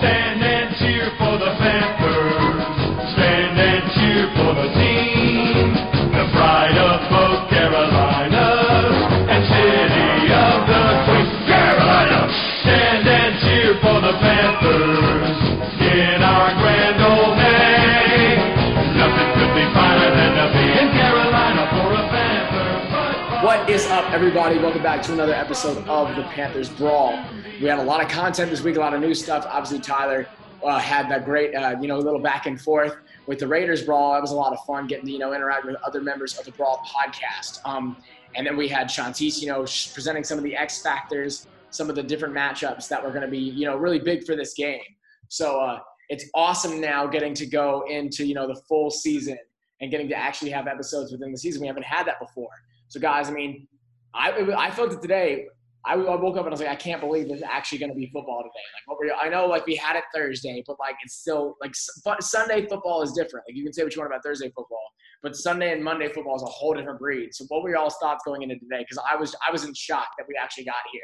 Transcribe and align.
Stand 0.00 0.42
and 0.42 0.76
cheer 0.76 1.12
for 1.18 1.36
the 1.36 1.52
Panthers. 1.60 3.12
Stand 3.12 3.60
and 3.60 3.84
cheer 3.92 4.32
for 4.32 4.54
the 4.56 4.68
team. 4.72 5.76
The 6.16 6.24
pride 6.32 6.78
of 6.80 7.29
is 23.70 23.86
up, 23.86 24.10
everybody? 24.10 24.58
Welcome 24.58 24.82
back 24.82 25.00
to 25.02 25.12
another 25.12 25.32
episode 25.32 25.86
of 25.86 26.16
the 26.16 26.24
Panthers 26.24 26.68
Brawl. 26.68 27.16
We 27.60 27.68
had 27.68 27.78
a 27.78 27.82
lot 27.84 28.02
of 28.02 28.10
content 28.10 28.50
this 28.50 28.62
week, 28.62 28.74
a 28.74 28.80
lot 28.80 28.94
of 28.94 29.00
new 29.00 29.14
stuff. 29.14 29.46
Obviously, 29.48 29.78
Tyler 29.78 30.26
uh, 30.64 30.80
had 30.80 31.08
that 31.08 31.24
great, 31.24 31.54
uh, 31.54 31.76
you 31.80 31.86
know, 31.86 31.96
little 31.96 32.18
back 32.18 32.46
and 32.46 32.60
forth 32.60 32.96
with 33.28 33.38
the 33.38 33.46
Raiders 33.46 33.84
Brawl. 33.84 34.14
That 34.14 34.22
was 34.22 34.32
a 34.32 34.34
lot 34.34 34.52
of 34.52 34.58
fun 34.64 34.88
getting 34.88 35.06
you 35.06 35.20
know, 35.20 35.32
interact 35.34 35.66
with 35.66 35.76
other 35.86 36.00
members 36.00 36.36
of 36.36 36.44
the 36.44 36.50
Brawl 36.50 36.84
podcast. 36.84 37.60
Um, 37.64 37.96
and 38.34 38.44
then 38.44 38.56
we 38.56 38.66
had 38.66 38.88
Shantice, 38.88 39.40
you 39.40 39.46
know, 39.46 39.60
presenting 39.60 40.24
some 40.24 40.36
of 40.36 40.42
the 40.42 40.56
X 40.56 40.82
factors, 40.82 41.46
some 41.70 41.88
of 41.88 41.94
the 41.94 42.02
different 42.02 42.34
matchups 42.34 42.88
that 42.88 43.00
were 43.00 43.10
going 43.10 43.22
to 43.22 43.28
be, 43.28 43.38
you 43.38 43.66
know, 43.66 43.76
really 43.76 44.00
big 44.00 44.24
for 44.24 44.34
this 44.34 44.52
game. 44.52 44.82
So 45.28 45.60
uh, 45.60 45.78
it's 46.08 46.24
awesome 46.34 46.80
now 46.80 47.06
getting 47.06 47.34
to 47.34 47.46
go 47.46 47.84
into, 47.88 48.26
you 48.26 48.34
know, 48.34 48.48
the 48.48 48.60
full 48.68 48.90
season 48.90 49.38
and 49.80 49.92
getting 49.92 50.08
to 50.08 50.16
actually 50.16 50.50
have 50.50 50.66
episodes 50.66 51.12
within 51.12 51.30
the 51.30 51.38
season. 51.38 51.60
We 51.60 51.68
haven't 51.68 51.84
had 51.84 52.04
that 52.08 52.18
before. 52.18 52.50
So, 52.90 52.98
guys, 52.98 53.28
I 53.28 53.32
mean, 53.32 53.68
I, 54.14 54.32
I 54.58 54.70
felt 54.72 54.92
it 54.92 55.00
today. 55.00 55.46
I, 55.86 55.94
I 55.94 56.16
woke 56.16 56.36
up 56.36 56.44
and 56.44 56.48
I 56.48 56.50
was 56.50 56.60
like, 56.60 56.68
I 56.68 56.74
can't 56.74 57.00
believe 57.00 57.28
there's 57.28 57.42
actually 57.42 57.78
going 57.78 57.90
to 57.90 57.96
be 57.96 58.10
football 58.12 58.42
today. 58.42 58.50
Like, 58.74 58.86
what 58.86 58.98
were 58.98 59.06
you, 59.06 59.14
I 59.14 59.28
know, 59.28 59.46
like 59.46 59.64
we 59.64 59.76
had 59.76 59.96
it 59.96 60.02
Thursday, 60.12 60.62
but 60.66 60.76
like 60.80 60.96
it's 61.02 61.14
still 61.14 61.56
like 61.62 61.72
Sunday 62.20 62.66
football 62.66 63.00
is 63.02 63.12
different. 63.12 63.46
Like 63.48 63.56
you 63.56 63.62
can 63.62 63.72
say 63.72 63.84
what 63.84 63.94
you 63.94 64.00
want 64.00 64.12
about 64.12 64.24
Thursday 64.24 64.48
football, 64.48 64.84
but 65.22 65.36
Sunday 65.36 65.72
and 65.72 65.82
Monday 65.82 66.12
football 66.12 66.34
is 66.34 66.42
a 66.42 66.46
whole 66.46 66.74
different 66.74 66.98
breed. 66.98 67.32
So, 67.32 67.44
what 67.48 67.62
were 67.62 67.70
y'all's 67.70 67.96
thoughts 68.02 68.24
going 68.26 68.42
into 68.42 68.56
today? 68.56 68.80
Because 68.80 69.02
I 69.10 69.14
was 69.14 69.34
I 69.46 69.52
was 69.52 69.64
in 69.64 69.72
shock 69.72 70.08
that 70.18 70.26
we 70.28 70.34
actually 70.38 70.64
got 70.64 70.82
here. 70.92 71.02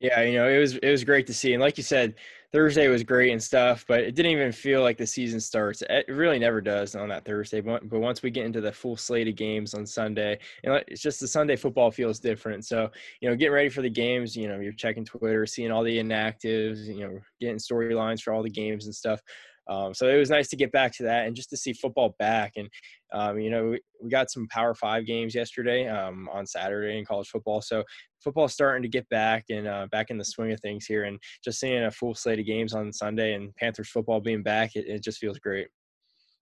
Yeah, 0.00 0.22
you 0.22 0.38
know, 0.38 0.48
it 0.48 0.58
was 0.58 0.76
it 0.76 0.90
was 0.90 1.04
great 1.04 1.26
to 1.26 1.34
see, 1.34 1.52
and 1.52 1.62
like 1.62 1.76
you 1.76 1.84
said, 1.84 2.14
Thursday 2.50 2.88
was 2.88 3.02
great 3.02 3.30
and 3.30 3.42
stuff, 3.42 3.84
but 3.86 4.00
it 4.00 4.14
didn't 4.14 4.32
even 4.32 4.52
feel 4.52 4.80
like 4.80 4.96
the 4.96 5.06
season 5.06 5.38
starts. 5.38 5.82
It 5.90 6.06
really 6.08 6.38
never 6.38 6.62
does 6.62 6.94
on 6.94 7.08
that 7.10 7.26
Thursday. 7.26 7.60
But 7.60 7.88
but 7.88 8.00
once 8.00 8.22
we 8.22 8.30
get 8.30 8.46
into 8.46 8.62
the 8.62 8.72
full 8.72 8.96
slate 8.96 9.28
of 9.28 9.36
games 9.36 9.74
on 9.74 9.84
Sunday, 9.84 10.38
you 10.64 10.70
know, 10.70 10.80
it's 10.88 11.02
just 11.02 11.20
the 11.20 11.28
Sunday 11.28 11.56
football 11.56 11.90
feels 11.90 12.18
different. 12.18 12.64
So 12.64 12.90
you 13.20 13.28
know, 13.28 13.36
getting 13.36 13.52
ready 13.52 13.68
for 13.68 13.82
the 13.82 13.90
games, 13.90 14.34
you 14.34 14.48
know, 14.48 14.60
you're 14.60 14.72
checking 14.72 15.04
Twitter, 15.04 15.44
seeing 15.44 15.70
all 15.70 15.82
the 15.82 15.98
inactives, 15.98 16.86
you 16.86 17.06
know, 17.06 17.20
getting 17.38 17.58
storylines 17.58 18.22
for 18.22 18.32
all 18.32 18.42
the 18.42 18.48
games 18.50 18.86
and 18.86 18.94
stuff. 18.94 19.20
Um, 19.68 19.92
so 19.92 20.08
it 20.08 20.16
was 20.16 20.30
nice 20.30 20.48
to 20.48 20.56
get 20.56 20.72
back 20.72 20.92
to 20.96 21.02
that 21.02 21.26
and 21.26 21.36
just 21.36 21.50
to 21.50 21.56
see 21.56 21.72
football 21.72 22.14
back. 22.18 22.54
And 22.56 22.68
um, 23.12 23.38
you 23.38 23.50
know, 23.50 23.70
we, 23.70 23.80
we 24.02 24.08
got 24.10 24.30
some 24.30 24.46
Power 24.48 24.74
Five 24.74 25.06
games 25.06 25.34
yesterday 25.34 25.86
um, 25.88 26.28
on 26.32 26.46
Saturday 26.46 26.98
in 26.98 27.04
college 27.04 27.28
football. 27.28 27.60
So 27.60 27.84
football's 28.22 28.52
starting 28.52 28.82
to 28.82 28.88
get 28.88 29.08
back 29.08 29.44
and 29.50 29.66
uh, 29.66 29.86
back 29.90 30.10
in 30.10 30.18
the 30.18 30.24
swing 30.24 30.52
of 30.52 30.60
things 30.60 30.86
here. 30.86 31.04
And 31.04 31.18
just 31.44 31.60
seeing 31.60 31.84
a 31.84 31.90
full 31.90 32.14
slate 32.14 32.38
of 32.38 32.46
games 32.46 32.74
on 32.74 32.92
Sunday 32.92 33.34
and 33.34 33.54
Panthers 33.56 33.90
football 33.90 34.20
being 34.20 34.42
back, 34.42 34.74
it, 34.74 34.86
it 34.86 35.02
just 35.02 35.18
feels 35.18 35.38
great. 35.38 35.68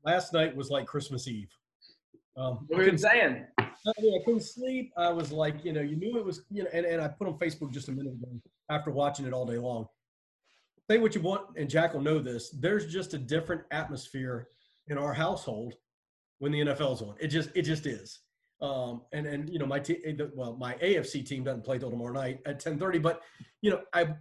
last 0.05 0.33
night 0.33 0.55
was 0.55 0.71
like 0.71 0.87
Christmas 0.87 1.27
Eve. 1.29 1.51
Um, 2.37 2.67
What 2.69 2.79
were 2.79 2.85
you 2.85 2.99
saying? 2.99 3.45
I, 3.59 3.93
mean, 4.01 4.21
I 4.21 4.25
couldn't 4.25 4.43
sleep. 4.43 4.93
I 4.97 5.11
was 5.11 5.33
like, 5.33 5.65
you 5.65 5.73
know, 5.73 5.81
you 5.81 5.97
knew 5.97 6.19
it 6.19 6.25
was, 6.25 6.43
you 6.51 6.65
know, 6.65 6.71
and, 6.73 6.85
and 6.85 7.01
I 7.01 7.09
put 7.09 7.27
on 7.27 7.39
Facebook 7.39 7.73
just 7.73 7.89
a 7.89 7.93
minute 7.93 8.13
ago 8.13 8.29
after 8.71 8.91
watching 8.91 9.27
it 9.27 9.33
all 9.33 9.47
day 9.47 9.59
long. 9.59 9.87
Say 10.91 10.99
what 10.99 11.15
you 11.15 11.21
want, 11.21 11.47
and 11.57 11.69
Jack 11.69 11.95
will 11.95 12.01
know 12.01 12.19
this. 12.19 12.51
There's 12.51 12.93
just 12.93 13.15
a 13.15 13.19
different 13.19 13.63
atmosphere 13.71 14.49
in 14.89 14.99
our 14.99 15.13
household 15.13 15.75
when 16.39 16.53
the 16.53 16.61
NFL's 16.61 17.03
on. 17.03 17.17
It 17.19 17.29
just, 17.29 17.51
it 17.55 17.63
just 17.63 17.87
is. 17.87 18.21
Um, 18.61 19.03
and 19.13 19.27
and 19.27 19.51
you 19.51 19.59
know, 19.59 19.67
my 19.67 19.79
team, 19.79 19.99
well, 20.35 20.57
my 20.57 20.75
AFC 20.75 21.27
team 21.27 21.45
doesn't 21.45 21.65
play 21.65 21.79
till 21.79 21.91
tomorrow 21.91 22.13
night 22.13 22.41
at 22.47 22.63
10:30. 22.63 23.03
But 23.03 23.21
you 23.61 23.71
know, 23.71 23.83
I 23.93 24.15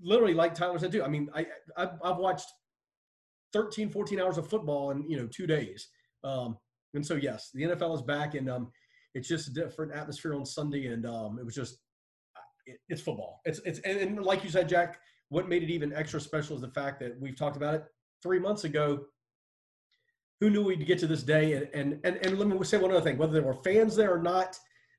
literally, 0.00 0.34
like 0.34 0.54
Tyler 0.54 0.78
said 0.78 0.92
too. 0.92 1.02
I 1.02 1.08
mean, 1.08 1.28
I 1.34 1.46
I've, 1.76 1.90
I've 2.02 2.16
watched 2.16 2.46
13, 3.52 3.90
14 3.90 4.20
hours 4.20 4.38
of 4.38 4.48
football 4.48 4.92
in 4.92 5.08
you 5.10 5.18
know 5.18 5.26
two 5.26 5.46
days. 5.46 5.88
Um, 6.24 6.56
and 6.94 7.06
so 7.06 7.14
yes, 7.14 7.50
the 7.52 7.64
NFL 7.64 7.94
is 7.96 8.02
back, 8.02 8.34
and 8.34 8.48
um, 8.48 8.70
it's 9.14 9.28
just 9.28 9.48
a 9.48 9.52
different 9.52 9.92
atmosphere 9.92 10.34
on 10.34 10.46
Sunday, 10.46 10.86
and 10.86 11.04
um, 11.04 11.38
it 11.38 11.44
was 11.44 11.54
just 11.54 11.76
it, 12.64 12.78
it's 12.88 13.02
football. 13.02 13.40
It's 13.44 13.60
it's 13.66 13.78
and, 13.80 13.98
and 13.98 14.22
like 14.24 14.42
you 14.42 14.50
said, 14.50 14.70
Jack, 14.70 15.00
what 15.32 15.48
made 15.48 15.62
it 15.62 15.70
even 15.70 15.94
extra 15.94 16.20
special 16.20 16.54
is 16.54 16.60
the 16.60 16.68
fact 16.68 17.00
that 17.00 17.18
we've 17.18 17.36
talked 17.36 17.56
about 17.56 17.74
it 17.74 17.84
three 18.22 18.38
months 18.38 18.64
ago. 18.64 19.06
Who 20.40 20.50
knew 20.50 20.62
we'd 20.62 20.86
get 20.86 20.98
to 20.98 21.06
this 21.06 21.22
day? 21.22 21.54
And 21.54 21.68
and 21.72 22.00
and, 22.04 22.16
and 22.26 22.38
let 22.38 22.46
me 22.48 22.62
say 22.64 22.76
one 22.76 22.90
other 22.90 23.00
thing: 23.00 23.16
whether 23.16 23.32
there 23.32 23.42
were 23.42 23.54
fans 23.54 23.96
there 23.96 24.12
or 24.12 24.22
not, 24.22 24.58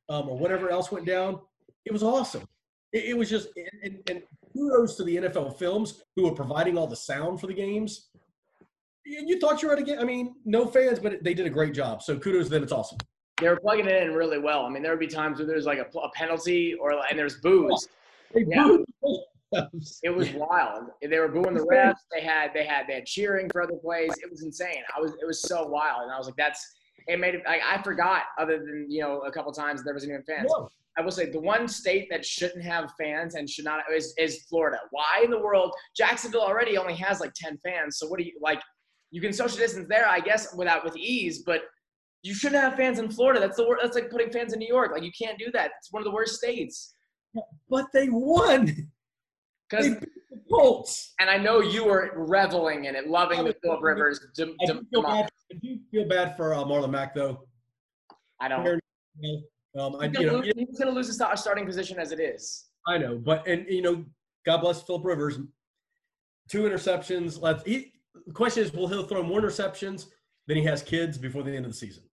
um, 0.09 0.27
or 0.27 0.37
whatever 0.37 0.71
else 0.71 0.91
went 0.91 1.05
down, 1.05 1.39
it 1.85 1.93
was 1.93 2.01
awesome. 2.01 2.45
It, 2.93 3.05
it 3.09 3.17
was 3.17 3.29
just 3.29 3.49
and, 3.83 3.99
and, 4.09 4.23
kudos 4.53 4.95
to 4.95 5.03
the 5.03 5.17
NFL 5.17 5.57
Films 5.59 6.03
who 6.15 6.23
were 6.23 6.31
providing 6.33 6.77
all 6.77 6.87
the 6.87 6.95
sound 6.95 7.39
for 7.39 7.47
the 7.47 7.53
games. 7.53 8.09
You 9.05 9.23
you 9.27 9.39
thought 9.39 9.61
you 9.61 9.67
were 9.67 9.75
at 9.75 9.81
a 9.81 9.83
game. 9.83 9.99
I 9.99 10.03
mean, 10.03 10.35
no 10.45 10.65
fans, 10.65 10.97
but 10.97 11.23
they 11.23 11.35
did 11.35 11.45
a 11.45 11.51
great 11.51 11.75
job. 11.75 12.01
So 12.01 12.17
kudos 12.17 12.45
to 12.45 12.49
them. 12.51 12.63
It's 12.63 12.71
awesome. 12.71 12.97
They 13.39 13.49
were 13.49 13.59
plugging 13.59 13.87
it 13.87 14.01
in 14.01 14.13
really 14.13 14.39
well. 14.39 14.65
I 14.65 14.69
mean, 14.69 14.81
there 14.81 14.93
would 14.93 14.99
be 14.99 15.07
times 15.07 15.37
where 15.37 15.47
there's 15.47 15.65
like 15.65 15.79
a, 15.79 15.97
a 15.99 16.09
penalty 16.11 16.73
or 16.73 16.91
and 17.07 17.19
there's 17.19 17.35
booze. 17.41 17.87
They 18.33 18.45
Yeah. 18.47 18.63
booed. 18.63 18.85
It 20.03 20.09
was 20.09 20.31
wild. 20.31 20.85
They 21.01 21.19
were 21.19 21.29
booing 21.29 21.53
the 21.53 21.65
refs. 21.65 21.95
They 22.13 22.21
had 22.21 22.51
they 22.53 22.65
had 22.65 22.87
they 22.87 22.95
had 22.95 23.05
cheering 23.05 23.49
for 23.51 23.61
other 23.61 23.75
plays. 23.75 24.11
It 24.21 24.29
was 24.29 24.43
insane. 24.43 24.83
I 24.95 24.99
was 24.99 25.11
it 25.21 25.25
was 25.25 25.41
so 25.41 25.67
wild, 25.67 26.03
and 26.03 26.11
I 26.11 26.17
was 26.17 26.27
like, 26.27 26.35
that's 26.37 26.65
it 27.07 27.19
made 27.19 27.35
it. 27.35 27.43
Like, 27.45 27.61
I 27.63 27.81
forgot. 27.81 28.23
Other 28.39 28.59
than 28.59 28.87
you 28.89 29.01
know 29.01 29.21
a 29.21 29.31
couple 29.31 29.51
times 29.51 29.83
there 29.83 29.93
wasn't 29.93 30.11
even 30.11 30.23
fans. 30.23 30.49
No. 30.55 30.69
I 30.97 31.01
will 31.01 31.11
say 31.11 31.29
the 31.29 31.39
one 31.39 31.67
state 31.67 32.07
that 32.11 32.23
shouldn't 32.23 32.63
have 32.63 32.91
fans 32.99 33.33
and 33.33 33.49
should 33.49 33.65
not 33.65 33.81
is, 33.91 34.13
is 34.17 34.43
Florida. 34.43 34.77
Why 34.91 35.23
in 35.23 35.31
the 35.31 35.39
world? 35.39 35.73
Jacksonville 35.95 36.41
already 36.41 36.77
only 36.77 36.95
has 36.95 37.19
like 37.19 37.33
ten 37.33 37.57
fans. 37.65 37.97
So 37.97 38.07
what 38.07 38.19
do 38.19 38.25
you 38.25 38.33
like? 38.41 38.61
You 39.11 39.21
can 39.21 39.33
social 39.33 39.57
distance 39.57 39.87
there, 39.89 40.07
I 40.07 40.19
guess, 40.19 40.53
without 40.55 40.83
with 40.83 40.95
ease, 40.97 41.43
but 41.43 41.61
you 42.23 42.33
shouldn't 42.33 42.61
have 42.61 42.75
fans 42.75 42.99
in 42.99 43.09
Florida. 43.09 43.39
That's 43.39 43.57
the 43.57 43.77
that's 43.81 43.95
like 43.95 44.09
putting 44.09 44.31
fans 44.31 44.53
in 44.53 44.59
New 44.59 44.67
York. 44.67 44.91
Like 44.91 45.03
you 45.03 45.11
can't 45.19 45.37
do 45.37 45.51
that. 45.53 45.71
It's 45.79 45.91
one 45.91 46.01
of 46.01 46.05
the 46.05 46.13
worst 46.13 46.35
states. 46.35 46.95
But 47.69 47.85
they 47.93 48.09
won. 48.09 48.91
Because 49.73 49.99
the 49.99 50.07
Colts. 50.51 51.13
and 51.19 51.29
I 51.29 51.37
know 51.37 51.61
you 51.61 51.85
were 51.85 52.11
reveling 52.15 52.85
in 52.85 52.95
it, 52.95 53.07
loving 53.07 53.43
the 53.43 53.55
Philip 53.63 53.81
Rivers. 53.81 54.19
I 54.23 54.27
dem- 54.35 54.55
do 54.67 54.85
feel 54.91 55.01
bad, 55.01 55.29
I 55.51 55.57
do 55.61 55.79
feel 55.89 56.07
bad 56.07 56.37
for 56.37 56.53
uh, 56.53 56.63
Marlon 56.63 56.91
Mack 56.91 57.15
though. 57.15 57.47
I 58.39 58.47
don't. 58.47 58.79
Um, 59.75 59.95
I, 59.99 60.07
He's 60.07 60.19
you 60.19 60.27
know, 60.27 60.35
lose, 60.37 60.51
he's 60.55 60.77
gonna 60.77 60.91
lose 60.91 61.07
his 61.07 61.15
starting 61.15 61.65
position 61.65 61.97
as 61.97 62.11
it 62.11 62.19
is. 62.19 62.65
I 62.87 62.99
know, 62.99 63.17
but 63.17 63.47
and 63.47 63.65
you 63.67 63.81
know, 63.81 64.05
God 64.45 64.57
bless 64.57 64.83
Philip 64.83 65.03
Rivers. 65.03 65.39
Two 66.49 66.63
interceptions. 66.63 67.41
Let's. 67.41 67.63
He, 67.63 67.93
the 68.27 68.33
question 68.33 68.63
is, 68.63 68.71
will 68.71 68.87
he 68.87 69.07
throw 69.07 69.23
more 69.23 69.41
interceptions 69.41 70.07
than 70.45 70.57
he 70.57 70.63
has 70.65 70.83
kids 70.83 71.17
before 71.17 71.41
the 71.41 71.55
end 71.55 71.65
of 71.65 71.71
the 71.71 71.77
season? 71.77 72.03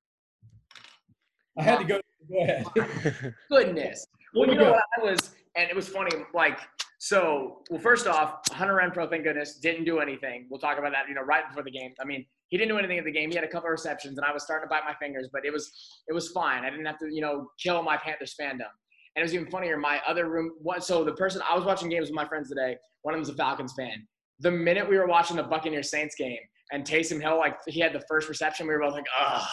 I 1.59 1.63
had 1.63 1.79
to 1.81 1.85
go. 1.85 2.01
Go 2.33 2.43
ahead. 2.43 3.35
Goodness. 3.51 4.07
Well, 4.35 4.49
you 4.49 4.55
know 4.55 4.71
what 4.71 4.85
I 4.99 5.03
was, 5.03 5.33
and 5.57 5.69
it 5.69 5.77
was 5.77 5.89
funny. 5.89 6.13
Like, 6.33 6.61
so, 7.03 7.63
well, 7.71 7.81
first 7.81 8.07
off, 8.07 8.47
Hunter 8.53 8.75
Renfrow, 8.75 9.09
thank 9.09 9.25
goodness, 9.25 9.55
didn't 9.55 9.87
do 9.87 10.01
anything. 10.01 10.47
We'll 10.51 10.61
talk 10.61 10.79
about 10.79 10.93
that, 10.93 11.09
you 11.09 11.15
know, 11.15 11.23
right 11.23 11.49
before 11.49 11.63
the 11.63 11.71
game. 11.71 11.95
I 11.99 12.05
mean, 12.05 12.27
he 12.49 12.59
didn't 12.59 12.69
do 12.69 12.79
anything 12.79 12.99
at 12.99 13.07
the 13.07 13.11
game. 13.11 13.31
He 13.31 13.37
had 13.37 13.45
a 13.45 13.49
couple 13.49 13.69
of 13.69 13.73
receptions, 13.73 14.19
and 14.19 14.27
I 14.27 14.33
was 14.35 14.43
starting 14.43 14.69
to 14.69 14.71
bite 14.71 14.83
my 14.87 14.95
fingers, 15.01 15.31
but 15.33 15.47
it 15.47 15.51
was, 15.51 15.73
it 16.09 16.13
was 16.13 16.29
fine. 16.29 16.63
I 16.63 16.69
didn't 16.69 16.85
have 16.85 16.99
to, 16.99 17.09
you 17.11 17.23
know, 17.23 17.49
kill 17.59 17.83
my 17.83 17.97
Panthers 17.97 18.37
fandom. 18.39 18.69
And 19.17 19.23
it 19.23 19.23
was 19.23 19.33
even 19.33 19.51
funnier. 19.51 19.79
My 19.79 20.03
other 20.07 20.29
room. 20.29 20.53
So 20.81 21.03
the 21.03 21.15
person 21.15 21.41
I 21.49 21.57
was 21.57 21.65
watching 21.65 21.89
games 21.89 22.09
with 22.09 22.15
my 22.15 22.29
friends 22.29 22.51
today. 22.51 22.77
One 23.01 23.15
of 23.15 23.19
them's 23.19 23.31
a 23.31 23.35
Falcons 23.35 23.73
fan. 23.77 24.07
The 24.41 24.51
minute 24.51 24.87
we 24.87 24.99
were 24.99 25.07
watching 25.07 25.37
the 25.37 25.43
Buccaneers 25.43 25.91
Saints 25.91 26.15
game, 26.17 26.39
and 26.71 26.85
Taysom 26.85 27.21
Hill, 27.21 27.39
like 27.39 27.57
he 27.67 27.81
had 27.81 27.95
the 27.95 28.03
first 28.09 28.29
reception, 28.29 28.67
we 28.67 28.75
were 28.75 28.81
both 28.81 28.93
like, 28.93 29.07
ugh. 29.19 29.49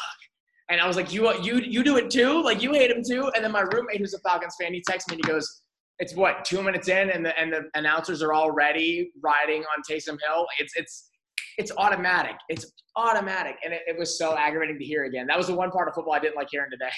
And 0.69 0.81
I 0.81 0.87
was 0.87 0.97
like, 0.97 1.13
you, 1.13 1.33
you, 1.41 1.59
you 1.59 1.81
do 1.81 1.95
it 1.95 2.09
too? 2.11 2.43
Like 2.43 2.61
you 2.61 2.73
hate 2.73 2.91
him 2.91 3.01
too? 3.07 3.31
And 3.35 3.43
then 3.43 3.53
my 3.53 3.61
roommate, 3.61 3.99
who's 3.99 4.13
a 4.13 4.19
Falcons 4.19 4.55
fan, 4.59 4.73
he 4.73 4.83
texts 4.85 5.09
me 5.09 5.15
and 5.15 5.25
he 5.25 5.31
goes, 5.31 5.63
it's 5.99 6.15
what 6.15 6.45
two 6.45 6.61
minutes 6.61 6.87
in, 6.87 7.09
and 7.09 7.25
the 7.25 7.37
and 7.39 7.51
the 7.51 7.69
announcers 7.75 8.21
are 8.21 8.33
already 8.33 9.11
riding 9.21 9.61
on 9.63 9.83
Taysom 9.89 10.17
Hill. 10.25 10.45
It's 10.59 10.73
it's 10.75 11.09
it's 11.57 11.71
automatic. 11.77 12.35
It's 12.49 12.71
automatic, 12.95 13.55
and 13.63 13.73
it, 13.73 13.81
it 13.87 13.97
was 13.97 14.17
so 14.17 14.37
aggravating 14.37 14.77
to 14.77 14.85
hear 14.85 15.05
again. 15.05 15.27
That 15.27 15.37
was 15.37 15.47
the 15.47 15.55
one 15.55 15.71
part 15.71 15.87
of 15.87 15.95
football 15.95 16.13
I 16.13 16.19
didn't 16.19 16.35
like 16.35 16.47
hearing 16.51 16.69
today. 16.69 16.91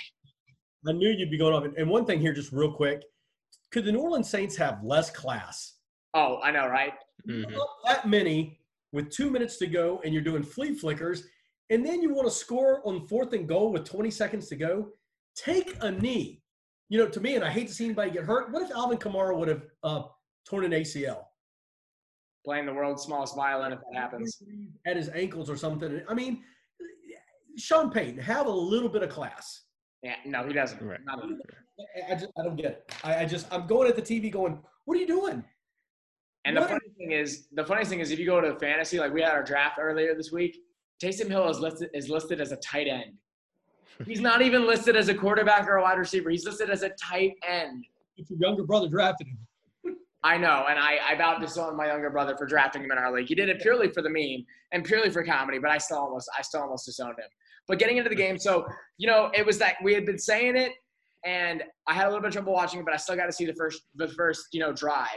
I 0.87 0.91
knew 0.93 1.09
you'd 1.09 1.31
be 1.31 1.37
going 1.37 1.53
off. 1.53 1.65
And 1.77 1.89
one 1.89 2.05
thing 2.05 2.19
here, 2.19 2.33
just 2.33 2.51
real 2.51 2.71
quick, 2.71 3.01
could 3.71 3.85
the 3.85 3.91
New 3.91 3.99
Orleans 3.99 4.29
Saints 4.29 4.55
have 4.57 4.83
less 4.83 5.09
class? 5.11 5.75
Oh, 6.13 6.39
I 6.41 6.51
know, 6.51 6.67
right? 6.67 6.93
Mhm. 7.29 7.53
That 7.85 8.07
many 8.07 8.59
with 8.91 9.09
two 9.11 9.29
minutes 9.29 9.57
to 9.57 9.67
go, 9.67 10.01
and 10.03 10.13
you're 10.13 10.23
doing 10.23 10.43
flea 10.43 10.73
flickers, 10.73 11.23
and 11.69 11.85
then 11.85 12.01
you 12.01 12.13
want 12.13 12.27
to 12.27 12.33
score 12.33 12.81
on 12.87 13.07
fourth 13.07 13.33
and 13.33 13.47
goal 13.47 13.71
with 13.71 13.85
20 13.85 14.09
seconds 14.09 14.47
to 14.49 14.55
go. 14.55 14.89
Take 15.35 15.75
a 15.81 15.91
knee. 15.91 16.38
You 16.89 16.97
know, 16.97 17.07
to 17.07 17.19
me, 17.19 17.36
and 17.36 17.45
I 17.45 17.50
hate 17.51 17.68
to 17.68 17.74
see 17.74 17.86
anybody 17.86 18.12
get 18.12 18.24
hurt. 18.24 18.51
What 18.51 18.63
if 18.63 18.71
Alvin 18.71 18.97
Kamara 18.97 19.38
would 19.38 19.47
have 19.47 19.62
uh, 19.83 20.03
torn 20.47 20.65
an 20.65 20.71
ACL? 20.71 21.24
Playing 22.44 22.65
the 22.65 22.74
world's 22.74 23.03
smallest 23.03 23.36
violin 23.36 23.74
if 23.74 23.80
that 23.80 24.00
happens. 24.00 24.41
At 24.88 24.95
his 24.97 25.09
ankles 25.09 25.50
or 25.50 25.57
something. 25.57 26.01
I 26.09 26.13
mean, 26.13 26.44
Sean 27.57 27.91
Payton, 27.91 28.18
have 28.19 28.47
a 28.47 28.51
little 28.51 28.89
bit 28.89 29.03
of 29.03 29.09
class. 29.09 29.63
Yeah, 30.01 30.15
no, 30.25 30.45
he 30.47 30.53
doesn't. 30.53 30.81
Right. 30.81 31.00
Not 31.06 31.24
a- 31.24 31.38
I, 32.09 32.13
I 32.13 32.15
just, 32.15 32.31
I 32.38 32.44
don't 32.44 32.56
get 32.56 32.65
it. 32.65 32.94
I, 33.03 33.18
I 33.19 33.25
just, 33.25 33.47
I'm 33.53 33.68
going 33.68 33.88
at 33.88 33.95
the 33.95 34.01
TV 34.01 34.31
going, 34.31 34.59
what 34.85 34.97
are 34.97 35.00
you 35.00 35.07
doing? 35.07 35.44
And 36.45 36.57
the 36.57 36.62
funny 36.62 36.80
thing 36.97 37.12
is, 37.12 37.47
the 37.51 37.65
funniest 37.65 37.92
thing 37.92 38.00
is, 38.00 38.12
if 38.12 38.19
you 38.19 38.25
go 38.25 38.42
to 38.42 38.57
fantasy, 38.59 39.00
like 39.00 39.13
we 39.13 39.21
had 39.21 39.31
our 39.31 39.44
draft 39.44 39.77
earlier 39.80 40.15
this 40.15 40.31
week, 40.31 40.57
Taysom 41.03 41.27
Hill 41.30 41.47
is 41.50 41.59
listed 41.59 41.89
is 41.94 42.09
listed 42.09 42.42
as 42.42 42.51
a 42.51 42.57
tight 42.57 42.88
end. 42.88 43.13
He's 44.05 44.21
not 44.21 44.41
even 44.41 44.65
listed 44.65 44.95
as 44.95 45.09
a 45.09 45.15
quarterback 45.15 45.67
or 45.67 45.77
a 45.77 45.81
wide 45.81 45.97
receiver. 45.97 46.29
He's 46.29 46.45
listed 46.45 46.69
as 46.69 46.83
a 46.83 46.89
tight 46.89 47.33
end. 47.47 47.85
If 48.17 48.29
your 48.29 48.39
younger 48.39 48.63
brother 48.63 48.87
drafted 48.87 49.27
him. 49.27 49.37
I 50.21 50.37
know, 50.37 50.65
and 50.69 50.77
I, 50.77 50.97
I 51.09 51.13
about 51.13 51.39
disowned 51.39 51.77
my 51.77 51.87
younger 51.87 52.09
brother 52.09 52.35
for 52.35 52.45
drafting 52.45 52.83
him 52.83 52.91
in 52.91 52.97
our 52.97 53.13
league. 53.13 53.27
He 53.27 53.35
did 53.35 53.47
it 53.47 53.61
purely 53.61 53.89
for 53.89 54.01
the 54.01 54.09
meme 54.09 54.45
and 54.73 54.83
purely 54.83 55.09
for 55.09 55.23
comedy, 55.23 55.59
but 55.59 55.71
I 55.71 55.77
still 55.77 55.97
almost 55.97 56.29
I 56.37 56.41
still 56.41 56.61
almost 56.61 56.85
disowned 56.85 57.17
him. 57.17 57.29
But 57.69 57.79
getting 57.79 57.97
into 57.97 58.09
the 58.09 58.17
game, 58.17 58.37
so 58.37 58.65
you 58.97 59.07
know, 59.07 59.31
it 59.33 59.45
was 59.45 59.57
that 59.59 59.75
we 59.81 59.93
had 59.93 60.05
been 60.05 60.17
saying 60.17 60.57
it, 60.57 60.73
and 61.25 61.63
I 61.87 61.93
had 61.93 62.05
a 62.05 62.07
little 62.07 62.19
bit 62.19 62.27
of 62.27 62.33
trouble 62.33 62.51
watching 62.51 62.81
it, 62.81 62.85
but 62.85 62.93
I 62.93 62.97
still 62.97 63.15
got 63.15 63.27
to 63.27 63.31
see 63.31 63.45
the 63.45 63.53
first 63.53 63.81
the 63.95 64.09
first 64.09 64.47
you 64.51 64.59
know 64.59 64.73
drive 64.73 65.07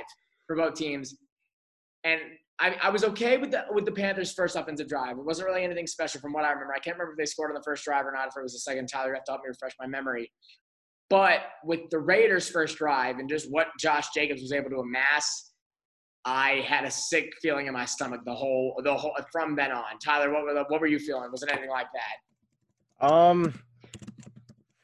for 0.46 0.54
both 0.54 0.74
teams, 0.74 1.16
and 2.04 2.20
I, 2.58 2.76
I 2.82 2.90
was 2.90 3.02
okay 3.04 3.38
with 3.38 3.50
the 3.50 3.64
with 3.70 3.84
the 3.84 3.92
Panthers' 3.92 4.32
first 4.32 4.56
offensive 4.56 4.88
drive. 4.88 5.18
It 5.18 5.24
wasn't 5.24 5.48
really 5.48 5.64
anything 5.64 5.86
special 5.86 6.20
from 6.20 6.32
what 6.32 6.44
I 6.44 6.50
remember. 6.50 6.74
I 6.74 6.78
can't 6.78 6.96
remember 6.96 7.12
if 7.12 7.18
they 7.18 7.26
scored 7.26 7.50
on 7.50 7.54
the 7.54 7.62
first 7.64 7.84
drive 7.84 8.06
or 8.06 8.12
not. 8.12 8.28
If 8.28 8.34
it 8.36 8.42
was 8.42 8.52
the 8.52 8.60
second, 8.60 8.88
Tyler, 8.88 9.08
you 9.08 9.14
have 9.14 9.24
to 9.24 9.32
help 9.32 9.42
me 9.42 9.48
refresh 9.48 9.72
my 9.80 9.86
memory. 9.86 10.30
But 11.08 11.40
with 11.64 11.80
the 11.90 11.98
Raiders' 11.98 12.48
first 12.48 12.78
drive 12.78 13.18
and 13.18 13.28
just 13.28 13.50
what 13.50 13.68
Josh 13.78 14.06
Jacobs 14.14 14.40
was 14.40 14.52
able 14.52 14.70
to 14.70 14.76
amass, 14.76 15.52
I 16.24 16.64
had 16.66 16.84
a 16.84 16.90
sick 16.90 17.32
feeling 17.42 17.66
in 17.66 17.72
my 17.72 17.84
stomach 17.84 18.20
the 18.24 18.34
whole 18.34 18.80
the 18.84 18.94
whole 18.94 19.14
from 19.30 19.56
then 19.56 19.72
on. 19.72 19.98
Tyler, 20.02 20.32
what 20.32 20.44
were 20.44 20.54
the, 20.54 20.64
what 20.68 20.80
were 20.80 20.86
you 20.86 20.98
feeling? 20.98 21.30
Was 21.30 21.42
it 21.42 21.50
anything 21.50 21.70
like 21.70 21.88
that? 21.92 23.06
Um, 23.06 23.52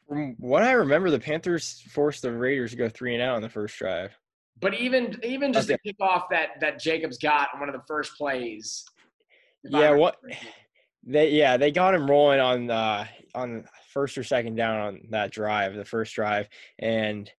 from 0.08 0.34
what 0.38 0.62
I 0.62 0.72
remember, 0.72 1.10
the 1.10 1.20
Panthers 1.20 1.82
forced 1.90 2.22
the 2.22 2.32
Raiders 2.32 2.72
to 2.72 2.76
go 2.76 2.88
three 2.88 3.14
and 3.14 3.22
out 3.22 3.36
on 3.36 3.42
the 3.42 3.48
first 3.48 3.78
drive. 3.78 4.18
But 4.60 4.74
even 4.74 5.18
even 5.22 5.52
just 5.52 5.70
Okay. 5.70 5.78
the 5.84 5.92
kickoff 5.94 6.24
that 6.30 6.60
that 6.60 6.80
Jacobs 6.80 7.18
got 7.18 7.48
on 7.54 7.60
one 7.60 7.68
of 7.68 7.74
the 7.74 7.84
first 7.86 8.16
plays. 8.16 8.84
Yeah, 9.64 9.92
what- 9.92 10.18
They 11.04 11.30
yeah, 11.30 11.56
they 11.56 11.70
got 11.70 11.94
him 11.94 12.10
rolling 12.10 12.40
on 12.40 12.70
uh 12.70 13.06
on 13.34 13.64
first 13.94 14.18
or 14.18 14.24
second 14.24 14.56
down 14.56 14.78
on 14.78 15.00
that 15.10 15.30
drive, 15.30 15.74
the 15.74 15.84
first 15.84 16.14
drive, 16.14 16.48
and 16.80 17.30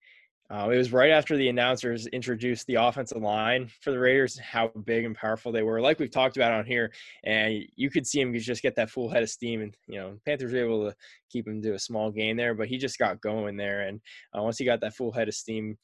uh, 0.52 0.68
it 0.74 0.78
was 0.78 0.92
right 0.92 1.12
after 1.12 1.38
the 1.38 1.50
announcers 1.50 2.08
introduced 2.08 2.66
the 2.66 2.74
offensive 2.76 3.22
line 3.22 3.70
for 3.82 3.92
the 3.92 4.00
Raiders, 4.00 4.40
how 4.40 4.70
big 4.86 5.06
and 5.06 5.16
powerful 5.16 5.52
they 5.52 5.62
were. 5.62 5.80
Like 5.82 6.00
we've 6.00 6.10
talked 6.10 6.38
about 6.38 6.54
on 6.54 6.66
here, 6.66 6.92
and 7.24 7.62
you 7.76 7.92
could 7.92 8.08
see 8.08 8.20
him 8.22 8.34
just 8.40 8.64
get 8.64 8.76
that 8.78 8.90
full 8.90 9.10
head 9.10 9.22
of 9.22 9.30
steam, 9.30 9.62
and 9.62 9.78
you 9.88 10.00
know 10.00 10.18
Panthers 10.26 10.52
were 10.54 10.60
able 10.64 10.90
to 10.90 10.96
keep 11.30 11.48
him 11.48 11.62
to 11.62 11.74
a 11.76 11.80
small 11.80 12.10
gain 12.10 12.38
there, 12.38 12.56
but 12.56 12.70
he 12.70 12.78
just 12.80 12.98
got 12.98 13.22
going 13.22 13.56
there, 13.58 13.82
and 13.82 14.02
uh, 14.36 14.42
once 14.42 14.58
he 14.58 14.66
got 14.66 14.82
that 14.82 14.96
full 14.96 15.12
head 15.12 15.28
of 15.28 15.36
steam 15.36 15.78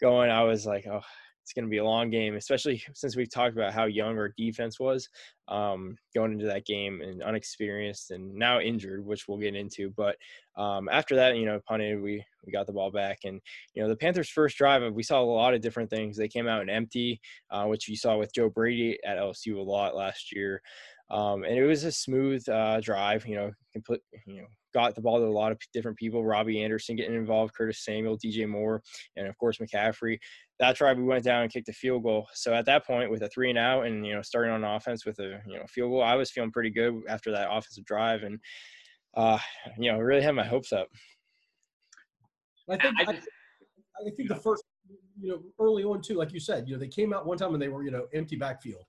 going, 0.00 0.30
I 0.30 0.42
was 0.42 0.66
like, 0.66 0.86
oh, 0.86 1.00
it's 1.48 1.54
going 1.54 1.64
to 1.64 1.70
be 1.70 1.78
a 1.78 1.84
long 1.84 2.10
game, 2.10 2.36
especially 2.36 2.82
since 2.92 3.16
we've 3.16 3.30
talked 3.30 3.56
about 3.56 3.72
how 3.72 3.86
young 3.86 4.18
our 4.18 4.34
defense 4.36 4.78
was 4.78 5.08
um, 5.48 5.96
going 6.14 6.32
into 6.32 6.44
that 6.44 6.66
game 6.66 7.00
and 7.00 7.22
unexperienced 7.22 8.10
and 8.10 8.34
now 8.34 8.60
injured, 8.60 9.02
which 9.02 9.26
we'll 9.26 9.38
get 9.38 9.54
into. 9.54 9.88
But 9.96 10.16
um, 10.58 10.90
after 10.92 11.16
that, 11.16 11.36
you 11.36 11.46
know, 11.46 11.58
punted, 11.66 12.02
we 12.02 12.22
we 12.44 12.52
got 12.52 12.66
the 12.66 12.74
ball 12.74 12.90
back, 12.90 13.20
and 13.24 13.40
you 13.72 13.82
know, 13.82 13.88
the 13.88 13.96
Panthers' 13.96 14.28
first 14.28 14.58
drive, 14.58 14.82
we 14.92 15.02
saw 15.02 15.22
a 15.22 15.24
lot 15.24 15.54
of 15.54 15.62
different 15.62 15.88
things. 15.88 16.18
They 16.18 16.28
came 16.28 16.46
out 16.46 16.60
and 16.60 16.68
empty, 16.68 17.18
uh, 17.50 17.64
which 17.64 17.88
you 17.88 17.96
saw 17.96 18.18
with 18.18 18.34
Joe 18.34 18.50
Brady 18.50 18.98
at 19.06 19.16
LSU 19.16 19.56
a 19.56 19.62
lot 19.62 19.96
last 19.96 20.34
year. 20.34 20.60
Um, 21.10 21.44
and 21.44 21.54
it 21.56 21.64
was 21.64 21.84
a 21.84 21.92
smooth 21.92 22.46
uh, 22.48 22.80
drive, 22.80 23.26
you 23.26 23.36
know, 23.36 23.50
complete, 23.72 24.00
you 24.26 24.42
know, 24.42 24.46
got 24.74 24.94
the 24.94 25.00
ball 25.00 25.18
to 25.18 25.24
a 25.24 25.26
lot 25.26 25.52
of 25.52 25.58
different 25.72 25.96
people. 25.96 26.24
Robbie 26.24 26.62
Anderson 26.62 26.96
getting 26.96 27.14
involved, 27.14 27.54
Curtis 27.54 27.84
Samuel, 27.84 28.18
DJ 28.18 28.46
Moore, 28.46 28.82
and 29.16 29.26
of 29.26 29.36
course 29.38 29.58
McCaffrey. 29.58 30.18
That 30.60 30.76
drive 30.76 30.98
we 30.98 31.04
went 31.04 31.24
down 31.24 31.42
and 31.42 31.52
kicked 31.52 31.68
a 31.68 31.72
field 31.72 32.02
goal. 32.02 32.26
So 32.34 32.52
at 32.52 32.66
that 32.66 32.86
point, 32.86 33.10
with 33.10 33.22
a 33.22 33.28
three 33.28 33.48
and 33.48 33.58
out, 33.58 33.86
and 33.86 34.06
you 34.06 34.14
know, 34.14 34.22
starting 34.22 34.52
on 34.52 34.64
offense 34.64 35.06
with 35.06 35.18
a 35.20 35.40
you 35.46 35.56
know 35.56 35.64
field 35.68 35.90
goal, 35.90 36.02
I 36.02 36.14
was 36.14 36.30
feeling 36.30 36.52
pretty 36.52 36.70
good 36.70 37.00
after 37.08 37.30
that 37.32 37.48
offensive 37.50 37.84
drive, 37.84 38.22
and 38.22 38.38
uh, 39.14 39.38
you 39.78 39.90
know, 39.90 39.98
really 39.98 40.22
had 40.22 40.34
my 40.34 40.44
hopes 40.44 40.72
up. 40.72 40.88
I 42.70 42.76
think 42.76 42.94
I 43.00 43.12
I, 43.12 43.14
I 43.14 44.10
think 44.16 44.28
the 44.28 44.36
first, 44.36 44.62
you 45.20 45.30
know, 45.30 45.42
early 45.58 45.84
on 45.84 46.02
too, 46.02 46.14
like 46.14 46.32
you 46.32 46.40
said, 46.40 46.68
you 46.68 46.74
know, 46.74 46.80
they 46.80 46.88
came 46.88 47.14
out 47.14 47.26
one 47.26 47.38
time 47.38 47.54
and 47.54 47.62
they 47.62 47.68
were, 47.68 47.82
you 47.82 47.90
know, 47.90 48.06
empty 48.12 48.36
backfield, 48.36 48.84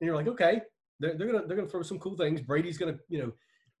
and 0.00 0.06
you're 0.06 0.16
like, 0.16 0.28
okay, 0.28 0.60
they're, 1.00 1.16
they're 1.16 1.26
gonna 1.26 1.46
they're 1.46 1.56
gonna 1.56 1.68
throw 1.68 1.82
some 1.82 1.98
cool 1.98 2.16
things. 2.16 2.40
Brady's 2.40 2.78
gonna, 2.78 2.96
you 3.08 3.18
know, 3.18 3.32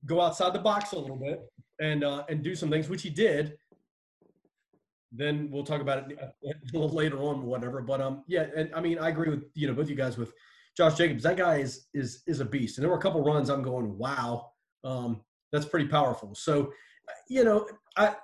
go 0.04 0.20
outside 0.20 0.52
the 0.52 0.58
box 0.58 0.92
a 0.92 0.98
little 0.98 1.16
bit 1.16 1.40
and 1.80 2.04
uh, 2.04 2.24
and 2.28 2.42
do 2.42 2.54
some 2.54 2.70
things, 2.70 2.88
which 2.88 3.02
he 3.02 3.10
did. 3.10 3.56
Then 5.12 5.48
we'll 5.50 5.64
talk 5.64 5.80
about 5.80 6.10
it 6.10 6.18
a 6.44 6.52
little 6.72 6.94
later 6.94 7.18
on, 7.18 7.42
whatever. 7.42 7.80
But 7.80 8.00
um, 8.00 8.24
yeah, 8.26 8.46
and 8.56 8.70
I 8.74 8.80
mean, 8.80 8.98
I 8.98 9.08
agree 9.08 9.30
with 9.30 9.44
you 9.54 9.66
know 9.66 9.74
both 9.74 9.88
you 9.88 9.96
guys 9.96 10.18
with 10.18 10.32
Josh 10.76 10.94
Jacobs. 10.96 11.22
That 11.22 11.36
guy 11.36 11.56
is 11.56 11.86
is 11.94 12.22
is 12.26 12.40
a 12.40 12.44
beast, 12.44 12.76
and 12.76 12.82
there 12.82 12.90
were 12.90 12.98
a 12.98 13.02
couple 13.02 13.24
runs 13.24 13.48
I'm 13.48 13.62
going, 13.62 13.96
wow, 13.96 14.50
um, 14.84 15.22
that's 15.52 15.64
pretty 15.64 15.88
powerful. 15.88 16.34
So, 16.34 16.72
you 17.28 17.44
know, 17.44 17.66
I 17.96 18.14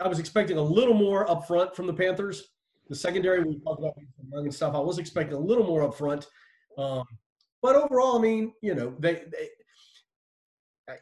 I 0.00 0.08
was 0.08 0.18
expecting 0.18 0.58
a 0.58 0.62
little 0.62 0.94
more 0.94 1.30
up 1.30 1.46
front 1.46 1.74
from 1.74 1.86
the 1.86 1.94
Panthers. 1.94 2.44
The 2.88 2.96
secondary 2.96 3.42
we 3.42 3.58
talked 3.60 3.80
about 3.80 3.94
young 4.30 4.44
and 4.44 4.54
stuff. 4.54 4.74
I 4.74 4.80
was 4.80 4.98
expecting 4.98 5.36
a 5.36 5.40
little 5.40 5.64
more 5.64 5.82
up 5.82 5.94
front, 5.94 6.26
um, 6.76 7.04
but 7.62 7.76
overall, 7.76 8.18
I 8.18 8.20
mean, 8.20 8.52
you 8.60 8.74
know, 8.74 8.94
they, 8.98 9.22
they 9.30 9.48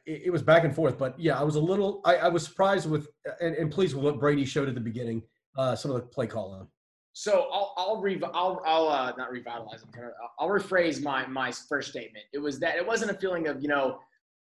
it, 0.06 0.32
was 0.32 0.42
back 0.42 0.64
and 0.64 0.74
forth. 0.74 0.98
But 0.98 1.18
yeah, 1.18 1.38
I 1.38 1.42
was 1.42 1.56
a 1.56 1.60
little. 1.60 2.00
I, 2.04 2.16
I 2.16 2.28
was 2.28 2.44
surprised 2.44 2.88
with 2.88 3.08
and, 3.40 3.54
and 3.54 3.70
pleased 3.70 3.94
with 3.94 4.04
what 4.04 4.20
Brady 4.20 4.44
showed 4.44 4.68
at 4.68 4.74
the 4.74 4.80
beginning. 4.80 5.22
Uh, 5.56 5.74
some 5.74 5.90
of 5.90 5.96
the 5.96 6.06
play 6.06 6.26
calling. 6.26 6.66
So 7.12 7.48
I'll 7.52 7.74
I'll 7.76 8.00
rev- 8.00 8.22
I'll 8.32 8.62
I'll 8.64 8.88
uh, 8.88 9.12
not 9.16 9.30
revitalize. 9.30 9.82
I'm 9.82 9.90
gonna 9.90 10.12
I'll 10.38 10.48
rephrase 10.48 11.02
my 11.02 11.26
my 11.26 11.52
first 11.68 11.90
statement. 11.90 12.24
It 12.32 12.38
was 12.38 12.60
that 12.60 12.76
it 12.76 12.86
wasn't 12.86 13.10
a 13.10 13.14
feeling 13.14 13.48
of 13.48 13.60
you 13.62 13.68
know 13.68 13.98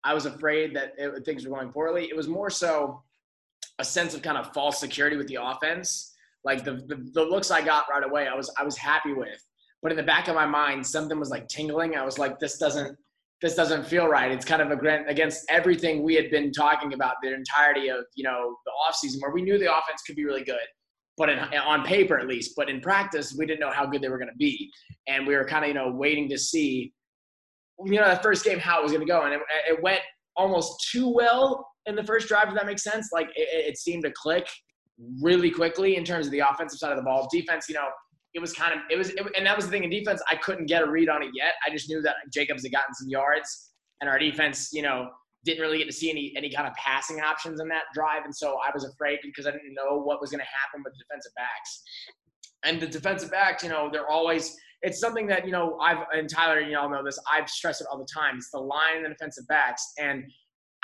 I 0.04 0.14
was 0.14 0.26
afraid 0.26 0.76
that 0.76 0.94
it, 0.98 1.26
things 1.26 1.46
were 1.46 1.56
going 1.56 1.72
poorly. 1.72 2.06
It 2.06 2.16
was 2.16 2.28
more 2.28 2.50
so 2.50 3.04
a 3.80 3.86
sense 3.86 4.14
of 4.14 4.22
kind 4.22 4.38
of 4.38 4.54
false 4.54 4.80
security 4.80 5.18
with 5.18 5.28
the 5.28 5.40
offense. 5.42 6.14
Like 6.46 6.64
the, 6.64 6.76
the 6.88 7.10
the 7.14 7.24
looks 7.24 7.52
I 7.52 7.62
got 7.62 7.86
right 7.90 8.04
away, 8.04 8.28
I 8.28 8.36
was 8.36 8.52
I 8.58 8.64
was 8.64 8.78
happy 8.78 9.14
with. 9.14 9.44
But 9.84 9.92
in 9.92 9.98
the 9.98 10.04
back 10.04 10.28
of 10.28 10.36
my 10.36 10.46
mind, 10.46 10.86
something 10.86 11.20
was 11.20 11.30
like 11.30 11.48
tingling. 11.48 11.96
I 11.96 12.04
was 12.04 12.18
like, 12.18 12.40
this 12.40 12.58
doesn't 12.58 12.98
this 13.42 13.56
doesn't 13.56 13.86
feel 13.86 14.08
right. 14.08 14.32
It's 14.32 14.46
kind 14.46 14.62
of 14.62 14.72
against 15.08 15.44
everything 15.50 16.02
we 16.02 16.16
had 16.16 16.32
been 16.32 16.54
talking 16.54 16.94
about 16.94 17.16
the 17.22 17.34
entirety 17.34 17.90
of 17.90 18.06
you 18.16 18.24
know 18.24 18.56
the 18.66 18.72
offseason 18.88 19.22
where 19.22 19.32
we 19.32 19.42
knew 19.42 19.60
the 19.60 19.72
offense 19.72 20.02
could 20.08 20.16
be 20.16 20.26
really 20.26 20.44
good 20.44 20.66
but 21.18 21.30
in, 21.30 21.40
on 21.40 21.84
paper 21.84 22.18
at 22.18 22.28
least. 22.28 22.54
But 22.56 22.70
in 22.70 22.82
practice, 22.82 23.36
we 23.38 23.46
didn't 23.46 23.60
know 23.60 23.72
how 23.72 23.86
good 23.86 24.02
they 24.02 24.10
were 24.10 24.18
going 24.18 24.32
to 24.32 24.38
be, 24.38 24.72
and 25.08 25.28
we 25.28 25.36
were 25.36 25.46
kind 25.46 25.64
of 25.64 25.70
you 25.70 25.74
know 25.74 25.92
waiting 25.92 26.30
to 26.30 26.38
see, 26.38 26.94
you 27.86 27.94
know, 27.94 28.06
that 28.06 28.24
first 28.24 28.44
game 28.44 28.60
how 28.60 28.80
it 28.80 28.84
was 28.84 28.92
going 28.92 29.06
to 29.06 29.12
go, 29.12 29.24
and 29.24 29.34
it, 29.34 29.42
it 29.68 29.84
went 29.84 30.02
almost 30.36 30.90
too 30.92 31.10
well 31.10 31.68
in 31.86 31.96
the 31.96 32.04
first 32.04 32.28
drive. 32.28 32.48
If 32.48 32.56
that 32.56 32.66
makes 32.66 32.84
sense, 32.84 33.10
like 33.12 33.28
it, 33.36 33.50
it 33.52 33.78
seemed 33.78 34.04
to 34.04 34.12
click 34.16 34.48
really 35.22 35.52
quickly 35.52 35.98
in 35.98 36.04
terms 36.04 36.28
of 36.28 36.32
the 36.32 36.40
offensive 36.40 36.80
side 36.80 36.92
of 36.92 36.98
the 36.98 37.04
ball. 37.04 37.28
Defense, 37.32 37.68
you 37.70 37.76
know. 37.76 37.88
It 38.34 38.40
was 38.40 38.54
kind 38.54 38.74
of 38.74 38.80
it 38.90 38.98
was, 38.98 39.10
it, 39.10 39.22
and 39.38 39.46
that 39.46 39.56
was 39.56 39.66
the 39.66 39.72
thing 39.72 39.84
in 39.84 39.90
defense. 39.90 40.22
I 40.30 40.36
couldn't 40.36 40.66
get 40.66 40.82
a 40.82 40.90
read 40.90 41.10
on 41.10 41.22
it 41.22 41.30
yet. 41.34 41.54
I 41.66 41.70
just 41.70 41.90
knew 41.90 42.02
that 42.02 42.16
Jacobs 42.34 42.64
had 42.64 42.72
gotten 42.72 42.94
some 42.94 43.10
yards, 43.10 43.72
and 44.02 44.10
our 44.10 44.18
defense, 44.18 44.70
you 44.74 44.82
know, 44.82 45.10
didn't 45.46 45.62
really 45.62 45.78
get 45.78 45.86
to 45.86 45.94
see 45.94 46.10
any 46.10 46.34
any 46.36 46.50
kind 46.50 46.68
of 46.68 46.74
passing 46.74 47.22
options 47.22 47.60
in 47.60 47.68
that 47.70 47.84
drive, 47.94 48.26
and 48.26 48.36
so 48.36 48.58
I 48.66 48.72
was 48.74 48.86
afraid 48.86 49.20
because 49.24 49.46
I 49.46 49.52
didn't 49.52 49.74
know 49.74 50.00
what 50.00 50.20
was 50.22 50.32
going 50.32 50.40
to 50.40 50.46
happen 50.46 50.84
with 50.84 50.94
the 50.94 51.04
defensive 51.08 51.32
backs. 51.36 51.84
And 52.66 52.82
the 52.82 52.88
defensive 52.88 53.30
backs, 53.30 53.62
you 53.62 53.70
know, 53.70 53.90
they're 53.92 54.10
always 54.10 54.56
it's 54.84 55.00
something 55.00 55.26
that 55.28 55.46
you 55.46 55.52
know 55.52 55.78
I've 55.80 56.06
and 56.12 56.30
Tyler, 56.30 56.60
you 56.60 56.78
all 56.78 56.90
know 56.90 57.04
this. 57.04 57.18
I've 57.32 57.50
stressed 57.50 57.82
it 57.82 57.88
all 57.92 57.98
the 57.98 58.08
time. 58.14 58.38
It's 58.38 58.52
the 58.52 58.60
line 58.60 58.98
and 58.98 59.06
the 59.06 59.10
defensive 59.10 59.48
backs, 59.48 59.94
and 59.98 60.24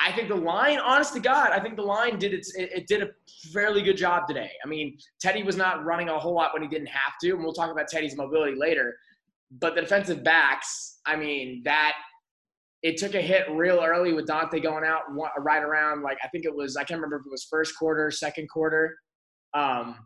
I 0.01 0.13
think 0.13 0.29
the 0.29 0.35
line, 0.35 0.79
honest 0.79 1.13
to 1.15 1.19
God, 1.19 1.51
I 1.51 1.59
think 1.59 1.75
the 1.75 1.83
line 1.83 2.17
did 2.17 2.33
its, 2.33 2.55
it, 2.55 2.69
it 2.73 2.87
did 2.87 3.03
a 3.03 3.09
fairly 3.51 3.81
good 3.81 3.97
job 3.97 4.27
today. 4.27 4.51
I 4.63 4.67
mean, 4.67 4.97
Teddy 5.21 5.43
was 5.43 5.57
not 5.57 5.83
running 5.83 6.07
a 6.07 6.17
whole 6.17 6.33
lot 6.33 6.53
when 6.53 6.61
he 6.61 6.69
didn't 6.69 6.87
have 6.87 7.13
to, 7.21 7.31
and 7.31 7.43
we'll 7.43 7.53
talk 7.53 7.69
about 7.69 7.89
Teddy's 7.89 8.15
mobility 8.15 8.55
later. 8.57 8.95
But 9.59 9.75
the 9.75 9.81
defensive 9.81 10.23
backs, 10.23 10.99
I 11.05 11.17
mean, 11.17 11.63
that 11.65 11.93
it 12.81 12.97
took 12.97 13.13
a 13.13 13.21
hit 13.21 13.45
real 13.51 13.81
early 13.83 14.13
with 14.13 14.27
Dante 14.27 14.59
going 14.59 14.85
out 14.85 15.01
right 15.39 15.61
around 15.61 16.01
like 16.01 16.17
I 16.23 16.29
think 16.29 16.45
it 16.45 16.55
was 16.55 16.77
I 16.77 16.83
can't 16.83 16.99
remember 16.99 17.17
if 17.17 17.25
it 17.25 17.31
was 17.31 17.45
first 17.49 17.77
quarter, 17.77 18.09
second 18.09 18.47
quarter. 18.47 18.95
Um, 19.53 19.97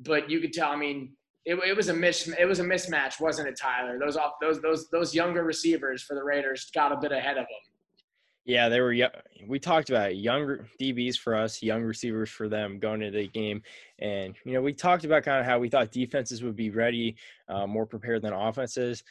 but 0.00 0.30
you 0.30 0.40
could 0.40 0.52
tell. 0.52 0.70
I 0.70 0.76
mean, 0.76 1.12
it, 1.44 1.56
it 1.56 1.76
was 1.76 1.88
a 1.88 1.94
mis 1.94 2.28
it 2.28 2.46
was 2.46 2.60
a 2.60 2.64
mismatch, 2.64 3.20
wasn't 3.20 3.48
it, 3.48 3.58
Tyler? 3.60 3.98
Those 3.98 4.16
off 4.16 4.32
those 4.40 4.62
those 4.62 4.88
those 4.90 5.14
younger 5.14 5.44
receivers 5.44 6.02
for 6.02 6.14
the 6.14 6.24
Raiders 6.24 6.70
got 6.74 6.92
a 6.92 6.96
bit 6.96 7.12
ahead 7.12 7.36
of 7.36 7.44
them. 7.44 7.73
Yeah, 8.44 8.68
they 8.68 8.80
were. 8.80 8.94
We 9.46 9.58
talked 9.58 9.88
about 9.88 10.16
younger 10.16 10.68
DBs 10.78 11.16
for 11.16 11.34
us, 11.34 11.62
young 11.62 11.82
receivers 11.82 12.28
for 12.28 12.48
them 12.48 12.78
going 12.78 13.00
into 13.00 13.18
the 13.18 13.28
game, 13.28 13.62
and 14.00 14.34
you 14.44 14.52
know 14.52 14.60
we 14.60 14.74
talked 14.74 15.04
about 15.04 15.22
kind 15.24 15.40
of 15.40 15.46
how 15.46 15.58
we 15.58 15.70
thought 15.70 15.90
defenses 15.90 16.42
would 16.42 16.56
be 16.56 16.70
ready, 16.70 17.16
uh, 17.48 17.66
more 17.66 17.86
prepared 17.86 18.20
than 18.22 18.34
offenses. 18.34 19.02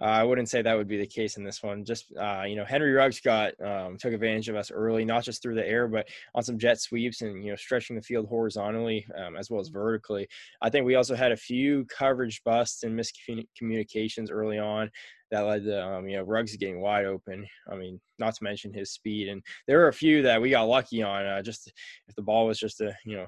Uh, 0.00 0.04
I 0.04 0.24
wouldn't 0.24 0.48
say 0.48 0.62
that 0.62 0.76
would 0.76 0.88
be 0.88 0.96
the 0.96 1.06
case 1.06 1.36
in 1.36 1.44
this 1.44 1.62
one. 1.62 1.84
Just 1.84 2.12
uh, 2.16 2.42
you 2.46 2.56
know, 2.56 2.64
Henry 2.64 2.92
Ruggs 2.92 3.20
got 3.20 3.52
um, 3.60 3.96
took 3.96 4.12
advantage 4.12 4.48
of 4.48 4.56
us 4.56 4.72
early, 4.72 5.04
not 5.04 5.22
just 5.22 5.40
through 5.40 5.56
the 5.56 5.68
air, 5.68 5.86
but 5.86 6.08
on 6.34 6.42
some 6.42 6.58
jet 6.58 6.80
sweeps 6.80 7.20
and 7.20 7.44
you 7.44 7.50
know 7.50 7.56
stretching 7.56 7.94
the 7.94 8.02
field 8.02 8.26
horizontally 8.26 9.06
um, 9.16 9.36
as 9.36 9.50
well 9.50 9.60
as 9.60 9.68
vertically. 9.68 10.26
I 10.62 10.70
think 10.70 10.84
we 10.84 10.96
also 10.96 11.14
had 11.14 11.30
a 11.30 11.36
few 11.36 11.84
coverage 11.84 12.42
busts 12.44 12.82
and 12.82 12.98
miscommunications 12.98 14.30
early 14.32 14.58
on 14.58 14.90
that 15.30 15.40
led 15.40 15.64
to 15.64 15.84
um, 15.84 16.08
you 16.08 16.16
know 16.16 16.22
Ruggs 16.22 16.56
getting 16.56 16.80
wide 16.80 17.06
open. 17.06 17.46
I 17.70 17.76
mean, 17.76 18.00
not 18.18 18.34
to 18.34 18.44
mention 18.44 18.72
his 18.72 18.92
speed, 18.92 19.28
and 19.28 19.42
there 19.66 19.78
were 19.78 19.88
a 19.88 19.92
few 19.92 20.22
that 20.22 20.40
we 20.40 20.50
got 20.50 20.64
lucky 20.64 21.02
on. 21.02 21.26
Uh, 21.26 21.42
just 21.42 21.72
if 22.08 22.14
the 22.14 22.22
ball 22.22 22.46
was 22.46 22.58
just 22.58 22.80
a 22.80 22.94
you 23.04 23.16
know 23.16 23.26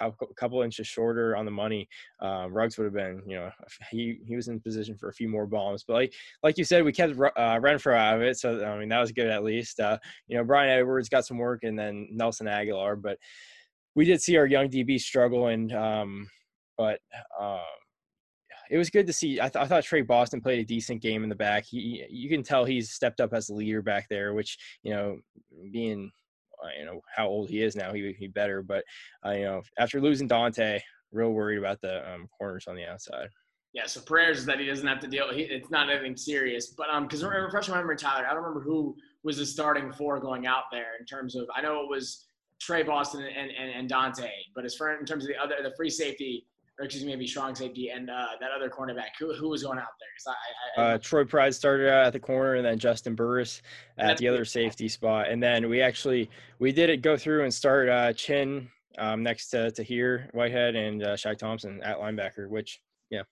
a 0.00 0.12
couple 0.36 0.62
inches 0.62 0.86
shorter 0.86 1.36
on 1.36 1.44
the 1.44 1.50
money, 1.50 1.88
uh, 2.22 2.46
Ruggs 2.48 2.78
would 2.78 2.84
have 2.84 2.94
been, 2.94 3.22
you 3.26 3.36
know, 3.36 3.50
he 3.90 4.18
he 4.24 4.36
was 4.36 4.48
in 4.48 4.60
position 4.60 4.96
for 4.96 5.08
a 5.08 5.12
few 5.12 5.28
more 5.28 5.46
bombs. 5.46 5.84
But 5.86 5.94
like 5.94 6.14
like 6.42 6.58
you 6.58 6.64
said, 6.64 6.84
we 6.84 6.92
kept 6.92 7.12
uh, 7.12 7.58
Renfrow 7.58 7.96
out 7.96 8.16
of 8.16 8.22
it, 8.22 8.38
so 8.38 8.64
I 8.64 8.78
mean 8.78 8.88
that 8.90 9.00
was 9.00 9.12
good 9.12 9.28
at 9.28 9.44
least. 9.44 9.80
Uh, 9.80 9.98
you 10.28 10.36
know, 10.36 10.44
Bryan 10.44 10.78
Edwards 10.78 11.08
got 11.08 11.26
some 11.26 11.38
work, 11.38 11.64
and 11.64 11.78
then 11.78 12.08
Nelson 12.10 12.46
Agholor, 12.46 13.00
but 13.00 13.18
we 13.94 14.04
did 14.04 14.22
see 14.22 14.36
our 14.36 14.46
young 14.46 14.68
DB 14.68 15.00
struggle, 15.00 15.48
and 15.48 15.72
um, 15.72 16.28
but. 16.76 17.00
Um, 17.38 17.60
it 18.70 18.78
was 18.78 18.88
good 18.88 19.06
to 19.08 19.12
see. 19.12 19.40
I, 19.40 19.48
th- 19.48 19.62
I, 19.62 19.66
thought 19.66 19.82
Tre 19.82 20.00
Boston 20.02 20.40
played 20.40 20.60
a 20.60 20.64
decent 20.64 21.02
game 21.02 21.24
in 21.24 21.28
the 21.28 21.34
back. 21.34 21.64
He, 21.66 22.04
you 22.08 22.28
can 22.28 22.44
tell 22.44 22.64
he's 22.64 22.92
stepped 22.92 23.20
up 23.20 23.34
as 23.34 23.48
a 23.48 23.54
leader 23.54 23.82
back 23.82 24.06
there, 24.08 24.32
which 24.32 24.56
you 24.82 24.92
know, 24.92 25.18
being 25.72 26.10
uh, 26.62 26.68
you 26.78 26.86
know 26.86 27.00
how 27.14 27.26
old 27.26 27.50
he 27.50 27.62
is 27.62 27.74
now, 27.74 27.92
he 27.92 28.14
he 28.16 28.28
better. 28.28 28.62
But 28.62 28.84
uh, 29.26 29.32
you 29.32 29.44
know, 29.44 29.62
after 29.78 30.00
losing 30.00 30.28
Dante, 30.28 30.80
real 31.10 31.32
worried 31.32 31.58
about 31.58 31.80
the 31.80 32.08
um, 32.10 32.28
corners 32.38 32.66
on 32.68 32.76
the 32.76 32.86
outside. 32.86 33.28
Yeah, 33.72 33.86
so 33.86 34.00
prayers 34.00 34.44
that 34.46 34.58
he 34.58 34.66
doesn't 34.66 34.86
have 34.86 35.00
to 35.00 35.06
deal. 35.06 35.32
He, 35.32 35.42
it's 35.42 35.70
not 35.70 35.90
anything 35.90 36.16
serious, 36.16 36.68
but 36.68 36.88
um, 36.90 37.04
because 37.04 37.24
refresh 37.24 37.68
my 37.68 37.76
memory, 37.76 37.96
Tyler. 37.96 38.26
I 38.26 38.34
don't 38.34 38.42
remember 38.42 38.60
who 38.60 38.96
was 39.24 39.36
the 39.36 39.46
starting 39.46 39.92
four 39.92 40.20
going 40.20 40.46
out 40.46 40.64
there 40.70 40.96
in 40.98 41.06
terms 41.06 41.34
of. 41.34 41.48
I 41.54 41.60
know 41.60 41.82
it 41.82 41.88
was 41.88 42.26
Tre 42.60 42.84
Boston 42.84 43.22
and, 43.22 43.50
and, 43.50 43.70
and 43.70 43.88
Dante, 43.88 44.30
but 44.54 44.64
as 44.64 44.76
far 44.76 44.94
in 44.94 45.06
terms 45.06 45.24
of 45.24 45.28
the 45.28 45.36
other 45.36 45.56
the 45.62 45.74
free 45.76 45.90
safety, 45.90 46.46
or 46.80 46.84
excuse 46.84 47.04
me, 47.04 47.12
maybe 47.12 47.26
strong 47.26 47.54
safety 47.54 47.90
and 47.90 48.08
uh, 48.08 48.28
that 48.40 48.50
other 48.56 48.70
cornerback. 48.70 49.10
Who, 49.18 49.34
who 49.34 49.50
was 49.50 49.62
going 49.62 49.78
out 49.78 49.88
there? 50.00 50.34
I, 50.34 50.80
I, 50.80 50.94
uh, 50.94 50.98
Troy 50.98 51.24
Pride 51.24 51.54
started 51.54 51.90
out 51.90 52.06
at 52.06 52.12
the 52.14 52.20
corner, 52.20 52.54
and 52.54 52.64
then 52.64 52.78
Juston 52.78 53.14
Burris 53.14 53.60
at 53.98 54.16
the 54.16 54.26
other 54.26 54.46
safety 54.46 54.88
spot. 54.88 55.28
And 55.28 55.42
then 55.42 55.68
we 55.68 55.82
actually 55.82 56.30
we 56.58 56.72
did 56.72 56.88
it 56.88 57.02
go 57.02 57.18
through 57.18 57.44
and 57.44 57.52
start 57.52 57.90
uh, 57.90 58.14
Chinn 58.14 58.68
um, 58.98 59.22
next 59.22 59.50
to 59.50 59.70
Tahir 59.70 60.30
Whitehead 60.32 60.74
and 60.74 61.02
uh, 61.02 61.16
Shaq 61.16 61.36
Thompson 61.36 61.82
at 61.82 61.98
linebacker, 61.98 62.48
which 62.48 62.80
yeah. 63.10 63.22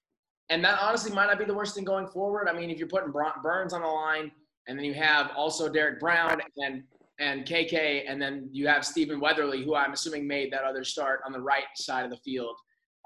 And 0.50 0.62
that 0.64 0.78
honestly 0.80 1.10
might 1.10 1.26
not 1.26 1.38
be 1.38 1.46
the 1.46 1.54
worst 1.54 1.74
thing 1.74 1.84
going 1.84 2.06
forward. 2.06 2.48
I 2.48 2.52
mean, 2.52 2.68
if 2.68 2.78
you're 2.78 2.88
putting 2.88 3.12
Burns 3.42 3.72
on 3.72 3.80
the 3.80 3.88
line, 3.88 4.30
and 4.66 4.78
then 4.78 4.84
you 4.84 4.94
have 4.94 5.30
also 5.34 5.70
Derrick 5.70 6.00
Brown 6.00 6.42
and 6.58 6.82
and 7.18 7.46
KK, 7.46 8.04
and 8.06 8.20
then 8.20 8.50
you 8.52 8.68
have 8.68 8.84
Stephen 8.84 9.20
Weatherly, 9.20 9.64
who 9.64 9.74
I'm 9.74 9.92
assuming 9.92 10.26
made 10.26 10.52
that 10.52 10.64
other 10.64 10.84
start 10.84 11.20
on 11.24 11.32
the 11.32 11.40
right 11.40 11.64
side 11.76 12.04
of 12.04 12.10
the 12.10 12.18
field. 12.18 12.56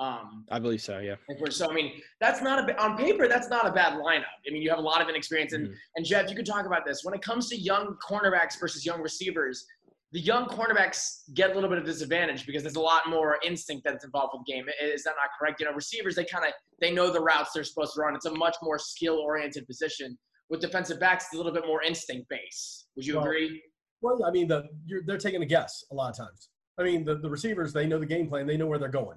Um, 0.02 0.44
I 0.50 0.58
believe 0.58 0.80
so. 0.80 0.98
Yeah. 0.98 1.14
So 1.50 1.70
I 1.70 1.74
mean, 1.74 1.92
that's 2.20 2.42
not 2.42 2.68
a 2.68 2.82
on 2.82 2.96
paper. 2.96 3.28
That's 3.28 3.48
not 3.48 3.66
a 3.66 3.70
bad 3.70 3.92
lineup. 4.00 4.24
I 4.46 4.50
mean, 4.50 4.60
you 4.60 4.70
have 4.70 4.80
a 4.80 4.82
lot 4.82 5.00
of 5.00 5.08
inexperience, 5.08 5.52
and 5.52 5.66
mm-hmm. 5.66 5.74
and 5.96 6.04
Jeff, 6.04 6.28
you 6.28 6.34
could 6.34 6.46
talk 6.46 6.66
about 6.66 6.84
this 6.84 7.04
when 7.04 7.14
it 7.14 7.22
comes 7.22 7.48
to 7.50 7.56
young 7.56 7.96
cornerbacks 8.04 8.58
versus 8.58 8.84
young 8.84 9.00
receivers. 9.00 9.64
The 10.10 10.20
young 10.20 10.46
cornerbacks 10.46 11.20
get 11.34 11.52
a 11.52 11.54
little 11.54 11.70
bit 11.70 11.78
of 11.78 11.84
disadvantage 11.84 12.44
because 12.46 12.62
there's 12.62 12.76
a 12.76 12.80
lot 12.80 13.08
more 13.08 13.38
instinct 13.42 13.84
that's 13.84 14.04
involved 14.04 14.34
with 14.34 14.44
the 14.44 14.52
game. 14.52 14.66
Is 14.82 15.04
that 15.04 15.14
not 15.16 15.30
correct? 15.38 15.60
You 15.60 15.66
know, 15.66 15.72
receivers 15.72 16.16
they 16.16 16.24
kind 16.24 16.44
of 16.44 16.52
they 16.80 16.90
know 16.90 17.12
the 17.12 17.20
routes 17.20 17.50
they're 17.54 17.64
supposed 17.64 17.94
to 17.94 18.00
run. 18.00 18.14
It's 18.16 18.26
a 18.26 18.34
much 18.34 18.56
more 18.62 18.78
skill 18.78 19.18
oriented 19.18 19.66
position. 19.66 20.18
With 20.50 20.60
defensive 20.60 21.00
backs, 21.00 21.26
it's 21.26 21.34
a 21.34 21.36
little 21.36 21.52
bit 21.52 21.66
more 21.66 21.82
instinct 21.82 22.28
based. 22.28 22.88
Would 22.96 23.06
you 23.06 23.16
well, 23.16 23.24
agree? 23.24 23.62
Well, 24.02 24.22
I 24.26 24.32
mean, 24.32 24.48
the, 24.48 24.64
they're 25.06 25.16
taking 25.16 25.42
a 25.42 25.46
guess 25.46 25.84
a 25.90 25.94
lot 25.94 26.10
of 26.10 26.16
times. 26.16 26.48
I 26.78 26.82
mean, 26.82 27.04
the, 27.04 27.16
the 27.16 27.30
receivers 27.30 27.72
they 27.72 27.86
know 27.86 27.98
the 27.98 28.06
game 28.06 28.28
plan, 28.28 28.46
they 28.46 28.56
know 28.56 28.66
where 28.66 28.78
they're 28.78 28.88
going. 28.88 29.16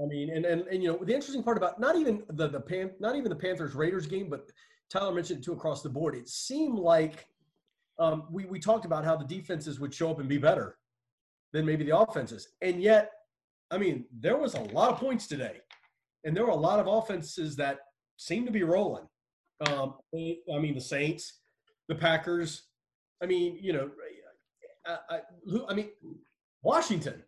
I 0.00 0.06
mean, 0.06 0.30
and, 0.30 0.44
and, 0.44 0.62
and 0.62 0.82
you 0.82 0.90
know, 0.90 0.98
the 1.02 1.14
interesting 1.14 1.42
part 1.42 1.56
about 1.56 1.78
not 1.78 1.96
even 1.96 2.22
the 2.30 2.48
the 2.48 2.60
Pan, 2.60 2.90
not 2.98 3.14
even 3.16 3.28
the 3.28 3.36
Panthers 3.36 3.74
Raiders 3.74 4.06
game, 4.06 4.28
but 4.30 4.50
Tyler 4.90 5.12
mentioned 5.12 5.40
it 5.40 5.44
too 5.44 5.52
across 5.52 5.82
the 5.82 5.88
board. 5.88 6.14
It 6.14 6.28
seemed 6.28 6.78
like 6.78 7.26
um, 7.98 8.24
we 8.30 8.46
we 8.46 8.58
talked 8.58 8.84
about 8.84 9.04
how 9.04 9.16
the 9.16 9.24
defenses 9.24 9.78
would 9.80 9.92
show 9.92 10.10
up 10.10 10.18
and 10.18 10.28
be 10.28 10.38
better 10.38 10.78
than 11.52 11.66
maybe 11.66 11.84
the 11.84 11.96
offenses, 11.96 12.48
and 12.62 12.82
yet, 12.82 13.10
I 13.70 13.78
mean, 13.78 14.06
there 14.18 14.38
was 14.38 14.54
a 14.54 14.60
lot 14.60 14.90
of 14.90 14.98
points 14.98 15.26
today, 15.26 15.56
and 16.24 16.34
there 16.34 16.46
were 16.46 16.52
a 16.52 16.56
lot 16.56 16.80
of 16.80 16.86
offenses 16.86 17.56
that 17.56 17.80
seemed 18.16 18.46
to 18.46 18.52
be 18.52 18.62
rolling. 18.62 19.06
Um, 19.66 19.94
I 20.14 20.58
mean, 20.58 20.74
the 20.74 20.80
Saints, 20.80 21.40
the 21.88 21.94
Packers. 21.94 22.64
I 23.22 23.26
mean, 23.26 23.58
you 23.60 23.72
know, 23.72 23.90
I, 24.86 24.98
I, 25.10 25.20
I 25.68 25.74
mean, 25.74 25.90
Washington. 26.62 27.22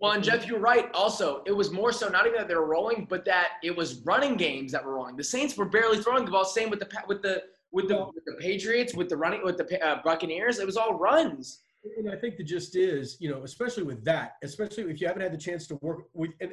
Well, 0.00 0.12
and 0.12 0.24
Jeff, 0.24 0.46
you're 0.46 0.58
right. 0.58 0.90
Also, 0.92 1.42
it 1.46 1.52
was 1.52 1.70
more 1.70 1.92
so 1.92 2.08
not 2.08 2.26
even 2.26 2.38
that 2.38 2.48
they 2.48 2.54
were 2.54 2.66
rolling, 2.66 3.06
but 3.08 3.24
that 3.24 3.52
it 3.62 3.74
was 3.74 4.00
running 4.04 4.36
games 4.36 4.72
that 4.72 4.84
were 4.84 4.94
rolling. 4.94 5.16
The 5.16 5.24
Saints 5.24 5.56
were 5.56 5.64
barely 5.64 5.98
throwing 5.98 6.24
the 6.24 6.30
ball. 6.30 6.44
Same 6.44 6.68
with 6.68 6.80
the 6.80 6.88
with 7.06 7.22
the 7.22 7.44
with 7.72 7.88
the, 7.88 8.06
with 8.14 8.24
the 8.24 8.34
Patriots, 8.38 8.94
with 8.94 9.08
the 9.08 9.16
running 9.16 9.42
with 9.44 9.56
the 9.56 9.84
uh, 9.84 10.00
Buccaneers. 10.04 10.58
It 10.58 10.66
was 10.66 10.76
all 10.76 10.94
runs. 10.94 11.60
And 11.98 12.10
I 12.10 12.16
think 12.16 12.36
the 12.36 12.44
gist 12.44 12.76
is, 12.76 13.16
you 13.20 13.30
know, 13.30 13.42
especially 13.44 13.82
with 13.82 14.04
that, 14.04 14.36
especially 14.42 14.84
if 14.84 15.00
you 15.00 15.06
haven't 15.06 15.22
had 15.22 15.32
the 15.32 15.38
chance 15.38 15.66
to 15.68 15.76
work 15.76 16.04
with 16.12 16.30
and 16.40 16.52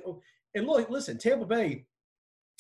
and 0.56 0.68
look, 0.68 0.90
listen, 0.90 1.18
Tampa 1.18 1.46
Bay. 1.46 1.86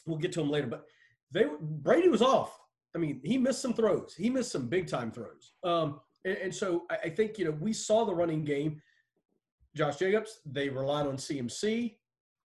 We'll 0.08 0.18
get 0.18 0.32
to 0.34 0.40
them 0.40 0.50
later, 0.50 0.68
but 0.68 0.86
they 1.32 1.46
Brady 1.60 2.10
was 2.10 2.22
off. 2.22 2.58
I 2.96 2.98
mean, 2.98 3.22
he 3.24 3.38
missed 3.38 3.62
some 3.62 3.74
throws. 3.74 4.16
He 4.18 4.30
missed 4.30 4.52
some 4.52 4.68
big 4.68 4.88
time 4.88 5.12
throws. 5.12 5.54
Um, 5.64 6.00
and, 6.26 6.38
and 6.38 6.56
so 6.56 6.84
I, 6.90 6.98
I 7.06 7.10
think 7.10 7.38
you 7.38 7.46
know 7.46 7.52
we 7.52 7.74
saw 7.74 8.06
the 8.06 8.16
running 8.16 8.44
game 8.44 8.82
Josh 9.76 9.98
Jacobs, 9.98 10.40
they 10.46 10.70
relied 10.70 11.08
on 11.08 11.18
CMC. 11.18 11.96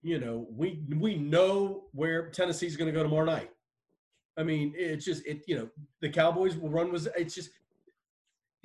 You 0.03 0.19
know, 0.19 0.47
we 0.49 0.83
we 0.97 1.15
know 1.15 1.85
where 1.91 2.29
Tennessee's 2.29 2.77
going 2.77 2.91
to 2.91 2.97
go 2.97 3.03
tomorrow 3.03 3.25
night. 3.25 3.49
I 4.37 4.43
mean, 4.43 4.73
it's 4.75 5.03
just 5.03 5.25
it. 5.25 5.41
You 5.47 5.57
know, 5.57 5.69
the 6.01 6.09
Cowboys 6.09 6.55
will 6.55 6.69
run 6.69 6.91
was 6.91 7.07
it's 7.17 7.35
just 7.35 7.49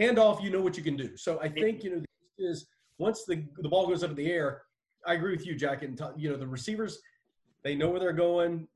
handoff. 0.00 0.42
You 0.42 0.50
know 0.50 0.60
what 0.60 0.76
you 0.76 0.82
can 0.82 0.96
do. 0.96 1.16
So 1.16 1.40
I 1.40 1.48
think 1.48 1.82
you 1.82 1.96
know 1.96 2.02
is 2.38 2.66
once 2.98 3.24
the 3.24 3.44
the 3.58 3.68
ball 3.68 3.86
goes 3.86 4.04
up 4.04 4.10
in 4.10 4.16
the 4.16 4.30
air. 4.30 4.62
I 5.04 5.14
agree 5.14 5.34
with 5.34 5.44
you, 5.46 5.56
Jack. 5.56 5.82
And 5.82 6.00
you 6.16 6.30
know 6.30 6.36
the 6.36 6.46
receivers, 6.46 6.98
they 7.64 7.74
know 7.74 7.88
where 7.88 7.98
they're 7.98 8.12
going. 8.12 8.68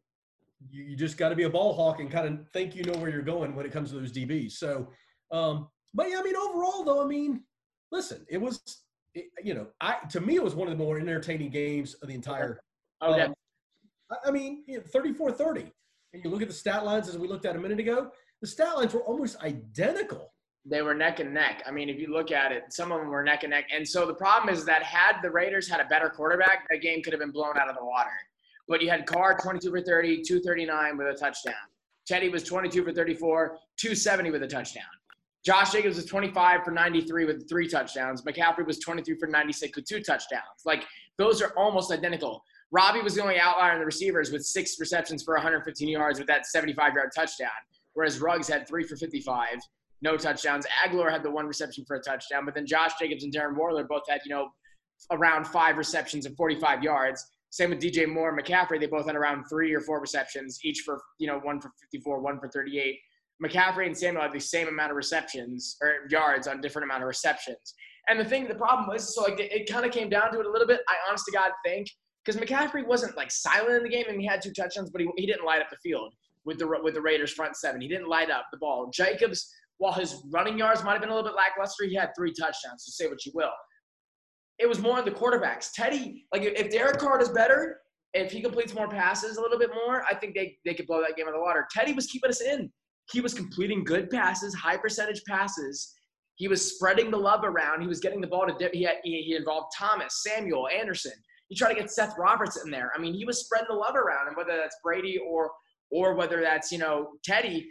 You, 0.70 0.82
you 0.84 0.96
just 0.96 1.18
got 1.18 1.28
to 1.28 1.36
be 1.36 1.44
a 1.44 1.50
ball 1.50 1.74
hawk 1.74 2.00
and 2.00 2.10
kind 2.10 2.26
of 2.26 2.48
think 2.50 2.74
you 2.74 2.82
know 2.82 2.98
where 2.98 3.10
you're 3.10 3.22
going 3.22 3.54
when 3.54 3.66
it 3.66 3.72
comes 3.72 3.90
to 3.90 4.00
those 4.00 4.10
DBs. 4.10 4.52
So, 4.52 4.88
um, 5.30 5.68
but 5.94 6.10
yeah, 6.10 6.18
I 6.18 6.22
mean, 6.22 6.34
overall 6.34 6.82
though, 6.82 7.04
I 7.04 7.06
mean, 7.06 7.44
listen, 7.92 8.24
it 8.28 8.38
was 8.38 8.60
you 9.42 9.54
know, 9.54 9.66
I 9.80 9.96
to 10.10 10.20
me 10.20 10.36
it 10.36 10.44
was 10.44 10.54
one 10.54 10.68
of 10.68 10.76
the 10.76 10.82
more 10.82 10.98
entertaining 10.98 11.50
games 11.50 11.94
of 11.94 12.08
the 12.08 12.14
entire. 12.14 12.60
Oh, 13.00 13.18
um, 13.20 13.34
I 14.24 14.30
mean, 14.30 14.64
you 14.66 14.78
know, 14.78 14.84
34-30. 14.84 15.70
And 16.12 16.24
you 16.24 16.30
look 16.30 16.42
at 16.42 16.48
the 16.48 16.54
stat 16.54 16.84
lines 16.84 17.08
as 17.08 17.18
we 17.18 17.28
looked 17.28 17.44
at 17.44 17.56
a 17.56 17.58
minute 17.58 17.80
ago. 17.80 18.10
The 18.40 18.46
stat 18.46 18.76
lines 18.76 18.94
were 18.94 19.02
almost 19.02 19.42
identical. 19.42 20.32
They 20.64 20.82
were 20.82 20.94
neck 20.94 21.20
and 21.20 21.32
neck. 21.32 21.62
I 21.66 21.70
mean, 21.70 21.88
if 21.88 21.98
you 21.98 22.12
look 22.12 22.32
at 22.32 22.52
it, 22.52 22.64
some 22.70 22.90
of 22.90 23.00
them 23.00 23.08
were 23.08 23.22
neck 23.22 23.42
and 23.42 23.50
neck. 23.50 23.66
And 23.72 23.86
so 23.86 24.06
the 24.06 24.14
problem 24.14 24.52
is 24.54 24.64
that 24.64 24.82
had 24.82 25.20
the 25.22 25.30
Raiders 25.30 25.68
had 25.68 25.80
a 25.80 25.84
better 25.84 26.08
quarterback, 26.08 26.66
that 26.70 26.80
game 26.80 27.02
could 27.02 27.12
have 27.12 27.20
been 27.20 27.30
blown 27.30 27.56
out 27.58 27.68
of 27.68 27.76
the 27.76 27.84
water. 27.84 28.10
But 28.68 28.82
you 28.82 28.90
had 28.90 29.06
Carr 29.06 29.38
22 29.40 29.70
for 29.70 29.80
30, 29.80 30.22
239 30.22 30.96
with 30.96 31.06
a 31.06 31.14
touchdown. 31.14 31.54
Teddy 32.06 32.28
was 32.28 32.42
22 32.42 32.84
for 32.84 32.92
34, 32.92 33.58
270 33.76 34.30
with 34.30 34.42
a 34.42 34.48
touchdown. 34.48 34.84
Josh 35.46 35.70
Jacobs 35.70 35.94
was 35.94 36.06
25 36.06 36.64
for 36.64 36.72
93 36.72 37.24
with 37.24 37.48
three 37.48 37.68
touchdowns. 37.68 38.22
McCaffrey 38.22 38.66
was 38.66 38.80
23 38.80 39.16
for 39.16 39.28
96 39.28 39.76
with 39.76 39.84
two 39.84 40.02
touchdowns. 40.02 40.42
Like 40.64 40.82
those 41.18 41.40
are 41.40 41.52
almost 41.56 41.92
identical. 41.92 42.42
Robbie 42.72 43.00
was 43.00 43.14
the 43.14 43.22
only 43.22 43.38
outlier 43.38 43.74
in 43.74 43.78
the 43.78 43.86
receivers 43.86 44.32
with 44.32 44.44
six 44.44 44.74
receptions 44.80 45.22
for 45.22 45.34
115 45.34 45.88
yards 45.88 46.18
with 46.18 46.26
that 46.26 46.46
75 46.46 46.94
yard 46.94 47.10
touchdown, 47.14 47.48
whereas 47.94 48.20
Ruggs 48.20 48.48
had 48.48 48.66
three 48.66 48.82
for 48.82 48.96
55. 48.96 49.58
no 50.02 50.16
touchdowns. 50.16 50.66
Agholor 50.84 51.12
had 51.12 51.22
the 51.22 51.30
one 51.30 51.46
reception 51.46 51.84
for 51.86 51.94
a 51.94 52.02
touchdown, 52.02 52.44
but 52.44 52.56
then 52.56 52.66
Josh 52.66 52.98
Jacobs 52.98 53.22
and 53.22 53.32
Darren 53.32 53.56
Waller 53.56 53.84
both 53.84 54.02
had, 54.08 54.20
you 54.24 54.34
know, 54.34 54.48
around 55.12 55.46
five 55.46 55.78
receptions 55.78 56.26
and 56.26 56.36
45 56.36 56.82
yards. 56.82 57.24
Same 57.50 57.70
with 57.70 57.80
DJ 57.80 58.08
Moore 58.08 58.36
and 58.36 58.44
McCaffrey. 58.44 58.80
They 58.80 58.86
both 58.86 59.06
had 59.06 59.14
around 59.14 59.44
three 59.44 59.72
or 59.72 59.80
four 59.80 60.00
receptions, 60.00 60.58
each 60.64 60.80
for, 60.80 61.00
you 61.18 61.28
know, 61.28 61.38
one 61.38 61.60
for 61.60 61.70
54, 61.80 62.20
one 62.20 62.40
for 62.40 62.48
38. 62.48 62.98
McCaffrey 63.44 63.86
and 63.86 63.96
Samuel 63.96 64.22
had 64.22 64.32
the 64.32 64.40
same 64.40 64.68
amount 64.68 64.90
of 64.90 64.96
receptions 64.96 65.76
or 65.82 66.08
yards 66.10 66.46
on 66.46 66.60
different 66.60 66.84
amount 66.84 67.02
of 67.02 67.06
receptions. 67.08 67.74
And 68.08 68.18
the 68.18 68.24
thing, 68.24 68.48
the 68.48 68.54
problem 68.54 68.88
was, 68.88 69.14
so 69.14 69.22
like 69.22 69.40
it, 69.40 69.52
it 69.52 69.70
kind 69.70 69.84
of 69.84 69.92
came 69.92 70.08
down 70.08 70.32
to 70.32 70.40
it 70.40 70.46
a 70.46 70.50
little 70.50 70.66
bit. 70.66 70.80
I 70.88 70.94
honest 71.08 71.24
to 71.26 71.32
God 71.32 71.50
think 71.64 71.88
because 72.24 72.40
McCaffrey 72.40 72.86
wasn't 72.86 73.16
like 73.16 73.30
silent 73.30 73.76
in 73.76 73.82
the 73.82 73.88
game 73.88 74.06
and 74.08 74.20
he 74.20 74.26
had 74.26 74.40
two 74.40 74.52
touchdowns, 74.52 74.90
but 74.90 75.00
he, 75.00 75.08
he 75.16 75.26
didn't 75.26 75.44
light 75.44 75.60
up 75.60 75.68
the 75.70 75.76
field 75.82 76.14
with 76.44 76.58
the 76.58 76.66
with 76.82 76.94
the 76.94 77.00
Raiders 77.00 77.32
front 77.32 77.56
seven. 77.56 77.80
He 77.80 77.88
didn't 77.88 78.08
light 78.08 78.30
up 78.30 78.46
the 78.52 78.58
ball. 78.58 78.90
Jacobs, 78.92 79.52
while 79.78 79.92
his 79.92 80.22
running 80.30 80.56
yards 80.56 80.82
might 80.82 80.92
have 80.92 81.00
been 81.00 81.10
a 81.10 81.14
little 81.14 81.28
bit 81.28 81.36
lackluster, 81.36 81.84
he 81.84 81.94
had 81.94 82.10
three 82.16 82.32
touchdowns. 82.32 82.84
So 82.84 83.04
say 83.04 83.10
what 83.10 83.26
you 83.26 83.32
will. 83.34 83.52
It 84.58 84.68
was 84.68 84.80
more 84.80 84.96
on 84.96 85.04
the 85.04 85.10
quarterbacks. 85.10 85.72
Teddy, 85.74 86.24
like 86.32 86.42
if 86.42 86.70
Derek 86.70 86.98
Carr 86.98 87.20
is 87.20 87.28
better, 87.28 87.80
if 88.14 88.32
he 88.32 88.40
completes 88.40 88.74
more 88.74 88.88
passes 88.88 89.36
a 89.36 89.40
little 89.40 89.58
bit 89.58 89.70
more, 89.74 90.02
I 90.10 90.14
think 90.14 90.34
they, 90.34 90.56
they 90.64 90.72
could 90.72 90.86
blow 90.86 91.02
that 91.02 91.16
game 91.16 91.26
out 91.26 91.34
of 91.34 91.34
the 91.34 91.42
water. 91.42 91.66
Teddy 91.70 91.92
was 91.92 92.06
keeping 92.06 92.30
us 92.30 92.40
in. 92.40 92.72
He 93.12 93.20
was 93.20 93.34
completing 93.34 93.84
good 93.84 94.10
passes, 94.10 94.54
high 94.54 94.76
percentage 94.76 95.22
passes. 95.24 95.94
He 96.36 96.48
was 96.48 96.74
spreading 96.74 97.10
the 97.10 97.16
love 97.16 97.44
around. 97.44 97.80
He 97.80 97.86
was 97.86 98.00
getting 98.00 98.20
the 98.20 98.26
ball 98.26 98.46
to 98.46 98.54
dip. 98.58 98.74
He, 98.74 98.82
had, 98.82 98.96
he, 99.04 99.22
he 99.22 99.36
involved 99.36 99.72
Thomas, 99.76 100.22
Samuel, 100.22 100.68
Anderson. 100.68 101.12
He 101.48 101.54
tried 101.54 101.74
to 101.74 101.80
get 101.80 101.90
Seth 101.90 102.14
Roberts 102.18 102.62
in 102.62 102.70
there. 102.70 102.90
I 102.94 102.98
mean, 102.98 103.14
he 103.14 103.24
was 103.24 103.44
spreading 103.44 103.68
the 103.70 103.76
love 103.76 103.94
around, 103.94 104.28
and 104.28 104.36
whether 104.36 104.56
that's 104.56 104.76
Brady 104.82 105.18
or 105.18 105.50
or 105.90 106.14
whether 106.14 106.40
that's 106.40 106.72
you 106.72 106.78
know 106.78 107.12
Teddy. 107.24 107.68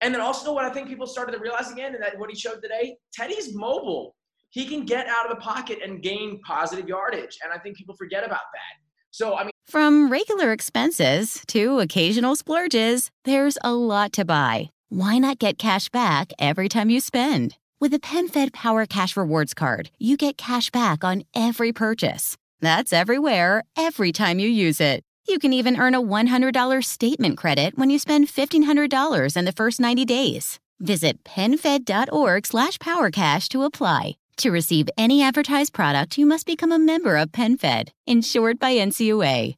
And 0.00 0.14
then 0.14 0.20
also 0.20 0.52
what 0.52 0.64
I 0.64 0.70
think 0.70 0.88
people 0.88 1.06
started 1.06 1.32
to 1.32 1.38
realize 1.38 1.70
again, 1.70 1.94
and 1.94 2.02
that 2.02 2.18
what 2.18 2.30
he 2.30 2.36
showed 2.36 2.62
today, 2.62 2.96
Teddy's 3.12 3.54
mobile. 3.54 4.14
He 4.50 4.64
can 4.64 4.86
get 4.86 5.06
out 5.08 5.28
of 5.28 5.36
the 5.36 5.42
pocket 5.42 5.80
and 5.82 6.02
gain 6.02 6.40
positive 6.42 6.88
yardage, 6.88 7.36
and 7.42 7.52
I 7.52 7.58
think 7.58 7.76
people 7.76 7.96
forget 7.96 8.24
about 8.24 8.38
that. 8.54 8.80
So 9.10 9.36
I 9.36 9.42
mean, 9.42 9.50
From 9.66 10.10
regular 10.10 10.52
expenses 10.52 11.42
to 11.48 11.80
occasional 11.80 12.36
splurges, 12.36 13.10
there's 13.24 13.58
a 13.64 13.72
lot 13.72 14.12
to 14.14 14.24
buy. 14.24 14.70
Why 14.88 15.18
not 15.18 15.40
get 15.40 15.58
cash 15.58 15.88
back 15.88 16.32
every 16.38 16.68
time 16.68 16.90
you 16.90 17.00
spend? 17.00 17.56
With 17.80 17.90
the 17.90 17.98
PenFed 17.98 18.52
Power 18.52 18.86
Cash 18.86 19.16
Rewards 19.16 19.52
Card, 19.52 19.90
you 19.98 20.16
get 20.16 20.38
cash 20.38 20.70
back 20.70 21.02
on 21.02 21.24
every 21.34 21.72
purchase. 21.72 22.36
That's 22.60 22.92
everywhere, 22.92 23.64
every 23.76 24.12
time 24.12 24.38
you 24.38 24.48
use 24.48 24.80
it. 24.80 25.02
You 25.26 25.40
can 25.40 25.52
even 25.52 25.76
earn 25.76 25.96
a 25.96 26.00
$100 26.00 26.84
statement 26.84 27.36
credit 27.36 27.76
when 27.76 27.90
you 27.90 27.98
spend 27.98 28.28
$1,500 28.28 29.36
in 29.36 29.44
the 29.44 29.50
first 29.50 29.80
90 29.80 30.04
days. 30.04 30.60
Visit 30.78 31.24
PenFed.org 31.24 32.46
slash 32.46 32.78
PowerCash 32.78 33.48
to 33.48 33.64
apply. 33.64 34.16
To 34.36 34.52
receive 34.52 34.88
any 34.96 35.20
advertised 35.20 35.72
product, 35.72 36.16
you 36.16 36.26
must 36.26 36.46
become 36.46 36.70
a 36.70 36.78
member 36.78 37.16
of 37.16 37.32
PenFed, 37.32 37.88
insured 38.06 38.60
by 38.60 38.74
NCUA. 38.74 39.56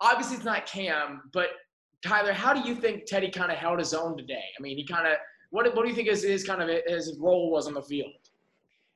Obviously 0.00 0.36
it's 0.36 0.44
not 0.44 0.66
Cam, 0.66 1.22
but 1.32 1.48
Tyler, 2.02 2.32
how 2.32 2.52
do 2.52 2.68
you 2.68 2.74
think 2.74 3.06
Teddy 3.06 3.30
kind 3.30 3.52
of 3.52 3.58
held 3.58 3.78
his 3.78 3.94
own 3.94 4.16
today? 4.16 4.44
I 4.58 4.62
mean, 4.62 4.76
he 4.76 4.84
kind 4.84 5.06
of 5.06 5.14
what 5.50 5.74
what 5.76 5.82
do 5.82 5.88
you 5.88 5.94
think 5.94 6.08
his, 6.08 6.22
his 6.22 6.44
kind 6.44 6.62
of 6.62 6.68
his 6.86 7.16
role 7.18 7.50
was 7.50 7.66
on 7.66 7.74
the 7.74 7.82
field? 7.82 8.12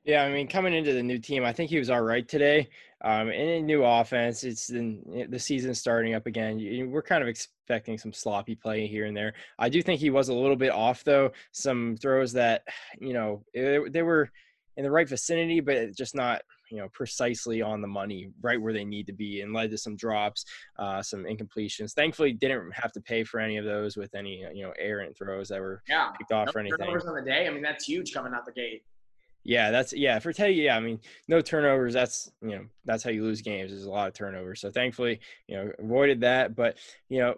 Yeah, 0.05 0.23
I 0.23 0.33
mean, 0.33 0.47
coming 0.47 0.73
into 0.73 0.93
the 0.93 1.03
new 1.03 1.19
team, 1.19 1.45
I 1.45 1.53
think 1.53 1.69
he 1.69 1.79
was 1.79 1.91
all 1.91 2.01
right 2.01 2.27
today. 2.27 2.69
Um, 3.03 3.29
in 3.29 3.49
a 3.49 3.61
new 3.61 3.85
offense, 3.85 4.45
it's 4.45 4.69
the, 4.69 5.27
the 5.29 5.39
season 5.39 5.75
starting 5.75 6.15
up 6.15 6.27
again. 6.27 6.59
We're 6.91 7.03
kind 7.03 7.23
of 7.23 7.29
expecting 7.29 7.99
some 7.99 8.13
sloppy 8.13 8.55
play 8.55 8.87
here 8.87 9.07
and 9.07 9.17
there. 9.17 9.35
I 9.59 9.69
do 9.69 9.83
think 9.83 10.01
he 10.01 10.11
was 10.11 10.29
a 10.29 10.35
little 10.35 10.55
bit 10.55 10.71
off, 10.71 11.03
though. 11.03 11.33
Some 11.51 11.97
throws 12.01 12.33
that, 12.35 12.63
you 13.01 13.15
know, 13.15 13.43
they 13.53 14.03
were 14.03 14.31
in 14.77 14.85
the 14.85 14.91
right 14.93 15.09
vicinity, 15.09 15.59
but 15.59 15.93
just 15.97 16.15
not, 16.15 16.43
you 16.71 16.79
know, 16.79 16.89
precisely 16.93 17.63
on 17.63 17.81
the 17.81 17.89
money, 17.89 18.31
right 18.41 18.61
where 18.61 18.73
they 18.73 18.85
need 18.85 19.07
to 19.07 19.13
be, 19.13 19.41
and 19.41 19.53
led 19.53 19.71
to 19.71 19.79
some 19.79 19.97
drops, 19.97 20.45
uh, 20.79 21.03
some 21.03 21.25
incompletions. 21.25 21.93
Thankfully, 21.93 22.33
didn't 22.33 22.71
have 22.73 22.93
to 22.93 23.01
pay 23.01 23.25
for 23.25 23.41
any 23.41 23.57
of 23.57 23.65
those 23.65 23.97
with 23.97 24.15
any, 24.15 24.45
you 24.55 24.63
know, 24.63 24.73
errant 24.79 25.17
throws 25.17 25.49
that 25.49 25.61
were 25.61 25.83
Yeah, 25.89 26.11
picked 26.19 26.33
off 26.33 26.47
no 26.47 26.53
or 26.55 26.61
anything. 26.61 26.79
turnovers 26.79 27.07
on 27.07 27.15
the 27.15 27.23
day. 27.23 27.47
I 27.47 27.51
mean, 27.51 27.63
that's 27.63 27.85
huge 27.85 28.13
coming 28.13 28.33
out 28.35 28.45
the 28.45 28.53
gate. 28.53 28.83
Yeah, 29.45 29.71
that's 29.71 29.93
yeah 29.93 30.19
for 30.19 30.33
Teddy. 30.33 30.55
Yeah, 30.55 30.77
I 30.77 30.81
mean, 30.81 30.99
no 31.29 31.41
turnovers. 31.41 31.95
That's 31.95 32.33
you 32.43 32.49
know 32.49 32.65
that's 32.85 33.05
how 33.05 33.11
you 33.11 33.23
lose 33.23 33.43
games. 33.43 33.71
There's 33.71 33.85
a 33.85 33.91
lot 33.91 34.09
of 34.09 34.15
turnovers. 34.15 34.61
So 34.61 34.73
thankfully, 34.73 35.21
you 35.47 35.57
know, 35.57 35.71
avoided 35.79 36.21
that. 36.23 36.57
But 36.57 36.79
you 37.09 37.21
know, 37.21 37.37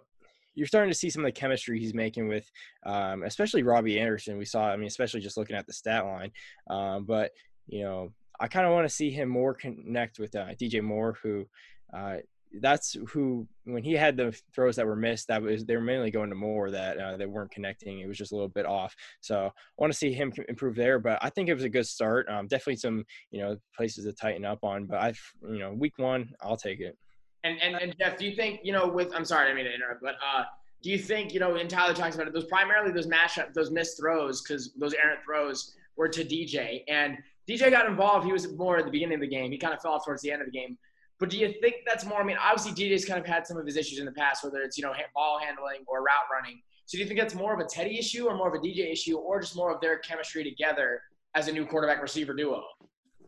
you're 0.55 0.65
starting 0.65 0.91
to 0.91 0.97
see 0.97 1.11
some 1.11 1.23
of 1.23 1.27
the 1.27 1.39
chemistry 1.39 1.79
he's 1.79 1.93
making 1.93 2.27
with, 2.27 2.49
um, 2.83 3.21
especially 3.21 3.61
Robbie 3.61 3.99
Anderson. 3.99 4.39
We 4.39 4.45
saw. 4.45 4.71
I 4.71 4.75
mean, 4.75 4.87
especially 4.87 5.19
just 5.19 5.37
looking 5.37 5.55
at 5.55 5.67
the 5.67 5.73
stat 5.73 6.03
line. 6.03 6.31
Um, 6.67 7.05
but 7.05 7.31
you 7.67 7.83
know, 7.83 8.11
I 8.39 8.47
kind 8.47 8.65
of 8.65 8.73
want 8.73 8.87
to 8.87 8.93
see 8.93 9.11
him 9.11 9.29
more 9.29 9.53
connect 9.53 10.19
with 10.19 10.35
uh, 10.35 10.47
DJ 10.59 10.81
Moore, 10.81 11.17
who. 11.21 11.45
Uh, 11.93 12.17
that's 12.61 12.97
who 13.09 13.47
when 13.65 13.83
he 13.83 13.93
had 13.93 14.17
the 14.17 14.35
throws 14.55 14.75
that 14.75 14.87
were 14.87 14.95
missed 14.95 15.27
that 15.27 15.39
was 15.39 15.65
they 15.65 15.75
were 15.75 15.83
mainly 15.83 16.09
going 16.09 16.29
to 16.29 16.35
more 16.35 16.71
that 16.71 16.97
uh, 16.97 17.15
they 17.15 17.27
weren't 17.27 17.51
connecting 17.51 17.99
it 17.99 18.07
was 18.07 18.17
just 18.17 18.31
a 18.31 18.35
little 18.35 18.49
bit 18.49 18.65
off 18.65 18.95
so 19.21 19.45
i 19.45 19.51
want 19.77 19.93
to 19.93 19.97
see 19.97 20.11
him 20.11 20.33
improve 20.47 20.75
there 20.75 20.97
but 20.97 21.19
i 21.21 21.29
think 21.29 21.47
it 21.47 21.53
was 21.53 21.63
a 21.63 21.69
good 21.69 21.85
start 21.85 22.27
um, 22.27 22.47
definitely 22.47 22.75
some 22.75 23.05
you 23.29 23.39
know 23.39 23.55
places 23.77 24.03
to 24.03 24.11
tighten 24.13 24.45
up 24.45 24.63
on 24.63 24.87
but 24.87 24.97
i 24.97 25.13
you 25.43 25.59
know 25.59 25.71
week 25.73 25.99
one 25.99 26.27
i'll 26.41 26.57
take 26.57 26.79
it 26.79 26.97
And, 27.43 27.61
and 27.61 27.75
and 27.75 27.95
Jeff, 27.99 28.17
do 28.17 28.25
you 28.25 28.35
think 28.35 28.61
you 28.63 28.73
know 28.73 28.87
with 28.87 29.13
I'm 29.15 29.25
sorry 29.25 29.51
I 29.51 29.53
mean 29.53 29.65
to 29.65 29.73
interrupt, 29.73 30.01
but 30.01 30.15
uh, 30.15 30.43
do 30.81 30.89
you 30.89 30.97
think 30.97 31.33
you 31.33 31.39
know? 31.39 31.55
And 31.55 31.69
Tyler 31.69 31.93
talks 31.93 32.15
about 32.15 32.27
it. 32.27 32.33
Those 32.33 32.45
primarily 32.45 32.91
those 32.91 33.07
matchup, 33.07 33.53
those 33.53 33.71
missed 33.71 33.97
throws, 33.99 34.41
because 34.41 34.73
those 34.77 34.93
errant 34.93 35.21
throws 35.25 35.75
were 35.95 36.07
to 36.09 36.23
DJ, 36.23 36.83
and 36.87 37.17
DJ 37.49 37.71
got 37.71 37.87
involved. 37.87 38.25
He 38.25 38.31
was 38.31 38.53
more 38.53 38.77
at 38.77 38.85
the 38.85 38.91
beginning 38.91 39.15
of 39.15 39.21
the 39.21 39.27
game. 39.27 39.51
He 39.51 39.57
kind 39.57 39.73
of 39.73 39.81
fell 39.81 39.93
off 39.93 40.05
towards 40.05 40.21
the 40.21 40.31
end 40.31 40.41
of 40.41 40.45
the 40.45 40.51
game. 40.51 40.77
But 41.19 41.29
do 41.29 41.37
you 41.37 41.53
think 41.61 41.75
that's 41.85 42.05
more? 42.05 42.21
I 42.21 42.23
mean, 42.23 42.37
obviously 42.41 42.71
DJ's 42.71 43.05
kind 43.05 43.19
of 43.19 43.25
had 43.25 43.45
some 43.45 43.57
of 43.57 43.65
his 43.65 43.75
issues 43.75 43.99
in 43.99 44.05
the 44.05 44.11
past, 44.11 44.43
whether 44.43 44.61
it's 44.61 44.77
you 44.77 44.83
know 44.83 44.93
ball 45.15 45.39
handling 45.39 45.79
or 45.87 45.99
route 45.99 46.29
running. 46.31 46.61
So 46.85 46.97
do 46.97 47.01
you 47.01 47.07
think 47.07 47.19
that's 47.19 47.35
more 47.35 47.53
of 47.53 47.59
a 47.59 47.65
Teddy 47.65 47.99
issue 47.99 48.27
or 48.27 48.35
more 48.35 48.47
of 48.47 48.53
a 48.53 48.65
DJ 48.65 48.91
issue, 48.91 49.17
or 49.17 49.41
just 49.41 49.55
more 49.55 49.73
of 49.73 49.81
their 49.81 49.99
chemistry 49.99 50.43
together 50.43 51.01
as 51.35 51.47
a 51.47 51.51
new 51.51 51.65
quarterback 51.65 52.01
receiver 52.01 52.33
duo? 52.33 52.63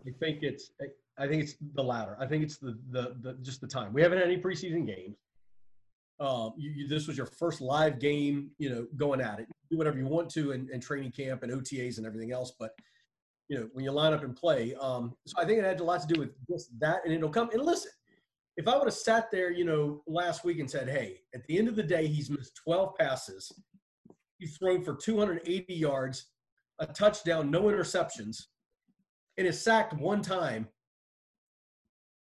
I 0.07 0.11
think 0.19 0.41
it's 0.41 0.71
I 1.17 1.27
think 1.27 1.43
it's 1.43 1.55
the 1.75 1.83
latter. 1.83 2.15
I 2.19 2.25
think 2.25 2.43
it's 2.43 2.57
the 2.57 2.77
the, 2.91 3.15
the 3.21 3.37
just 3.41 3.59
the 3.59 3.67
time. 3.67 3.91
We 3.91 4.01
haven't 4.01 4.19
had 4.19 4.27
any 4.27 4.41
preseason 4.41 4.87
games. 4.87 5.17
Um, 6.19 6.53
you, 6.55 6.69
you, 6.69 6.87
this 6.87 7.07
was 7.07 7.17
your 7.17 7.25
first 7.25 7.61
live 7.61 7.99
game, 7.99 8.51
you 8.59 8.69
know, 8.69 8.85
going 8.95 9.21
at 9.21 9.39
it. 9.39 9.47
Do 9.71 9.77
whatever 9.77 9.97
you 9.97 10.05
want 10.05 10.29
to 10.31 10.51
in, 10.51 10.69
in 10.71 10.79
training 10.79 11.11
camp 11.11 11.41
and 11.41 11.51
OTAs 11.51 11.97
and 11.97 12.05
everything 12.05 12.31
else, 12.31 12.53
but 12.59 12.75
you 13.51 13.59
know, 13.59 13.67
when 13.73 13.83
you 13.83 13.91
line 13.91 14.13
up 14.13 14.23
and 14.23 14.33
play. 14.33 14.73
Um, 14.79 15.13
so 15.27 15.35
I 15.37 15.43
think 15.43 15.59
it 15.59 15.65
had 15.65 15.81
a 15.81 15.83
lot 15.83 15.99
to 16.01 16.07
do 16.07 16.21
with 16.21 16.29
just 16.49 16.69
that, 16.79 17.01
and 17.03 17.13
it'll 17.13 17.29
come. 17.29 17.49
And 17.51 17.61
listen, 17.61 17.91
if 18.55 18.65
I 18.65 18.77
would 18.77 18.85
have 18.85 18.93
sat 18.93 19.29
there, 19.29 19.51
you 19.51 19.65
know, 19.65 20.01
last 20.07 20.45
week 20.45 20.59
and 20.59 20.71
said, 20.71 20.87
"Hey, 20.87 21.19
at 21.35 21.45
the 21.47 21.59
end 21.59 21.67
of 21.67 21.75
the 21.75 21.83
day, 21.83 22.07
he's 22.07 22.29
missed 22.29 22.55
12 22.63 22.95
passes, 22.97 23.51
he's 24.37 24.55
thrown 24.57 24.81
for 24.81 24.95
280 24.95 25.73
yards, 25.73 26.27
a 26.79 26.87
touchdown, 26.87 27.51
no 27.51 27.63
interceptions, 27.63 28.37
and 29.37 29.45
is 29.45 29.61
sacked 29.61 29.91
one 29.91 30.21
time." 30.21 30.69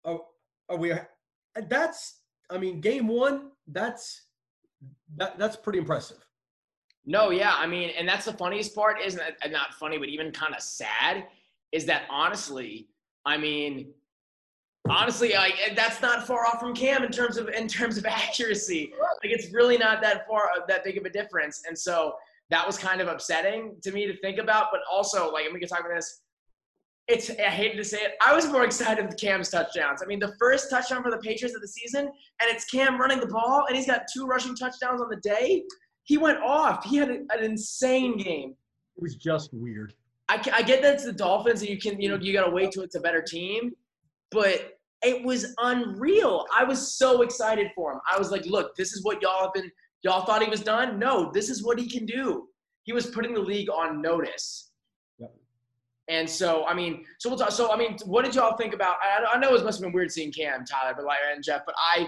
Are, 0.04 0.18
are 0.68 0.76
we? 0.76 0.94
That's, 1.68 2.22
I 2.50 2.58
mean, 2.58 2.80
game 2.80 3.06
one. 3.06 3.52
That's 3.68 4.26
that, 5.16 5.38
that's 5.38 5.54
pretty 5.54 5.78
impressive. 5.78 6.26
No, 7.06 7.30
yeah, 7.30 7.54
I 7.56 7.66
mean, 7.66 7.90
and 7.98 8.08
that's 8.08 8.24
the 8.24 8.32
funniest 8.32 8.74
part, 8.74 9.00
isn't 9.04 9.20
it? 9.20 9.50
Not 9.50 9.74
funny, 9.74 9.98
but 9.98 10.08
even 10.08 10.32
kind 10.32 10.54
of 10.54 10.62
sad, 10.62 11.26
is 11.72 11.84
that 11.86 12.04
honestly, 12.08 12.88
I 13.26 13.36
mean, 13.36 13.92
honestly, 14.88 15.32
like 15.34 15.54
eh, 15.66 15.74
that's 15.74 16.00
not 16.00 16.26
far 16.26 16.46
off 16.46 16.60
from 16.60 16.74
Cam 16.74 17.02
in 17.04 17.10
terms 17.10 17.36
of 17.36 17.48
in 17.48 17.68
terms 17.68 17.98
of 17.98 18.06
accuracy. 18.08 18.92
Like 19.22 19.32
it's 19.32 19.52
really 19.52 19.76
not 19.76 20.00
that 20.02 20.26
far 20.26 20.50
uh, 20.56 20.60
that 20.68 20.84
big 20.84 20.96
of 20.96 21.04
a 21.04 21.10
difference, 21.10 21.62
and 21.66 21.78
so 21.78 22.14
that 22.50 22.66
was 22.66 22.78
kind 22.78 23.00
of 23.00 23.08
upsetting 23.08 23.76
to 23.82 23.92
me 23.92 24.06
to 24.06 24.16
think 24.20 24.38
about. 24.38 24.66
But 24.72 24.80
also, 24.90 25.30
like, 25.30 25.44
and 25.44 25.52
we 25.52 25.60
can 25.60 25.68
talk 25.68 25.80
about 25.80 25.96
this. 25.96 26.22
It's 27.06 27.30
I 27.30 27.50
hated 27.50 27.76
to 27.76 27.84
say 27.84 27.98
it. 27.98 28.12
I 28.26 28.34
was 28.34 28.46
more 28.50 28.64
excited 28.64 29.04
with 29.04 29.18
Cam's 29.18 29.50
touchdowns. 29.50 30.02
I 30.02 30.06
mean, 30.06 30.20
the 30.20 30.34
first 30.38 30.70
touchdown 30.70 31.02
for 31.02 31.10
the 31.10 31.18
Patriots 31.18 31.54
of 31.54 31.60
the 31.60 31.68
season, 31.68 32.06
and 32.06 32.50
it's 32.50 32.64
Cam 32.64 32.98
running 32.98 33.20
the 33.20 33.26
ball, 33.26 33.66
and 33.68 33.76
he's 33.76 33.86
got 33.86 34.06
two 34.14 34.24
rushing 34.24 34.56
touchdowns 34.56 35.02
on 35.02 35.10
the 35.10 35.16
day 35.16 35.64
he 36.04 36.18
went 36.18 36.38
off. 36.38 36.84
He 36.84 36.96
had 36.96 37.08
an 37.08 37.26
insane 37.40 38.16
game. 38.16 38.54
It 38.96 39.02
was 39.02 39.16
just 39.16 39.50
weird. 39.52 39.94
I, 40.28 40.36
I 40.52 40.62
get 40.62 40.80
that 40.82 40.94
it's 40.94 41.04
the 41.04 41.12
Dolphins 41.12 41.60
and 41.60 41.70
you 41.70 41.78
can, 41.78 42.00
you 42.00 42.08
know, 42.08 42.16
you 42.16 42.32
got 42.32 42.46
to 42.46 42.50
wait 42.50 42.72
till 42.72 42.82
it's 42.82 42.94
a 42.94 43.00
better 43.00 43.20
team, 43.20 43.72
but 44.30 44.78
it 45.02 45.22
was 45.22 45.54
unreal. 45.58 46.46
I 46.56 46.64
was 46.64 46.96
so 46.96 47.22
excited 47.22 47.70
for 47.74 47.92
him. 47.92 48.00
I 48.10 48.18
was 48.18 48.30
like, 48.30 48.46
look, 48.46 48.74
this 48.76 48.92
is 48.92 49.04
what 49.04 49.20
y'all 49.20 49.42
have 49.42 49.52
been, 49.52 49.70
y'all 50.02 50.24
thought 50.24 50.42
he 50.42 50.48
was 50.48 50.62
done? 50.62 50.98
No, 50.98 51.30
this 51.32 51.50
is 51.50 51.62
what 51.62 51.78
he 51.78 51.88
can 51.88 52.06
do. 52.06 52.48
He 52.84 52.92
was 52.92 53.06
putting 53.06 53.34
the 53.34 53.40
league 53.40 53.68
on 53.68 54.00
notice. 54.00 54.70
Yep. 55.18 55.34
And 56.08 56.28
so, 56.28 56.64
I 56.66 56.74
mean, 56.74 57.04
so 57.18 57.28
we'll 57.28 57.38
talk. 57.38 57.50
So, 57.50 57.70
I 57.70 57.76
mean, 57.76 57.98
what 58.06 58.24
did 58.24 58.34
y'all 58.34 58.56
think 58.56 58.72
about? 58.74 58.96
I, 59.02 59.36
I 59.36 59.38
know 59.38 59.54
it 59.54 59.64
must 59.64 59.78
have 59.78 59.82
been 59.82 59.92
weird 59.92 60.10
seeing 60.10 60.32
Cam, 60.32 60.64
Tyler, 60.64 60.94
but 60.96 61.04
like, 61.04 61.18
and 61.34 61.44
Jeff, 61.44 61.62
but 61.66 61.74
I, 61.78 62.06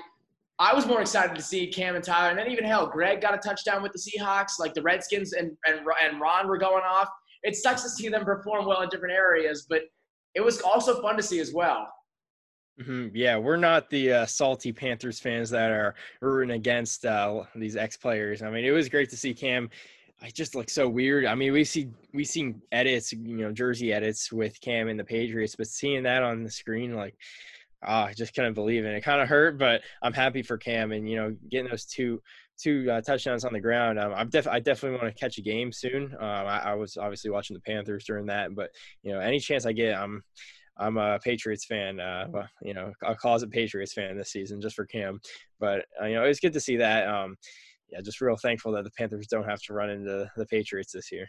I 0.58 0.74
was 0.74 0.86
more 0.86 1.00
excited 1.02 1.36
to 1.36 1.42
see 1.42 1.66
Cam 1.66 1.96
and 1.96 2.04
Tyler, 2.04 2.30
and 2.30 2.38
then 2.38 2.50
even 2.50 2.64
hell, 2.64 2.86
Greg 2.86 3.20
got 3.20 3.34
a 3.34 3.38
touchdown 3.38 3.82
with 3.82 3.92
the 3.92 3.98
Seahawks. 3.98 4.58
Like 4.58 4.72
the 4.74 4.82
Redskins 4.82 5.32
and 5.34 5.56
and, 5.66 5.80
and 6.02 6.20
Ron 6.20 6.48
were 6.48 6.58
going 6.58 6.82
off, 6.84 7.08
it 7.42 7.56
sucks 7.56 7.82
to 7.82 7.88
see 7.90 8.08
them 8.08 8.24
perform 8.24 8.64
well 8.66 8.82
in 8.82 8.88
different 8.88 9.14
areas, 9.14 9.66
but 9.68 9.82
it 10.34 10.40
was 10.40 10.60
also 10.62 11.00
fun 11.02 11.16
to 11.16 11.22
see 11.22 11.40
as 11.40 11.52
well. 11.52 11.86
Mhm, 12.80 13.10
Yeah, 13.14 13.38
we're 13.38 13.56
not 13.56 13.88
the 13.88 14.12
uh, 14.12 14.26
salty 14.26 14.72
Panthers 14.72 15.18
fans 15.18 15.48
that 15.50 15.70
are 15.70 15.94
rooting 16.20 16.54
against 16.56 17.06
uh, 17.06 17.44
these 17.54 17.76
ex 17.76 17.96
players. 17.96 18.42
I 18.42 18.50
mean, 18.50 18.64
it 18.64 18.70
was 18.70 18.88
great 18.90 19.08
to 19.10 19.16
see 19.16 19.32
Cam. 19.32 19.70
I 20.20 20.30
just 20.30 20.54
look 20.54 20.68
so 20.70 20.88
weird. 20.88 21.26
I 21.26 21.34
mean, 21.34 21.52
we 21.52 21.64
see 21.64 21.88
we 22.12 22.24
seen 22.24 22.60
edits, 22.72 23.12
you 23.12 23.36
know, 23.38 23.52
jersey 23.52 23.92
edits 23.92 24.32
with 24.32 24.60
Cam 24.60 24.88
and 24.88 24.98
the 24.98 25.04
Patriots, 25.04 25.56
but 25.56 25.68
seeing 25.68 26.02
that 26.04 26.22
on 26.22 26.42
the 26.42 26.50
screen, 26.50 26.94
like, 26.94 27.14
ah, 27.84 28.06
I 28.06 28.14
just 28.14 28.34
couldn't 28.34 28.54
believe 28.54 28.84
it. 28.84 28.94
It 28.94 29.02
kind 29.02 29.20
of 29.20 29.28
hurt, 29.28 29.58
but 29.58 29.82
I'm 30.02 30.12
happy 30.12 30.42
for 30.42 30.56
Cam 30.58 30.92
and 30.92 31.08
you 31.08 31.16
know 31.16 31.36
getting 31.50 31.68
those 31.70 31.84
two 31.84 32.20
two 32.58 32.90
uh, 32.90 33.00
touchdowns 33.02 33.44
on 33.44 33.52
the 33.52 33.60
ground. 33.60 33.98
Um, 33.98 34.12
I'm 34.14 34.30
def- 34.30 34.48
I 34.48 34.60
definitely 34.60 34.98
want 34.98 35.14
to 35.14 35.20
catch 35.20 35.38
a 35.38 35.42
game 35.42 35.72
soon. 35.72 36.14
Um, 36.14 36.20
I, 36.46 36.70
I 36.70 36.74
was 36.74 36.96
obviously 36.96 37.30
watching 37.30 37.54
the 37.54 37.60
Panthers 37.60 38.04
during 38.04 38.26
that, 38.26 38.54
but 38.54 38.70
you 39.02 39.12
know, 39.12 39.20
any 39.20 39.38
chance 39.40 39.66
I 39.66 39.72
get, 39.72 39.96
I'm 39.96 40.22
I'm 40.78 40.96
a 40.96 41.18
Patriots 41.18 41.64
fan. 41.64 42.00
Uh, 42.00 42.26
well, 42.30 42.48
you 42.62 42.74
know, 42.74 42.92
I 43.02 43.08
cause 43.08 43.14
a 43.14 43.16
closet 43.16 43.50
Patriots 43.50 43.92
fan 43.94 44.16
this 44.16 44.30
season 44.30 44.60
just 44.60 44.76
for 44.76 44.86
Cam. 44.86 45.20
But 45.60 45.86
uh, 46.00 46.06
you 46.06 46.14
know, 46.14 46.24
it's 46.24 46.40
good 46.40 46.52
to 46.54 46.60
see 46.60 46.76
that. 46.76 47.08
Um, 47.08 47.36
yeah, 47.90 48.00
just 48.00 48.20
real 48.20 48.36
thankful 48.36 48.72
that 48.72 48.84
the 48.84 48.90
Panthers 48.90 49.28
don't 49.28 49.48
have 49.48 49.60
to 49.62 49.72
run 49.72 49.90
into 49.90 50.28
the 50.36 50.46
Patriots 50.46 50.92
this 50.92 51.12
year. 51.12 51.26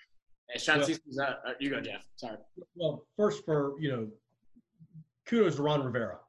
Hey, 0.50 0.60
Sean, 0.60 0.78
Well- 0.78 0.88
Cease's, 0.88 1.20
uh, 1.20 1.36
uh, 1.46 1.54
you 1.60 1.70
go, 1.70 1.82
Jeff. 1.82 2.06
Sorry. 2.16 2.38
Well, 2.76 3.06
first 3.18 3.44
for 3.46 3.74
you 3.80 3.92
know, 3.92 4.08
kudos 5.28 5.56
to 5.58 5.62
Ron 5.62 5.84
Rivera. 5.84 6.20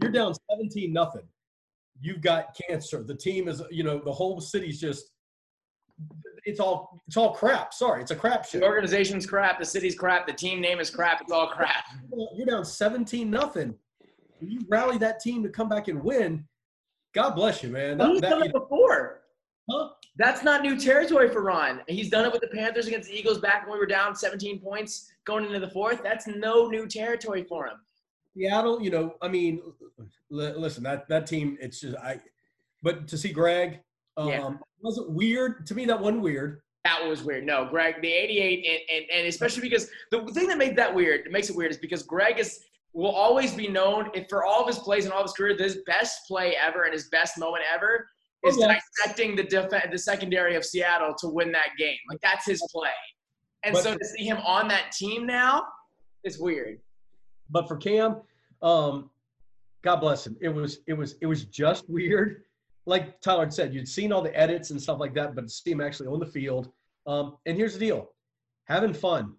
You're 0.00 0.10
down 0.10 0.34
17 0.50 0.92
nothing. 0.92 1.22
You've 2.00 2.22
got 2.22 2.56
cancer. 2.68 3.02
The 3.02 3.14
team 3.14 3.48
is, 3.48 3.62
you 3.70 3.84
know, 3.84 3.98
the 3.98 4.12
whole 4.12 4.40
city's 4.40 4.80
just 4.80 5.12
it's 6.44 6.60
all 6.60 7.02
it's 7.06 7.16
all 7.18 7.34
crap. 7.34 7.74
Sorry, 7.74 8.00
it's 8.00 8.10
a 8.10 8.16
crap 8.16 8.46
show. 8.46 8.58
The 8.60 8.66
organization's 8.66 9.26
crap. 9.26 9.58
The 9.58 9.66
city's 9.66 9.94
crap. 9.94 10.26
The 10.26 10.32
team 10.32 10.60
name 10.60 10.80
is 10.80 10.88
crap. 10.88 11.20
It's 11.20 11.32
all 11.32 11.48
crap. 11.48 11.84
You're 12.34 12.46
down 12.46 12.64
17 12.64 13.30
nothing. 13.30 13.74
You 14.40 14.60
rally 14.70 14.96
that 14.98 15.20
team 15.20 15.42
to 15.42 15.50
come 15.50 15.68
back 15.68 15.88
and 15.88 16.02
win. 16.02 16.46
God 17.14 17.30
bless 17.34 17.62
you, 17.62 17.68
man. 17.68 17.98
That- 17.98 18.08
he's 18.08 18.20
that- 18.22 18.30
done 18.30 18.42
it 18.44 18.52
before. 18.52 19.20
huh? 19.70 19.90
That's 20.16 20.42
not 20.42 20.62
new 20.62 20.78
territory 20.78 21.28
for 21.28 21.42
Ron. 21.42 21.82
He's 21.88 22.08
done 22.10 22.24
it 22.24 22.32
with 22.32 22.40
the 22.40 22.48
Panthers 22.48 22.86
against 22.86 23.08
the 23.08 23.18
Eagles 23.18 23.38
back 23.38 23.64
when 23.66 23.74
we 23.74 23.78
were 23.78 23.86
down 23.86 24.14
17 24.16 24.60
points 24.60 25.12
going 25.24 25.44
into 25.44 25.60
the 25.60 25.70
fourth. 25.70 26.02
That's 26.02 26.26
no 26.26 26.68
new 26.68 26.86
territory 26.86 27.44
for 27.44 27.66
him. 27.66 27.76
Seattle, 28.36 28.80
you 28.82 28.90
know, 28.90 29.14
I 29.20 29.28
mean, 29.28 29.60
li- 30.30 30.52
listen, 30.54 30.82
that 30.84 31.08
that 31.08 31.26
team, 31.26 31.58
it's 31.60 31.80
just 31.80 31.96
I. 31.96 32.20
But 32.82 33.08
to 33.08 33.18
see 33.18 33.32
Greg, 33.32 33.80
um, 34.16 34.28
Yeah. 34.28 34.50
wasn't 34.80 35.10
weird 35.10 35.66
to 35.66 35.74
me. 35.74 35.84
That 35.86 36.00
wasn't 36.00 36.22
weird. 36.22 36.62
That 36.84 37.06
was 37.06 37.22
weird. 37.22 37.44
No, 37.44 37.66
Greg, 37.66 38.00
the 38.00 38.10
88, 38.10 38.64
and, 38.66 38.96
and, 39.02 39.10
and 39.18 39.26
especially 39.28 39.60
because 39.62 39.90
the 40.10 40.24
thing 40.32 40.48
that 40.48 40.56
made 40.56 40.76
that 40.76 40.94
weird, 40.94 41.26
it 41.26 41.32
makes 41.32 41.50
it 41.50 41.56
weird, 41.56 41.70
is 41.70 41.76
because 41.76 42.02
Greg 42.02 42.38
is 42.38 42.60
will 42.92 43.10
always 43.12 43.54
be 43.54 43.68
known 43.68 44.10
if 44.14 44.28
for 44.28 44.44
all 44.44 44.60
of 44.62 44.66
his 44.66 44.78
plays 44.78 45.04
and 45.04 45.12
all 45.12 45.20
of 45.20 45.26
his 45.26 45.32
career, 45.34 45.56
his 45.56 45.76
best 45.86 46.26
play 46.26 46.56
ever 46.56 46.84
and 46.84 46.92
his 46.92 47.08
best 47.08 47.38
moment 47.38 47.62
ever 47.72 48.08
is 48.44 48.56
Oh, 48.56 48.60
yeah. 48.62 48.80
dissecting 48.98 49.36
the 49.36 49.44
def- 49.44 49.70
the 49.92 49.98
secondary 49.98 50.56
of 50.56 50.64
Seattle 50.64 51.14
to 51.18 51.28
win 51.28 51.52
that 51.52 51.76
game. 51.78 51.98
Like 52.08 52.20
that's 52.20 52.46
his 52.46 52.60
play. 52.72 52.88
And 53.62 53.74
But- 53.74 53.82
so 53.84 53.94
to 53.96 54.04
see 54.04 54.24
him 54.24 54.38
on 54.38 54.66
that 54.68 54.90
team 54.92 55.24
now 55.26 55.66
is 56.24 56.38
weird. 56.40 56.80
But 57.50 57.68
for 57.68 57.76
Cam, 57.76 58.16
um, 58.62 59.10
God 59.82 59.96
bless 59.96 60.26
him. 60.26 60.36
It 60.40 60.48
was 60.48 60.78
it 60.86 60.94
was 60.94 61.16
it 61.20 61.26
was 61.26 61.44
just 61.44 61.88
weird. 61.88 62.42
Like 62.86 63.20
Tyler 63.20 63.50
said, 63.50 63.74
you'd 63.74 63.88
seen 63.88 64.12
all 64.12 64.22
the 64.22 64.36
edits 64.38 64.70
and 64.70 64.80
stuff 64.80 64.98
like 64.98 65.14
that, 65.14 65.34
but 65.34 65.42
to 65.42 65.48
see 65.48 65.70
him 65.70 65.80
actually 65.80 66.08
on 66.08 66.18
the 66.18 66.26
field. 66.26 66.70
Um, 67.06 67.36
and 67.46 67.56
here's 67.56 67.74
the 67.74 67.80
deal: 67.80 68.10
having 68.64 68.94
fun. 68.94 69.34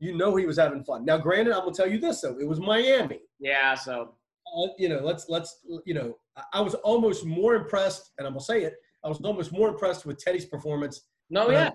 You 0.00 0.16
know 0.16 0.36
he 0.36 0.46
was 0.46 0.58
having 0.58 0.84
fun. 0.84 1.04
Now, 1.04 1.18
granted, 1.18 1.54
I'm 1.54 1.60
gonna 1.60 1.74
tell 1.74 1.90
you 1.90 1.98
this 1.98 2.20
though: 2.20 2.38
it 2.38 2.46
was 2.46 2.60
Miami. 2.60 3.20
Yeah, 3.40 3.74
so 3.74 4.14
uh, 4.56 4.68
you 4.78 4.88
know, 4.88 5.00
let's 5.00 5.28
let's 5.28 5.60
you 5.84 5.94
know, 5.94 6.16
I- 6.52 6.60
was 6.60 6.74
almost 6.74 7.24
more 7.26 7.54
impressed, 7.56 8.12
and 8.18 8.26
I'm 8.26 8.34
gonna 8.34 8.44
say 8.44 8.62
it. 8.62 8.74
I 9.04 9.08
was 9.08 9.20
almost 9.20 9.52
more 9.52 9.68
impressed 9.68 10.06
with 10.06 10.18
Teddy's 10.18 10.44
performance 10.44 11.02
no, 11.30 11.46
than 11.48 11.56
I- 11.56 11.64
yeah. 11.64 11.70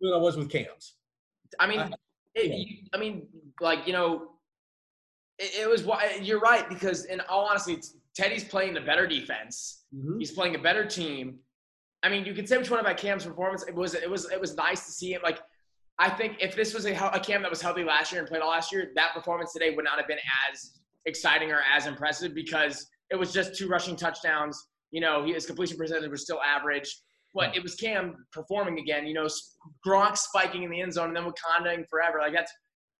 than 0.00 0.12
I 0.12 0.18
was 0.18 0.36
with 0.36 0.50
Cam's. 0.50 0.94
I 1.58 1.66
mean, 1.66 1.80
I- 1.80 1.90
it, 2.34 2.50
yeah. 2.50 2.56
you, 2.56 2.76
I 2.92 2.98
mean, 2.98 3.28
like 3.60 3.86
you 3.86 3.92
know, 3.92 4.32
it, 5.38 5.62
it 5.62 5.68
was. 5.68 5.84
why 5.84 6.18
You're 6.20 6.40
right 6.40 6.68
because 6.68 7.06
in 7.06 7.20
all 7.22 7.46
honesty, 7.46 7.78
Teddy's 8.14 8.44
playing 8.44 8.74
the 8.74 8.80
better 8.80 9.06
defense. 9.06 9.84
Mm-hmm. 9.94 10.18
He's 10.18 10.32
playing 10.32 10.54
a 10.54 10.58
better 10.58 10.84
team. 10.84 11.38
I 12.02 12.08
mean, 12.08 12.24
you 12.24 12.34
can 12.34 12.46
say 12.46 12.58
which 12.58 12.70
one 12.70 12.80
about 12.80 12.96
Cam's 12.96 13.24
performance. 13.24 13.64
It 13.66 13.74
was. 13.74 13.94
It 13.94 14.08
was. 14.08 14.30
It 14.30 14.40
was 14.40 14.56
nice 14.56 14.84
to 14.86 14.92
see 14.92 15.12
him. 15.12 15.22
Like, 15.22 15.40
I 15.98 16.10
think 16.10 16.36
if 16.40 16.54
this 16.54 16.74
was 16.74 16.86
a, 16.86 16.92
a 17.12 17.20
Cam 17.20 17.42
that 17.42 17.50
was 17.50 17.62
healthy 17.62 17.84
last 17.84 18.12
year 18.12 18.20
and 18.20 18.28
played 18.28 18.42
all 18.42 18.50
last 18.50 18.72
year, 18.72 18.90
that 18.94 19.14
performance 19.14 19.52
today 19.52 19.74
would 19.74 19.84
not 19.84 19.98
have 19.98 20.06
been 20.06 20.18
as 20.52 20.72
exciting 21.06 21.50
or 21.50 21.60
as 21.74 21.86
impressive 21.86 22.34
because 22.34 22.86
it 23.10 23.16
was 23.16 23.32
just 23.32 23.56
two 23.56 23.68
rushing 23.68 23.96
touchdowns. 23.96 24.68
You 24.90 25.00
know, 25.00 25.24
his 25.26 25.46
completion 25.46 25.76
percentage 25.76 26.10
was 26.10 26.22
still 26.22 26.40
average. 26.42 26.94
But 27.34 27.56
it 27.56 27.62
was 27.64 27.74
Cam 27.74 28.26
performing 28.32 28.78
again. 28.78 29.06
You 29.06 29.14
know, 29.14 29.26
Gronk 29.84 30.16
spiking 30.16 30.62
in 30.62 30.70
the 30.70 30.80
end 30.80 30.92
zone 30.92 31.08
and 31.08 31.16
then 31.16 31.24
Wakandaing 31.24 31.84
forever. 31.88 32.18
Like 32.20 32.32
that's, 32.32 32.52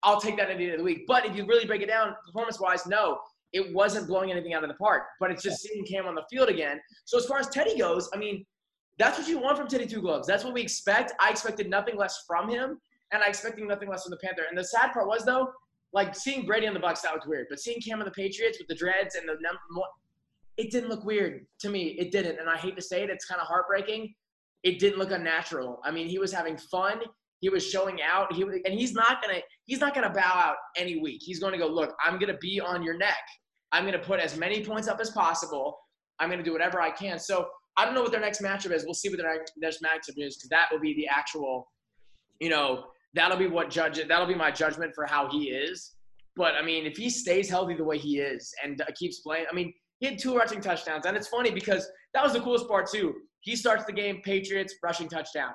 I'll 0.04 0.20
take 0.20 0.36
that 0.36 0.50
any 0.50 0.66
day 0.66 0.72
of 0.72 0.78
the 0.78 0.84
week. 0.84 1.04
But 1.06 1.26
if 1.26 1.34
you 1.34 1.46
really 1.46 1.66
break 1.66 1.82
it 1.82 1.88
down, 1.88 2.14
performance-wise, 2.26 2.86
no, 2.86 3.18
it 3.52 3.74
wasn't 3.74 4.06
blowing 4.06 4.30
anything 4.30 4.54
out 4.54 4.62
of 4.62 4.68
the 4.68 4.74
park. 4.74 5.04
But 5.18 5.30
it's 5.30 5.42
just 5.42 5.62
seeing 5.62 5.84
Cam 5.84 6.06
on 6.06 6.14
the 6.14 6.24
field 6.30 6.48
again. 6.48 6.80
So 7.04 7.18
as 7.18 7.26
far 7.26 7.38
as 7.38 7.48
Teddy 7.48 7.78
goes, 7.78 8.10
I 8.14 8.18
mean, 8.18 8.44
that's 8.98 9.18
what 9.18 9.26
you 9.26 9.38
want 9.38 9.56
from 9.58 9.66
Teddy 9.66 9.86
Two 9.86 10.00
Gloves. 10.00 10.26
That's 10.26 10.44
what 10.44 10.54
we 10.54 10.60
expect. 10.60 11.12
I 11.20 11.30
expected 11.30 11.68
nothing 11.68 11.96
less 11.96 12.24
from 12.28 12.48
him, 12.48 12.78
and 13.12 13.22
I 13.22 13.26
expected 13.28 13.66
nothing 13.66 13.88
less 13.88 14.04
from 14.04 14.10
the 14.10 14.18
Panther. 14.18 14.44
And 14.48 14.56
the 14.56 14.64
sad 14.64 14.92
part 14.92 15.08
was 15.08 15.24
though, 15.24 15.50
like 15.92 16.14
seeing 16.14 16.44
Brady 16.46 16.66
on 16.66 16.74
the 16.74 16.80
Bucks, 16.80 17.02
that 17.02 17.12
looked 17.12 17.26
weird. 17.26 17.46
But 17.48 17.60
seeing 17.60 17.80
Cam 17.80 18.00
on 18.00 18.04
the 18.04 18.12
Patriots 18.12 18.58
with 18.58 18.68
the 18.68 18.74
dreads 18.74 19.14
and 19.14 19.28
the 19.28 19.34
number, 19.40 19.60
one, 19.72 19.88
it 20.56 20.70
didn't 20.70 20.90
look 20.90 21.04
weird 21.04 21.46
to 21.60 21.68
me. 21.68 21.96
It 21.98 22.12
didn't, 22.12 22.38
and 22.38 22.48
I 22.48 22.56
hate 22.56 22.76
to 22.76 22.82
say 22.82 23.02
it, 23.02 23.10
it's 23.10 23.24
kind 23.24 23.40
of 23.40 23.46
heartbreaking. 23.46 24.14
It 24.62 24.78
didn't 24.78 24.98
look 24.98 25.10
unnatural. 25.10 25.80
I 25.84 25.90
mean, 25.90 26.06
he 26.08 26.18
was 26.18 26.32
having 26.32 26.56
fun. 26.56 27.00
He 27.44 27.50
was 27.50 27.68
showing 27.68 27.98
out. 28.00 28.32
He 28.32 28.42
was, 28.42 28.56
and 28.64 28.72
he's 28.72 28.94
not 28.94 29.20
gonna 29.20 29.40
he's 29.66 29.78
not 29.78 29.94
gonna 29.94 30.08
bow 30.08 30.22
out 30.22 30.56
any 30.78 30.98
week. 30.98 31.20
He's 31.22 31.40
going 31.40 31.52
to 31.52 31.58
go 31.58 31.66
look. 31.66 31.94
I'm 32.02 32.18
gonna 32.18 32.38
be 32.40 32.58
on 32.58 32.82
your 32.82 32.96
neck. 32.96 33.20
I'm 33.70 33.84
gonna 33.84 33.98
put 33.98 34.18
as 34.18 34.34
many 34.38 34.64
points 34.64 34.88
up 34.88 34.98
as 34.98 35.10
possible. 35.10 35.76
I'm 36.18 36.30
gonna 36.30 36.42
do 36.42 36.54
whatever 36.54 36.80
I 36.80 36.90
can. 36.90 37.18
So 37.18 37.46
I 37.76 37.84
don't 37.84 37.92
know 37.92 38.00
what 38.00 38.12
their 38.12 38.20
next 38.22 38.40
matchup 38.40 38.72
is. 38.72 38.86
We'll 38.86 38.94
see 38.94 39.10
what 39.10 39.18
their 39.18 39.44
next 39.58 39.82
matchup 39.82 40.14
is 40.16 40.38
because 40.38 40.48
that 40.48 40.68
will 40.72 40.80
be 40.80 40.94
the 40.94 41.06
actual, 41.06 41.70
you 42.40 42.48
know, 42.48 42.84
that'll 43.12 43.36
be 43.36 43.46
what 43.46 43.68
judge 43.68 44.00
that'll 44.08 44.26
be 44.26 44.34
my 44.34 44.50
judgment 44.50 44.94
for 44.94 45.04
how 45.04 45.28
he 45.30 45.50
is. 45.50 45.96
But 46.36 46.54
I 46.54 46.62
mean, 46.62 46.86
if 46.86 46.96
he 46.96 47.10
stays 47.10 47.50
healthy 47.50 47.74
the 47.74 47.84
way 47.84 47.98
he 47.98 48.20
is 48.20 48.54
and 48.64 48.80
uh, 48.80 48.86
keeps 48.98 49.20
playing, 49.20 49.44
I 49.52 49.54
mean, 49.54 49.70
he 49.98 50.06
had 50.06 50.18
two 50.18 50.34
rushing 50.34 50.62
touchdowns, 50.62 51.04
and 51.04 51.14
it's 51.14 51.28
funny 51.28 51.50
because 51.50 51.86
that 52.14 52.24
was 52.24 52.32
the 52.32 52.40
coolest 52.40 52.68
part 52.68 52.90
too. 52.90 53.12
He 53.40 53.54
starts 53.54 53.84
the 53.84 53.92
game, 53.92 54.22
Patriots 54.24 54.76
rushing 54.82 55.10
touchdown. 55.10 55.52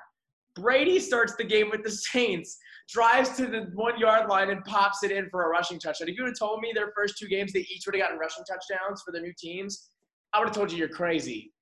Brady 0.56 0.98
starts 0.98 1.34
the 1.36 1.44
game 1.44 1.70
with 1.70 1.82
the 1.82 1.90
Saints, 1.90 2.58
drives 2.88 3.30
to 3.36 3.46
the 3.46 3.70
one 3.74 3.98
yard 3.98 4.28
line 4.28 4.50
and 4.50 4.64
pops 4.64 5.02
it 5.02 5.12
in 5.12 5.28
for 5.30 5.44
a 5.44 5.48
rushing 5.48 5.78
touchdown. 5.78 6.08
If 6.08 6.16
you 6.16 6.24
would 6.24 6.30
have 6.30 6.38
told 6.38 6.60
me 6.60 6.72
their 6.74 6.92
first 6.96 7.18
two 7.18 7.28
games 7.28 7.52
they 7.52 7.60
each 7.60 7.84
would 7.86 7.94
have 7.94 8.02
gotten 8.02 8.18
rushing 8.18 8.44
touchdowns 8.44 9.02
for 9.02 9.12
their 9.12 9.22
new 9.22 9.32
teams, 9.38 9.90
I 10.32 10.38
would 10.38 10.48
have 10.48 10.54
told 10.54 10.72
you 10.72 10.78
you're 10.78 10.88
crazy. 10.88 11.52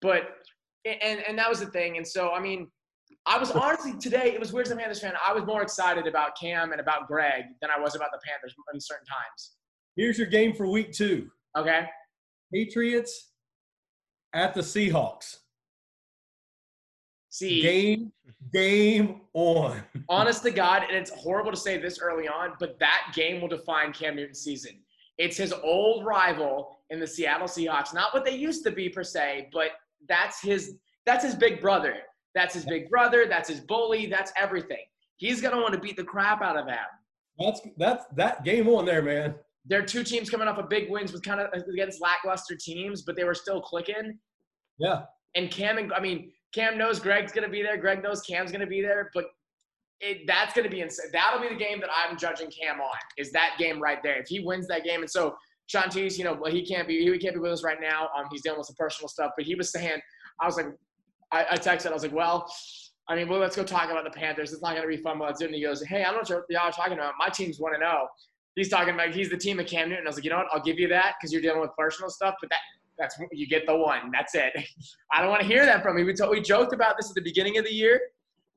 But 0.00 0.28
and 0.84 1.20
and 1.28 1.38
that 1.38 1.48
was 1.48 1.60
the 1.60 1.66
thing. 1.66 1.96
And 1.96 2.06
so 2.06 2.30
I 2.30 2.40
mean, 2.40 2.70
I 3.26 3.38
was 3.38 3.50
honestly 3.50 3.94
today. 3.94 4.32
It 4.32 4.40
was 4.40 4.52
weird 4.52 4.66
as 4.66 4.72
a 4.72 4.76
Panthers 4.76 5.00
fan. 5.00 5.14
I 5.24 5.32
was 5.32 5.44
more 5.44 5.62
excited 5.62 6.06
about 6.06 6.38
Cam 6.38 6.72
and 6.72 6.80
about 6.80 7.08
Greg 7.08 7.44
than 7.60 7.70
I 7.70 7.80
was 7.80 7.96
about 7.96 8.10
the 8.12 8.20
Panthers 8.24 8.54
in 8.72 8.80
certain 8.80 9.06
times. 9.06 9.52
Here's 9.96 10.18
your 10.18 10.28
game 10.28 10.54
for 10.54 10.66
week 10.66 10.92
two: 10.92 11.30
Okay. 11.56 11.86
Patriots 12.52 13.32
at 14.34 14.54
the 14.54 14.60
Seahawks. 14.60 15.38
See, 17.36 17.60
Game, 17.60 18.12
game 18.54 19.20
on. 19.34 19.82
honest 20.08 20.42
to 20.44 20.50
God, 20.50 20.84
and 20.88 20.96
it's 20.96 21.10
horrible 21.10 21.50
to 21.50 21.56
say 21.58 21.76
this 21.76 21.98
early 21.98 22.26
on, 22.26 22.54
but 22.58 22.78
that 22.78 23.12
game 23.14 23.42
will 23.42 23.48
define 23.48 23.92
Cam 23.92 24.16
Newton's 24.16 24.40
season. 24.40 24.80
It's 25.18 25.36
his 25.36 25.52
old 25.52 26.06
rival 26.06 26.78
in 26.88 26.98
the 26.98 27.06
Seattle 27.06 27.46
Seahawks. 27.46 27.92
Not 27.92 28.14
what 28.14 28.24
they 28.24 28.34
used 28.34 28.64
to 28.64 28.70
be 28.70 28.88
per 28.88 29.04
se, 29.04 29.50
but 29.52 29.72
that's 30.08 30.40
his 30.40 30.78
that's 31.04 31.22
his 31.22 31.34
big 31.34 31.60
brother. 31.60 31.96
That's 32.34 32.54
his 32.54 32.64
big 32.64 32.88
brother. 32.88 33.26
That's 33.28 33.50
his 33.50 33.60
bully. 33.60 34.06
That's 34.06 34.32
everything. 34.38 34.86
He's 35.18 35.42
gonna 35.42 35.60
want 35.60 35.74
to 35.74 35.80
beat 35.80 35.98
the 35.98 36.04
crap 36.04 36.40
out 36.40 36.56
of 36.56 36.66
him. 36.66 36.78
That's 37.38 37.60
that's 37.76 38.06
that 38.14 38.44
game 38.44 38.66
on 38.70 38.86
there, 38.86 39.02
man. 39.02 39.34
There 39.66 39.78
are 39.78 39.86
two 39.86 40.04
teams 40.04 40.30
coming 40.30 40.48
off 40.48 40.56
of 40.56 40.70
big 40.70 40.90
wins 40.90 41.12
with 41.12 41.22
kind 41.22 41.40
of 41.40 41.52
against 41.52 42.00
lackluster 42.00 42.56
teams, 42.58 43.02
but 43.02 43.14
they 43.14 43.24
were 43.24 43.34
still 43.34 43.60
clicking. 43.60 44.18
Yeah. 44.78 45.02
And 45.34 45.50
Cam 45.50 45.76
and 45.76 45.92
I 45.92 46.00
mean, 46.00 46.32
Cam 46.56 46.78
knows 46.78 46.98
Greg's 46.98 47.32
gonna 47.32 47.50
be 47.50 47.62
there. 47.62 47.76
Greg 47.76 48.02
knows 48.02 48.22
Cam's 48.22 48.50
gonna 48.50 48.66
be 48.66 48.80
there, 48.80 49.10
but 49.14 49.26
it, 50.00 50.26
that's 50.26 50.54
gonna 50.54 50.70
be 50.70 50.80
insane. 50.80 51.10
That'll 51.12 51.40
be 51.40 51.48
the 51.48 51.62
game 51.62 51.80
that 51.80 51.90
I'm 51.92 52.16
judging 52.16 52.50
Cam 52.50 52.80
on. 52.80 52.96
Is 53.18 53.30
that 53.32 53.56
game 53.58 53.80
right 53.80 54.02
there? 54.02 54.18
If 54.18 54.28
he 54.28 54.40
wins 54.40 54.66
that 54.68 54.82
game, 54.82 55.00
and 55.00 55.10
so 55.10 55.36
Shantice, 55.68 56.16
you 56.16 56.24
know, 56.24 56.32
well, 56.32 56.50
he 56.50 56.64
can't 56.64 56.88
be 56.88 57.04
he 57.04 57.18
can't 57.18 57.34
be 57.34 57.40
with 57.40 57.52
us 57.52 57.62
right 57.62 57.78
now. 57.80 58.08
Um, 58.16 58.24
he's 58.30 58.40
dealing 58.40 58.58
with 58.58 58.68
some 58.68 58.76
personal 58.76 59.08
stuff, 59.08 59.32
but 59.36 59.44
he 59.44 59.54
was 59.54 59.70
saying, 59.70 60.00
I 60.40 60.46
was 60.46 60.56
like, 60.56 60.68
I, 61.30 61.44
I 61.50 61.56
texted, 61.56 61.90
I 61.90 61.92
was 61.92 62.02
like, 62.02 62.14
well, 62.14 62.50
I 63.08 63.16
mean, 63.16 63.28
well, 63.28 63.38
let's 63.38 63.56
go 63.56 63.62
talk 63.62 63.90
about 63.90 64.04
the 64.04 64.10
Panthers. 64.10 64.52
It's 64.52 64.62
not 64.62 64.70
going 64.74 64.82
to 64.82 64.96
be 64.96 65.02
fun. 65.02 65.18
Do 65.18 65.24
it. 65.24 65.40
And 65.40 65.54
he 65.54 65.62
goes, 65.62 65.82
hey, 65.84 66.02
I 66.02 66.12
don't 66.12 66.28
know 66.28 66.36
what 66.36 66.44
y'all 66.50 66.62
are 66.62 66.72
talking 66.72 66.94
about. 66.94 67.14
My 67.18 67.28
team's 67.28 67.60
1 67.60 67.72
0. 67.78 68.08
He's 68.56 68.68
talking 68.68 68.94
about 68.94 69.10
he's 69.10 69.30
the 69.30 69.36
team 69.36 69.60
of 69.60 69.66
Cam 69.66 69.90
Newton. 69.90 70.06
I 70.06 70.08
was 70.08 70.16
like, 70.16 70.24
you 70.24 70.30
know 70.30 70.38
what? 70.38 70.46
I'll 70.52 70.62
give 70.62 70.78
you 70.78 70.88
that 70.88 71.14
because 71.20 71.32
you're 71.32 71.42
dealing 71.42 71.60
with 71.60 71.70
personal 71.78 72.10
stuff, 72.10 72.34
but 72.40 72.48
that 72.50 72.58
that's 72.98 73.18
you 73.32 73.46
get 73.46 73.66
the 73.66 73.76
one. 73.76 74.10
That's 74.12 74.34
it. 74.34 74.52
I 75.12 75.20
don't 75.20 75.30
want 75.30 75.42
to 75.42 75.46
hear 75.46 75.64
that 75.64 75.82
from 75.82 75.98
you. 75.98 76.04
We, 76.04 76.14
told, 76.14 76.30
we 76.30 76.40
joked 76.40 76.72
about 76.72 76.96
this 76.96 77.08
at 77.10 77.14
the 77.14 77.22
beginning 77.22 77.58
of 77.58 77.64
the 77.64 77.72
year, 77.72 78.00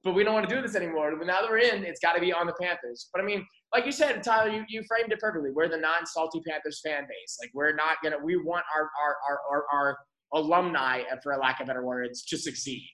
but 0.04 0.14
we 0.14 0.24
don't 0.24 0.34
want 0.34 0.48
to 0.48 0.56
do 0.56 0.62
this 0.62 0.76
anymore. 0.76 1.12
Now 1.26 1.42
that 1.42 1.50
we're 1.50 1.58
in, 1.58 1.84
it's 1.84 2.00
got 2.00 2.14
to 2.14 2.22
be 2.22 2.32
on 2.32 2.48
the 2.48 2.54
Panthers. 2.60 3.10
But 3.12 3.22
I 3.22 3.26
mean, 3.26 3.46
like 3.74 3.86
you 3.86 3.92
said, 3.92 4.24
Tyler, 4.24 4.50
you, 4.50 4.64
you 4.70 4.84
framed 4.88 5.12
it 5.12 5.20
perfectly. 5.20 5.52
We're 5.52 5.68
the 5.68 5.78
non-salty 5.78 6.42
Panthers 6.48 6.82
fan 6.86 7.04
base. 7.04 7.38
Like 7.42 7.52
we're 7.54 7.74
not 7.76 7.98
gonna. 8.04 8.18
We 8.24 8.38
want 8.38 8.64
our 8.76 8.90
our 9.04 9.18
our 9.30 9.40
our, 9.50 9.66
our 9.74 9.98
alumni, 10.34 11.02
uh, 11.12 11.18
for 11.22 11.34
a 11.34 11.40
lack 11.40 11.60
of 11.60 11.68
better 11.68 11.84
words, 11.84 12.24
to 12.26 12.38
succeed 12.38 12.88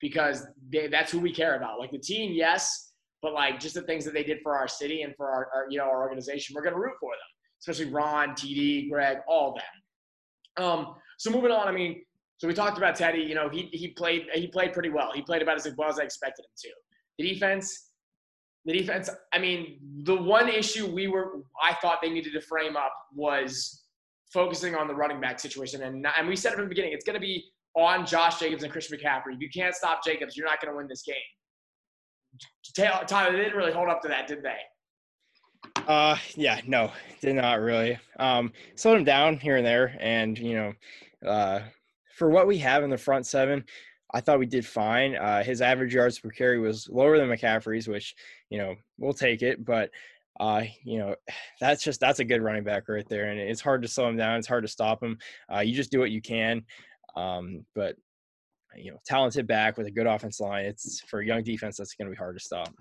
because 0.00 0.46
they, 0.70 0.88
that's 0.88 1.10
who 1.10 1.20
we 1.20 1.32
care 1.32 1.56
about. 1.56 1.78
Like 1.78 1.90
the 1.90 1.98
team, 1.98 2.32
yes, 2.32 2.92
but 3.22 3.32
like 3.32 3.60
just 3.60 3.74
the 3.74 3.82
things 3.82 4.04
that 4.04 4.14
they 4.14 4.24
did 4.24 4.38
for 4.42 4.56
our 4.56 4.68
city 4.68 5.02
and 5.02 5.14
for 5.16 5.28
our, 5.28 5.48
our 5.54 5.66
you 5.70 5.78
know 5.78 5.84
our 5.84 6.02
organization, 6.02 6.54
we're 6.54 6.62
gonna 6.62 6.78
root 6.78 6.94
for 7.00 7.12
them. 7.12 7.18
Especially 7.60 7.92
Ron, 7.92 8.30
TD, 8.30 8.90
Greg, 8.90 9.18
all 9.28 9.54
them. 9.54 9.62
Um, 10.56 10.94
so 11.18 11.30
moving 11.30 11.50
on, 11.50 11.68
I 11.68 11.72
mean, 11.72 12.02
so 12.38 12.48
we 12.48 12.54
talked 12.54 12.76
about 12.76 12.96
Teddy. 12.96 13.22
You 13.22 13.34
know, 13.34 13.48
he 13.48 13.68
he 13.72 13.88
played 13.88 14.26
he 14.32 14.48
played 14.48 14.72
pretty 14.72 14.88
well. 14.88 15.12
He 15.14 15.22
played 15.22 15.42
about 15.42 15.56
as 15.56 15.72
well 15.76 15.88
as 15.88 15.98
I 15.98 16.02
expected 16.02 16.42
him 16.42 16.50
to. 16.58 16.68
The 17.18 17.32
defense, 17.34 17.90
the 18.64 18.72
defense. 18.72 19.08
I 19.32 19.38
mean, 19.38 19.78
the 20.02 20.16
one 20.16 20.48
issue 20.48 20.86
we 20.86 21.06
were 21.06 21.42
I 21.62 21.74
thought 21.74 21.98
they 22.02 22.10
needed 22.10 22.32
to 22.32 22.40
frame 22.40 22.76
up 22.76 22.92
was 23.14 23.84
focusing 24.32 24.74
on 24.74 24.88
the 24.88 24.94
running 24.94 25.20
back 25.20 25.38
situation, 25.38 25.82
and 25.82 26.06
and 26.18 26.26
we 26.26 26.36
said 26.36 26.52
it 26.52 26.56
from 26.56 26.64
the 26.64 26.68
beginning, 26.68 26.92
it's 26.92 27.04
going 27.04 27.14
to 27.14 27.20
be 27.20 27.44
on 27.74 28.04
Josh 28.04 28.38
Jacobs 28.38 28.62
and 28.62 28.72
Christian 28.72 28.98
McCaffrey. 28.98 29.34
If 29.34 29.40
you 29.40 29.48
can't 29.48 29.74
stop 29.74 30.04
Jacobs, 30.04 30.36
you're 30.36 30.46
not 30.46 30.60
going 30.60 30.72
to 30.72 30.76
win 30.76 30.88
this 30.88 31.02
game. 31.02 31.14
Tyler, 33.06 33.32
they 33.32 33.38
didn't 33.38 33.56
really 33.56 33.72
hold 33.72 33.88
up 33.88 34.02
to 34.02 34.08
that, 34.08 34.26
did 34.26 34.42
they? 34.42 34.56
Uh, 35.86 36.16
yeah, 36.36 36.60
no, 36.66 36.92
did 37.20 37.34
not 37.34 37.60
really. 37.60 37.98
Um, 38.18 38.52
slowed 38.74 38.98
him 38.98 39.04
down 39.04 39.38
here 39.38 39.56
and 39.56 39.66
there, 39.66 39.96
and 40.00 40.38
you 40.38 40.54
know, 40.54 41.28
uh, 41.28 41.60
for 42.16 42.30
what 42.30 42.46
we 42.46 42.58
have 42.58 42.84
in 42.84 42.90
the 42.90 42.98
front 42.98 43.26
seven, 43.26 43.64
I 44.14 44.20
thought 44.20 44.38
we 44.38 44.46
did 44.46 44.66
fine. 44.66 45.16
Uh, 45.16 45.42
his 45.42 45.60
average 45.60 45.94
yards 45.94 46.18
per 46.18 46.30
carry 46.30 46.58
was 46.58 46.88
lower 46.88 47.18
than 47.18 47.28
McCaffrey's, 47.28 47.88
which 47.88 48.14
you 48.50 48.58
know 48.58 48.76
we'll 48.98 49.12
take 49.12 49.42
it, 49.42 49.64
but 49.64 49.90
uh, 50.40 50.62
you 50.84 50.98
know, 50.98 51.14
that's 51.60 51.82
just 51.82 52.00
that's 52.00 52.20
a 52.20 52.24
good 52.24 52.42
running 52.42 52.64
back 52.64 52.88
right 52.88 53.08
there, 53.08 53.30
and 53.30 53.38
it's 53.38 53.60
hard 53.60 53.82
to 53.82 53.88
slow 53.88 54.08
him 54.08 54.16
down. 54.16 54.38
It's 54.38 54.48
hard 54.48 54.64
to 54.64 54.68
stop 54.68 55.02
him. 55.02 55.18
Uh, 55.52 55.60
you 55.60 55.74
just 55.74 55.90
do 55.90 56.00
what 56.00 56.10
you 56.10 56.22
can. 56.22 56.62
Um, 57.16 57.64
but 57.74 57.96
you 58.76 58.90
know, 58.90 58.98
talented 59.04 59.46
back 59.46 59.76
with 59.76 59.86
a 59.86 59.90
good 59.90 60.06
offense 60.06 60.40
line. 60.40 60.64
It's 60.64 61.00
for 61.02 61.20
a 61.20 61.26
young 61.26 61.42
defense 61.42 61.76
that's 61.76 61.94
going 61.94 62.06
to 62.06 62.14
be 62.14 62.18
hard 62.18 62.36
to 62.36 62.44
stop. 62.44 62.72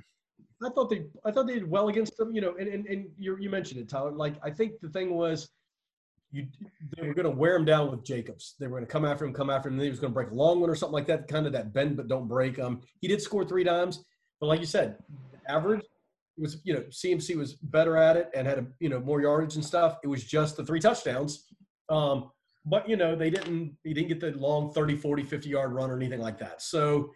I 0.63 0.69
thought 0.69 0.89
they 0.89 1.05
I 1.25 1.31
thought 1.31 1.47
they 1.47 1.55
did 1.55 1.69
well 1.69 1.89
against 1.89 2.17
them. 2.17 2.33
You 2.33 2.41
know, 2.41 2.55
and 2.59 2.67
and, 2.67 2.85
and 2.87 3.09
you 3.17 3.37
you 3.37 3.49
mentioned 3.49 3.79
it, 3.81 3.89
Tyler. 3.89 4.11
Like 4.11 4.35
I 4.43 4.49
think 4.49 4.79
the 4.81 4.89
thing 4.89 5.15
was. 5.15 5.49
You, 6.33 6.47
they 6.95 7.05
were 7.05 7.13
going 7.13 7.25
to 7.25 7.37
wear 7.37 7.57
him 7.57 7.65
down 7.65 7.91
with 7.91 8.05
Jacobs. 8.05 8.55
They 8.57 8.65
were 8.65 8.77
going 8.77 8.87
to 8.87 8.89
come 8.89 9.03
after 9.03 9.25
him, 9.25 9.33
come 9.33 9.49
after 9.49 9.67
him. 9.67 9.73
And 9.73 9.83
he 9.83 9.89
was 9.89 9.99
going 9.99 10.11
to 10.11 10.13
break 10.13 10.31
a 10.31 10.33
long 10.33 10.61
one 10.61 10.69
or 10.69 10.75
something 10.75 10.93
like 10.93 11.07
that. 11.07 11.27
Kind 11.27 11.45
of 11.45 11.51
that 11.51 11.73
bend 11.73 11.97
but 11.97 12.07
don't 12.07 12.29
break. 12.29 12.57
Um, 12.57 12.79
he 13.01 13.09
did 13.09 13.21
score 13.21 13.43
three 13.43 13.65
times, 13.65 14.05
but 14.39 14.47
like 14.47 14.61
you 14.61 14.65
said, 14.65 14.95
average 15.49 15.81
was 16.37 16.61
you 16.63 16.73
know 16.73 16.83
CMC 16.89 17.35
was 17.35 17.55
better 17.55 17.97
at 17.97 18.15
it 18.15 18.29
and 18.33 18.47
had 18.47 18.59
a 18.59 18.65
you 18.79 18.87
know 18.87 19.01
more 19.01 19.21
yardage 19.21 19.55
and 19.55 19.65
stuff. 19.65 19.97
It 20.05 20.07
was 20.07 20.23
just 20.23 20.55
the 20.55 20.65
three 20.65 20.79
touchdowns. 20.79 21.47
Um, 21.89 22.31
but 22.65 22.87
you 22.87 22.95
know 22.95 23.15
they 23.15 23.29
didn't 23.29 23.75
he 23.83 23.93
didn't 23.93 24.07
get 24.07 24.19
the 24.19 24.31
long 24.37 24.71
30 24.71 24.97
40 24.97 25.23
50 25.23 25.49
yard 25.49 25.73
run 25.73 25.89
or 25.89 25.95
anything 25.95 26.19
like 26.19 26.37
that 26.37 26.61
so 26.61 27.11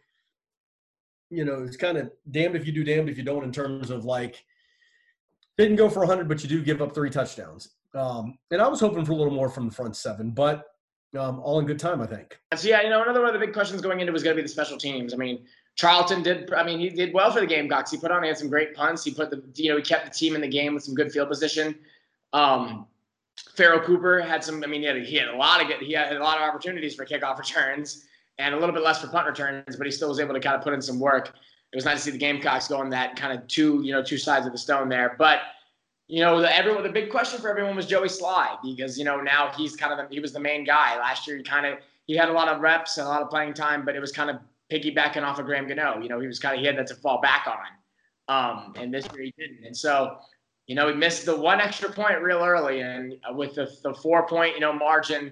you 1.36 1.46
know 1.46 1.64
it's 1.64 1.78
kind 1.78 1.98
of 1.98 2.12
damned 2.32 2.56
if 2.56 2.66
you 2.66 2.72
do 2.72 2.84
damned 2.84 3.10
if 3.10 3.18
you 3.18 3.24
don't 3.24 3.44
in 3.44 3.52
terms 3.52 3.90
of 3.90 4.06
like 4.06 4.44
didn't 5.58 5.78
go 5.78 5.90
for 5.90 6.00
100 6.00 6.28
but 6.28 6.42
you 6.44 6.50
do 6.50 6.62
give 6.62 6.82
up 6.82 6.94
three 6.94 7.10
touchdowns. 7.10 7.70
Um, 7.94 8.38
and 8.52 8.62
i 8.62 8.68
was 8.68 8.80
hoping 8.80 9.06
for 9.06 9.14
a 9.14 9.16
little 9.16 9.34
more 9.34 9.50
from 9.50 9.68
the 9.68 9.74
front 9.74 9.96
seven 9.96 10.32
but 10.32 10.66
um, 11.18 11.40
all 11.40 11.60
in 11.60 11.66
good 11.66 11.80
time 11.80 12.02
i 12.02 12.06
think. 12.06 12.40
So 12.56 12.68
yeah 12.68 12.82
you 12.82 12.90
know 12.90 13.02
another 13.02 13.22
one 13.22 13.34
of 13.34 13.40
the 13.40 13.46
big 13.46 13.54
questions 13.54 13.82
going 13.82 14.00
into 14.00 14.12
was 14.12 14.24
going 14.24 14.36
to 14.36 14.42
be 14.42 14.46
the 14.46 14.52
special 14.52 14.78
teams. 14.78 15.14
I 15.14 15.18
mean 15.18 15.46
charlton 15.76 16.24
did 16.24 16.54
i 16.54 16.64
mean 16.64 16.80
he 16.80 16.90
did 16.90 17.14
well 17.14 17.32
for 17.32 17.40
the 17.40 17.48
gamecocks. 17.48 17.92
He 17.92 17.98
put 17.98 18.12
on 18.12 18.24
he 18.24 18.30
had 18.30 18.38
some 18.38 18.50
great 18.50 18.74
punts. 18.76 19.04
He 19.04 19.14
put 19.14 19.30
the 19.30 19.44
you 19.56 19.70
know 19.70 19.78
he 19.78 19.84
kept 19.84 20.06
the 20.06 20.12
team 20.12 20.36
in 20.36 20.42
the 20.42 20.48
game 20.48 20.74
with 20.74 20.84
some 20.84 20.96
good 20.96 21.12
field 21.12 21.30
position. 21.30 21.76
Um, 22.34 22.88
Pharoh 23.56 23.82
Cooper 23.82 24.22
had 24.22 24.44
some. 24.44 24.64
I 24.64 24.68
mean, 24.68 24.82
he 24.82 24.88
had, 24.88 24.98
he 24.98 25.16
had 25.18 25.28
a 25.28 25.36
lot 25.36 25.62
of 25.62 25.68
good, 25.68 25.82
he 25.82 25.94
had 25.94 26.16
a 26.16 26.24
lot 26.24 26.38
of 26.38 26.44
opportunities 26.44 26.96
for 26.96 27.06
kickoff 27.06 27.38
returns 27.38 28.06
and 28.38 28.54
a 28.54 28.60
little 28.60 28.74
bit 28.74 28.84
less 28.84 29.02
for 29.02 29.08
punt 29.08 29.28
returns, 29.28 29.76
but 29.76 29.86
he 29.86 29.92
still 29.92 30.10
was 30.10 30.20
able 30.20 30.34
to 30.34 30.40
kind 30.40 30.56
of 30.56 30.62
put 30.62 30.74
in 30.74 30.82
some 30.82 31.00
work. 31.00 31.34
It 31.72 31.76
was 31.76 31.86
nice 31.86 31.98
to 31.98 32.04
see 32.04 32.12
the 32.12 32.18
Gamecocks 32.18 32.68
going 32.68 32.90
that 32.92 33.16
kind 33.16 33.38
of 33.38 33.48
two, 33.48 33.82
you 33.84 33.92
know, 33.92 34.04
two 34.04 34.18
sides 34.18 34.46
of 34.46 34.52
the 34.52 34.58
stone 34.58 34.90
there. 34.90 35.16
But 35.18 35.40
you 36.08 36.22
know, 36.22 36.40
the, 36.40 36.56
everyone, 36.56 36.84
the 36.84 36.90
big 36.90 37.10
question 37.10 37.42
for 37.42 37.50
everyone 37.50 37.76
was 37.76 37.88
Joey 37.88 38.08
Slye 38.08 38.58
because 38.64 38.98
you 38.98 39.06
know 39.06 39.20
now 39.22 39.52
he's 39.58 39.76
kind 39.76 39.92
of 39.92 39.98
the, 39.98 40.14
he 40.14 40.20
was 40.20 40.32
the 40.34 40.40
main 40.40 40.64
guy 40.64 40.98
last 40.98 41.28
year. 41.28 41.38
He 41.38 41.44
kind 41.44 41.66
of 41.66 41.80
he 42.06 42.16
had 42.16 42.30
a 42.30 42.34
lot 42.34 42.48
of 42.48 42.62
reps 42.62 42.98
and 42.98 43.08
a 43.08 43.10
lot 43.10 43.22
of 43.22 43.30
playing 43.30 43.54
time, 43.54 43.84
but 43.84 43.96
it 43.96 44.00
was 44.00 44.12
kind 44.12 44.30
of 44.30 44.38
piggybacking 44.72 45.24
off 45.24 45.40
of 45.40 45.46
Graham 45.46 45.68
Gano. 45.68 46.00
You 46.00 46.10
know, 46.10 46.20
he 46.20 46.28
was 46.28 46.40
kind 46.40 46.54
of 46.54 46.60
he 46.60 46.66
had 46.66 46.78
that 46.78 46.88
to 46.88 46.96
fall 46.96 47.22
back 47.22 47.48
on. 47.48 47.66
Um, 48.28 48.74
and 48.76 48.94
this 48.94 49.08
year 49.14 49.24
he 49.24 49.34
didn't. 49.38 49.66
And 49.66 49.76
so 49.76 50.18
you 50.68 50.76
know, 50.76 50.88
he 50.88 50.96
missed 50.96 51.26
the 51.26 51.36
one 51.36 51.62
extra 51.62 51.92
point 51.92 52.22
real 52.22 52.44
early, 52.44 52.82
and 52.82 53.16
with 53.34 53.56
the, 53.56 53.72
the 53.84 53.94
four 53.94 54.28
point, 54.28 54.56
you 54.56 54.62
know, 54.62 54.74
margin. 54.74 55.32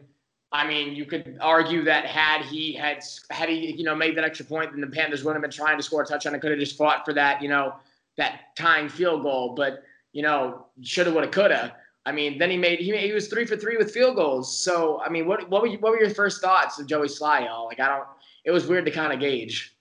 I 0.53 0.67
mean, 0.67 0.95
you 0.95 1.05
could 1.05 1.37
argue 1.41 1.83
that 1.85 2.05
had 2.05 2.43
he 2.43 2.73
had 2.73 3.03
had 3.31 3.49
he 3.49 3.73
you 3.75 3.83
know 3.83 3.95
made 3.95 4.15
that 4.17 4.23
extra 4.23 4.45
point, 4.45 4.71
then 4.71 4.81
the 4.81 4.87
Panthers 4.87 5.23
wouldn't 5.23 5.43
have 5.43 5.49
been 5.49 5.55
trying 5.55 5.77
to 5.77 5.83
score 5.83 6.03
a 6.03 6.05
touchdown. 6.05 6.33
and 6.33 6.41
could 6.41 6.51
have 6.51 6.59
just 6.59 6.77
fought 6.77 7.03
for 7.03 7.13
that, 7.13 7.41
you 7.41 7.49
know, 7.49 7.73
that 8.17 8.55
tying 8.55 8.87
field 8.87 9.23
goal. 9.23 9.55
But 9.55 9.83
you 10.13 10.21
know, 10.21 10.67
shoulda, 10.83 11.11
woulda, 11.11 11.27
coulda. 11.27 11.75
I 12.05 12.11
mean, 12.11 12.37
then 12.37 12.51
he 12.51 12.57
made 12.57 12.79
he, 12.79 12.95
he 12.95 13.11
was 13.13 13.27
three 13.27 13.45
for 13.45 13.57
three 13.57 13.77
with 13.77 13.91
field 13.91 14.15
goals. 14.15 14.55
So 14.55 15.01
I 15.03 15.09
mean, 15.09 15.25
what 15.25 15.49
what 15.49 15.63
were 15.63 15.67
you, 15.67 15.79
what 15.79 15.91
were 15.91 15.99
your 15.99 16.11
first 16.11 16.39
thoughts 16.39 16.79
of 16.79 16.85
Joey 16.85 17.07
Slye? 17.07 17.45
Y'all 17.45 17.65
like 17.65 17.79
I 17.79 17.87
don't. 17.87 18.07
It 18.45 18.51
was 18.51 18.67
weird 18.67 18.85
to 18.85 18.91
kind 18.91 19.11
of 19.11 19.19
gauge. 19.19 19.72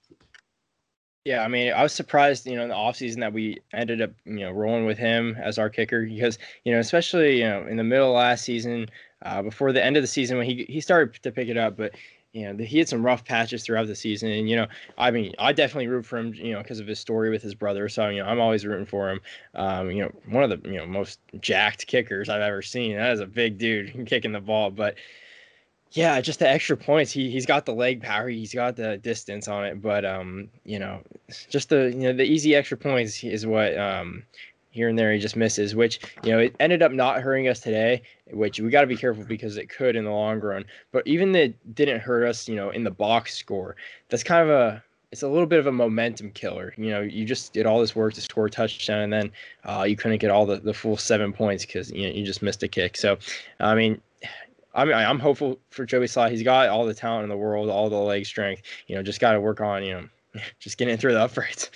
Yeah, 1.24 1.44
I 1.44 1.48
mean, 1.48 1.72
I 1.72 1.84
was 1.84 1.92
surprised, 1.92 2.46
you 2.46 2.56
know, 2.56 2.62
in 2.64 2.68
the 2.68 2.74
offseason 2.74 3.20
that 3.20 3.32
we 3.32 3.58
ended 3.72 4.02
up, 4.02 4.10
you 4.24 4.40
know, 4.40 4.50
rolling 4.50 4.86
with 4.86 4.98
him 4.98 5.36
as 5.40 5.56
our 5.56 5.70
kicker 5.70 6.04
because, 6.04 6.36
you 6.64 6.72
know, 6.72 6.80
especially, 6.80 7.38
you 7.38 7.48
know, 7.48 7.64
in 7.68 7.76
the 7.76 7.84
middle 7.84 8.08
of 8.08 8.16
last 8.16 8.44
season, 8.44 8.88
uh, 9.24 9.40
before 9.40 9.70
the 9.72 9.84
end 9.84 9.96
of 9.96 10.02
the 10.02 10.08
season 10.08 10.36
when 10.36 10.46
he 10.46 10.64
he 10.68 10.80
started 10.80 11.22
to 11.22 11.30
pick 11.30 11.46
it 11.48 11.56
up, 11.56 11.76
but 11.76 11.92
you 12.32 12.50
know, 12.52 12.64
he 12.64 12.78
had 12.78 12.88
some 12.88 13.04
rough 13.04 13.24
patches 13.24 13.62
throughout 13.62 13.86
the 13.86 13.94
season. 13.94 14.30
And, 14.30 14.48
you 14.48 14.56
know, 14.56 14.66
I 14.96 15.10
mean, 15.10 15.34
I 15.38 15.52
definitely 15.52 15.86
root 15.88 16.06
for 16.06 16.16
him, 16.18 16.32
you 16.34 16.54
know, 16.54 16.62
because 16.62 16.80
of 16.80 16.86
his 16.86 16.98
story 16.98 17.28
with 17.30 17.42
his 17.42 17.54
brother. 17.54 17.88
So, 17.90 18.08
you 18.08 18.20
know, 18.22 18.26
I'm 18.26 18.40
always 18.40 18.64
rooting 18.64 18.86
for 18.86 19.10
him. 19.10 19.20
Um, 19.54 19.90
you 19.90 20.02
know, 20.02 20.10
one 20.30 20.42
of 20.42 20.48
the, 20.62 20.68
you 20.68 20.78
know, 20.78 20.86
most 20.86 21.20
jacked 21.40 21.86
kickers 21.86 22.30
I've 22.30 22.40
ever 22.40 22.62
seen. 22.62 22.96
That 22.96 23.12
is 23.12 23.20
a 23.20 23.26
big 23.26 23.58
dude 23.58 24.06
kicking 24.06 24.32
the 24.32 24.40
ball. 24.40 24.70
But, 24.70 24.96
yeah, 25.92 26.20
just 26.20 26.38
the 26.38 26.48
extra 26.48 26.76
points. 26.76 27.12
He 27.12 27.30
he's 27.30 27.46
got 27.46 27.66
the 27.66 27.74
leg 27.74 28.02
power, 28.02 28.28
he's 28.28 28.54
got 28.54 28.76
the 28.76 28.96
distance 28.98 29.46
on 29.46 29.64
it, 29.64 29.82
but 29.82 30.04
um, 30.04 30.48
you 30.64 30.78
know, 30.78 31.00
just 31.50 31.68
the 31.68 31.90
you 31.90 32.00
know 32.00 32.12
the 32.12 32.24
easy 32.24 32.54
extra 32.54 32.76
points 32.76 33.22
is 33.22 33.46
what 33.46 33.76
um 33.78 34.22
here 34.70 34.88
and 34.88 34.98
there 34.98 35.12
he 35.12 35.18
just 35.18 35.36
misses, 35.36 35.76
which 35.76 36.00
you 36.24 36.32
know 36.32 36.38
it 36.38 36.56
ended 36.60 36.82
up 36.82 36.92
not 36.92 37.20
hurting 37.20 37.46
us 37.46 37.60
today, 37.60 38.02
which 38.30 38.58
we 38.58 38.70
got 38.70 38.80
to 38.80 38.86
be 38.86 38.96
careful 38.96 39.24
because 39.24 39.58
it 39.58 39.68
could 39.68 39.94
in 39.94 40.04
the 40.04 40.10
long 40.10 40.40
run. 40.40 40.64
But 40.92 41.06
even 41.06 41.32
that 41.32 41.74
didn't 41.74 42.00
hurt 42.00 42.26
us, 42.26 42.48
you 42.48 42.56
know, 42.56 42.70
in 42.70 42.84
the 42.84 42.90
box 42.90 43.36
score. 43.36 43.76
That's 44.08 44.24
kind 44.24 44.42
of 44.42 44.48
a 44.48 44.82
it's 45.12 45.22
a 45.22 45.28
little 45.28 45.46
bit 45.46 45.58
of 45.58 45.66
a 45.66 45.72
momentum 45.72 46.30
killer. 46.30 46.72
You 46.78 46.88
know, 46.88 47.02
you 47.02 47.26
just 47.26 47.52
did 47.52 47.66
all 47.66 47.80
this 47.80 47.94
work 47.94 48.14
to 48.14 48.22
score 48.22 48.46
a 48.46 48.50
touchdown, 48.50 49.00
and 49.00 49.12
then 49.12 49.32
uh, 49.64 49.82
you 49.82 49.94
couldn't 49.94 50.18
get 50.18 50.30
all 50.30 50.46
the, 50.46 50.58
the 50.58 50.72
full 50.72 50.96
seven 50.96 51.34
points 51.34 51.66
because 51.66 51.90
you 51.90 52.08
know 52.08 52.14
you 52.14 52.24
just 52.24 52.40
missed 52.40 52.62
a 52.62 52.68
kick. 52.68 52.96
So, 52.96 53.18
I 53.60 53.74
mean, 53.74 54.00
I 54.74 54.84
mean, 54.84 54.94
I'm 54.94 55.18
hopeful 55.18 55.60
for 55.70 55.84
Joey 55.84 56.06
Slye. 56.06 56.30
He's 56.30 56.42
got 56.42 56.68
all 56.68 56.86
the 56.86 56.94
talent 56.94 57.24
in 57.24 57.28
the 57.28 57.36
world, 57.36 57.68
all 57.68 57.90
the 57.90 57.96
leg 57.96 58.24
strength. 58.24 58.62
You 58.86 58.96
know, 58.96 59.02
just 59.02 59.20
got 59.20 59.32
to 59.32 59.40
work 59.40 59.60
on, 59.60 59.84
you 59.84 59.92
know, 59.92 60.08
just 60.58 60.78
getting 60.78 60.96
through 60.96 61.12
the 61.12 61.20
uprights. 61.20 61.70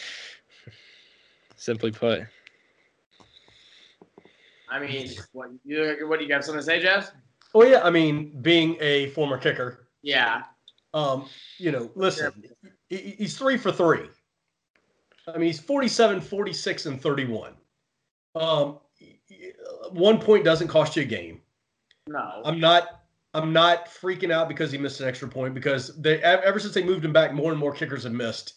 Simply 1.56 1.90
put. 1.90 2.22
I 4.68 4.80
mean, 4.80 5.10
what 5.32 5.50
you 5.64 6.06
what 6.08 6.18
do 6.18 6.24
you 6.24 6.28
got 6.28 6.44
something 6.44 6.60
to 6.60 6.64
say, 6.64 6.80
Jeff? 6.80 7.12
Oh 7.54 7.64
yeah, 7.64 7.82
I 7.82 7.90
mean, 7.90 8.38
being 8.42 8.76
a 8.80 9.10
former 9.10 9.38
kicker. 9.38 9.88
Yeah. 10.02 10.42
Um, 10.92 11.28
you 11.58 11.72
know, 11.72 11.90
listen, 11.94 12.32
he's 12.88 13.36
three 13.36 13.56
for 13.56 13.70
three. 13.70 14.08
I 15.28 15.38
mean, 15.38 15.48
he's 15.48 15.58
47, 15.58 16.20
46, 16.20 16.86
and 16.86 17.00
31. 17.00 17.54
Um, 18.34 18.78
one 19.90 20.18
point 20.18 20.44
doesn't 20.44 20.68
cost 20.68 20.96
you 20.96 21.02
a 21.02 21.04
game. 21.06 21.40
No. 22.06 22.42
I'm 22.44 22.60
not. 22.60 23.02
I'm 23.34 23.52
not 23.52 23.86
freaking 23.86 24.30
out 24.30 24.48
because 24.48 24.72
he 24.72 24.78
missed 24.78 25.00
an 25.00 25.08
extra 25.08 25.28
point 25.28 25.52
because 25.52 26.00
they 26.00 26.22
ever 26.22 26.58
since 26.58 26.72
they 26.72 26.82
moved 26.82 27.04
him 27.04 27.12
back, 27.12 27.34
more 27.34 27.50
and 27.50 27.60
more 27.60 27.72
kickers 27.72 28.04
have 28.04 28.12
missed 28.12 28.54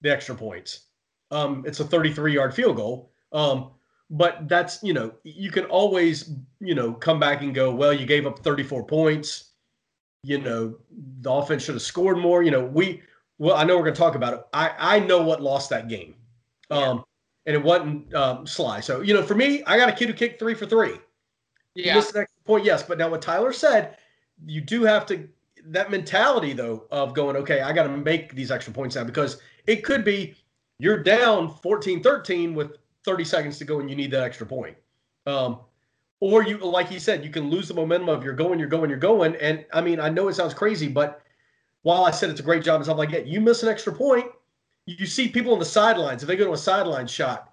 the 0.00 0.10
extra 0.10 0.34
points. 0.34 0.86
Um, 1.30 1.62
it's 1.66 1.80
a 1.80 1.84
33 1.84 2.34
yard 2.34 2.54
field 2.54 2.76
goal. 2.76 3.12
Um, 3.32 3.70
but 4.10 4.48
that's 4.48 4.82
you 4.82 4.94
know 4.94 5.12
you 5.24 5.50
can 5.50 5.64
always 5.66 6.30
you 6.60 6.74
know 6.74 6.92
come 6.92 7.18
back 7.18 7.42
and 7.42 7.54
go 7.54 7.74
well 7.74 7.92
you 7.92 8.06
gave 8.06 8.24
up 8.24 8.38
34 8.38 8.84
points 8.84 9.50
you 10.22 10.38
know 10.38 10.76
the 11.22 11.30
offense 11.32 11.64
should 11.64 11.74
have 11.74 11.82
scored 11.82 12.16
more 12.16 12.44
you 12.44 12.52
know 12.52 12.64
we 12.64 13.02
well, 13.38 13.56
I 13.56 13.64
know 13.64 13.76
we're 13.76 13.84
going 13.84 13.94
to 13.94 13.98
talk 13.98 14.14
about 14.14 14.34
it. 14.34 14.46
I 14.52 14.72
I 14.78 14.98
know 15.00 15.22
what 15.22 15.42
lost 15.42 15.70
that 15.70 15.88
game, 15.88 16.14
um, 16.70 17.04
and 17.44 17.54
it 17.54 17.62
wasn't 17.62 18.12
um, 18.14 18.46
Slye. 18.46 18.82
So 18.82 19.02
you 19.02 19.14
know, 19.14 19.22
for 19.22 19.34
me, 19.34 19.62
I 19.64 19.76
got 19.76 19.88
a 19.88 19.92
kid 19.92 20.08
who 20.08 20.14
kicked 20.14 20.38
three 20.38 20.54
for 20.54 20.66
three. 20.66 20.94
He 21.74 21.92
missed 21.92 22.14
an 22.14 22.22
extra 22.22 22.35
point, 22.46 22.64
yes, 22.64 22.82
but 22.82 22.98
now 22.98 23.10
what 23.10 23.22
Tyler 23.22 23.52
said, 23.52 23.96
you 24.44 24.60
do 24.60 24.82
have 24.82 25.06
to 25.06 25.28
that 25.68 25.90
mentality 25.90 26.52
though 26.52 26.86
of 26.90 27.14
going, 27.14 27.36
okay, 27.36 27.60
I 27.60 27.72
got 27.72 27.84
to 27.84 27.88
make 27.88 28.34
these 28.34 28.50
extra 28.50 28.72
points 28.72 28.96
now 28.96 29.04
because 29.04 29.40
it 29.66 29.82
could 29.84 30.04
be 30.04 30.34
you're 30.78 31.02
down 31.02 31.52
14-13 31.52 32.54
with 32.54 32.76
30 33.04 33.24
seconds 33.24 33.58
to 33.58 33.64
go 33.64 33.80
and 33.80 33.88
you 33.88 33.96
need 33.96 34.10
that 34.10 34.22
extra 34.22 34.46
point. 34.46 34.76
Um, 35.26 35.60
or 36.20 36.44
you, 36.44 36.58
like 36.58 36.88
he 36.88 36.98
said, 36.98 37.24
you 37.24 37.30
can 37.30 37.50
lose 37.50 37.68
the 37.68 37.74
momentum 37.74 38.08
of 38.08 38.24
you're 38.24 38.34
going, 38.34 38.58
you're 38.58 38.68
going, 38.68 38.90
you're 38.90 38.98
going. 38.98 39.36
And 39.36 39.64
I 39.72 39.80
mean, 39.80 40.00
I 40.00 40.08
know 40.08 40.28
it 40.28 40.34
sounds 40.34 40.54
crazy, 40.54 40.88
but 40.88 41.22
while 41.82 42.04
I 42.04 42.10
said 42.10 42.30
it's 42.30 42.40
a 42.40 42.44
great 42.44 42.64
job 42.64 42.76
and 42.76 42.84
stuff 42.84 42.98
like 42.98 43.10
that, 43.10 43.26
you 43.26 43.40
miss 43.40 43.62
an 43.62 43.68
extra 43.68 43.92
point. 43.92 44.26
You 44.86 45.06
see 45.06 45.28
people 45.28 45.52
on 45.52 45.58
the 45.58 45.64
sidelines. 45.64 46.22
If 46.22 46.28
they 46.28 46.36
go 46.36 46.44
to 46.44 46.52
a 46.52 46.58
sideline 46.58 47.06
shot 47.06 47.52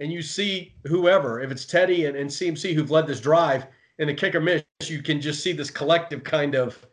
and 0.00 0.12
you 0.12 0.20
see 0.20 0.74
whoever, 0.84 1.40
if 1.40 1.50
it's 1.50 1.64
Teddy 1.64 2.06
and, 2.06 2.16
and 2.16 2.28
CMC 2.28 2.74
who've 2.74 2.90
led 2.90 3.06
this 3.06 3.20
drive 3.20 3.66
and 4.02 4.08
the 4.08 4.14
kicker 4.14 4.40
miss, 4.40 4.64
you 4.82 5.00
can 5.00 5.20
just 5.20 5.42
see 5.42 5.52
this 5.52 5.70
collective 5.70 6.24
kind 6.24 6.56
of, 6.56 6.84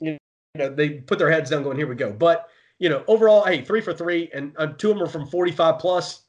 you 0.00 0.18
know, 0.54 0.68
they 0.68 0.90
put 0.90 1.18
their 1.18 1.30
heads 1.30 1.48
down 1.48 1.62
going, 1.62 1.78
here 1.78 1.86
we 1.86 1.94
go. 1.94 2.12
But, 2.12 2.48
you 2.78 2.90
know, 2.90 3.02
overall, 3.08 3.42
hey, 3.44 3.64
three 3.64 3.80
for 3.80 3.94
three 3.94 4.30
and 4.34 4.52
uh, 4.58 4.66
two 4.66 4.90
of 4.90 4.98
them 4.98 5.06
are 5.06 5.10
from 5.10 5.26
45 5.26 5.78
plus. 5.78 6.24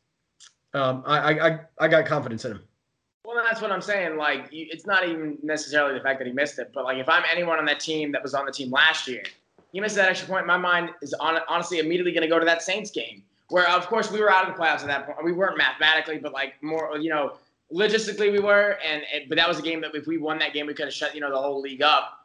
Um, 0.73 1.03
I, 1.05 1.49
I, 1.49 1.59
I 1.77 1.87
got 1.89 2.05
confidence 2.05 2.45
in 2.45 2.53
him. 2.53 2.63
Well, 3.25 3.43
that's 3.43 3.61
what 3.61 3.71
I'm 3.71 3.81
saying. 3.81 4.15
Like, 4.15 4.47
it's 4.51 4.85
not 4.85 5.07
even 5.07 5.37
necessarily 5.43 5.93
the 5.93 6.03
fact 6.03 6.19
that 6.19 6.27
he 6.27 6.33
missed 6.33 6.57
it, 6.57 6.71
but 6.73 6.85
like, 6.85 6.97
if 6.97 7.09
I'm 7.09 7.23
anyone 7.29 7.59
on 7.59 7.65
that 7.65 7.81
team 7.81 8.13
that 8.13 8.23
was 8.23 8.33
on 8.33 8.45
the 8.45 8.51
team 8.51 8.71
last 8.71 9.07
year, 9.07 9.23
he 9.73 9.81
missed 9.81 9.95
that 9.97 10.07
extra 10.07 10.29
point. 10.29 10.47
My 10.47 10.57
mind 10.57 10.91
is 11.01 11.13
on, 11.15 11.37
honestly 11.49 11.79
immediately 11.79 12.13
going 12.13 12.23
to 12.23 12.29
go 12.29 12.39
to 12.39 12.45
that 12.45 12.61
Saints 12.61 12.91
game, 12.91 13.23
where 13.49 13.69
of 13.69 13.87
course 13.87 14.09
we 14.09 14.21
were 14.21 14.31
out 14.31 14.47
of 14.47 14.55
the 14.55 14.61
playoffs 14.61 14.81
at 14.81 14.87
that 14.87 15.05
point. 15.05 15.17
We 15.23 15.33
weren't 15.33 15.57
mathematically, 15.57 16.17
but 16.17 16.31
like 16.31 16.61
more, 16.63 16.97
you 16.97 17.09
know, 17.09 17.33
logistically 17.71 18.31
we 18.31 18.39
were. 18.39 18.77
And, 18.85 19.03
but 19.29 19.37
that 19.37 19.47
was 19.47 19.59
a 19.59 19.61
game 19.61 19.81
that 19.81 19.93
if 19.93 20.07
we 20.07 20.17
won 20.17 20.39
that 20.39 20.53
game, 20.53 20.67
we 20.67 20.73
could 20.73 20.85
have 20.85 20.93
shut 20.93 21.13
you 21.13 21.21
know 21.21 21.29
the 21.29 21.37
whole 21.37 21.61
league 21.61 21.81
up. 21.81 22.19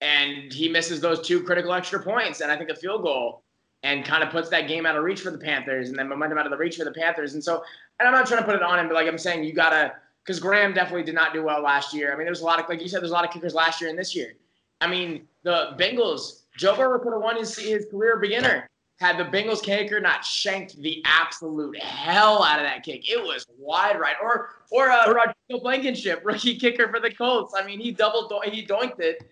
And 0.00 0.52
he 0.52 0.68
misses 0.68 1.00
those 1.00 1.26
two 1.26 1.42
critical 1.42 1.72
extra 1.72 2.00
points, 2.00 2.40
and 2.40 2.52
I 2.52 2.56
think 2.56 2.70
a 2.70 2.74
field 2.74 3.02
goal, 3.02 3.42
and 3.82 4.04
kind 4.04 4.22
of 4.22 4.30
puts 4.30 4.48
that 4.50 4.68
game 4.68 4.86
out 4.86 4.94
of 4.94 5.02
reach 5.02 5.20
for 5.20 5.32
the 5.32 5.38
Panthers, 5.38 5.88
and 5.88 5.98
then 5.98 6.08
momentum 6.08 6.38
out 6.38 6.46
of 6.46 6.52
the 6.52 6.56
reach 6.56 6.76
for 6.76 6.84
the 6.84 6.92
Panthers. 6.92 7.34
And 7.34 7.42
so, 7.42 7.64
and 7.98 8.06
I'm 8.06 8.14
not 8.14 8.26
trying 8.26 8.40
to 8.40 8.46
put 8.46 8.54
it 8.54 8.62
on 8.62 8.78
him, 8.78 8.86
but 8.86 8.94
like 8.94 9.08
I'm 9.08 9.18
saying, 9.18 9.42
you 9.42 9.52
gotta 9.52 9.94
because 10.24 10.38
Graham 10.38 10.72
definitely 10.72 11.04
did 11.04 11.14
not 11.14 11.32
do 11.32 11.42
well 11.42 11.62
last 11.62 11.92
year. 11.92 12.12
I 12.12 12.16
mean, 12.16 12.26
there's 12.26 12.42
a 12.42 12.44
lot 12.44 12.60
of 12.60 12.68
like 12.68 12.80
you 12.80 12.88
said, 12.88 13.00
there's 13.00 13.10
a 13.10 13.14
lot 13.14 13.24
of 13.24 13.32
kickers 13.32 13.54
last 13.54 13.80
year 13.80 13.90
and 13.90 13.98
this 13.98 14.14
year. 14.14 14.34
I 14.80 14.86
mean, 14.86 15.26
the 15.42 15.74
Bengals 15.78 16.42
Joe 16.56 16.76
Burrow 16.76 16.98
could 17.00 17.12
have 17.12 17.22
won 17.22 17.36
his, 17.36 17.56
his 17.56 17.86
career 17.90 18.18
beginner 18.18 18.68
had 18.98 19.16
the 19.16 19.24
Bengals 19.24 19.62
kicker 19.62 20.00
not 20.00 20.24
shanked 20.24 20.76
the 20.82 21.02
absolute 21.04 21.78
hell 21.80 22.42
out 22.42 22.58
of 22.58 22.66
that 22.66 22.82
kick. 22.82 23.08
It 23.08 23.22
was 23.22 23.46
wide 23.56 23.98
right. 23.98 24.16
Or 24.22 24.50
or 24.70 24.90
uh, 24.90 25.06
Rodrigo 25.06 25.62
Blankenship, 25.62 26.20
rookie 26.24 26.58
kicker 26.58 26.88
for 26.88 27.00
the 27.00 27.10
Colts. 27.10 27.54
I 27.56 27.64
mean, 27.64 27.80
he 27.80 27.92
doubled 27.92 28.32
he 28.46 28.64
doinked 28.66 29.00
it 29.00 29.28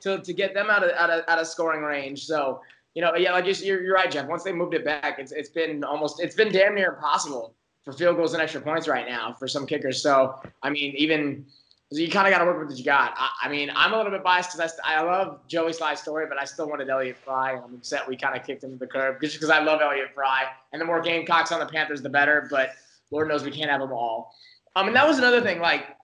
to, 0.00 0.18
to 0.18 0.32
get 0.32 0.54
them 0.54 0.70
out 0.70 0.84
of, 0.84 0.90
out 0.92 1.10
of 1.10 1.24
out 1.28 1.38
of 1.38 1.46
scoring 1.46 1.82
range. 1.82 2.24
So 2.24 2.60
you 2.94 3.02
know, 3.02 3.14
yeah, 3.16 3.32
like 3.32 3.44
you're, 3.46 3.82
you're 3.82 3.94
right, 3.94 4.10
Jeff. 4.10 4.26
Once 4.26 4.44
they 4.44 4.52
moved 4.52 4.74
it 4.74 4.84
back, 4.84 5.18
it's 5.18 5.32
it's 5.32 5.50
been 5.50 5.82
almost 5.84 6.20
it's 6.22 6.34
been 6.36 6.52
damn 6.52 6.74
near 6.74 6.94
impossible 6.94 7.54
for 7.84 7.92
field 7.92 8.16
goals 8.16 8.34
and 8.34 8.42
extra 8.42 8.60
points 8.60 8.86
right 8.86 9.08
now 9.08 9.32
for 9.32 9.48
some 9.48 9.66
kickers. 9.66 10.00
So 10.00 10.36
I 10.62 10.70
mean, 10.70 10.94
even 10.96 11.44
you 11.90 12.10
kind 12.10 12.26
of 12.26 12.32
got 12.32 12.40
to 12.40 12.44
work 12.44 12.58
with 12.58 12.68
what 12.68 12.78
you 12.78 12.84
got. 12.84 13.14
I, 13.16 13.30
I, 13.44 13.48
mean, 13.48 13.70
I'm 13.74 13.94
a 13.94 13.96
little 13.96 14.12
bit 14.12 14.22
biased 14.22 14.52
because 14.52 14.78
I, 14.84 14.96
I 14.96 15.02
love 15.02 15.40
Joey 15.48 15.72
Slye's 15.72 16.00
story, 16.00 16.26
but 16.28 16.38
I 16.38 16.44
still 16.44 16.68
wanted 16.68 16.90
Elliot 16.90 17.16
Fry, 17.16 17.52
and 17.52 17.64
I'm 17.64 17.74
upset 17.74 18.06
we 18.06 18.16
kind 18.16 18.38
of 18.38 18.46
kicked 18.46 18.62
him 18.62 18.72
to 18.72 18.76
the 18.76 18.86
curb 18.86 19.20
just 19.22 19.34
because 19.34 19.48
I 19.48 19.60
love 19.60 19.80
Elliot 19.80 20.08
Fry. 20.14 20.44
And 20.72 20.80
the 20.80 20.84
more 20.84 21.00
Gamecocks 21.00 21.50
on 21.50 21.60
the 21.60 21.66
Panthers, 21.66 22.02
the 22.02 22.10
better. 22.10 22.46
But 22.50 22.72
Lord 23.10 23.28
knows 23.28 23.42
we 23.42 23.50
can't 23.50 23.70
have 23.70 23.80
them 23.80 23.92
all. 23.92 24.34
Um, 24.76 24.88
and 24.88 24.96
that 24.96 25.06
was 25.06 25.18
another 25.18 25.40
thing. 25.40 25.60
Like, 25.60 25.96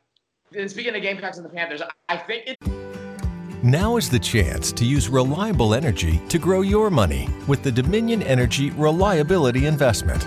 speaking 0.68 0.96
of 0.96 1.02
Gamecocks 1.02 1.36
and 1.36 1.44
the 1.44 1.50
Panthers, 1.50 1.82
I 2.08 2.16
think 2.16 2.44
it. 2.46 2.58
Now 3.62 3.96
is 3.96 4.08
the 4.08 4.18
chance 4.18 4.72
to 4.72 4.84
use 4.86 5.08
reliable 5.08 5.74
energy 5.74 6.20
to 6.28 6.38
grow 6.38 6.62
your 6.62 6.90
money 6.90 7.28
with 7.46 7.62
the 7.62 7.72
Dominion 7.72 8.22
Energy 8.22 8.70
Reliability 8.70 9.66
Investment. 9.66 10.26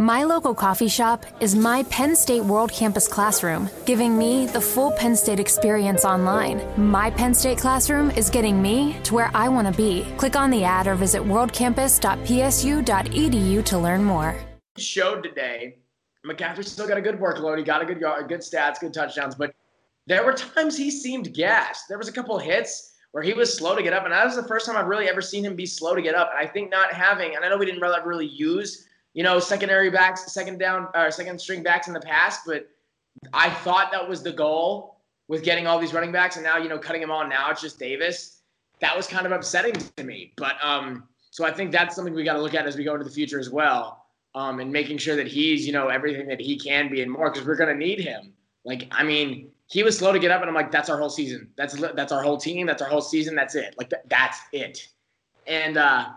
My 0.00 0.24
local 0.24 0.56
coffee 0.56 0.88
shop 0.88 1.24
is 1.38 1.54
my 1.54 1.84
Penn 1.84 2.16
State 2.16 2.42
World 2.42 2.72
Campus 2.72 3.06
classroom, 3.06 3.70
giving 3.86 4.18
me 4.18 4.46
the 4.46 4.60
full 4.60 4.90
Penn 4.90 5.14
State 5.14 5.38
experience 5.38 6.04
online. 6.04 6.60
My 6.76 7.12
Penn 7.12 7.32
State 7.32 7.58
classroom 7.58 8.10
is 8.10 8.28
getting 8.28 8.60
me 8.60 8.96
to 9.04 9.14
where 9.14 9.30
I 9.34 9.48
want 9.48 9.68
to 9.68 9.72
be. 9.72 10.04
Click 10.16 10.34
on 10.34 10.50
the 10.50 10.64
ad 10.64 10.88
or 10.88 10.96
visit 10.96 11.22
worldcampus.psu.edu 11.22 13.64
to 13.64 13.78
learn 13.78 14.02
more. 14.02 14.36
Showed 14.78 15.22
today, 15.22 15.78
McCaffrey 16.26 16.64
still 16.64 16.88
got 16.88 16.98
a 16.98 17.00
good 17.00 17.20
workload. 17.20 17.58
He 17.58 17.62
got 17.62 17.80
a 17.80 17.84
good 17.84 18.00
yard, 18.00 18.28
good 18.28 18.40
stats, 18.40 18.80
good 18.80 18.92
touchdowns, 18.92 19.36
but 19.36 19.54
there 20.08 20.24
were 20.24 20.32
times 20.32 20.76
he 20.76 20.90
seemed 20.90 21.32
gassed. 21.32 21.84
There 21.88 21.98
was 21.98 22.08
a 22.08 22.12
couple 22.12 22.36
hits 22.36 22.96
where 23.12 23.22
he 23.22 23.32
was 23.32 23.56
slow 23.56 23.76
to 23.76 23.82
get 23.84 23.92
up, 23.92 24.02
and 24.02 24.12
that 24.12 24.24
was 24.24 24.34
the 24.34 24.48
first 24.48 24.66
time 24.66 24.76
I've 24.76 24.88
really 24.88 25.08
ever 25.08 25.22
seen 25.22 25.44
him 25.44 25.54
be 25.54 25.66
slow 25.66 25.94
to 25.94 26.02
get 26.02 26.16
up. 26.16 26.32
And 26.36 26.44
I 26.44 26.50
think 26.50 26.72
not 26.72 26.92
having, 26.92 27.36
and 27.36 27.44
I 27.44 27.48
know 27.48 27.56
we 27.56 27.66
didn't 27.66 27.80
really, 27.80 28.00
really 28.04 28.26
use 28.26 28.88
you 29.14 29.22
know, 29.22 29.38
secondary 29.38 29.90
backs, 29.90 30.32
second 30.32 30.58
down, 30.58 30.88
or 30.94 31.10
second 31.10 31.40
string 31.40 31.62
backs 31.62 31.88
in 31.88 31.94
the 31.94 32.00
past, 32.00 32.42
but 32.46 32.68
I 33.32 33.48
thought 33.48 33.90
that 33.92 34.06
was 34.06 34.22
the 34.22 34.32
goal 34.32 35.00
with 35.28 35.42
getting 35.42 35.66
all 35.66 35.78
these 35.78 35.94
running 35.94 36.12
backs, 36.12 36.36
and 36.36 36.44
now 36.44 36.58
you 36.58 36.68
know, 36.68 36.78
cutting 36.78 37.00
them 37.00 37.10
all. 37.10 37.26
Now 37.26 37.50
it's 37.50 37.60
just 37.60 37.78
Davis. 37.78 38.42
That 38.80 38.96
was 38.96 39.06
kind 39.06 39.24
of 39.24 39.32
upsetting 39.32 39.74
to 39.96 40.04
me, 40.04 40.32
but 40.36 40.56
um, 40.62 41.04
so 41.30 41.44
I 41.44 41.52
think 41.52 41.72
that's 41.72 41.96
something 41.96 42.12
we 42.12 42.24
got 42.24 42.34
to 42.34 42.42
look 42.42 42.54
at 42.54 42.66
as 42.66 42.76
we 42.76 42.84
go 42.84 42.92
into 42.92 43.04
the 43.04 43.10
future 43.10 43.38
as 43.38 43.50
well, 43.50 44.04
um, 44.34 44.60
and 44.60 44.70
making 44.72 44.98
sure 44.98 45.16
that 45.16 45.28
he's 45.28 45.66
you 45.66 45.72
know 45.72 45.88
everything 45.88 46.26
that 46.26 46.40
he 46.40 46.58
can 46.58 46.90
be 46.90 47.00
and 47.00 47.10
more 47.10 47.30
because 47.30 47.46
we're 47.46 47.56
gonna 47.56 47.74
need 47.74 48.00
him. 48.00 48.32
Like, 48.64 48.88
I 48.90 49.04
mean, 49.04 49.50
he 49.66 49.82
was 49.82 49.96
slow 49.96 50.12
to 50.12 50.18
get 50.18 50.30
up, 50.30 50.40
and 50.40 50.48
I'm 50.48 50.54
like, 50.54 50.70
that's 50.70 50.88
our 50.88 50.98
whole 50.98 51.10
season. 51.10 51.50
That's 51.56 51.74
that's 51.94 52.12
our 52.12 52.22
whole 52.22 52.36
team. 52.36 52.66
That's 52.66 52.82
our 52.82 52.88
whole 52.88 53.00
season. 53.00 53.34
That's 53.34 53.54
it. 53.54 53.74
Like, 53.78 53.92
that's 54.08 54.40
it. 54.52 54.88
And 55.46 55.76
uh, 55.76 56.08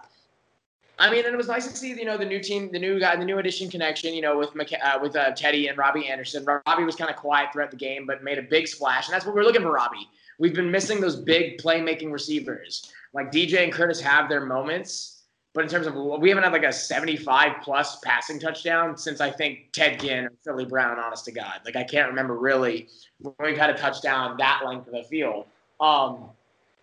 I 0.99 1.11
mean, 1.11 1.25
and 1.25 1.33
it 1.33 1.37
was 1.37 1.47
nice 1.47 1.67
to 1.67 1.77
see, 1.77 1.89
you 1.89 2.05
know, 2.05 2.17
the 2.17 2.25
new 2.25 2.39
team, 2.39 2.71
the 2.71 2.79
new 2.79 2.99
guy, 2.99 3.15
the 3.15 3.25
new 3.25 3.37
addition 3.37 3.69
connection, 3.69 4.15
you 4.15 4.21
know, 4.21 4.37
with 4.37 4.49
uh, 4.49 4.99
with 4.99 5.15
uh, 5.15 5.31
Teddy 5.31 5.67
and 5.67 5.77
Robbie 5.77 6.07
Anderson. 6.07 6.43
Robbie 6.43 6.83
was 6.83 6.95
kind 6.95 7.11
of 7.11 7.15
quiet 7.15 7.53
throughout 7.53 7.69
the 7.69 7.77
game, 7.77 8.07
but 8.07 8.23
made 8.23 8.39
a 8.39 8.41
big 8.41 8.67
splash, 8.67 9.07
and 9.07 9.13
that's 9.13 9.25
what 9.25 9.35
we're 9.35 9.43
looking 9.43 9.61
for, 9.61 9.71
Robbie. 9.71 10.09
We've 10.39 10.55
been 10.55 10.71
missing 10.71 10.99
those 10.99 11.15
big 11.15 11.59
playmaking 11.59 12.11
receivers. 12.11 12.91
Like 13.13 13.31
DJ 13.31 13.63
and 13.63 13.71
Curtis 13.71 14.01
have 14.01 14.27
their 14.27 14.45
moments, 14.45 15.23
but 15.53 15.63
in 15.63 15.69
terms 15.69 15.85
of 15.85 15.93
we 16.19 16.29
haven't 16.29 16.43
had 16.43 16.53
like 16.53 16.63
a 16.63 16.73
75 16.73 17.61
plus 17.61 17.99
passing 17.99 18.39
touchdown 18.39 18.97
since 18.97 19.21
I 19.21 19.29
think 19.29 19.71
Ted 19.73 19.99
Ginn 19.99 20.25
or 20.25 20.31
Philly 20.43 20.65
Brown. 20.65 20.97
Honest 20.97 21.25
to 21.25 21.31
God, 21.31 21.61
like 21.63 21.75
I 21.75 21.83
can't 21.83 22.09
remember 22.09 22.37
really 22.37 22.87
when 23.19 23.35
we've 23.39 23.57
had 23.57 23.69
a 23.69 23.77
touchdown 23.77 24.35
that 24.39 24.63
length 24.65 24.87
of 24.87 24.93
the 24.93 25.03
field. 25.03 25.45
Um, 25.79 26.31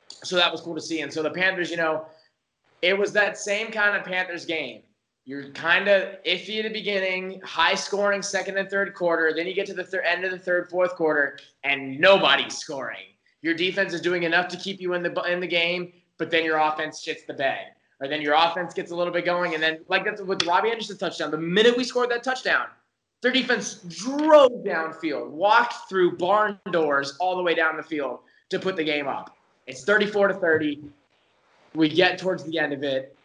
so 0.09 0.37
that 0.37 0.53
was 0.53 0.61
cool 0.61 0.77
to 0.77 0.81
see. 0.81 1.01
And 1.01 1.13
so 1.13 1.21
the 1.21 1.31
Panthers, 1.31 1.69
you 1.69 1.77
know 1.77 2.07
it 2.85 2.99
was 2.99 3.13
that 3.13 3.39
same 3.39 3.71
kind 3.71 3.97
of 3.97 4.05
Panthers 4.05 4.45
game. 4.45 4.83
You're 5.25 5.49
kind 5.53 5.89
of 5.89 6.23
iffy 6.27 6.59
at 6.59 6.65
the 6.65 6.69
beginning, 6.69 7.41
high 7.43 7.75
scoring 7.75 8.21
second 8.21 8.59
and 8.59 8.69
third 8.69 8.93
quarter. 8.95 9.33
Then 9.35 9.47
you 9.47 9.55
get 9.55 9.67
to 9.69 9.75
the 9.75 9.85
thir- 9.85 10.03
end 10.03 10.23
of 10.23 10.31
the 10.31 10.39
third, 10.39 10.69
fourth 10.69 10.95
quarter, 10.95 11.39
and 11.65 11.99
nobody's 11.99 12.59
scoring. 12.59 13.07
Your 13.41 13.55
defense 13.55 13.95
is 13.95 14.03
doing 14.03 14.25
enough 14.25 14.49
to 14.49 14.59
keep 14.59 14.83
you 14.83 14.93
in 14.93 15.03
the 15.03 15.19
in 15.23 15.41
the 15.41 15.47
game, 15.47 15.95
but 16.19 16.31
then 16.31 16.45
your 16.45 16.59
offense 16.59 17.03
shits 17.03 17.25
the 17.25 17.33
bed, 17.33 17.69
or 18.01 18.09
then 18.09 18.21
your 18.21 18.35
offense 18.35 18.75
gets 18.75 18.91
a 18.91 18.97
little 18.97 19.15
bit 19.15 19.25
going, 19.25 19.55
and 19.55 19.63
then 19.63 19.79
like 19.89 20.05
that's 20.05 20.21
with 20.21 20.45
Robbie 20.47 20.71
Anderson 20.71 20.99
touchdown. 20.99 21.31
The 21.31 21.39
minute 21.39 21.75
we 21.79 21.85
scored 21.85 22.11
that 22.11 22.23
touchdown, 22.23 22.67
their 23.23 23.33
defense 23.33 23.77
drove 23.89 24.63
downfield, 24.63 25.31
walked 25.31 25.89
through 25.89 26.19
barn 26.19 26.59
doors 26.71 27.17
all 27.19 27.35
the 27.35 27.43
way 27.43 27.55
down 27.55 27.79
the 27.79 27.83
field 27.83 28.19
to 28.51 28.59
put 28.59 28.77
the 28.77 28.85
game 28.85 29.09
up. 29.09 29.35
It's 29.67 29.85
34 29.85 30.29
to 30.29 30.35
30 30.35 30.83
we 31.75 31.89
get 31.89 32.19
towards 32.19 32.45
the 32.45 32.59
end 32.59 32.73
of 32.73 32.83
it. 32.83 33.17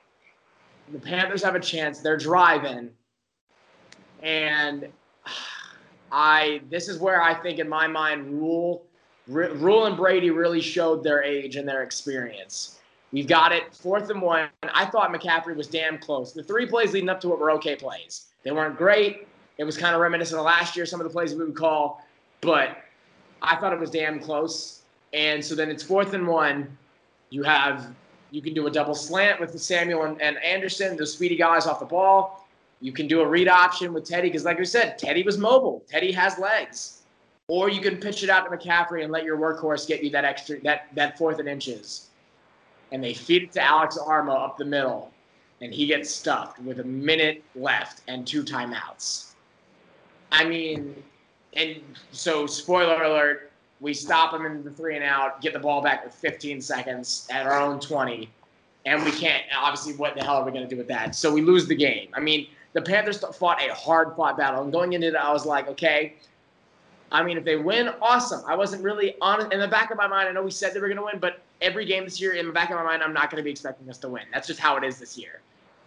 The 0.92 1.00
Panthers 1.00 1.44
have 1.44 1.56
a 1.56 1.60
chance. 1.60 2.00
They're 2.00 2.18
driving. 2.18 2.90
And 4.22 4.88
I 6.12 6.62
this 6.70 6.90
is 6.90 7.00
where 7.00 7.22
I 7.22 7.34
think 7.34 7.60
in 7.60 7.70
my 7.70 7.88
mind 7.88 8.26
Rhule 8.28 8.84
Rhule 9.28 9.86
and 9.86 9.96
Brady 9.96 10.32
really 10.32 10.62
showed 10.62 11.04
their 11.04 11.24
age 11.24 11.56
and 11.56 11.68
their 11.68 11.84
experience. 11.84 12.80
We've 13.12 13.28
got 13.28 13.52
it 13.52 13.74
fourth 13.74 14.10
and 14.10 14.22
one. 14.22 14.50
I 14.64 14.86
thought 14.86 15.12
McCaffrey 15.12 15.56
was 15.56 15.68
damn 15.68 15.98
close. 16.00 16.34
The 16.34 16.44
three 16.44 16.66
plays 16.66 16.94
leading 16.94 17.10
up 17.10 17.22
to 17.22 17.34
it 17.34 17.40
were 17.40 17.52
okay 17.52 17.76
plays. 17.76 18.28
They 18.44 18.52
weren't 18.52 18.78
great. 18.78 19.28
It 19.58 19.64
was 19.64 19.78
kind 19.78 19.94
of 19.94 20.02
reminiscent 20.02 20.40
of 20.40 20.46
last 20.46 20.76
year, 20.76 20.86
some 20.86 21.00
of 21.00 21.06
the 21.06 21.12
plays 21.12 21.34
we 21.34 21.44
would 21.44 21.56
call, 21.56 22.06
but 22.42 22.78
I 23.42 23.56
thought 23.58 23.74
it 23.74 23.80
was 23.80 23.92
damn 23.92 24.20
close. 24.20 24.84
And 25.14 25.44
so 25.44 25.54
then 25.54 25.70
it's 25.70 25.84
fourth 25.84 26.14
and 26.14 26.28
one. 26.28 26.78
You 27.30 27.44
have 27.44 27.94
you 28.32 28.42
can 28.42 28.54
do 28.54 28.68
a 28.68 28.72
double 28.72 28.96
slant 28.96 29.40
with 29.40 29.60
Samuel 29.60 30.04
and, 30.04 30.22
and 30.22 30.38
Anderson, 30.38 30.96
those 30.96 31.14
speedy 31.14 31.36
guys 31.36 31.66
off 31.66 31.80
the 31.80 31.86
ball. 31.86 32.48
You 32.82 32.92
can 32.92 33.08
do 33.08 33.22
a 33.22 33.28
read 33.28 33.48
option 33.48 33.94
with 33.94 34.06
Teddy 34.06 34.30
because, 34.30 34.46
like 34.46 34.58
we 34.58 34.66
said, 34.66 34.98
Teddy 34.98 35.24
was 35.24 35.38
mobile. 35.38 35.84
Teddy 35.90 36.12
has 36.14 36.40
legs. 36.40 37.02
Or 37.48 37.70
you 37.70 37.82
can 37.82 37.98
pitch 37.98 38.24
it 38.24 38.30
out 38.30 38.50
to 38.50 38.56
McCaffrey 38.56 39.04
and 39.04 39.12
let 39.12 39.24
your 39.24 39.38
workhorse 39.38 39.88
get 39.88 40.04
you 40.04 40.12
that 40.12 40.24
extra 40.24 40.62
that 40.62 40.88
that 40.96 41.18
fourth 41.18 41.40
and 41.40 41.50
inches. 41.50 42.08
And 42.92 43.04
they 43.04 43.14
feed 43.14 43.44
it 43.44 43.52
to 43.54 43.62
Alex 43.62 43.98
Armah 43.98 44.46
up 44.46 44.58
the 44.58 44.66
middle, 44.66 45.12
and 45.62 45.74
he 45.74 45.88
gets 45.88 46.10
stuffed 46.10 46.60
with 46.60 46.80
a 46.80 46.84
minute 46.84 47.44
left 47.56 48.02
and 48.08 48.26
two 48.26 48.44
timeouts. 48.44 49.32
I 50.32 50.46
mean, 50.46 51.04
and 51.54 51.82
so 52.12 52.46
spoiler 52.46 53.02
alert, 53.02 53.49
we 53.82 53.94
stop 53.94 54.32
them 54.32 54.46
in 54.46 54.64
the 54.64 54.72
three 54.72 54.96
and 54.96 55.04
out, 55.04 55.42
get 55.42 55.54
the 55.54 55.60
ball 55.60 55.82
back 55.82 56.04
with 56.04 56.14
15 56.14 56.62
seconds 56.62 57.28
at 57.32 57.46
our 57.46 57.60
own 57.60 57.80
20, 57.80 58.30
and 58.86 59.04
we 59.04 59.12
can't. 59.12 59.44
Obviously, 59.56 59.94
what 59.94 60.16
the 60.16 60.24
hell 60.24 60.36
are 60.36 60.46
we 60.46 60.52
going 60.52 60.64
to 60.64 60.70
do 60.70 60.78
with 60.78 60.88
that? 60.88 61.16
So 61.16 61.32
we 61.32 61.42
lose 61.42 61.68
the 61.68 61.76
game. 61.76 62.10
I 62.14 62.20
mean, 62.20 62.48
the 62.74 62.82
Panthers 62.82 63.24
fought 63.36 63.62
a 63.62 63.74
hard 63.74 64.16
fought 64.16 64.38
battle, 64.38 64.64
and 64.64 64.72
going 64.72 64.94
into 64.94 65.08
it, 65.08 65.16
I 65.16 65.32
was 65.32 65.46
like, 65.46 65.68
okay. 65.68 66.16
I 67.12 67.24
mean, 67.24 67.38
if 67.38 67.44
they 67.44 67.56
win, 67.56 67.90
awesome. 68.04 68.44
I 68.46 68.56
wasn't 68.56 68.84
really 68.84 69.16
on 69.20 69.52
in 69.52 69.60
the 69.60 69.68
back 69.68 69.90
of 69.90 69.98
my 69.98 70.06
mind. 70.06 70.30
I 70.30 70.32
know 70.32 70.44
we 70.44 70.52
said 70.52 70.76
they 70.76 70.80
were 70.80 70.88
going 70.88 70.98
to 70.98 71.04
win, 71.04 71.18
but 71.20 71.42
every 71.60 71.86
game 71.86 72.04
this 72.04 72.22
year, 72.22 72.34
in 72.34 72.46
the 72.46 72.54
back 72.54 72.70
of 72.70 72.76
my 72.76 72.84
mind, 72.84 73.02
I'm 73.02 73.14
not 73.14 73.32
going 73.32 73.38
to 73.38 73.44
be 73.44 73.50
expecting 73.50 73.90
us 73.90 73.98
to 74.00 74.10
win. 74.10 74.24
That's 74.32 74.46
just 74.46 74.60
how 74.60 74.78
it 74.78 74.84
is 74.84 75.00
this 75.00 75.18
year. 75.18 75.42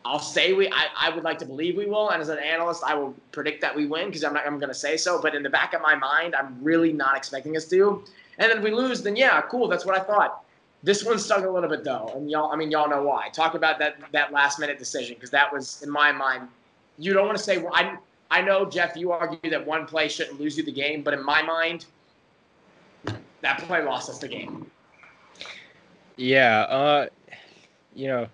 I'll 0.04 0.18
say 0.18 0.52
we. 0.52 0.68
I, 0.68 0.86
I 0.98 1.10
would 1.10 1.24
like 1.24 1.38
to 1.38 1.46
believe 1.46 1.76
we 1.76 1.86
will, 1.86 2.10
and 2.10 2.20
as 2.20 2.28
an 2.28 2.38
analyst, 2.38 2.82
I 2.84 2.94
will 2.94 3.14
predict 3.30 3.60
that 3.60 3.74
we 3.74 3.86
win 3.86 4.06
because 4.06 4.24
I'm 4.24 4.34
not. 4.34 4.46
I'm 4.46 4.58
going 4.58 4.68
to 4.68 4.74
say 4.74 4.96
so, 4.96 5.20
but 5.20 5.34
in 5.34 5.42
the 5.42 5.50
back 5.50 5.74
of 5.74 5.80
my 5.80 5.94
mind, 5.94 6.34
I'm 6.34 6.58
really 6.62 6.92
not 6.92 7.16
expecting 7.16 7.56
us 7.56 7.66
to. 7.66 8.02
And 8.38 8.50
then 8.50 8.58
if 8.58 8.64
we 8.64 8.72
lose, 8.72 9.02
then 9.02 9.14
yeah, 9.14 9.40
cool. 9.42 9.68
That's 9.68 9.84
what 9.84 9.96
I 9.96 10.02
thought. 10.02 10.44
This 10.82 11.04
one 11.04 11.18
stung 11.18 11.44
a 11.44 11.50
little 11.50 11.68
bit 11.68 11.84
though, 11.84 12.12
and 12.16 12.30
y'all. 12.30 12.52
I 12.52 12.56
mean, 12.56 12.70
y'all 12.70 12.88
know 12.88 13.02
why. 13.02 13.28
Talk 13.28 13.54
about 13.54 13.78
that 13.78 13.98
that 14.12 14.32
last 14.32 14.58
minute 14.58 14.78
decision 14.78 15.14
because 15.14 15.30
that 15.30 15.52
was, 15.52 15.82
in 15.82 15.90
my 15.90 16.10
mind, 16.10 16.48
you 16.98 17.12
don't 17.12 17.26
want 17.26 17.38
to 17.38 17.44
say. 17.44 17.58
Well, 17.58 17.72
I 17.72 17.96
I 18.30 18.42
know 18.42 18.64
Jeff. 18.68 18.96
You 18.96 19.12
argue 19.12 19.50
that 19.50 19.64
one 19.64 19.86
play 19.86 20.08
shouldn't 20.08 20.40
lose 20.40 20.56
you 20.56 20.64
the 20.64 20.72
game, 20.72 21.02
but 21.02 21.14
in 21.14 21.24
my 21.24 21.42
mind, 21.42 21.86
that 23.42 23.58
play 23.58 23.82
lost 23.84 24.10
us 24.10 24.18
the 24.18 24.28
game. 24.28 24.68
Yeah. 26.16 26.62
Uh, 26.62 27.06
you 27.94 28.08
know. 28.08 28.26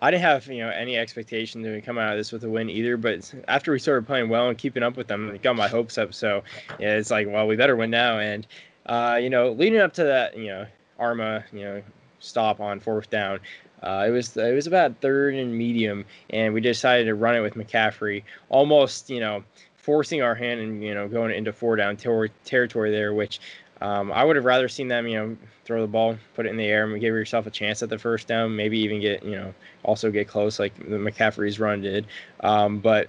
I 0.00 0.10
didn't 0.10 0.22
have 0.22 0.46
you 0.46 0.58
know 0.58 0.70
any 0.70 0.96
expectation 0.96 1.62
to 1.62 1.80
come 1.80 1.98
out 1.98 2.12
of 2.12 2.18
this 2.18 2.32
with 2.32 2.44
a 2.44 2.48
win 2.48 2.70
either. 2.70 2.96
But 2.96 3.32
after 3.48 3.72
we 3.72 3.78
started 3.78 4.06
playing 4.06 4.28
well 4.28 4.48
and 4.48 4.56
keeping 4.56 4.82
up 4.82 4.96
with 4.96 5.08
them, 5.08 5.30
it 5.30 5.42
got 5.42 5.56
my 5.56 5.68
hopes 5.68 5.98
up. 5.98 6.14
So 6.14 6.42
yeah, 6.78 6.96
it's 6.96 7.10
like, 7.10 7.26
well, 7.28 7.46
we 7.46 7.56
better 7.56 7.76
win 7.76 7.90
now. 7.90 8.18
And 8.18 8.46
uh, 8.86 9.18
you 9.20 9.30
know, 9.30 9.50
leading 9.52 9.80
up 9.80 9.92
to 9.94 10.04
that, 10.04 10.36
you 10.36 10.46
know, 10.46 10.66
Armah, 11.00 11.44
you 11.52 11.60
know, 11.60 11.82
stop 12.20 12.60
on 12.60 12.80
fourth 12.80 13.10
down. 13.10 13.40
Uh, 13.82 14.06
it 14.08 14.10
was 14.10 14.36
it 14.36 14.54
was 14.54 14.66
about 14.66 15.00
third 15.00 15.34
and 15.34 15.56
medium, 15.56 16.04
and 16.30 16.52
we 16.52 16.60
decided 16.60 17.04
to 17.04 17.14
run 17.14 17.36
it 17.36 17.40
with 17.40 17.54
McCaffrey, 17.54 18.24
almost 18.48 19.08
you 19.08 19.20
know 19.20 19.44
forcing 19.76 20.20
our 20.20 20.34
hand 20.34 20.60
and 20.60 20.82
you 20.82 20.94
know 20.94 21.08
going 21.08 21.32
into 21.32 21.52
four 21.52 21.76
down 21.76 21.96
ter- 21.96 22.28
territory 22.44 22.90
there, 22.90 23.14
which 23.14 23.40
um, 23.80 24.10
I 24.12 24.24
would 24.24 24.36
have 24.36 24.44
rather 24.44 24.68
seen 24.68 24.88
them, 24.88 25.06
you 25.06 25.18
know, 25.18 25.36
throw 25.64 25.80
the 25.80 25.86
ball, 25.86 26.16
put 26.34 26.46
it 26.46 26.50
in 26.50 26.56
the 26.56 26.66
air, 26.66 26.84
and 26.84 27.00
give 27.00 27.14
yourself 27.14 27.46
a 27.46 27.50
chance 27.50 27.82
at 27.82 27.88
the 27.88 27.98
first 27.98 28.26
down. 28.26 28.54
Maybe 28.56 28.78
even 28.80 29.00
get, 29.00 29.22
you 29.22 29.32
know, 29.32 29.54
also 29.84 30.10
get 30.10 30.28
close 30.28 30.58
like 30.58 30.74
the 30.76 30.96
McCaffrey's 30.96 31.60
run 31.60 31.82
did. 31.82 32.06
Um, 32.40 32.78
but 32.80 33.08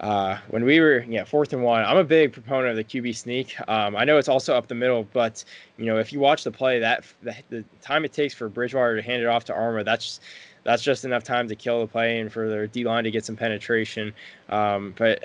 uh, 0.00 0.38
when 0.48 0.64
we 0.64 0.78
were, 0.78 1.00
yeah, 1.08 1.24
fourth 1.24 1.52
and 1.52 1.62
one, 1.62 1.84
I'm 1.84 1.96
a 1.96 2.04
big 2.04 2.32
proponent 2.32 2.70
of 2.70 2.76
the 2.76 2.84
QB 2.84 3.16
sneak. 3.16 3.56
Um, 3.68 3.96
I 3.96 4.04
know 4.04 4.18
it's 4.18 4.28
also 4.28 4.54
up 4.54 4.68
the 4.68 4.74
middle, 4.74 5.04
but 5.12 5.44
you 5.76 5.86
know, 5.86 5.98
if 5.98 6.12
you 6.12 6.20
watch 6.20 6.44
the 6.44 6.52
play, 6.52 6.78
that 6.78 7.04
the, 7.22 7.34
the 7.50 7.64
time 7.80 8.04
it 8.04 8.12
takes 8.12 8.34
for 8.34 8.48
Bridgewater 8.48 8.96
to 8.96 9.02
hand 9.02 9.22
it 9.22 9.26
off 9.26 9.44
to 9.46 9.52
Armah, 9.52 9.84
that's 9.84 10.20
that's 10.62 10.82
just 10.82 11.04
enough 11.04 11.24
time 11.24 11.48
to 11.48 11.56
kill 11.56 11.80
the 11.80 11.86
play 11.86 12.20
and 12.20 12.32
for 12.32 12.48
their 12.48 12.66
D 12.66 12.84
line 12.84 13.04
to 13.04 13.10
get 13.10 13.24
some 13.24 13.36
penetration. 13.36 14.12
Um, 14.50 14.94
but 14.96 15.24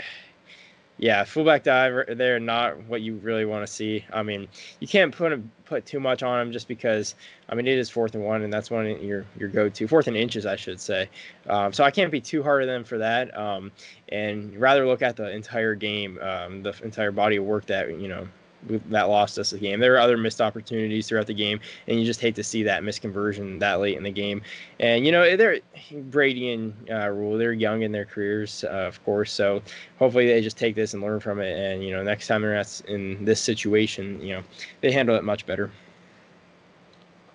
yeah, 0.98 1.24
fullback 1.24 1.64
dive 1.64 2.18
there, 2.18 2.39
not 2.39 2.82
what 2.84 3.02
you 3.02 3.16
really 3.16 3.46
want 3.46 3.66
to 3.66 3.72
see. 3.72 4.06
I 4.14 4.22
mean, 4.24 4.48
you 4.80 4.88
can't 4.88 5.14
put 5.14 5.41
put 5.66 5.86
too 5.86 6.00
much 6.00 6.22
on 6.24 6.39
them 6.39 6.52
just 6.52 6.68
because. 6.68 7.16
I 7.50 7.56
mean, 7.56 7.68
it 7.68 7.78
is 7.78 7.89
fourth 7.89 8.16
and 8.16 8.24
one, 8.24 8.44
and 8.44 8.54
that's 8.54 8.70
one 8.70 8.86
your 9.04 9.26
your 9.38 9.50
go 9.50 9.70
to 9.70 9.88
fourth 9.88 10.08
and 10.08 10.16
inches, 10.16 10.46
I 10.46 10.56
should 10.56 10.80
say. 10.80 11.10
Um, 11.50 11.74
so 11.74 11.84
I 11.84 11.91
can't 11.91 12.12
be 12.12 12.22
too 12.22 12.44
hard 12.44 12.62
on 12.62 12.68
them 12.68 12.84
for 12.84 13.00
that, 13.00 13.36
um, 13.38 13.72
and 14.10 14.56
rather 14.58 14.86
look 14.86 15.02
at 15.02 15.16
the 15.16 15.30
entire 15.32 15.76
game, 15.76 16.20
um, 16.22 16.62
the 16.62 16.74
entire 16.84 17.12
body 17.12 17.38
of 17.38 17.46
work 17.46 17.66
that 17.66 18.00
you 18.00 18.08
know 18.08 18.28
that 18.68 19.09
lost 19.09 19.38
us 19.38 19.51
the 19.51 19.57
game. 19.57 19.80
There 19.80 19.93
are 19.95 19.99
other 19.99 20.18
missed 20.18 20.41
opportunities 20.41 21.07
throughout 21.07 21.28
the 21.28 21.34
game, 21.34 21.59
and 21.88 21.99
you 21.99 22.05
just 22.05 22.20
hate 22.20 22.36
to 22.36 22.43
see 22.43 22.64
that 22.64 22.84
misconversion 22.84 23.59
that 23.59 23.80
late 23.80 23.97
in 23.97 24.03
the 24.03 24.11
game. 24.11 24.41
And 24.80 25.05
you 25.05 25.11
know, 25.11 25.36
they're 25.36 25.59
Brady 25.91 26.53
and 26.53 26.74
uh, 26.89 27.09
Rhule. 27.09 27.38
They're 27.38 27.53
young 27.53 27.82
in 27.82 27.91
their 27.91 28.05
careers, 28.05 28.64
uh, 28.64 28.70
of 28.70 29.03
course. 29.03 29.32
So 29.32 29.61
hopefully 29.99 30.28
they 30.28 30.41
just 30.41 30.57
take 30.57 30.76
this 30.76 30.93
and 30.93 31.03
learn 31.03 31.20
from 31.20 31.39
it. 31.39 31.57
And 31.57 31.84
you 31.84 31.91
know, 31.91 32.03
next 32.03 32.28
time 32.28 32.41
they're 32.41 32.64
in 32.88 33.24
this 33.24 33.41
situation, 33.41 34.22
you 34.22 34.36
know, 34.36 34.43
they 34.82 34.91
handle 34.91 35.16
it 35.16 35.24
much 35.24 35.45
better. 35.45 35.72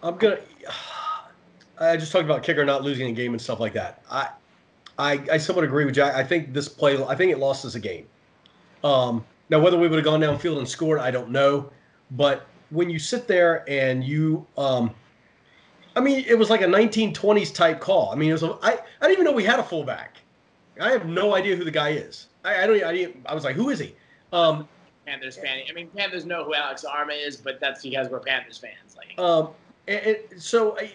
I'm 0.03 0.17
gonna. 0.17 0.39
I 1.81 1.97
just 1.97 2.11
talked 2.11 2.25
about 2.25 2.43
kicker 2.43 2.65
not 2.65 2.83
losing 2.83 3.07
a 3.09 3.13
game 3.13 3.33
and 3.33 3.41
stuff 3.41 3.61
like 3.61 3.73
that. 3.75 4.03
I, 4.11 4.31
I, 4.99 5.23
I 5.31 5.39
somewhat 5.39 5.65
agree 5.65 5.85
with 5.85 5.95
Jack. 5.95 6.15
I 6.17 6.25
think 6.25 6.53
this 6.53 6.69
play. 6.69 7.01
I 7.05 7.15
think 7.15 7.31
it 7.31 7.39
lost 7.39 7.65
us 7.65 7.77
a 7.77 7.81
game. 7.81 8.07
Um, 8.83 9.25
now, 9.51 9.61
whether 9.61 9.79
we 9.79 9.89
would 9.89 9.97
have 9.97 10.05
gone 10.05 10.21
downfield 10.21 10.59
and 10.59 10.69
scored, 10.69 10.99
I 10.99 11.11
don't 11.11 11.31
know. 11.31 11.71
But 12.13 12.47
when 12.71 12.91
you 12.91 12.99
sit 12.99 13.27
there 13.27 13.65
and 13.69 14.05
you, 14.05 14.47
um, 14.57 14.95
I 15.97 16.01
mean, 16.01 16.25
it 16.27 16.39
was 16.39 16.51
like 16.51 16.61
a 16.61 16.67
1920s 16.67 17.55
type 17.55 17.81
call. 17.81 18.11
I 18.13 18.15
mean, 18.15 18.31
it 18.31 18.35
was. 18.35 18.43
A, 18.43 18.59
I, 18.63 18.73
I 18.73 18.79
didn't 19.01 19.13
even 19.13 19.25
know 19.25 19.33
we 19.33 19.45
had 19.45 19.59
a 19.59 19.65
fullback. 19.65 20.17
I 20.81 20.91
have 20.91 21.07
no 21.07 21.35
idea 21.35 21.57
who 21.57 21.65
the 21.65 21.71
guy 21.71 21.91
is. 21.91 22.27
I, 22.45 22.63
I 22.63 22.67
don't. 22.67 22.83
I 22.85 22.93
didn't. 22.93 23.27
I 23.27 23.35
was 23.35 23.45
like, 23.45 23.57
who 23.57 23.71
is 23.71 23.79
he? 23.79 23.95
Um, 24.33 24.69
Panthers 25.07 25.37
fan. 25.37 25.63
I 25.69 25.73
mean, 25.73 25.89
Panthers 25.97 26.27
know 26.27 26.45
who 26.45 26.55
Alex 26.55 26.85
Armah 26.85 27.27
is, 27.27 27.37
but 27.37 27.59
that's 27.59 27.83
because 27.83 28.09
we're 28.09 28.21
Panthers 28.21 28.59
fans. 28.59 28.97
Like, 28.97 29.19
um, 29.19 29.51
and, 29.87 30.17
and 30.31 30.43
so, 30.43 30.79
I, 30.79 30.93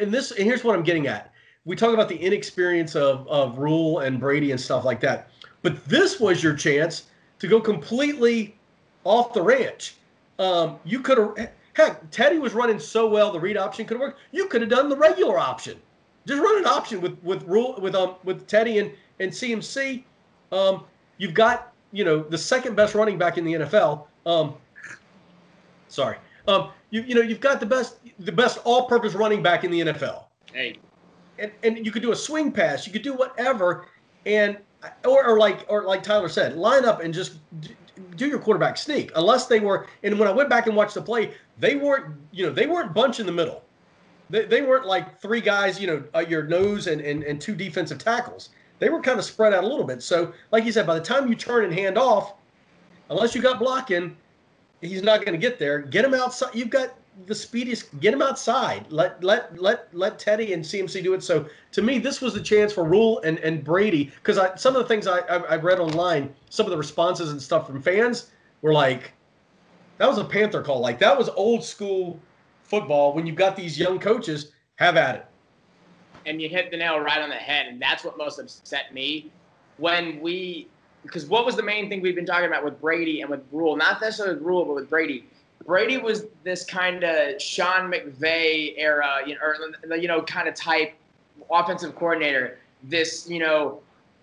and 0.00 0.12
this, 0.12 0.32
and 0.32 0.40
here's 0.40 0.64
what 0.64 0.74
I'm 0.76 0.82
getting 0.82 1.06
at. 1.06 1.32
We 1.64 1.76
talk 1.76 1.94
about 1.94 2.08
the 2.08 2.16
inexperience 2.16 2.96
of 2.96 3.26
of 3.28 3.58
Rhule 3.58 4.00
and 4.00 4.18
Brady 4.18 4.50
and 4.50 4.60
stuff 4.60 4.84
like 4.84 5.00
that, 5.00 5.30
but 5.62 5.84
this 5.86 6.18
was 6.18 6.42
your 6.42 6.54
chance 6.54 7.04
to 7.38 7.48
go 7.48 7.60
completely 7.60 8.56
off 9.04 9.32
the 9.32 9.42
ranch. 9.42 9.96
Um, 10.38 10.78
you 10.84 11.00
could 11.00 11.18
have, 11.18 11.50
heck, 11.72 12.10
Teddy 12.10 12.38
was 12.38 12.54
running 12.54 12.78
so 12.78 13.08
well, 13.08 13.32
the 13.32 13.40
read 13.40 13.56
option 13.56 13.86
could 13.86 13.96
have 13.96 14.00
worked. 14.00 14.20
You 14.32 14.46
could 14.46 14.60
have 14.60 14.70
done 14.70 14.88
the 14.88 14.96
regular 14.96 15.38
option. 15.38 15.78
Just 16.26 16.42
run 16.42 16.58
an 16.58 16.66
option 16.66 17.00
with 17.00 17.18
with 17.22 17.42
Rhule 17.44 17.78
with 17.80 17.94
um 17.94 18.16
with 18.22 18.46
Teddy 18.46 18.78
and 18.78 18.92
and 19.18 19.32
CMC. 19.32 20.04
Um, 20.52 20.84
you've 21.16 21.32
got 21.32 21.72
you 21.90 22.04
know 22.04 22.22
the 22.22 22.36
second 22.36 22.76
best 22.76 22.94
running 22.94 23.16
back 23.16 23.38
in 23.38 23.44
the 23.44 23.54
NFL. 23.54 24.04
Um, 24.26 24.54
sorry. 25.88 26.18
Um, 26.46 26.70
you 26.90 27.02
you 27.02 27.14
know 27.14 27.22
you've 27.22 27.40
got 27.40 27.60
the 27.60 27.66
best 27.66 27.96
the 28.18 28.32
best 28.32 28.58
all-purpose 28.64 29.14
running 29.14 29.42
back 29.42 29.64
in 29.64 29.70
the 29.70 29.80
NFL. 29.80 30.24
Hey. 30.52 30.76
And 31.38 31.50
and 31.62 31.86
you 31.86 31.90
could 31.92 32.02
do 32.02 32.12
a 32.12 32.16
swing 32.16 32.52
pass. 32.52 32.86
You 32.86 32.92
could 32.92 33.02
do 33.02 33.14
whatever. 33.14 33.86
And 34.26 34.58
or, 35.04 35.26
or 35.26 35.38
like 35.38 35.66
or 35.68 35.84
like 35.84 36.02
Tyler 36.02 36.28
said, 36.28 36.56
line 36.56 36.84
up 36.84 37.00
and 37.00 37.12
just 37.12 37.38
do 38.16 38.26
your 38.26 38.38
quarterback 38.38 38.76
sneak. 38.76 39.10
Unless 39.16 39.46
they 39.46 39.60
were, 39.60 39.86
and 40.02 40.18
when 40.18 40.28
I 40.28 40.32
went 40.32 40.48
back 40.48 40.66
and 40.66 40.76
watched 40.76 40.94
the 40.94 41.02
play, 41.02 41.34
they 41.58 41.76
weren't, 41.76 42.14
you 42.30 42.46
know, 42.46 42.52
they 42.52 42.66
weren't 42.66 42.94
bunch 42.94 43.20
in 43.20 43.26
the 43.26 43.32
middle. 43.32 43.62
They, 44.30 44.44
they 44.44 44.62
weren't 44.62 44.86
like 44.86 45.20
three 45.20 45.40
guys, 45.40 45.80
you 45.80 45.86
know, 45.86 46.04
at 46.14 46.28
your 46.28 46.44
nose 46.44 46.86
and, 46.86 47.00
and 47.00 47.22
and 47.22 47.40
two 47.40 47.54
defensive 47.54 47.98
tackles. 47.98 48.50
They 48.78 48.88
were 48.88 49.00
kind 49.00 49.18
of 49.18 49.24
spread 49.24 49.52
out 49.52 49.64
a 49.64 49.66
little 49.66 49.86
bit. 49.86 50.02
So, 50.02 50.32
like 50.52 50.64
you 50.64 50.72
said, 50.72 50.86
by 50.86 50.94
the 50.94 51.04
time 51.04 51.28
you 51.28 51.34
turn 51.34 51.64
and 51.64 51.74
hand 51.74 51.98
off, 51.98 52.34
unless 53.10 53.34
you 53.34 53.42
got 53.42 53.58
blocking, 53.58 54.16
he's 54.80 55.02
not 55.02 55.24
going 55.24 55.32
to 55.32 55.38
get 55.38 55.58
there. 55.58 55.80
Get 55.80 56.04
him 56.04 56.14
outside. 56.14 56.54
You've 56.54 56.70
got 56.70 56.94
the 57.26 57.34
speediest. 57.34 57.98
Get 58.00 58.14
him 58.14 58.22
outside. 58.22 58.86
Let 58.90 59.22
let 59.22 59.60
let 59.60 59.94
let 59.94 60.18
Teddy 60.18 60.52
and 60.52 60.64
CMC 60.64 61.02
do 61.02 61.14
it. 61.14 61.22
So 61.22 61.46
to 61.72 61.82
me, 61.82 61.98
this 61.98 62.20
was 62.20 62.34
the 62.34 62.40
chance 62.40 62.72
for 62.72 62.84
Rhule 62.84 63.20
and 63.22 63.38
and 63.38 63.64
Brady 63.64 64.12
because 64.16 64.38
I 64.38 64.54
some 64.56 64.76
of 64.76 64.82
the 64.82 64.88
things 64.88 65.06
I, 65.06 65.18
I 65.20 65.36
I 65.36 65.56
read 65.56 65.80
online, 65.80 66.34
some 66.50 66.66
of 66.66 66.70
the 66.70 66.78
responses 66.78 67.30
and 67.32 67.40
stuff 67.40 67.66
from 67.66 67.82
fans 67.82 68.30
were 68.62 68.72
like, 68.72 69.12
that 69.98 70.08
was 70.08 70.18
a 70.18 70.24
Panther 70.24 70.62
call. 70.62 70.80
Like 70.80 70.98
that 71.00 71.16
was 71.16 71.28
old 71.30 71.64
school 71.64 72.18
football. 72.62 73.12
When 73.14 73.26
you've 73.26 73.36
got 73.36 73.56
these 73.56 73.78
young 73.78 73.98
coaches, 73.98 74.52
have 74.76 74.96
at 74.96 75.16
it. 75.16 75.26
And 76.26 76.42
you 76.42 76.48
hit 76.48 76.70
the 76.70 76.76
nail 76.76 76.98
right 77.00 77.20
on 77.20 77.30
the 77.30 77.36
head, 77.36 77.66
and 77.66 77.80
that's 77.80 78.04
what 78.04 78.18
most 78.18 78.38
upset 78.38 78.92
me 78.92 79.30
when 79.78 80.20
we 80.20 80.68
because 81.02 81.26
what 81.26 81.46
was 81.46 81.56
the 81.56 81.62
main 81.62 81.88
thing 81.88 82.02
we've 82.02 82.16
been 82.16 82.26
talking 82.26 82.46
about 82.46 82.64
with 82.64 82.80
Brady 82.80 83.20
and 83.22 83.30
with 83.30 83.40
Rhule, 83.52 83.76
Not 83.76 84.00
necessarily 84.00 84.34
with 84.34 84.44
Rhule, 84.44 84.64
but 84.64 84.74
with 84.74 84.90
Brady 84.90 85.24
Brady 85.68 85.98
was 85.98 86.24
this 86.44 86.64
kind 86.64 87.04
of 87.04 87.40
Sean 87.40 87.92
McVay 87.92 88.72
era, 88.78 89.18
you 89.26 89.34
know, 89.34 89.40
or, 89.90 89.96
you 89.96 90.08
know, 90.08 90.22
kind 90.22 90.48
of 90.48 90.54
type 90.54 90.94
offensive 91.50 91.94
coordinator. 91.94 92.58
This, 92.84 93.28
you 93.28 93.38
know, 93.38 93.80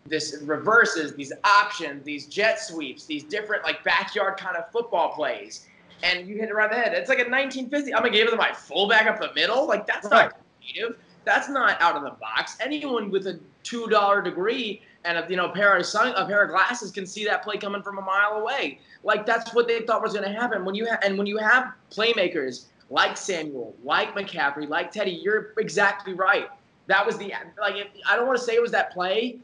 this 0.07 0.39
reverses, 0.41 1.13
these 1.13 1.31
options, 1.43 2.03
these 2.03 2.25
jet 2.25 2.59
sweeps, 2.59 3.05
these 3.05 3.23
different 3.23 3.63
like 3.63 3.83
backyard 3.83 4.37
kind 4.37 4.57
of 4.57 4.71
football 4.71 5.13
plays. 5.13 5.67
and 6.03 6.27
you 6.27 6.35
hit 6.35 6.49
it 6.49 6.53
right 6.53 6.69
in 6.71 6.77
the 6.77 6.83
head. 6.83 6.93
It's 6.93 7.09
like 7.09 7.19
a 7.19 7.29
1950. 7.29 7.93
I'm 7.93 8.01
gonna 8.01 8.11
give 8.11 8.27
it 8.27 8.31
to 8.31 8.37
my 8.37 8.51
fullback 8.51 9.05
up 9.07 9.19
the 9.19 9.31
middle. 9.33 9.65
Like 9.67 9.85
that's 9.87 10.05
Right. 10.09 10.25
not 10.31 10.37
creative. 10.59 10.97
That's 11.25 11.47
not 11.47 11.79
out 11.81 11.95
of 11.95 12.03
the 12.03 12.11
box. 12.11 12.57
Anyone 12.59 13.09
with 13.11 13.27
a 13.27 13.39
two 13.63 13.87
dollar 13.87 14.21
degree 14.21 14.81
and 15.05 15.17
a 15.17 15.25
you 15.29 15.35
know 15.37 15.49
pair 15.49 15.75
of 15.75 15.85
sun, 15.85 16.13
a 16.15 16.25
pair 16.25 16.43
of 16.43 16.49
glasses 16.49 16.91
can 16.91 17.05
see 17.05 17.23
that 17.25 17.43
play 17.43 17.57
coming 17.57 17.81
from 17.81 17.97
a 17.97 18.01
mile 18.01 18.33
away. 18.41 18.79
Like 19.03 19.25
that's 19.25 19.53
what 19.53 19.67
they 19.67 19.81
thought 19.81 20.01
was 20.01 20.13
going 20.13 20.25
to 20.31 20.37
happen. 20.37 20.65
When 20.65 20.75
you 20.75 20.87
ha- 20.87 20.99
and 21.03 21.17
when 21.17 21.27
you 21.27 21.37
have 21.37 21.73
playmakers 21.91 22.65
like 22.89 23.17
Samuel, 23.17 23.75
like 23.83 24.13
McCaffrey, 24.15 24.67
like 24.67 24.91
Teddy, 24.91 25.11
you're 25.23 25.53
exactly 25.57 26.13
right. 26.13 26.47
That 26.87 27.05
was 27.05 27.17
the 27.17 27.33
like. 27.59 27.75
If, 27.75 27.87
I 28.09 28.15
don't 28.15 28.27
want 28.27 28.37
to 28.39 28.43
say 28.45 28.53
it 28.53 28.61
was 28.61 28.71
that 28.71 28.91
play, 28.91 29.37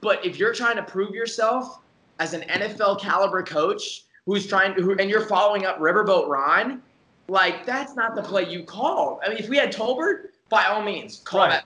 but 0.00 0.24
if 0.24 0.38
you're 0.38 0.54
trying 0.54 0.76
to 0.76 0.82
prove 0.82 1.14
yourself 1.14 1.80
as 2.18 2.32
an 2.34 2.42
NFL 2.42 3.00
caliber 3.00 3.42
coach 3.42 4.02
who's 4.26 4.46
trying 4.46 4.74
to, 4.74 4.82
who, 4.82 4.96
and 4.98 5.08
you're 5.08 5.26
following 5.26 5.64
up 5.64 5.78
Riverboat 5.78 6.28
Ron, 6.28 6.82
like 7.28 7.64
that's 7.64 7.94
not 7.94 8.14
the 8.16 8.22
play 8.22 8.48
you 8.48 8.64
called. 8.64 9.20
I 9.24 9.28
mean, 9.28 9.38
if 9.38 9.48
we 9.48 9.56
had 9.56 9.72
Tolbert, 9.72 10.30
by 10.48 10.64
all 10.64 10.82
means, 10.82 11.18
call 11.20 11.40
Right. 11.42 11.50
that. 11.50 11.64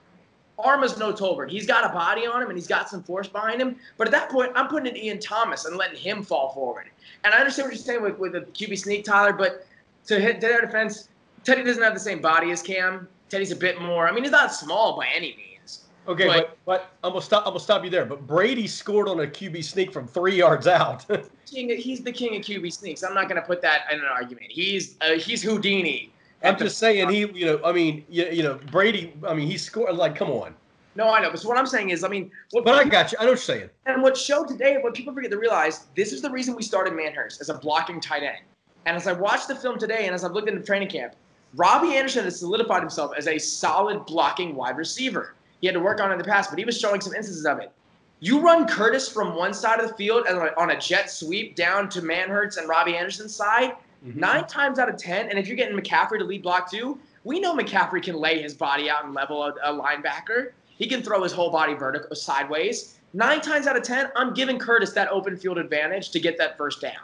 Armah's 0.63 0.97
no 0.97 1.11
Tolbert. 1.13 1.49
He's 1.49 1.65
got 1.65 1.85
a 1.89 1.93
body 1.93 2.25
on 2.25 2.41
him 2.41 2.49
and 2.49 2.57
he's 2.57 2.67
got 2.67 2.89
some 2.89 3.03
force 3.03 3.27
behind 3.27 3.61
him. 3.61 3.75
But 3.97 4.07
at 4.07 4.11
that 4.11 4.29
point, 4.29 4.51
I'm 4.55 4.67
putting 4.67 4.95
in 4.95 4.97
Ian 4.97 5.19
Thomas 5.19 5.65
and 5.65 5.75
letting 5.77 5.97
him 5.97 6.23
fall 6.23 6.51
forward. 6.53 6.89
And 7.23 7.33
I 7.33 7.37
understand 7.39 7.67
what 7.67 7.75
you're 7.75 7.83
saying 7.83 8.01
with, 8.01 8.17
with 8.17 8.33
the 8.33 8.41
QB 8.41 8.77
sneak, 8.77 9.05
Tyler, 9.05 9.33
but 9.33 9.65
to 10.07 10.19
hit 10.19 10.41
to 10.41 10.47
their 10.47 10.61
defense, 10.61 11.09
Teddy 11.43 11.63
doesn't 11.63 11.83
have 11.83 11.93
the 11.93 11.99
same 11.99 12.21
body 12.21 12.51
as 12.51 12.61
Cam. 12.61 13.07
Teddy's 13.29 13.51
a 13.51 13.55
bit 13.55 13.81
more. 13.81 14.07
I 14.07 14.11
mean, 14.11 14.23
he's 14.23 14.31
not 14.31 14.53
small 14.53 14.97
by 14.97 15.07
any 15.13 15.35
means. 15.35 15.83
Okay, 16.07 16.27
But- 16.27 16.35
but, 16.35 16.57
but 16.65 16.91
I'm 17.03 17.11
gonna 17.13 17.21
stop. 17.21 17.43
I'm 17.45 17.51
gonna 17.51 17.59
stop 17.61 17.83
you 17.83 17.89
there. 17.89 18.05
But 18.05 18.27
Brady 18.27 18.67
scored 18.67 19.07
on 19.07 19.21
a 19.21 19.27
QB 19.27 19.63
sneak 19.63 19.93
from 19.93 20.07
three 20.07 20.35
yards 20.35 20.67
out. 20.67 21.05
He's 21.53 22.01
the 22.01 22.11
king 22.11 22.35
of 22.35 22.41
QB 22.41 22.73
sneaks. 22.73 23.03
I'm 23.03 23.13
not 23.13 23.29
going 23.29 23.39
to 23.39 23.45
put 23.45 23.61
that 23.61 23.81
in 23.91 23.99
an 23.99 24.05
argument. 24.05 24.47
He's 24.49 24.95
uh, 25.01 25.11
he's 25.11 25.43
Houdini. 25.43 26.11
I'm 26.43 26.57
just 26.57 26.77
saying 26.77 27.09
he, 27.09 27.19
you 27.19 27.45
know, 27.45 27.61
I 27.63 27.71
mean, 27.71 28.05
you, 28.09 28.25
you 28.25 28.43
know, 28.43 28.59
Brady. 28.71 29.13
I 29.25 29.33
mean, 29.33 29.47
he 29.47 29.57
scored. 29.57 29.95
Like, 29.95 30.15
come 30.15 30.29
on. 30.29 30.53
No, 30.95 31.09
I 31.09 31.21
know. 31.21 31.31
But 31.31 31.39
so 31.39 31.47
what 31.47 31.57
I'm 31.57 31.65
saying 31.65 31.89
is, 31.89 32.03
I 32.03 32.07
mean, 32.07 32.29
what, 32.51 32.65
But 32.65 32.75
I 32.75 32.83
got 32.83 33.11
you. 33.11 33.17
I 33.19 33.23
know 33.23 33.31
what 33.31 33.47
you're 33.47 33.57
saying. 33.57 33.69
And 33.85 34.03
what 34.03 34.15
showed 34.15 34.47
today, 34.47 34.77
what 34.79 34.93
people 34.93 35.13
forget 35.13 35.31
to 35.31 35.39
realize, 35.39 35.87
this 35.95 36.11
is 36.11 36.21
the 36.21 36.29
reason 36.29 36.55
we 36.55 36.63
started 36.63 36.93
Manhertz 36.93 37.41
as 37.41 37.49
a 37.49 37.55
blocking 37.55 37.99
tight 37.99 38.23
end. 38.23 38.37
And 38.85 38.95
as 38.95 39.07
I 39.07 39.13
watched 39.13 39.47
the 39.47 39.55
film 39.55 39.79
today, 39.79 40.05
and 40.05 40.13
as 40.13 40.23
I've 40.23 40.33
looked 40.33 40.49
into 40.49 40.61
training 40.61 40.89
camp, 40.89 41.15
Robbie 41.55 41.95
Anderson 41.95 42.25
has 42.25 42.39
solidified 42.39 42.81
himself 42.81 43.13
as 43.17 43.27
a 43.27 43.37
solid 43.37 44.05
blocking 44.05 44.55
wide 44.55 44.77
receiver. 44.77 45.35
He 45.61 45.67
had 45.67 45.73
to 45.73 45.79
work 45.79 46.01
on 46.01 46.09
it 46.09 46.13
in 46.13 46.17
the 46.17 46.25
past, 46.25 46.49
but 46.49 46.59
he 46.59 46.65
was 46.65 46.77
showing 46.77 46.99
some 46.99 47.13
instances 47.13 47.45
of 47.45 47.59
it. 47.59 47.71
You 48.19 48.39
run 48.39 48.67
Curtis 48.67 49.07
from 49.09 49.35
one 49.35 49.53
side 49.53 49.79
of 49.79 49.87
the 49.87 49.95
field 49.95 50.25
and 50.27 50.49
on 50.57 50.71
a 50.71 50.79
jet 50.79 51.09
sweep 51.11 51.55
down 51.55 51.89
to 51.89 52.01
Manhertz 52.01 52.57
and 52.57 52.67
Robbie 52.67 52.95
Anderson's 52.95 53.35
side, 53.35 53.73
Mm-hmm. 54.05 54.19
nine 54.19 54.47
times 54.47 54.79
out 54.79 54.89
of 54.89 54.97
ten, 54.97 55.29
and 55.29 55.39
if 55.39 55.47
you're 55.47 55.55
getting 55.55 55.77
McCaffrey 55.77 56.19
to 56.19 56.25
lead 56.25 56.43
block 56.43 56.69
too, 56.69 56.99
we 57.23 57.39
know 57.39 57.55
McCaffrey 57.55 58.03
can 58.03 58.15
lay 58.15 58.41
his 58.41 58.53
body 58.53 58.89
out 58.89 59.05
and 59.05 59.13
level 59.13 59.43
a, 59.43 59.53
a 59.63 59.71
linebacker. 59.73 60.51
He 60.77 60.87
can 60.87 61.01
throw 61.01 61.23
his 61.23 61.31
whole 61.31 61.49
body 61.49 61.73
vertical 61.73 62.13
sideways. 62.13 62.99
Nine 63.13 63.39
times 63.39 63.65
out 63.65 63.77
of 63.77 63.83
ten, 63.83 64.09
I'm 64.17 64.33
giving 64.33 64.59
Curtis 64.59 64.91
that 64.93 65.07
open 65.09 65.37
field 65.37 65.57
advantage 65.57 66.09
to 66.11 66.19
get 66.19 66.37
that 66.37 66.57
first 66.57 66.81
down. 66.81 66.99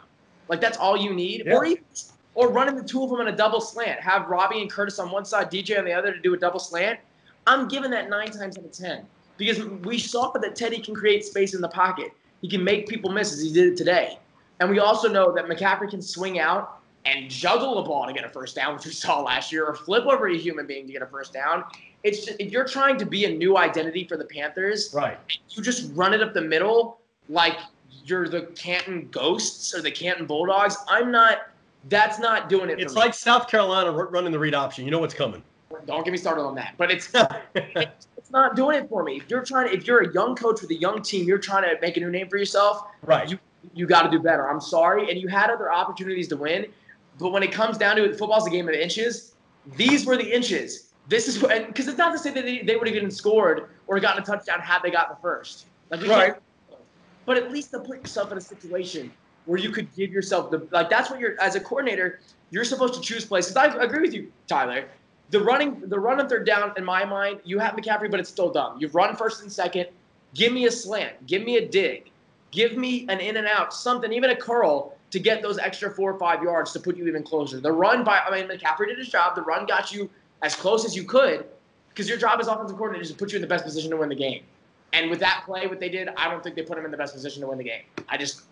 Like 0.48 0.60
that's 0.60 0.76
all 0.76 0.94
you 0.94 1.14
need, 1.14 1.48
or 1.48 1.64
even, 1.64 1.84
or 2.34 2.50
running 2.50 2.76
the 2.76 2.82
two 2.82 3.02
of 3.02 3.08
them 3.08 3.20
in 3.20 3.28
a 3.28 3.36
double 3.36 3.62
slant. 3.62 4.00
Have 4.00 4.28
Robbie 4.28 4.60
and 4.60 4.70
Curtis 4.70 4.98
on 4.98 5.10
one 5.10 5.24
side, 5.24 5.50
DJ 5.50 5.78
on 5.78 5.86
the 5.86 5.92
other 5.94 6.12
to 6.12 6.20
do 6.20 6.34
a 6.34 6.36
double 6.36 6.60
slant. 6.60 7.00
I'm 7.46 7.66
giving 7.66 7.90
that 7.92 8.10
nine 8.10 8.30
times 8.30 8.58
out 8.58 8.64
of 8.64 8.72
ten 8.72 9.06
because 9.38 9.64
we 9.64 9.98
saw 9.98 10.32
that 10.32 10.54
Teddy 10.54 10.80
can 10.80 10.94
create 10.94 11.24
space 11.24 11.54
in 11.54 11.62
the 11.62 11.68
pocket. 11.68 12.12
He 12.42 12.48
can 12.48 12.62
make 12.62 12.88
people 12.88 13.10
miss 13.10 13.32
as 13.32 13.40
he 13.40 13.50
did 13.50 13.72
it 13.72 13.76
today. 13.76 14.18
And 14.60 14.68
we 14.68 14.80
also 14.80 15.08
know 15.08 15.32
that 15.32 15.46
McCaffrey 15.46 15.88
can 15.88 16.02
swing 16.02 16.38
out 16.38 16.79
and 17.06 17.30
juggle 17.30 17.78
a 17.78 17.82
ball 17.84 18.06
to 18.06 18.12
get 18.12 18.24
a 18.24 18.28
first 18.28 18.54
down, 18.56 18.74
which 18.74 18.84
we 18.84 18.92
saw 18.92 19.20
last 19.22 19.50
year, 19.52 19.64
or 19.66 19.74
flip 19.74 20.04
over 20.06 20.28
a 20.28 20.36
human 20.36 20.66
being 20.66 20.86
to 20.86 20.92
get 20.92 21.02
a 21.02 21.06
first 21.06 21.32
down. 21.32 21.64
It's 22.02 22.24
just 22.26 22.40
if 22.40 22.50
you're 22.52 22.64
trying 22.66 22.96
to 22.98 23.06
be 23.06 23.24
a 23.24 23.30
new 23.30 23.56
identity 23.56 24.04
for 24.04 24.16
the 24.16 24.24
Panthers, 24.24 24.92
Right. 24.94 25.18
you 25.50 25.62
just 25.62 25.90
run 25.94 26.12
it 26.14 26.22
up 26.22 26.32
the 26.34 26.40
middle 26.40 27.00
like 27.28 27.58
you're 28.04 28.28
the 28.28 28.42
Canton 28.56 29.08
Ghosts 29.10 29.74
or 29.74 29.82
the 29.82 29.90
Canton 29.90 30.26
Bulldogs. 30.26 30.76
I'm 30.88 31.10
not. 31.10 31.48
That's 31.88 32.18
not 32.18 32.48
doing 32.50 32.68
it. 32.68 32.78
It's 32.78 32.92
for 32.92 32.98
me. 32.98 33.04
like 33.06 33.14
South 33.14 33.48
Carolina 33.48 33.90
running 33.90 34.32
the 34.32 34.38
read 34.38 34.54
option. 34.54 34.84
You 34.84 34.90
know 34.90 34.98
what's 34.98 35.14
coming. 35.14 35.42
Don't 35.86 36.04
get 36.04 36.10
me 36.10 36.18
started 36.18 36.42
on 36.42 36.54
that. 36.56 36.74
But 36.76 36.90
it's 36.90 37.10
it's, 37.54 38.06
it's 38.18 38.30
not 38.30 38.54
doing 38.56 38.76
it 38.78 38.88
for 38.90 39.02
me. 39.02 39.16
If 39.16 39.30
you're 39.30 39.42
trying 39.44 39.68
to, 39.68 39.74
if 39.74 39.86
you're 39.86 40.00
a 40.00 40.12
young 40.12 40.34
coach 40.36 40.60
with 40.60 40.70
a 40.70 40.74
young 40.74 41.00
team, 41.02 41.26
you're 41.26 41.38
trying 41.38 41.62
to 41.64 41.80
make 41.80 41.96
a 41.96 42.00
new 42.00 42.10
name 42.10 42.28
for 42.28 42.36
yourself. 42.36 42.82
Right. 43.02 43.28
You 43.30 43.38
you 43.74 43.86
got 43.86 44.02
to 44.02 44.10
do 44.10 44.18
better. 44.18 44.48
I'm 44.50 44.60
sorry, 44.60 45.10
and 45.10 45.18
you 45.20 45.28
had 45.28 45.50
other 45.50 45.70
opportunities 45.72 46.28
to 46.28 46.36
win, 46.36 46.66
but 47.20 47.32
when 47.32 47.42
it 47.42 47.52
comes 47.52 47.78
down 47.78 47.96
to 47.96 48.04
it, 48.04 48.18
football's 48.18 48.46
a 48.46 48.50
game 48.50 48.68
of 48.68 48.74
inches. 48.74 49.34
These 49.76 50.06
were 50.06 50.16
the 50.16 50.34
inches. 50.34 50.90
This 51.08 51.28
is 51.28 51.40
what, 51.42 51.66
because 51.66 51.88
it's 51.88 51.98
not 51.98 52.12
to 52.12 52.18
say 52.18 52.30
that 52.30 52.44
they, 52.44 52.60
they 52.62 52.76
would 52.76 52.86
have 52.86 52.96
even 52.96 53.10
scored 53.10 53.68
or 53.86 54.00
gotten 54.00 54.22
a 54.22 54.26
touchdown 54.26 54.60
had 54.60 54.80
they 54.82 54.90
gotten 54.90 55.14
the 55.14 55.20
first. 55.20 55.66
Like 55.90 56.06
Right. 56.06 56.34
but 57.26 57.36
at 57.36 57.52
least 57.52 57.72
to 57.72 57.80
put 57.80 57.98
yourself 57.98 58.32
in 58.32 58.38
a 58.38 58.40
situation 58.40 59.12
where 59.46 59.58
you 59.58 59.70
could 59.70 59.92
give 59.94 60.12
yourself 60.12 60.50
the 60.50 60.66
like. 60.70 60.88
That's 60.88 61.10
what 61.10 61.18
you're 61.18 61.40
as 61.40 61.56
a 61.56 61.60
coordinator. 61.60 62.20
You're 62.50 62.64
supposed 62.64 62.94
to 62.94 63.00
choose 63.00 63.24
plays. 63.24 63.48
Because 63.48 63.74
I 63.74 63.82
agree 63.82 64.00
with 64.00 64.14
you, 64.14 64.32
Tyler. 64.46 64.84
The 65.30 65.40
running, 65.40 65.80
the 65.88 65.98
run 65.98 66.20
and 66.20 66.28
third 66.28 66.46
down, 66.46 66.72
in 66.76 66.84
my 66.84 67.04
mind, 67.04 67.40
you 67.44 67.58
have 67.58 67.74
McCaffrey, 67.74 68.10
but 68.10 68.18
it's 68.18 68.28
still 68.28 68.50
dumb. 68.50 68.78
You've 68.80 68.94
run 68.94 69.14
first 69.14 69.42
and 69.42 69.50
second. 69.50 69.86
Give 70.34 70.52
me 70.52 70.66
a 70.66 70.70
slant. 70.70 71.26
Give 71.26 71.42
me 71.42 71.56
a 71.56 71.68
dig. 71.68 72.10
Give 72.50 72.76
me 72.76 73.06
an 73.08 73.20
in 73.20 73.36
and 73.36 73.46
out, 73.46 73.72
something, 73.72 74.12
even 74.12 74.30
a 74.30 74.36
curl 74.36 74.96
to 75.10 75.18
get 75.18 75.42
those 75.42 75.58
extra 75.58 75.90
four 75.90 76.12
or 76.12 76.18
five 76.18 76.42
yards 76.42 76.72
to 76.72 76.80
put 76.80 76.96
you 76.96 77.06
even 77.08 77.22
closer. 77.22 77.60
The 77.60 77.72
run 77.72 78.04
by, 78.04 78.20
I 78.20 78.30
mean, 78.30 78.48
McCaffrey 78.48 78.86
did 78.86 78.98
his 78.98 79.08
job. 79.08 79.34
The 79.34 79.42
run 79.42 79.66
got 79.66 79.92
you 79.92 80.08
as 80.42 80.54
close 80.54 80.84
as 80.84 80.94
you 80.94 81.04
could 81.04 81.46
because 81.88 82.08
your 82.08 82.18
job 82.18 82.40
as 82.40 82.46
offensive 82.46 82.76
coordinator 82.76 83.02
is 83.02 83.10
to 83.10 83.16
put 83.16 83.32
you 83.32 83.36
in 83.36 83.42
the 83.42 83.48
best 83.48 83.64
position 83.64 83.90
to 83.90 83.96
win 83.96 84.08
the 84.08 84.14
game. 84.14 84.42
And 84.92 85.10
with 85.10 85.20
that 85.20 85.42
play, 85.46 85.66
what 85.66 85.80
they 85.80 85.88
did, 85.88 86.08
I 86.16 86.28
don't 86.30 86.42
think 86.42 86.56
they 86.56 86.62
put 86.62 86.78
him 86.78 86.84
in 86.84 86.90
the 86.90 86.96
best 86.96 87.14
position 87.14 87.42
to 87.42 87.48
win 87.48 87.58
the 87.58 87.64
game. 87.64 87.82
I 88.08 88.16
just 88.16 88.42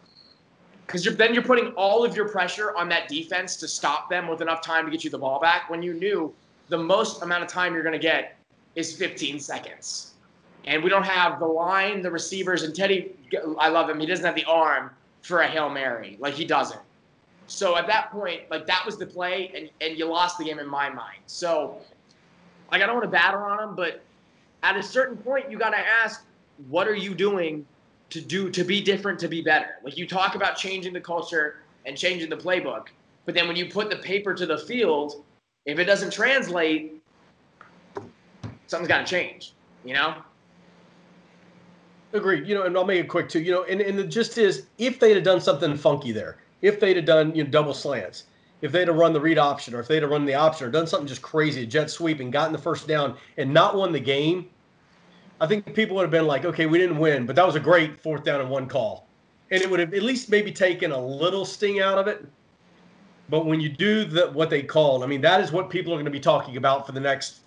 because 0.86 1.04
then 1.16 1.34
you're 1.34 1.42
putting 1.42 1.66
all 1.72 2.02
of 2.02 2.16
your 2.16 2.28
pressure 2.28 2.74
on 2.74 2.88
that 2.88 3.08
defense 3.08 3.56
to 3.56 3.68
stop 3.68 4.08
them 4.08 4.26
with 4.26 4.40
enough 4.40 4.62
time 4.62 4.86
to 4.86 4.90
get 4.90 5.04
you 5.04 5.10
the 5.10 5.18
ball 5.18 5.38
back 5.38 5.68
when 5.68 5.82
you 5.82 5.92
knew 5.92 6.32
the 6.70 6.78
most 6.78 7.22
amount 7.22 7.42
of 7.42 7.48
time 7.48 7.74
you're 7.74 7.82
going 7.82 7.92
to 7.92 7.98
get 7.98 8.38
is 8.74 8.96
15 8.96 9.38
seconds. 9.38 10.14
And 10.64 10.82
we 10.82 10.88
don't 10.88 11.04
have 11.04 11.40
the 11.40 11.46
line, 11.46 12.00
the 12.00 12.10
receivers, 12.10 12.62
and 12.62 12.74
Teddy, 12.74 13.14
I 13.58 13.68
love 13.68 13.90
him. 13.90 14.00
He 14.00 14.06
doesn't 14.06 14.24
have 14.24 14.34
the 14.34 14.44
arm 14.44 14.90
for 15.22 15.40
a 15.40 15.46
Hail 15.46 15.68
Mary. 15.68 16.16
Like, 16.20 16.34
he 16.34 16.44
doesn't. 16.44 16.80
So 17.46 17.76
at 17.76 17.86
that 17.86 18.10
point, 18.10 18.42
like, 18.50 18.66
that 18.66 18.84
was 18.84 18.98
the 18.98 19.06
play, 19.06 19.50
and, 19.54 19.70
and 19.80 19.98
you 19.98 20.06
lost 20.06 20.38
the 20.38 20.44
game 20.44 20.58
in 20.58 20.66
my 20.66 20.90
mind. 20.90 21.20
So, 21.26 21.78
like, 22.70 22.82
I 22.82 22.86
don't 22.86 22.96
want 22.96 23.04
to 23.04 23.10
batter 23.10 23.44
on 23.44 23.70
him, 23.70 23.74
but 23.74 24.02
at 24.62 24.76
a 24.76 24.82
certain 24.82 25.16
point, 25.16 25.50
you 25.50 25.58
got 25.58 25.70
to 25.70 25.78
ask, 25.78 26.24
what 26.68 26.86
are 26.86 26.94
you 26.94 27.14
doing 27.14 27.66
to 28.10 28.20
do 28.20 28.50
to 28.50 28.64
be 28.64 28.82
different, 28.82 29.18
to 29.20 29.28
be 29.28 29.40
better? 29.40 29.76
Like, 29.82 29.96
you 29.96 30.06
talk 30.06 30.34
about 30.34 30.56
changing 30.56 30.92
the 30.92 31.00
culture 31.00 31.62
and 31.86 31.96
changing 31.96 32.28
the 32.28 32.36
playbook, 32.36 32.88
but 33.24 33.34
then 33.34 33.48
when 33.48 33.56
you 33.56 33.66
put 33.66 33.88
the 33.88 33.96
paper 33.96 34.34
to 34.34 34.44
the 34.44 34.58
field, 34.58 35.24
if 35.64 35.78
it 35.78 35.84
doesn't 35.84 36.12
translate, 36.12 37.02
something's 38.66 38.88
got 38.88 39.06
to 39.06 39.10
change, 39.10 39.54
you 39.84 39.94
know? 39.94 40.16
Agreed. 42.12 42.46
You 42.46 42.54
know, 42.54 42.62
and 42.62 42.76
I'll 42.76 42.84
make 42.84 43.00
it 43.00 43.08
quick 43.08 43.28
too. 43.28 43.40
You 43.40 43.52
know, 43.52 43.64
and, 43.64 43.80
and 43.80 43.98
the 43.98 44.04
gist 44.04 44.38
is, 44.38 44.66
if 44.78 44.98
they'd 44.98 45.14
have 45.14 45.24
done 45.24 45.40
something 45.40 45.76
funky 45.76 46.12
there, 46.12 46.38
if 46.62 46.80
they'd 46.80 46.96
have 46.96 47.04
done 47.04 47.34
you 47.34 47.44
know 47.44 47.50
double 47.50 47.74
slants, 47.74 48.24
if 48.62 48.72
they'd 48.72 48.88
have 48.88 48.96
run 48.96 49.12
the 49.12 49.20
read 49.20 49.38
option, 49.38 49.74
or 49.74 49.80
if 49.80 49.88
they'd 49.88 50.02
have 50.02 50.10
run 50.10 50.24
the 50.24 50.34
option, 50.34 50.66
or 50.66 50.70
done 50.70 50.86
something 50.86 51.06
just 51.06 51.22
crazy, 51.22 51.62
a 51.62 51.66
jet 51.66 51.90
sweep, 51.90 52.20
and 52.20 52.32
gotten 52.32 52.52
the 52.52 52.58
first 52.58 52.88
down 52.88 53.16
and 53.36 53.52
not 53.52 53.76
won 53.76 53.92
the 53.92 54.00
game, 54.00 54.48
I 55.40 55.46
think 55.46 55.74
people 55.74 55.96
would 55.96 56.02
have 56.02 56.10
been 56.10 56.26
like, 56.26 56.44
okay, 56.44 56.66
we 56.66 56.78
didn't 56.78 56.98
win, 56.98 57.26
but 57.26 57.36
that 57.36 57.46
was 57.46 57.54
a 57.54 57.60
great 57.60 58.00
fourth 58.00 58.24
down 58.24 58.40
and 58.40 58.50
one 58.50 58.68
call, 58.68 59.06
and 59.50 59.62
it 59.62 59.70
would 59.70 59.80
have 59.80 59.94
at 59.94 60.02
least 60.02 60.30
maybe 60.30 60.50
taken 60.50 60.92
a 60.92 60.98
little 60.98 61.44
sting 61.44 61.80
out 61.80 61.98
of 61.98 62.08
it. 62.08 62.26
But 63.28 63.44
when 63.44 63.60
you 63.60 63.68
do 63.68 64.04
the 64.04 64.30
what 64.30 64.48
they 64.48 64.62
called, 64.62 65.04
I 65.04 65.06
mean, 65.06 65.20
that 65.20 65.42
is 65.42 65.52
what 65.52 65.68
people 65.68 65.92
are 65.92 65.96
going 65.96 66.06
to 66.06 66.10
be 66.10 66.18
talking 66.18 66.56
about 66.56 66.86
for 66.86 66.92
the 66.92 67.00
next 67.00 67.40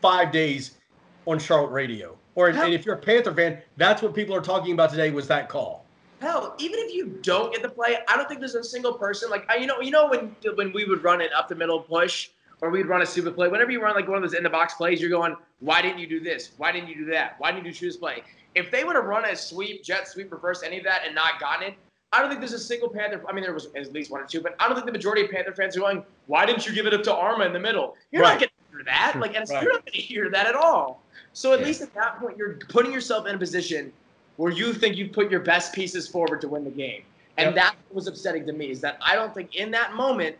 five 0.00 0.32
days 0.32 0.78
on 1.26 1.38
Charlotte 1.38 1.72
radio. 1.72 2.16
Or 2.36 2.48
and 2.48 2.74
if 2.74 2.84
you're 2.84 2.94
a 2.94 2.98
Panther 2.98 3.34
fan, 3.34 3.58
that's 3.76 4.02
what 4.02 4.14
people 4.14 4.36
are 4.36 4.42
talking 4.42 4.72
about 4.72 4.90
today 4.90 5.10
was 5.10 5.26
that 5.28 5.48
call. 5.48 5.84
Hell, 6.20 6.54
even 6.58 6.78
if 6.80 6.94
you 6.94 7.18
don't 7.22 7.52
get 7.52 7.62
the 7.62 7.68
play, 7.68 7.96
I 8.08 8.16
don't 8.16 8.28
think 8.28 8.40
there's 8.40 8.54
a 8.54 8.62
single 8.62 8.92
person 8.92 9.30
like 9.30 9.50
I, 9.50 9.56
you 9.56 9.66
know, 9.66 9.80
you 9.80 9.90
know 9.90 10.08
when 10.08 10.36
when 10.54 10.72
we 10.72 10.84
would 10.84 11.02
run 11.02 11.20
it 11.20 11.32
up 11.32 11.48
the 11.48 11.54
middle 11.54 11.80
push 11.80 12.28
or 12.60 12.70
we'd 12.70 12.86
run 12.86 13.02
a 13.02 13.06
super 13.06 13.30
play. 13.30 13.48
Whenever 13.48 13.70
you 13.70 13.82
run 13.82 13.94
like 13.94 14.06
one 14.06 14.16
of 14.16 14.22
those 14.22 14.34
in 14.34 14.42
the 14.42 14.50
box 14.50 14.74
plays, 14.74 15.00
you're 15.00 15.10
going, 15.10 15.34
why 15.60 15.82
didn't 15.82 15.98
you 15.98 16.06
do 16.06 16.20
this? 16.20 16.52
Why 16.58 16.72
didn't 16.72 16.88
you 16.88 16.94
do 16.94 17.04
that? 17.06 17.36
Why 17.38 17.52
didn't 17.52 17.66
you 17.66 17.72
choose 17.72 17.96
play? 17.96 18.22
If 18.54 18.70
they 18.70 18.84
would 18.84 18.96
have 18.96 19.04
run 19.04 19.24
a 19.26 19.36
sweep, 19.36 19.82
jet 19.82 20.08
sweep, 20.08 20.32
reverse 20.32 20.62
any 20.62 20.78
of 20.78 20.84
that 20.84 21.02
and 21.04 21.14
not 21.14 21.38
gotten 21.40 21.68
it, 21.68 21.74
I 22.12 22.20
don't 22.20 22.28
think 22.28 22.40
there's 22.40 22.54
a 22.54 22.58
single 22.58 22.88
Panther. 22.88 23.22
I 23.28 23.32
mean, 23.32 23.44
there 23.44 23.52
was 23.52 23.68
at 23.76 23.92
least 23.92 24.10
one 24.10 24.22
or 24.22 24.26
two, 24.26 24.40
but 24.40 24.56
I 24.58 24.68
don't 24.68 24.74
think 24.74 24.86
the 24.86 24.92
majority 24.92 25.24
of 25.24 25.30
Panther 25.30 25.52
fans 25.52 25.76
are 25.76 25.80
going, 25.80 26.04
why 26.26 26.46
didn't 26.46 26.66
you 26.66 26.72
give 26.72 26.86
it 26.86 26.94
up 26.94 27.02
to 27.04 27.12
Armah 27.12 27.46
in 27.46 27.52
the 27.52 27.60
middle? 27.60 27.96
You're 28.10 28.22
Right. 28.22 28.32
not 28.32 28.40
going 28.40 28.48
to 28.48 28.76
hear 28.76 28.84
that. 28.84 29.16
Like, 29.20 29.36
and 29.36 29.48
Right. 29.50 29.62
you're 29.62 29.72
not 29.72 29.84
going 29.84 29.92
to 29.92 30.00
hear 30.00 30.30
that 30.30 30.46
at 30.46 30.54
all. 30.54 31.02
So 31.36 31.52
at 31.52 31.60
Yeah. 31.60 31.66
least 31.66 31.82
at 31.82 31.92
that 31.92 32.18
point, 32.18 32.38
you're 32.38 32.54
putting 32.70 32.90
yourself 32.90 33.26
in 33.26 33.34
a 33.34 33.38
position 33.38 33.92
where 34.38 34.50
you 34.50 34.72
think 34.72 34.96
you've 34.96 35.12
put 35.12 35.30
your 35.30 35.40
best 35.40 35.74
pieces 35.74 36.08
forward 36.08 36.40
to 36.40 36.48
win 36.48 36.64
the 36.64 36.70
game. 36.70 37.02
And 37.36 37.48
Yep. 37.48 37.54
that 37.56 37.76
was 37.90 38.06
upsetting 38.06 38.46
to 38.46 38.54
me 38.54 38.70
is 38.70 38.80
that 38.80 38.96
I 39.02 39.14
don't 39.14 39.34
think 39.34 39.54
in 39.54 39.70
that 39.72 39.92
moment 39.92 40.36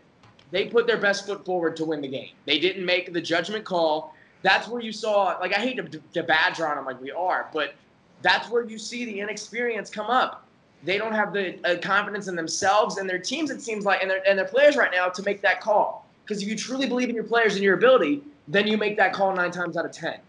they 0.49 0.65
put 0.65 0.87
their 0.87 0.97
best 0.97 1.27
foot 1.27 1.45
forward 1.45 1.77
to 1.77 1.85
win 1.85 2.01
the 2.01 2.07
game. 2.07 2.31
They 2.45 2.57
didn't 2.57 2.83
make 2.83 3.13
the 3.13 3.21
judgment 3.21 3.63
call. 3.63 4.15
That's 4.41 4.67
where 4.67 4.81
you 4.81 4.91
saw, 4.91 5.37
like, 5.39 5.55
I 5.55 5.59
hate 5.59 5.77
to, 5.77 5.83
to 5.83 6.23
badger 6.23 6.67
on 6.67 6.77
them 6.77 6.85
like 6.85 6.99
we 6.99 7.11
are, 7.11 7.47
but 7.53 7.75
that's 8.23 8.49
where 8.49 8.63
you 8.63 8.79
see 8.79 9.05
the 9.05 9.19
inexperience 9.19 9.91
come 9.91 10.07
up. 10.07 10.47
They 10.83 10.97
don't 10.97 11.13
have 11.13 11.31
the 11.31 11.59
uh, 11.63 11.77
confidence 11.77 12.27
in 12.27 12.35
themselves 12.35 12.97
and 12.97 13.07
their 13.07 13.19
teams, 13.19 13.51
it 13.51 13.61
seems 13.61 13.85
like, 13.85 14.01
and 14.01 14.09
their, 14.09 14.27
and 14.27 14.39
their 14.39 14.45
players 14.47 14.75
right 14.75 14.91
now 14.91 15.09
to 15.09 15.21
make 15.21 15.43
that 15.43 15.61
call. 15.61 16.07
Because 16.25 16.41
if 16.41 16.49
you 16.49 16.55
truly 16.55 16.87
believe 16.87 17.09
in 17.09 17.13
your 17.15 17.23
players 17.23 17.53
and 17.53 17.63
your 17.63 17.75
ability, 17.75 18.23
then 18.47 18.65
you 18.65 18.77
make 18.77 18.97
that 18.97 19.13
call 19.13 19.35
nine 19.35 19.51
times 19.51 19.77
out 19.77 19.85
of 19.85 19.91
10. 19.91 20.19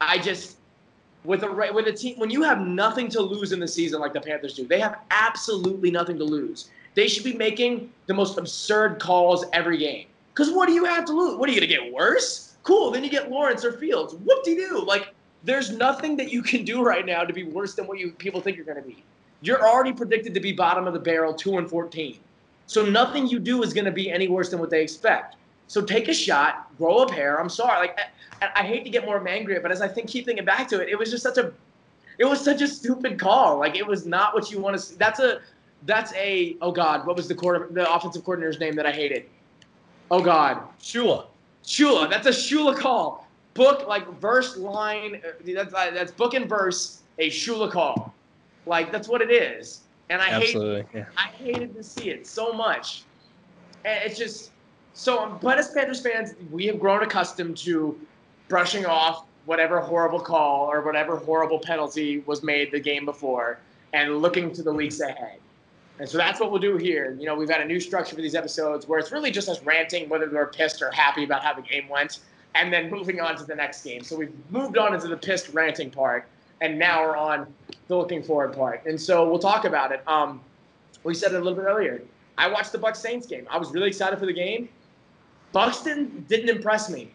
I 0.00 0.18
just, 0.18 0.56
with 1.24 1.42
a 1.42 1.70
with 1.72 1.86
a 1.88 1.92
team 1.92 2.18
when 2.18 2.30
you 2.30 2.42
have 2.42 2.60
nothing 2.60 3.08
to 3.10 3.20
lose 3.20 3.52
in 3.52 3.60
the 3.60 3.68
season 3.68 4.00
like 4.00 4.12
the 4.12 4.20
Panthers 4.20 4.54
do, 4.54 4.66
they 4.66 4.80
have 4.80 4.98
absolutely 5.10 5.90
nothing 5.90 6.18
to 6.18 6.24
lose. 6.24 6.70
They 6.94 7.08
should 7.08 7.24
be 7.24 7.34
making 7.34 7.92
the 8.06 8.14
most 8.14 8.38
absurd 8.38 9.00
calls 9.00 9.44
every 9.52 9.78
game. 9.78 10.06
Because 10.32 10.52
what 10.52 10.66
do 10.66 10.72
you 10.72 10.84
have 10.84 11.04
to 11.06 11.12
lose? 11.12 11.36
What 11.36 11.48
are 11.48 11.52
you 11.52 11.60
gonna 11.60 11.66
get 11.66 11.92
worse? 11.92 12.56
Cool, 12.62 12.90
then 12.90 13.02
you 13.02 13.10
get 13.10 13.30
Lawrence 13.30 13.64
or 13.64 13.72
Fields. 13.72 14.14
Whoop 14.14 14.44
de 14.44 14.54
doo. 14.56 14.84
Like 14.86 15.14
there's 15.44 15.70
nothing 15.70 16.16
that 16.16 16.32
you 16.32 16.42
can 16.42 16.64
do 16.64 16.82
right 16.82 17.04
now 17.04 17.24
to 17.24 17.32
be 17.32 17.44
worse 17.44 17.74
than 17.74 17.86
what 17.86 17.98
you 17.98 18.12
people 18.12 18.40
think 18.40 18.56
you're 18.56 18.66
gonna 18.66 18.82
be. 18.82 19.04
You're 19.40 19.66
already 19.66 19.92
predicted 19.92 20.34
to 20.34 20.40
be 20.40 20.52
bottom 20.52 20.86
of 20.86 20.92
the 20.92 21.00
barrel, 21.00 21.34
two 21.34 21.58
and 21.58 21.68
fourteen. 21.68 22.18
So 22.66 22.84
nothing 22.84 23.26
you 23.26 23.38
do 23.38 23.62
is 23.62 23.72
gonna 23.72 23.92
be 23.92 24.10
any 24.10 24.28
worse 24.28 24.50
than 24.50 24.60
what 24.60 24.70
they 24.70 24.82
expect. 24.82 25.36
So 25.68 25.82
take 25.82 26.08
a 26.08 26.14
shot, 26.14 26.76
grow 26.78 26.98
a 27.00 27.08
pair. 27.08 27.38
I'm 27.38 27.50
sorry, 27.50 27.78
like 27.78 27.98
I, 28.42 28.48
I 28.56 28.62
hate 28.62 28.84
to 28.84 28.90
get 28.90 29.04
more 29.04 29.26
angry, 29.28 29.58
but 29.60 29.70
as 29.70 29.80
I 29.80 29.86
think 29.88 30.08
keep 30.08 30.24
thinking 30.24 30.44
back 30.44 30.66
to 30.68 30.80
it, 30.80 30.88
it 30.88 30.98
was 30.98 31.10
just 31.10 31.22
such 31.22 31.36
a, 31.36 31.52
it 32.18 32.24
was 32.24 32.40
such 32.40 32.62
a 32.62 32.66
stupid 32.68 33.18
call. 33.18 33.58
Like 33.58 33.76
it 33.76 33.86
was 33.86 34.06
not 34.06 34.34
what 34.34 34.50
you 34.50 34.58
want 34.60 34.76
to 34.76 34.82
see. 34.82 34.96
That's 34.96 35.20
a, 35.20 35.40
that's 35.86 36.12
a. 36.14 36.56
Oh 36.62 36.72
God, 36.72 37.06
what 37.06 37.16
was 37.16 37.28
the 37.28 37.34
quarter, 37.34 37.68
the 37.70 37.90
offensive 37.92 38.24
coordinator's 38.24 38.58
name 38.58 38.74
that 38.76 38.86
I 38.86 38.90
hated? 38.92 39.26
Oh 40.10 40.22
God, 40.22 40.62
Shula. 40.80 41.26
Shula. 41.64 42.08
That's 42.08 42.26
a 42.26 42.30
Shula 42.30 42.76
call. 42.76 43.28
Book 43.52 43.86
like 43.86 44.08
verse 44.20 44.56
line. 44.56 45.20
uh, 45.24 45.30
That's 45.44 45.72
that's 45.72 46.12
book 46.12 46.32
and 46.34 46.48
verse 46.48 47.02
a 47.18 47.28
Shula 47.28 47.70
call. 47.70 48.14
Like 48.64 48.90
that's 48.90 49.06
what 49.06 49.20
it 49.20 49.30
is. 49.30 49.80
And 50.08 50.22
I 50.22 50.26
hate 50.26 50.54
Absolutely. 50.54 50.86
Yeah. 50.94 51.04
I 51.18 51.26
hated 51.28 51.74
to 51.74 51.82
see 51.82 52.08
it 52.08 52.26
so 52.26 52.52
much. 52.52 53.02
And 53.84 54.02
it's 54.04 54.18
just 54.18 54.52
so. 54.98 55.18
um, 55.20 55.38
But 55.40 55.58
as 55.58 55.70
Panthers 55.70 56.00
fans, 56.00 56.34
we 56.50 56.66
have 56.66 56.78
grown 56.78 57.02
accustomed 57.02 57.56
to 57.58 57.98
brushing 58.48 58.84
off 58.86 59.26
whatever 59.46 59.80
horrible 59.80 60.20
call 60.20 60.66
or 60.66 60.82
whatever 60.82 61.16
horrible 61.16 61.58
penalty 61.58 62.18
was 62.26 62.42
made 62.42 62.70
the 62.70 62.80
game 62.80 63.04
before 63.04 63.58
and 63.94 64.18
looking 64.18 64.52
to 64.52 64.62
the 64.62 64.72
weeks 64.72 65.00
ahead. 65.00 65.38
And 65.98 66.08
so 66.08 66.18
that's 66.18 66.38
what 66.38 66.50
we'll 66.50 66.60
do 66.60 66.76
here. 66.76 67.16
You 67.18 67.26
know, 67.26 67.34
we've 67.34 67.48
got 67.48 67.60
a 67.60 67.64
new 67.64 67.80
structure 67.80 68.14
for 68.14 68.22
these 68.22 68.34
episodes 68.34 68.86
where 68.86 68.98
it's 68.98 69.10
really 69.10 69.30
just 69.30 69.48
us 69.48 69.62
ranting 69.62 70.08
whether 70.08 70.30
we're 70.30 70.46
pissed 70.46 70.82
or 70.82 70.90
happy 70.90 71.24
about 71.24 71.42
how 71.42 71.54
the 71.54 71.62
game 71.62 71.88
went, 71.88 72.20
and 72.54 72.72
then 72.72 72.90
moving 72.90 73.20
on 73.20 73.36
to 73.36 73.44
the 73.44 73.54
next 73.54 73.82
game. 73.82 74.02
So 74.02 74.16
we've 74.16 74.32
moved 74.50 74.78
on 74.78 74.94
into 74.94 75.08
the 75.08 75.16
pissed 75.16 75.48
ranting 75.54 75.90
part, 75.90 76.26
and 76.60 76.78
now 76.78 77.02
we're 77.02 77.16
on 77.16 77.52
the 77.88 77.96
looking 77.96 78.22
forward 78.22 78.54
part. 78.54 78.84
And 78.86 79.00
so 79.00 79.28
we'll 79.28 79.38
talk 79.38 79.64
about 79.64 79.92
it. 79.92 80.02
Um, 80.06 80.40
we 81.04 81.14
said 81.14 81.32
it 81.32 81.36
a 81.36 81.38
little 81.38 81.58
bit 81.58 81.64
earlier. 81.66 82.02
I 82.36 82.48
watched 82.48 82.72
the 82.72 82.78
Bucks 82.78 83.00
Saints 83.00 83.26
game. 83.26 83.46
I 83.50 83.58
was 83.58 83.72
really 83.72 83.88
excited 83.88 84.18
for 84.18 84.26
the 84.26 84.32
game. 84.32 84.68
Buxton 85.52 86.24
didn't 86.28 86.48
impress 86.48 86.90
me. 86.90 87.10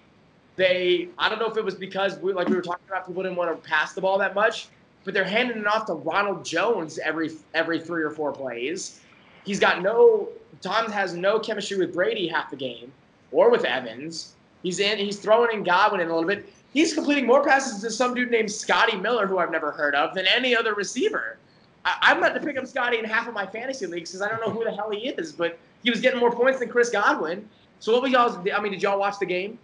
They, 0.55 1.09
I 1.17 1.29
don't 1.29 1.39
know 1.39 1.47
if 1.47 1.57
it 1.57 1.65
was 1.65 1.75
because 1.75 2.17
we, 2.19 2.33
like 2.33 2.47
we 2.47 2.55
were 2.55 2.61
talking 2.61 2.85
about, 2.87 3.07
people 3.07 3.23
didn't 3.23 3.37
want 3.37 3.51
to 3.51 3.69
pass 3.69 3.93
the 3.93 4.01
ball 4.01 4.17
that 4.19 4.35
much, 4.35 4.67
but 5.03 5.13
they're 5.13 5.23
handing 5.23 5.57
it 5.57 5.67
off 5.67 5.85
to 5.87 5.93
Ronald 5.93 6.45
Jones 6.45 6.99
every 6.99 7.31
every 7.53 7.79
three 7.79 8.03
or 8.03 8.11
four 8.11 8.31
plays. 8.31 9.01
He's 9.45 9.59
got 9.59 9.81
no. 9.81 10.29
Tom 10.61 10.91
has 10.91 11.13
no 11.13 11.39
chemistry 11.39 11.77
with 11.77 11.93
Brady 11.93 12.27
half 12.27 12.49
the 12.49 12.55
game, 12.55 12.91
or 13.31 13.49
with 13.49 13.65
Evans. 13.65 14.33
He's 14.61 14.79
in. 14.79 14.97
He's 14.97 15.17
throwing 15.19 15.57
in 15.57 15.63
Godwin 15.63 16.01
in 16.01 16.07
a 16.07 16.15
little 16.15 16.27
bit. 16.27 16.51
He's 16.71 16.93
completing 16.93 17.27
more 17.27 17.43
passes 17.43 17.81
to 17.81 17.91
some 17.91 18.13
dude 18.13 18.31
named 18.31 18.51
Scotty 18.51 18.95
Miller, 18.95 19.27
who 19.27 19.39
I've 19.39 19.51
never 19.51 19.71
heard 19.71 19.93
of, 19.93 20.15
than 20.15 20.25
any 20.27 20.55
other 20.55 20.73
receiver. 20.73 21.37
I, 21.83 21.97
I'm 22.01 22.19
about 22.19 22.33
to 22.35 22.39
pick 22.39 22.57
up 22.57 22.65
Scotty 22.65 22.97
in 22.97 23.05
half 23.05 23.27
of 23.27 23.33
my 23.33 23.45
fantasy 23.45 23.85
leagues 23.85 24.11
because 24.11 24.21
I 24.21 24.29
don't 24.29 24.39
know 24.45 24.53
who 24.53 24.63
the 24.63 24.71
hell 24.71 24.89
he 24.89 25.09
is, 25.09 25.31
but 25.31 25.59
he 25.83 25.89
was 25.89 25.99
getting 25.99 26.19
more 26.19 26.31
points 26.31 26.59
than 26.59 26.69
Chris 26.69 26.89
Godwin. 26.89 27.47
So 27.83 27.91
what 27.91 28.03
was 28.03 28.13
y'all's? 28.13 28.37
I 28.37 28.61
mean, 28.61 28.71
did 28.71 28.81
y'all 28.81 28.97
watch 28.97 29.19
the 29.19 29.25
game? 29.25 29.59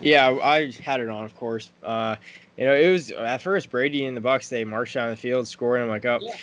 Yeah, 0.00 0.38
I 0.40 0.70
had 0.84 1.00
it 1.00 1.08
on, 1.08 1.24
of 1.24 1.34
course. 1.34 1.70
Uh, 1.82 2.14
you 2.56 2.64
know, 2.64 2.72
it 2.72 2.88
was 2.92 3.10
at 3.10 3.42
first 3.42 3.68
Brady 3.68 4.04
and 4.04 4.16
the 4.16 4.20
Bucks. 4.20 4.48
They 4.48 4.62
marched 4.64 4.94
down 4.94 5.10
the 5.10 5.16
field, 5.16 5.48
scoring. 5.48 5.82
I'm 5.82 5.88
like, 5.88 6.04
oh, 6.04 6.20
Yeah. 6.22 6.36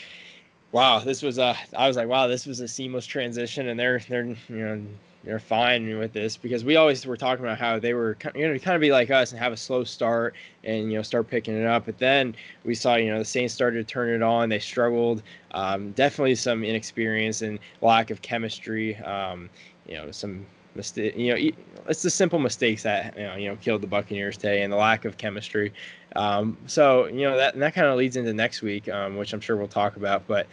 wow, 0.74 1.00
this 1.00 1.22
was 1.24 1.38
a. 1.38 1.56
I 1.74 1.88
was 1.88 1.96
like, 1.96 2.10
wow, 2.10 2.28
this 2.28 2.46
was 2.46 2.60
a 2.60 2.68
seamless 2.68 3.06
transition, 3.06 3.70
and 3.70 3.80
they're 3.80 4.02
they're 4.10 4.26
you 4.26 4.36
know 4.50 4.82
they're 5.24 5.40
fine 5.40 5.98
with 5.98 6.12
this 6.12 6.36
because 6.36 6.66
we 6.66 6.76
always 6.76 7.06
were 7.06 7.16
talking 7.16 7.46
about 7.46 7.58
how 7.58 7.80
they 7.80 7.94
were 7.94 8.18
you 8.36 8.50
know 8.50 8.60
kind 8.60 8.76
of 8.76 8.82
be 8.82 8.92
like 8.92 9.10
us 9.10 9.32
and 9.32 9.40
have 9.40 9.54
a 9.54 9.58
slow 9.58 9.86
start 9.86 10.36
and 10.66 10.92
you 10.92 10.98
know 10.98 11.02
start 11.02 11.30
picking 11.30 11.56
it 11.56 11.66
up. 11.66 11.86
But 11.86 11.98
then 11.98 12.36
we 12.66 12.76
saw 12.76 12.96
you 12.96 13.10
know 13.10 13.20
the 13.20 13.24
Saints 13.26 13.54
started 13.54 13.88
to 13.88 13.90
turn 13.90 14.10
it 14.10 14.22
on. 14.22 14.50
They 14.50 14.60
struggled. 14.60 15.24
Um, 15.52 15.92
definitely 15.92 16.36
some 16.36 16.66
inexperience 16.66 17.42
and 17.42 17.58
lack 17.80 18.12
of 18.12 18.22
chemistry. 18.22 18.98
Um, 18.98 19.50
you 19.88 19.96
know 19.96 20.12
some 20.12 20.46
mistake. 20.80 21.16
You 21.18 21.34
know 21.34 21.52
it's 21.88 22.04
the 22.04 22.10
simple 22.10 22.40
mistakes 22.40 22.84
that 22.84 23.18
you 23.18 23.24
know, 23.24 23.36
you 23.36 23.50
know 23.50 23.56
killed 23.58 23.82
the 23.82 23.88
Buccaneers 23.88 24.38
today 24.38 24.62
and 24.64 24.72
the 24.72 24.78
lack 24.78 25.06
of 25.06 25.18
chemistry. 25.18 25.74
Um, 26.16 26.58
so 26.68 27.08
you 27.08 27.22
know 27.22 27.38
that 27.38 27.54
and 27.54 27.62
that 27.64 27.74
kind 27.74 27.88
of 27.88 27.98
leads 27.98 28.16
into 28.16 28.34
next 28.34 28.62
week, 28.62 28.88
um, 28.90 29.18
which 29.18 29.34
I'm 29.34 29.42
sure 29.42 29.56
we'll 29.58 29.68
talk 29.68 29.96
about. 29.98 30.26
But 30.28 30.48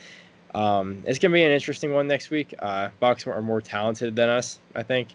um, 0.54 1.02
it's 1.06 1.18
gonna 1.18 1.34
be 1.34 1.44
an 1.44 1.52
interesting 1.52 1.92
one 1.92 2.08
next 2.08 2.30
week. 2.30 2.54
Uh, 2.58 2.88
Bucks 3.00 3.26
are 3.26 3.42
more 3.42 3.60
talented 3.60 4.16
than 4.16 4.28
us, 4.28 4.58
I 4.74 4.82
think, 4.82 5.08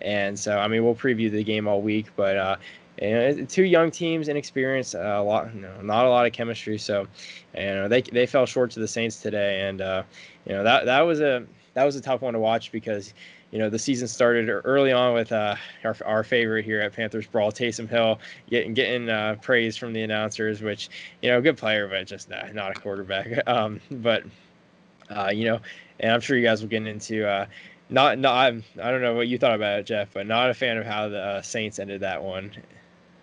and 0.00 0.38
so 0.38 0.58
I 0.58 0.68
mean 0.68 0.84
we'll 0.84 0.94
preview 0.94 1.30
the 1.30 1.44
game 1.44 1.68
all 1.68 1.80
week. 1.82 2.06
But 2.16 2.36
uh, 2.36 2.56
it- 2.98 3.48
two 3.48 3.64
young 3.64 3.90
teams, 3.90 4.28
inexperienced, 4.28 4.94
uh, 4.94 4.98
a 4.98 5.22
lot, 5.22 5.54
you 5.54 5.60
know, 5.60 5.80
not 5.82 6.06
a 6.06 6.08
lot 6.08 6.26
of 6.26 6.32
chemistry. 6.32 6.78
So 6.78 7.06
you 7.54 7.62
know 7.62 7.88
they 7.88 8.02
they 8.02 8.26
fell 8.26 8.46
short 8.46 8.70
to 8.72 8.80
the 8.80 8.88
Saints 8.88 9.20
today, 9.20 9.68
and 9.68 9.80
uh, 9.80 10.02
you 10.46 10.52
know 10.52 10.64
that 10.64 10.86
that 10.86 11.02
was 11.02 11.20
a 11.20 11.44
that 11.74 11.84
was 11.84 11.94
a 11.96 12.00
tough 12.00 12.22
one 12.22 12.32
to 12.32 12.40
watch 12.40 12.72
because 12.72 13.12
you 13.56 13.62
know 13.62 13.70
the 13.70 13.78
season 13.78 14.06
started 14.06 14.50
early 14.50 14.92
on 14.92 15.14
with 15.14 15.32
uh, 15.32 15.56
our, 15.82 15.96
our 16.04 16.22
favorite 16.22 16.66
here 16.66 16.82
at 16.82 16.92
Panthers 16.92 17.26
Brawl, 17.26 17.50
Taysom 17.50 17.88
Hill, 17.88 18.20
getting 18.50 18.74
getting 18.74 19.08
uh, 19.08 19.36
praise 19.40 19.78
from 19.78 19.94
the 19.94 20.02
announcers, 20.02 20.60
which 20.60 20.90
you 21.22 21.30
know 21.30 21.38
a 21.38 21.40
good 21.40 21.56
player, 21.56 21.88
but 21.88 22.06
just 22.06 22.28
not, 22.28 22.54
not 22.54 22.76
a 22.76 22.80
quarterback. 22.80 23.28
Um, 23.46 23.80
but 23.90 24.24
uh, 25.08 25.30
you 25.32 25.46
know, 25.46 25.60
and 26.00 26.12
I'm 26.12 26.20
sure 26.20 26.36
you 26.36 26.44
guys 26.44 26.60
will 26.60 26.68
get 26.68 26.86
into. 26.86 27.26
Uh, 27.26 27.46
not, 27.88 28.18
not, 28.18 28.34
I'm, 28.34 28.64
I 28.82 28.90
don't 28.90 29.00
know 29.00 29.14
what 29.14 29.28
you 29.28 29.38
thought 29.38 29.54
about 29.54 29.78
it, 29.78 29.86
Jeff, 29.86 30.12
but 30.12 30.26
not 30.26 30.50
a 30.50 30.54
fan 30.54 30.76
of 30.76 30.84
how 30.84 31.08
the 31.08 31.20
uh, 31.20 31.42
Saints 31.42 31.78
ended 31.78 32.00
that 32.02 32.22
one. 32.22 32.50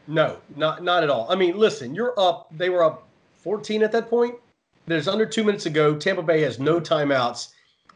No, 0.07 0.37
not 0.55 0.83
not 0.83 1.03
at 1.03 1.11
all. 1.11 1.29
I 1.29 1.35
mean, 1.35 1.57
listen, 1.59 1.93
you're 1.93 2.19
up. 2.19 2.47
They 2.57 2.69
were 2.69 2.83
up 2.83 3.07
14 3.35 3.83
at 3.83 3.91
that 3.91 4.09
point. 4.09 4.33
There's 4.87 5.07
under 5.07 5.27
two 5.27 5.43
minutes 5.43 5.65
to 5.65 5.69
go. 5.69 5.95
Tampa 5.95 6.23
Bay 6.23 6.41
has 6.41 6.57
no 6.57 6.79
timeouts, 6.79 7.49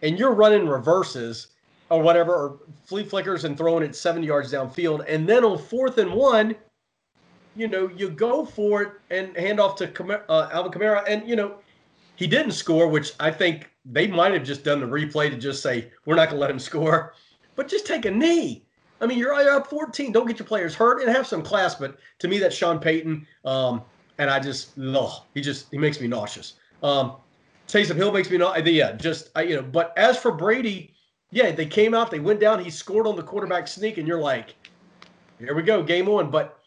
and 0.03 0.19
you're 0.19 0.33
running 0.33 0.67
reverses 0.67 1.47
or 1.89 2.01
whatever, 2.01 2.33
or 2.33 2.59
flea 2.85 3.03
flickers 3.03 3.45
and 3.45 3.57
throwing 3.57 3.83
it 3.83 3.95
70 3.95 4.27
yards 4.27 4.51
downfield. 4.51 5.05
And 5.07 5.27
then 5.27 5.43
on 5.43 5.57
fourth 5.57 5.97
and 5.97 6.11
one, 6.11 6.55
you 7.55 7.67
know, 7.67 7.89
you 7.95 8.09
go 8.09 8.45
for 8.45 8.81
it 8.83 8.91
and 9.09 9.35
hand 9.35 9.59
off 9.59 9.75
to 9.77 10.29
uh, 10.29 10.49
Alvin 10.51 10.71
Kamara, 10.71 11.03
and 11.07 11.27
you 11.27 11.35
know, 11.35 11.55
he 12.15 12.27
didn't 12.27 12.51
score, 12.51 12.87
which 12.87 13.13
I 13.19 13.31
think 13.31 13.71
they 13.85 14.07
might 14.07 14.33
have 14.33 14.43
just 14.43 14.63
done 14.63 14.79
the 14.79 14.85
replay 14.85 15.29
to 15.29 15.37
just 15.37 15.63
say 15.63 15.91
we're 16.05 16.15
not 16.15 16.29
going 16.29 16.37
to 16.37 16.41
let 16.41 16.51
him 16.51 16.59
score, 16.59 17.13
but 17.55 17.67
just 17.67 17.85
take 17.87 18.05
a 18.05 18.11
knee. 18.11 18.67
I 18.99 19.05
mean, 19.05 19.17
you're 19.17 19.33
up 19.33 19.67
14. 19.67 20.11
Don't 20.11 20.27
get 20.27 20.39
your 20.39 20.47
players 20.47 20.73
hurt 20.73 21.01
and 21.01 21.15
have 21.15 21.27
some 21.27 21.43
class. 21.43 21.75
But 21.75 21.99
to 22.19 22.27
me, 22.27 22.39
that's 22.39 22.55
Sean 22.55 22.79
Payton. 22.79 23.27
Um, 23.45 23.83
and 24.17 24.29
I 24.29 24.39
just, 24.39 24.71
ugh, 24.79 25.21
he 25.33 25.41
just, 25.41 25.69
he 25.69 25.77
makes 25.77 26.01
me 26.01 26.07
nauseous. 26.07 26.53
Um, 26.81 27.17
Taysom 27.67 27.95
Hill 27.95 28.11
makes 28.11 28.31
me 28.31 28.37
nauseous. 28.37 28.67
Yeah, 28.67 28.93
just, 28.93 29.29
I, 29.35 29.43
you 29.43 29.55
know, 29.55 29.61
but 29.61 29.93
as 29.97 30.17
for 30.17 30.31
Brady, 30.31 30.93
yeah, 31.31 31.51
they 31.51 31.65
came 31.65 31.93
out, 31.93 32.11
they 32.11 32.19
went 32.19 32.39
down, 32.39 32.63
he 32.63 32.69
scored 32.69 33.07
on 33.07 33.15
the 33.15 33.23
quarterback 33.23 33.67
sneak, 33.67 33.97
and 33.97 34.07
you're 34.07 34.21
like, 34.21 34.55
here 35.39 35.55
we 35.55 35.61
go, 35.61 35.83
game 35.83 36.07
on. 36.07 36.31
But 36.31 36.59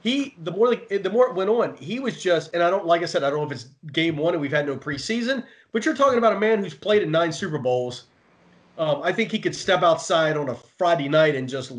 he, 0.00 0.34
the 0.42 0.52
more, 0.52 0.74
the 0.74 1.10
more 1.10 1.28
it 1.28 1.34
went 1.34 1.50
on, 1.50 1.76
he 1.76 2.00
was 2.00 2.22
just, 2.22 2.52
and 2.54 2.62
I 2.62 2.70
don't, 2.70 2.86
like 2.86 3.02
I 3.02 3.06
said, 3.06 3.24
I 3.24 3.30
don't 3.30 3.40
know 3.40 3.46
if 3.46 3.52
it's 3.52 3.68
game 3.92 4.16
one 4.16 4.34
and 4.34 4.40
we've 4.40 4.52
had 4.52 4.66
no 4.66 4.76
preseason, 4.76 5.44
but 5.72 5.84
you're 5.84 5.96
talking 5.96 6.18
about 6.18 6.34
a 6.34 6.38
man 6.38 6.62
who's 6.62 6.74
played 6.74 7.02
in 7.02 7.10
nine 7.10 7.32
Super 7.32 7.58
Bowls. 7.58 8.04
Um, 8.76 9.02
I 9.02 9.12
think 9.12 9.30
he 9.30 9.38
could 9.38 9.54
step 9.54 9.82
outside 9.82 10.36
on 10.36 10.48
a 10.48 10.54
Friday 10.54 11.08
night 11.08 11.36
and 11.36 11.48
just 11.48 11.72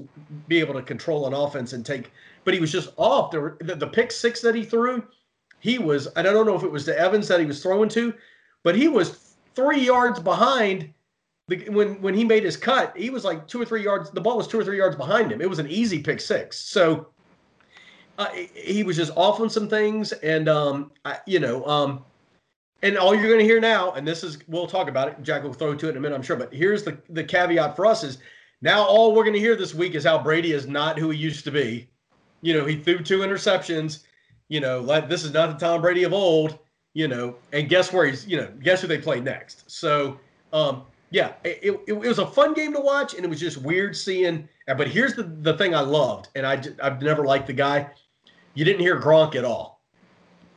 be 0.48 0.60
able 0.60 0.74
to 0.76 0.82
control 0.82 1.28
an 1.28 1.34
offense 1.34 1.74
and 1.74 1.86
take. 1.86 2.12
But 2.46 2.54
he 2.54 2.60
was 2.60 2.72
just 2.72 2.94
off. 2.96 3.32
The, 3.32 3.56
the, 3.60 3.76
the 3.76 3.88
pick 3.88 4.12
six 4.12 4.40
that 4.42 4.56
he 4.56 4.64
threw, 4.64 5.04
he 5.60 5.78
was. 5.78 6.08
I 6.16 6.22
don't 6.22 6.46
know 6.46 6.56
if 6.56 6.64
it 6.64 6.72
was 6.72 6.86
to 6.86 6.98
Evans 6.98 7.28
that 7.28 7.42
he 7.42 7.46
was 7.46 7.62
throwing 7.62 7.90
to, 7.90 8.14
but 8.64 8.76
he 8.76 8.88
was 8.88 9.36
three 9.56 9.82
yards 9.84 10.20
behind. 10.20 10.94
When 11.48 12.02
when 12.02 12.16
he 12.16 12.24
made 12.24 12.44
his 12.44 12.58
cut, 12.58 12.98
he 12.98 13.12
was 13.12 13.24
like 13.24 13.48
two 13.48 13.62
or 13.62 13.66
three 13.66 13.84
yards. 13.84 14.10
The 14.10 14.22
ball 14.22 14.38
was 14.38 14.48
two 14.48 14.60
or 14.60 14.64
three 14.64 14.78
yards 14.78 14.96
behind 14.96 15.32
him. 15.32 15.42
It 15.42 15.50
was 15.50 15.60
an 15.60 15.70
easy 15.70 16.00
pick 16.02 16.20
six. 16.20 16.58
So 16.58 17.08
uh, 18.18 18.30
he- 18.32 18.50
he 18.56 18.84
was 18.84 18.96
just 18.98 19.12
off 19.16 19.40
on 19.40 19.50
some 19.50 19.70
things, 19.70 20.12
and 20.12 20.50
um, 20.50 20.92
I, 21.04 21.20
you 21.28 21.40
know, 21.40 21.64
um, 21.66 22.04
and 22.82 22.98
all 22.98 23.14
you're 23.14 23.28
going 23.28 23.40
to 23.40 23.46
hear 23.46 23.60
now, 23.60 23.92
and 23.92 24.08
this 24.08 24.24
is 24.24 24.40
we'll 24.48 24.66
talk 24.66 24.90
about 24.90 25.08
it. 25.08 25.22
Jack 25.22 25.44
will 25.44 25.54
throw 25.54 25.76
to 25.76 25.88
it 25.88 25.92
in 25.92 25.98
a 25.98 26.00
minute, 26.00 26.16
I'm 26.16 26.24
sure. 26.24 26.36
But 26.36 26.52
here's 26.52 26.84
the 26.84 26.98
the 27.10 27.24
caveat 27.24 27.76
for 27.76 27.86
us: 27.86 28.04
is 28.04 28.18
Now 28.64 28.84
all 28.84 29.14
we're 29.14 29.24
going 29.24 29.34
to 29.34 29.40
hear 29.40 29.56
this 29.56 29.76
week 29.76 29.94
is 29.94 30.04
how 30.04 30.22
Brady 30.22 30.52
is 30.52 30.66
not 30.66 30.98
who 30.98 31.12
he 31.12 31.20
used 31.20 31.44
to 31.46 31.52
be. 31.52 31.90
You 32.42 32.56
know, 32.58 32.66
he 32.66 32.76
threw 32.76 33.04
two 33.04 33.20
interceptions. 33.20 34.04
You 34.50 34.62
know, 34.62 34.80
like 34.82 35.10
this 35.10 35.24
is 35.24 35.32
not 35.32 35.60
the 35.60 35.64
Tom 35.64 35.82
Brady 35.82 36.06
of 36.06 36.14
old. 36.14 36.58
You 36.96 37.08
know, 37.08 37.36
and 37.54 37.70
guess 37.70 37.94
where 37.94 38.08
he's. 38.08 38.26
You 38.26 38.38
know, 38.38 38.52
guess 38.64 38.82
who 38.82 38.88
they 38.88 38.98
play 38.98 39.20
next. 39.20 39.70
So, 39.70 40.20
um, 40.52 40.84
yeah, 41.12 41.34
it, 41.44 41.60
it, 41.62 41.82
it 41.88 41.98
was 41.98 42.20
a 42.20 42.28
fun 42.28 42.54
game 42.54 42.74
to 42.74 42.80
watch, 42.80 43.14
and 43.14 43.24
it 43.24 43.30
was 43.30 43.40
just 43.40 43.58
weird 43.58 43.96
seeing. 43.96 44.48
But 44.68 44.88
here's 44.88 45.14
the 45.14 45.24
the 45.24 45.56
thing 45.58 45.76
I 45.76 45.82
loved, 45.82 46.30
and 46.36 46.46
I 46.46 46.62
I've 46.82 47.02
never 47.02 47.26
liked 47.26 47.48
the 47.48 47.54
guy. 47.54 47.90
You 48.54 48.66
didn't 48.66 48.82
hear 48.82 49.00
Gronk 49.00 49.36
at 49.36 49.46
all. 49.46 49.82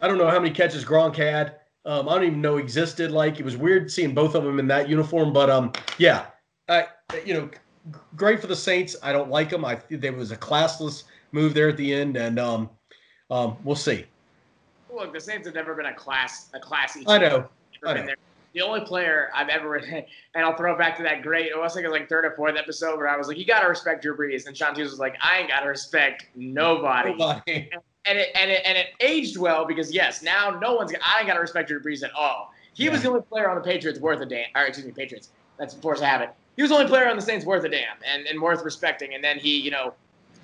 I 0.01 0.09
don't 0.09 0.19
know 0.19 0.29
how 0.29 0.39
many 0.39 0.55
catches 0.55 0.85
Gronk 0.85 1.17
had. 1.17 1.57
Um, 1.85 2.09
I 2.09 2.15
don't 2.15 2.25
even 2.25 2.41
know 2.41 2.57
existed. 2.57 3.11
Like 3.11 3.39
it 3.39 3.45
was 3.45 3.57
weird 3.57 3.91
seeing 3.91 4.15
both 4.15 4.35
of 4.35 4.45
them 4.45 4.59
in 4.59 4.67
that 4.69 4.89
uniform. 4.89 5.33
But 5.33 5.51
um, 5.51 5.73
yeah, 5.99 6.27
I 6.69 6.87
you 7.25 7.35
know 7.35 7.51
great 8.17 8.41
for 8.41 8.47
the 8.47 8.57
Saints. 8.57 8.97
I 9.03 9.13
don't 9.13 9.31
like 9.31 9.51
them. 9.51 9.65
I 9.65 9.81
there 9.91 10.13
was 10.13 10.31
a 10.33 10.37
classless 10.37 11.05
move 11.33 11.55
there 11.55 11.69
at 11.69 11.77
the 11.77 11.93
end, 11.93 12.17
and 12.17 12.39
um, 12.39 12.71
um, 13.31 13.57
we'll 13.65 13.77
see. 13.77 14.05
Look, 14.93 15.13
the 15.13 15.21
Saints 15.21 15.47
have 15.47 15.55
never 15.55 15.75
been 15.75 15.87
a 15.87 15.95
class 15.95 16.49
a 16.55 16.61
classy. 16.61 17.05
I 17.07 17.19
know. 17.19 17.49
I 17.85 17.95
know. 17.95 18.15
The 18.55 18.63
only 18.63 18.81
player 18.81 19.31
I've 19.35 19.49
ever, 19.49 19.77
and 19.77 20.05
I'll 20.37 20.57
throw 20.57 20.73
it 20.73 20.79
back 20.79 20.97
to 20.99 21.03
that 21.05 21.23
great, 21.23 21.53
I 21.55 21.59
was 21.59 21.75
thinking 21.75 21.93
like 21.93 22.09
third 22.09 22.25
or 22.25 22.33
fourth 22.33 22.57
episode 22.57 22.97
where 22.97 23.09
I 23.09 23.17
was 23.17 23.29
like, 23.29 23.39
you 23.39 23.45
got 23.45 23.61
to 23.61 23.69
respect 23.69 24.03
Drew 24.03 24.17
Brees. 24.17 24.47
And 24.47 24.57
Sean 24.57 24.75
Hughes 24.75 24.91
was 24.91 25.01
like, 25.01 25.17
I 25.23 25.39
ain't 25.39 25.49
got 25.49 25.61
to 25.61 25.69
respect 25.69 26.27
nobody. 26.35 27.11
nobody. 27.11 27.71
And, 28.07 28.19
it, 28.19 28.29
and, 28.35 28.51
it, 28.51 28.63
and 28.65 28.79
it 28.79 28.87
aged 29.01 29.37
well 29.37 29.67
because, 29.67 29.93
yes, 29.93 30.23
now 30.23 30.59
no 30.63 30.75
one's, 30.75 30.95
I 31.03 31.19
ain't 31.19 31.27
got 31.27 31.35
to 31.35 31.41
respect 31.41 31.69
Drew 31.69 31.83
Brees 31.83 32.03
at 32.03 32.11
all. 32.13 32.55
He 32.73 32.85
yeah. 32.85 32.93
was 32.93 33.03
the 33.03 33.09
only 33.09 33.21
player 33.21 33.51
on 33.51 33.57
the 33.57 33.63
Patriots 33.63 34.01
worth 34.01 34.21
a 34.21 34.27
damn, 34.27 34.47
or 34.55 34.63
excuse 34.63 34.87
me, 34.87 34.93
Patriots. 34.93 35.29
That's 35.59 35.75
force 35.75 36.01
habit 36.01 36.35
he 36.59 36.63
was 36.63 36.71
the 36.71 36.75
only 36.75 36.89
player 36.89 37.09
on 37.09 37.15
the 37.15 37.23
Saints 37.23 37.47
worth 37.47 37.63
a 37.63 37.69
damn 37.69 37.97
and, 38.05 38.27
and 38.27 38.43
worth 38.43 38.65
respecting. 38.65 39.15
And 39.15 39.23
then 39.23 39.39
he, 39.39 39.61
you 39.61 39.71
know, 39.71 39.95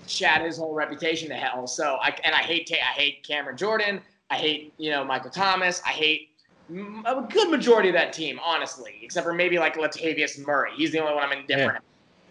shat 0.07 0.43
his 0.43 0.57
whole 0.57 0.73
reputation 0.73 1.29
to 1.31 1.35
hell. 1.35 1.67
So 1.67 1.99
I 2.01 2.17
and 2.23 2.33
I 2.33 2.39
hate 2.39 2.71
I 2.71 2.93
hate 2.93 3.27
Cameron 3.27 3.57
Jordan. 3.57 4.01
I 4.31 4.37
hate 4.37 4.73
you 4.79 4.93
know 4.93 5.05
Michael 5.05 5.31
Thomas. 5.31 5.83
I 5.85 5.89
hate 5.89 6.29
a 6.71 7.27
good 7.31 7.51
majority 7.51 7.89
of 7.89 7.95
that 7.95 8.13
team, 8.13 8.41
honestly, 8.45 8.99
except 9.03 9.27
for 9.27 9.33
maybe 9.33 9.59
like 9.59 9.77
Latavius 9.77 10.45
Murray. 10.45 10.71
He's 10.77 10.93
the 10.93 11.01
only 11.01 11.15
one 11.15 11.25
I'm 11.25 11.39
indifferent. 11.39 11.85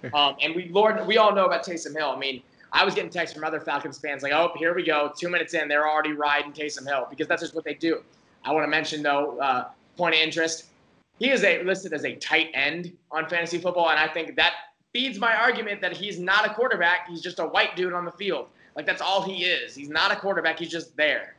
Yeah. 0.03 0.09
um, 0.13 0.35
and 0.41 0.55
we 0.55 0.69
Lord, 0.69 1.05
we 1.07 1.17
all 1.17 1.33
know 1.33 1.45
about 1.45 1.65
Taysom 1.65 1.95
Hill. 1.95 2.09
I 2.09 2.19
mean, 2.19 2.41
I 2.71 2.83
was 2.83 2.95
getting 2.95 3.09
texts 3.09 3.35
from 3.35 3.43
other 3.43 3.59
Falcons 3.59 3.99
fans 3.99 4.23
like, 4.23 4.33
"Oh, 4.33 4.51
here 4.57 4.73
we 4.73 4.83
go. 4.83 5.13
Two 5.17 5.29
minutes 5.29 5.53
in, 5.53 5.67
they're 5.67 5.87
already 5.87 6.13
riding 6.13 6.51
Taysom 6.51 6.87
Hill 6.87 7.07
because 7.09 7.27
that's 7.27 7.41
just 7.41 7.55
what 7.55 7.63
they 7.63 7.75
do." 7.75 8.03
I 8.43 8.51
want 8.51 8.65
to 8.65 8.69
mention 8.69 9.03
though, 9.03 9.39
uh, 9.39 9.69
point 9.95 10.15
of 10.15 10.21
interest 10.21 10.65
he 11.19 11.29
is 11.29 11.43
a 11.43 11.63
listed 11.63 11.93
as 11.93 12.05
a 12.05 12.15
tight 12.15 12.49
end 12.53 12.91
on 13.11 13.27
fantasy 13.29 13.57
football, 13.57 13.89
and 13.89 13.99
I 13.99 14.07
think 14.07 14.35
that 14.35 14.53
feeds 14.93 15.19
my 15.19 15.35
argument 15.35 15.81
that 15.81 15.95
he's 15.95 16.19
not 16.19 16.45
a 16.45 16.53
quarterback. 16.53 17.07
He's 17.07 17.21
just 17.21 17.39
a 17.39 17.45
white 17.45 17.75
dude 17.75 17.93
on 17.93 18.05
the 18.05 18.11
field. 18.11 18.47
Like 18.75 18.85
that's 18.85 19.01
all 19.01 19.21
he 19.21 19.45
is. 19.45 19.75
He's 19.75 19.89
not 19.89 20.11
a 20.11 20.15
quarterback. 20.15 20.59
He's 20.59 20.69
just 20.69 20.95
there. 20.97 21.35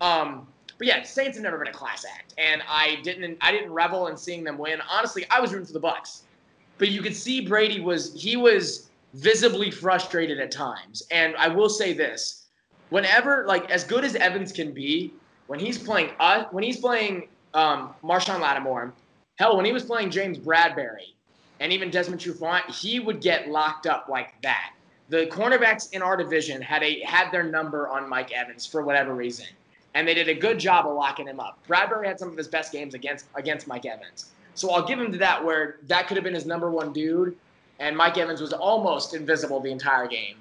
Um, 0.00 0.46
but 0.78 0.86
yeah, 0.86 1.02
Saints 1.02 1.36
have 1.36 1.44
never 1.44 1.58
been 1.58 1.68
a 1.68 1.72
class 1.72 2.04
act, 2.04 2.34
and 2.38 2.62
I 2.68 2.98
didn't. 3.02 3.38
I 3.40 3.52
didn't 3.52 3.72
revel 3.72 4.08
in 4.08 4.16
seeing 4.16 4.44
them 4.44 4.58
win. 4.58 4.80
Honestly, 4.90 5.24
I 5.30 5.40
was 5.40 5.52
rooting 5.52 5.66
for 5.66 5.72
the 5.72 5.80
Bucks, 5.80 6.22
but 6.78 6.88
you 6.88 7.02
could 7.02 7.16
see 7.16 7.40
Brady 7.40 7.80
was 7.80 8.12
he 8.14 8.36
was 8.36 8.90
visibly 9.14 9.70
frustrated 9.70 10.40
at 10.40 10.50
times. 10.50 11.02
And 11.10 11.36
I 11.36 11.48
will 11.48 11.68
say 11.68 11.92
this: 11.92 12.46
whenever 12.90 13.44
like 13.46 13.70
as 13.70 13.84
good 13.84 14.04
as 14.04 14.16
Evans 14.16 14.52
can 14.52 14.72
be, 14.72 15.12
when 15.46 15.58
he's 15.58 15.78
playing 15.78 16.10
uh, 16.20 16.44
when 16.50 16.64
he's 16.64 16.78
playing 16.78 17.28
um, 17.54 17.94
Marshon 18.02 18.40
Lattimore 18.40 18.92
Hell, 19.36 19.56
when 19.56 19.64
he 19.64 19.72
was 19.72 19.84
playing 19.84 20.10
James 20.10 20.38
Bradberry 20.38 21.14
and 21.58 21.72
even 21.72 21.90
Desmond 21.90 22.20
Trufant, 22.20 22.70
he 22.70 23.00
would 23.00 23.20
get 23.20 23.48
locked 23.48 23.86
up 23.86 24.08
like 24.08 24.40
that. 24.42 24.74
The 25.08 25.26
cornerbacks 25.26 25.92
in 25.92 26.02
our 26.02 26.16
division 26.16 26.62
had 26.62 26.82
a 26.84 27.00
had 27.00 27.30
their 27.32 27.42
number 27.42 27.88
on 27.88 28.08
Mike 28.08 28.32
Evans 28.32 28.64
for 28.64 28.82
whatever 28.82 29.14
reason, 29.14 29.46
and 29.94 30.06
they 30.06 30.14
did 30.14 30.28
a 30.28 30.34
good 30.34 30.58
job 30.58 30.86
of 30.86 30.94
locking 30.94 31.26
him 31.26 31.40
up. 31.40 31.58
Bradberry 31.68 32.06
had 32.06 32.18
some 32.18 32.28
of 32.28 32.36
his 32.36 32.48
best 32.48 32.72
games 32.72 32.94
against 32.94 33.26
against 33.34 33.66
Mike 33.66 33.86
Evans, 33.86 34.32
so 34.54 34.70
I'll 34.70 34.86
give 34.86 35.00
him 35.00 35.12
to 35.12 35.18
that 35.18 35.44
where 35.44 35.76
that 35.84 36.06
could 36.08 36.16
have 36.16 36.24
been 36.24 36.34
his 36.34 36.46
number 36.46 36.70
one 36.70 36.92
dude, 36.92 37.36
and 37.78 37.96
Mike 37.96 38.18
Evans 38.18 38.40
was 38.40 38.52
almost 38.52 39.14
invisible 39.14 39.60
the 39.60 39.70
entire 39.70 40.06
game. 40.06 40.36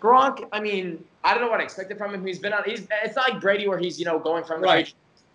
Gronk, 0.00 0.46
I 0.52 0.60
mean, 0.60 1.04
I 1.22 1.32
don't 1.32 1.42
know 1.42 1.50
what 1.50 1.60
I 1.60 1.62
expected 1.62 1.96
from 1.96 2.12
him. 2.12 2.26
He's 2.26 2.38
been 2.38 2.52
on. 2.52 2.64
He's 2.64 2.86
it's 3.04 3.16
not 3.16 3.30
like 3.30 3.40
Brady 3.40 3.68
where 3.68 3.78
he's 3.78 3.98
you 3.98 4.04
know 4.04 4.18
going 4.18 4.44
from 4.44 4.60
the 4.60 4.66
right. 4.66 4.86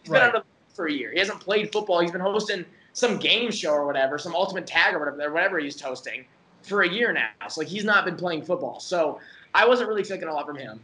He's 0.03 0.11
been 0.11 0.21
right. 0.21 0.35
on 0.35 0.41
the 0.41 0.43
for 0.75 0.87
a 0.87 0.91
year. 0.91 1.11
He 1.11 1.19
hasn't 1.19 1.39
played 1.39 1.71
football. 1.71 1.99
He's 1.99 2.11
been 2.11 2.21
hosting 2.21 2.63
some 2.93 3.17
game 3.17 3.51
show 3.51 3.71
or 3.71 3.85
whatever, 3.85 4.17
some 4.17 4.35
ultimate 4.35 4.65
tag 4.65 4.95
or 4.95 4.99
whatever, 4.99 5.33
whatever 5.33 5.59
he's 5.59 5.79
hosting 5.79 6.25
for 6.61 6.83
a 6.83 6.89
year 6.89 7.11
now. 7.11 7.29
So 7.49 7.61
like 7.61 7.67
he's 7.67 7.83
not 7.83 8.05
been 8.05 8.15
playing 8.15 8.43
football. 8.43 8.79
So 8.79 9.19
I 9.53 9.67
wasn't 9.67 9.89
really 9.89 10.01
expecting 10.01 10.29
a 10.29 10.33
lot 10.33 10.45
from 10.45 10.57
him. 10.57 10.79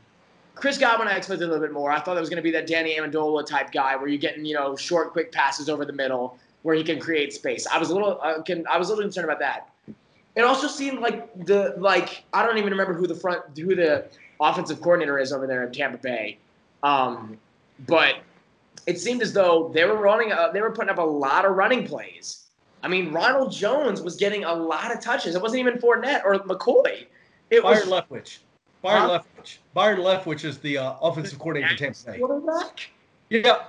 Chris 0.56 0.78
Godwin, 0.78 1.08
I 1.08 1.18
expected 1.18 1.45
a 1.45 1.47
little 1.51 1.66
bit 1.66 1.74
more. 1.74 1.91
I 1.91 1.99
thought 1.99 2.16
it 2.16 2.20
was 2.20 2.30
going 2.30 2.38
to 2.38 2.43
be 2.43 2.51
that 2.51 2.68
Danny 2.68 2.95
Amendola 2.95 3.45
type 3.45 3.72
guy 3.72 3.95
where 3.95 4.08
you're 4.08 4.20
getting, 4.20 4.45
you 4.45 4.54
know, 4.54 4.76
short, 4.76 5.12
quick 5.12 5.32
passes 5.32 5.70
over 5.70 5.84
the 5.84 5.93
middle 5.93 6.38
where 6.62 6.76
he 6.76 6.84
can 6.84 6.99
create 6.99 7.34
space. 7.34 7.68
I 7.68 7.78
was 7.78 7.89
a 7.89 7.93
little, 7.93 8.20
uh, 8.22 8.41
can, 8.41 8.66
I 8.68 8.78
was 8.78 8.89
a 8.89 8.91
little 8.91 9.04
concerned 9.04 9.26
about 9.26 9.39
that. 9.39 9.70
It 10.36 10.41
also 10.41 10.68
seemed 10.68 10.99
like 10.99 11.45
the, 11.45 11.76
like 11.78 12.24
I 12.34 12.45
don't 12.45 12.58
even 12.58 12.72
remember 12.72 12.93
who 12.93 13.08
the 13.08 13.16
front, 13.16 13.41
who 13.58 13.76
the 13.76 14.06
offensive 14.39 14.82
coordinator 14.82 15.20
is 15.20 15.32
over 15.32 15.45
there 15.45 15.64
in 15.64 15.72
Tampa 15.72 15.97
Bay, 15.97 16.38
um, 16.82 17.38
but 17.88 18.16
it 18.88 18.99
seemed 18.99 19.22
as 19.22 19.34
though 19.34 19.70
they 19.74 19.86
were 19.86 19.97
running, 19.97 20.32
uh, 20.32 20.51
they 20.51 20.62
were 20.62 20.72
putting 20.72 20.89
up 20.89 20.97
a 20.97 21.01
lot 21.01 21.45
of 21.45 21.56
running 21.56 21.86
plays. 21.86 22.47
I 22.82 22.88
mean, 22.88 23.14
Ronald 23.14 23.51
Jones 23.51 24.01
was 24.01 24.16
getting 24.16 24.43
a 24.43 24.54
lot 24.54 24.91
of 24.91 24.99
touches. 24.99 25.36
It 25.36 25.41
wasn't 25.41 25.62
even 25.62 25.76
Fournette 25.76 26.26
or 26.26 26.39
McCoy. 26.39 27.06
It 27.49 27.64
Byron 27.64 27.89
was 27.89 28.04
Leftwich. 28.04 28.39
Byron 28.84 29.10
huh? 29.10 29.20
Leftwich. 29.20 29.58
Byron 29.74 30.00
Leftwich 30.00 30.46
is 30.46 30.60
the 30.60 30.78
uh, 30.78 30.94
offensive 31.02 31.40
coordinator 31.40 31.74
for 31.74 31.80
Tampa 31.80 32.12
Bay. 32.12 32.20
Quarterback? 32.20 32.90
Yeah. 33.30 33.64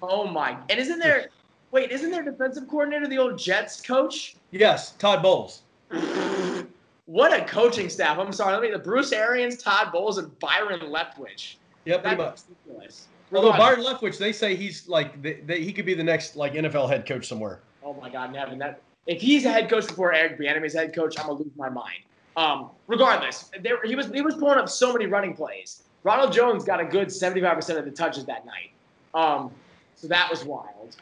Oh 0.00 0.26
my! 0.26 0.56
And 0.70 0.78
isn't 0.78 0.98
there? 0.98 1.28
Wait, 1.72 1.90
isn't 1.90 2.10
there 2.10 2.22
defensive 2.22 2.68
coordinator 2.68 3.08
the 3.08 3.18
old 3.18 3.38
Jets 3.38 3.80
coach? 3.80 4.36
Yes, 4.52 4.92
Todd 4.92 5.22
Bowles. 5.22 5.62
what 7.06 7.32
a 7.32 7.44
coaching 7.44 7.88
staff! 7.88 8.18
I'm 8.18 8.32
sorry. 8.32 8.52
Let 8.52 8.62
me 8.62 8.70
the 8.70 8.78
Bruce 8.78 9.12
Arians, 9.12 9.62
Todd 9.62 9.92
Bowles, 9.92 10.18
and 10.18 10.36
Byron 10.38 10.80
Leftwich. 10.80 11.56
Yeah, 11.84 11.98
pretty 11.98 12.16
much. 12.16 12.40
Ridiculous. 12.66 13.08
Although 13.34 13.52
Byron 13.52 13.80
Leftwich, 13.80 14.18
they 14.18 14.32
say 14.32 14.54
he's 14.54 14.88
like 14.88 15.20
they, 15.20 15.34
they, 15.34 15.62
he 15.62 15.72
could 15.72 15.86
be 15.86 15.94
the 15.94 16.04
next 16.04 16.36
like 16.36 16.54
NFL 16.54 16.88
head 16.88 17.06
coach 17.06 17.26
somewhere. 17.26 17.60
Oh 17.82 17.94
my 17.94 18.08
God, 18.08 18.32
Nevin! 18.32 18.58
That 18.58 18.80
if 19.06 19.20
he's 19.20 19.44
a 19.44 19.50
head 19.50 19.68
coach 19.68 19.88
before 19.88 20.12
Eric 20.12 20.38
Bieniemy's 20.38 20.74
head 20.74 20.94
coach, 20.94 21.18
I'm 21.18 21.26
gonna 21.26 21.38
lose 21.38 21.52
my 21.56 21.68
mind. 21.68 22.02
Um, 22.36 22.70
regardless, 22.86 23.50
there, 23.62 23.82
he 23.84 23.94
was 23.94 24.08
he 24.08 24.22
was 24.22 24.34
pulling 24.34 24.58
up 24.58 24.68
so 24.68 24.92
many 24.92 25.06
running 25.06 25.34
plays. 25.34 25.82
Ronald 26.04 26.32
Jones 26.32 26.64
got 26.64 26.80
a 26.80 26.84
good 26.84 27.08
75% 27.08 27.78
of 27.78 27.84
the 27.84 27.90
touches 27.90 28.24
that 28.24 28.44
night. 28.44 28.72
Um, 29.14 29.52
so 29.94 30.08
that 30.08 30.28
was 30.30 30.44
wild. 30.44 30.96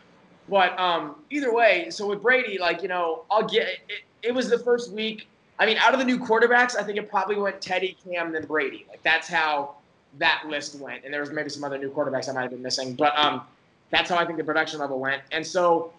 But 0.48 0.78
um, 0.78 1.16
either 1.30 1.54
way, 1.54 1.88
so 1.90 2.06
with 2.08 2.22
Brady, 2.22 2.58
like 2.58 2.82
you 2.82 2.88
know, 2.88 3.24
I'll 3.30 3.46
get 3.46 3.68
it, 3.88 4.02
it, 4.22 4.34
was 4.34 4.50
the 4.50 4.58
first 4.58 4.92
week. 4.92 5.28
I 5.58 5.66
mean, 5.66 5.76
out 5.76 5.92
of 5.92 6.00
the 6.00 6.04
new 6.04 6.18
quarterbacks, 6.18 6.76
I 6.76 6.82
think 6.82 6.98
it 6.98 7.08
probably 7.08 7.36
went 7.36 7.60
Teddy, 7.60 7.96
Cam, 8.04 8.32
then 8.32 8.46
Brady. 8.46 8.84
Like 8.88 9.02
that's 9.02 9.28
how 9.28 9.76
that 10.18 10.42
list 10.48 10.78
went, 10.80 11.04
and 11.04 11.14
there 11.14 11.20
was 11.20 11.30
maybe 11.30 11.48
some 11.48 11.62
other 11.62 11.78
new 11.78 11.90
quarterbacks 11.90 12.28
I 12.28 12.32
might 12.32 12.42
have 12.42 12.50
been 12.50 12.62
missing, 12.62 12.94
but 12.94 13.16
um, 13.16 13.42
that's 13.90 14.10
how 14.10 14.16
I 14.16 14.24
think 14.26 14.38
the 14.38 14.44
production 14.44 14.80
level 14.80 14.98
went. 14.98 15.22
And 15.30 15.46
so 15.46 15.92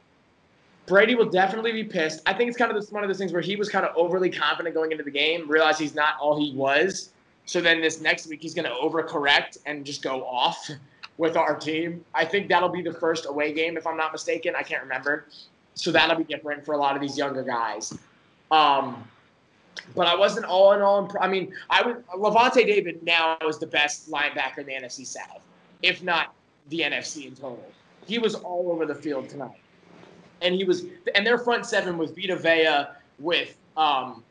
Brady 0.92 1.16
will 1.16 1.30
definitely 1.30 1.72
be 1.72 1.86
pissed. 1.86 2.22
I 2.26 2.34
think 2.34 2.50
it's 2.50 2.58
kind 2.58 2.70
of 2.70 2.76
this, 2.76 2.92
one 2.92 3.02
of 3.02 3.08
those 3.08 3.18
things 3.18 3.32
where 3.32 3.42
he 3.42 3.56
was 3.56 3.70
kind 3.70 3.86
of 3.86 3.96
overly 3.96 4.30
confident 4.30 4.76
going 4.76 4.92
into 4.92 5.06
the 5.06 5.12
game, 5.12 5.50
realized 5.50 5.80
he's 5.80 5.96
not 5.96 6.16
all 6.20 6.38
he 6.38 6.54
was. 6.54 7.12
So 7.46 7.62
then 7.62 7.80
this 7.80 8.02
next 8.02 8.28
week 8.28 8.42
he's 8.42 8.54
going 8.54 8.66
to 8.66 8.76
overcorrect 8.76 9.60
and 9.66 9.86
just 9.86 10.02
go 10.02 10.26
off 10.26 10.70
with 11.18 11.38
our 11.38 11.56
team. 11.56 12.04
I 12.14 12.26
think 12.26 12.50
that'll 12.50 12.68
be 12.68 12.82
the 12.82 12.92
first 12.92 13.26
away 13.26 13.54
game, 13.54 13.78
if 13.78 13.88
I'm 13.88 13.96
not 13.96 14.12
mistaken. 14.12 14.54
I 14.54 14.64
can't 14.64 14.84
remember. 14.84 15.28
So 15.76 15.94
that'll 15.94 16.18
be 16.18 16.26
different 16.26 16.66
for 16.66 16.74
a 16.74 16.78
lot 16.78 16.98
of 16.98 17.02
these 17.02 17.18
younger 17.18 17.44
guys. 17.44 17.98
Um, 18.52 19.02
but 19.96 20.08
I 20.08 20.16
wasn't 20.18 20.46
all 20.46 20.74
in 20.74 20.82
all. 20.82 21.06
Imp- 21.06 21.16
I 21.22 21.30
mean, 21.30 21.54
I 21.70 21.84
was 21.84 21.96
Lavonte 22.18 22.66
David 22.68 23.02
now 23.02 23.38
is 23.48 23.60
the 23.60 23.68
best 23.68 24.12
linebacker 24.12 24.58
in 24.58 24.66
the 24.66 24.74
NFC 24.74 25.08
South, 25.08 25.40
if 25.84 26.04
not 26.04 26.34
the 26.68 26.82
NFC 26.82 27.28
in 27.28 27.36
total. 27.36 27.64
He 28.06 28.20
was 28.20 28.36
all 28.36 28.74
over 28.74 28.86
the 28.86 28.96
field 28.96 29.30
tonight, 29.30 29.62
and 30.42 30.56
he 30.56 30.64
was. 30.64 30.86
And 31.16 31.26
their 31.26 31.38
front 31.38 31.66
seven 31.66 31.98
was 31.98 32.12
Vita 32.12 32.36
Vea 32.36 32.86
with 33.20 33.58
um, 33.78 34.24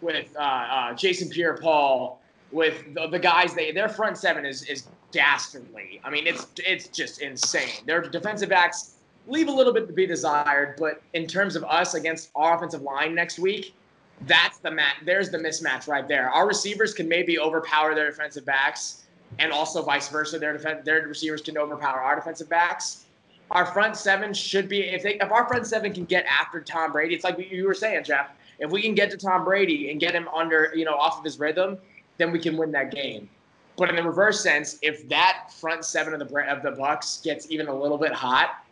with 0.00 0.28
uh, 0.36 0.40
uh, 0.40 0.94
Jason 0.94 1.28
Pierre-Paul, 1.28 2.20
with 2.52 2.94
the, 2.94 3.08
the, 3.08 3.18
guys. 3.18 3.54
They 3.54 3.72
their 3.72 3.88
front 3.88 4.18
seven 4.18 4.44
is 4.44 4.62
is 4.64 4.86
dastardly. 5.10 6.00
I 6.04 6.10
mean, 6.10 6.26
it's 6.26 6.46
it's 6.58 6.88
just 6.88 7.20
insane. 7.20 7.84
Their 7.86 8.02
defensive 8.02 8.48
backs 8.48 8.94
leave 9.26 9.48
a 9.48 9.52
little 9.52 9.72
bit 9.72 9.86
to 9.86 9.92
be 9.92 10.06
desired, 10.06 10.76
but 10.78 11.02
in 11.14 11.26
terms 11.26 11.56
of 11.56 11.64
us 11.64 11.94
against 11.94 12.30
our 12.34 12.56
offensive 12.56 12.82
line 12.82 13.14
next 13.14 13.38
week 13.38 13.74
that's 14.22 14.58
the 14.58 14.70
mat. 14.70 14.96
There's 15.04 15.30
the 15.30 15.38
mismatch 15.38 15.88
right 15.88 16.06
there. 16.06 16.30
Our 16.30 16.46
receivers 16.46 16.94
can 16.94 17.08
maybe 17.08 17.38
overpower 17.38 17.94
their 17.94 18.10
defensive 18.10 18.44
backs, 18.44 19.04
and 19.38 19.52
also 19.52 19.82
vice 19.82 20.08
versa. 20.08 20.38
Their 20.38 20.52
defense, 20.52 20.84
their 20.84 21.06
receivers 21.06 21.42
can 21.42 21.58
overpower 21.58 22.00
our 22.00 22.16
defensive 22.16 22.48
backs. 22.48 23.03
Our 23.50 23.66
front 23.66 23.96
seven 23.96 24.32
should 24.34 24.68
be 24.68 24.80
if 24.80 25.02
they 25.02 25.14
if 25.14 25.30
our 25.30 25.46
front 25.46 25.66
seven 25.66 25.92
can 25.92 26.04
get 26.04 26.24
after 26.26 26.60
Tom 26.60 26.92
Brady. 26.92 27.14
It's 27.14 27.24
like 27.24 27.38
you 27.38 27.66
were 27.66 27.74
saying, 27.74 28.04
Jeff. 28.04 28.30
If 28.58 28.70
we 28.70 28.82
can 28.82 28.94
get 28.94 29.10
to 29.10 29.16
Tom 29.16 29.44
Brady 29.44 29.90
and 29.90 29.98
get 29.98 30.14
him 30.14 30.28
under, 30.28 30.72
you 30.76 30.84
know, 30.84 30.94
off 30.94 31.18
of 31.18 31.24
his 31.24 31.40
rhythm, 31.40 31.76
then 32.18 32.30
we 32.30 32.38
can 32.38 32.56
win 32.56 32.70
that 32.72 32.92
game. 32.92 33.28
But 33.76 33.90
in 33.90 33.96
the 33.96 34.02
reverse 34.02 34.40
sense, 34.40 34.78
if 34.82 35.08
that 35.08 35.48
front 35.52 35.84
seven 35.84 36.14
of 36.14 36.20
the 36.20 36.50
of 36.50 36.62
the 36.62 36.70
Bucks 36.70 37.20
gets 37.22 37.50
even 37.50 37.66
a 37.66 37.74
little 37.74 37.98
bit 37.98 38.12
hot, 38.12 38.64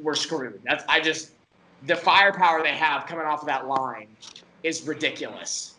we're 0.00 0.14
screwed. 0.14 0.60
That's 0.64 0.84
I 0.88 1.00
just 1.00 1.32
the 1.86 1.96
firepower 1.96 2.62
they 2.62 2.76
have 2.76 3.06
coming 3.06 3.26
off 3.26 3.40
of 3.40 3.46
that 3.46 3.66
line 3.66 4.08
is 4.62 4.82
ridiculous. 4.86 5.74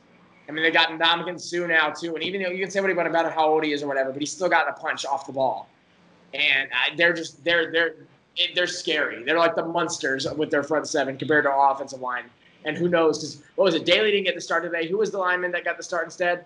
I 0.48 0.52
mean, 0.52 0.64
they 0.64 0.72
got 0.72 0.90
Ndamukong 0.90 1.40
Suh 1.40 1.68
now 1.68 1.90
too, 1.90 2.16
and 2.16 2.24
even 2.24 2.42
though 2.42 2.50
you 2.50 2.60
can 2.60 2.72
say 2.72 2.82
what 2.82 2.90
you 2.90 2.96
want 2.96 3.08
about 3.08 3.32
how 3.34 3.48
old 3.48 3.64
he 3.64 3.72
is 3.72 3.82
or 3.82 3.88
whatever, 3.88 4.12
but 4.12 4.22
he's 4.22 4.32
still 4.32 4.50
got 4.50 4.68
a 4.68 4.74
punch 4.74 5.06
off 5.06 5.26
the 5.26 5.32
ball, 5.34 5.70
and 6.34 6.70
I, 6.74 6.96
they're 6.96 7.14
just 7.14 7.44
they're 7.44 7.72
they're 7.72 7.96
they're 8.56 8.68
scary. 8.68 9.24
They're 9.24 9.38
like 9.38 9.56
the 9.56 9.66
monsters 9.66 10.28
with 10.34 10.50
their 10.50 10.64
front 10.64 10.88
seven 10.88 11.18
compared 11.18 11.46
to 11.46 11.52
our 11.52 11.72
offensive 11.74 12.02
line. 12.02 12.26
And 12.66 12.78
who 12.78 12.88
knows? 12.88 13.20
Because 13.20 13.44
what 13.56 13.66
was 13.66 13.76
it? 13.76 13.86
Daley 13.86 14.12
didn't 14.12 14.26
get 14.26 14.36
the 14.36 14.42
start 14.42 14.64
today. 14.64 14.88
Who 14.88 14.98
was 14.98 15.12
the 15.12 15.18
lineman 15.18 15.52
that 15.52 15.66
got 15.66 15.78
the 15.78 15.84
start 15.84 16.06
instead? 16.06 16.46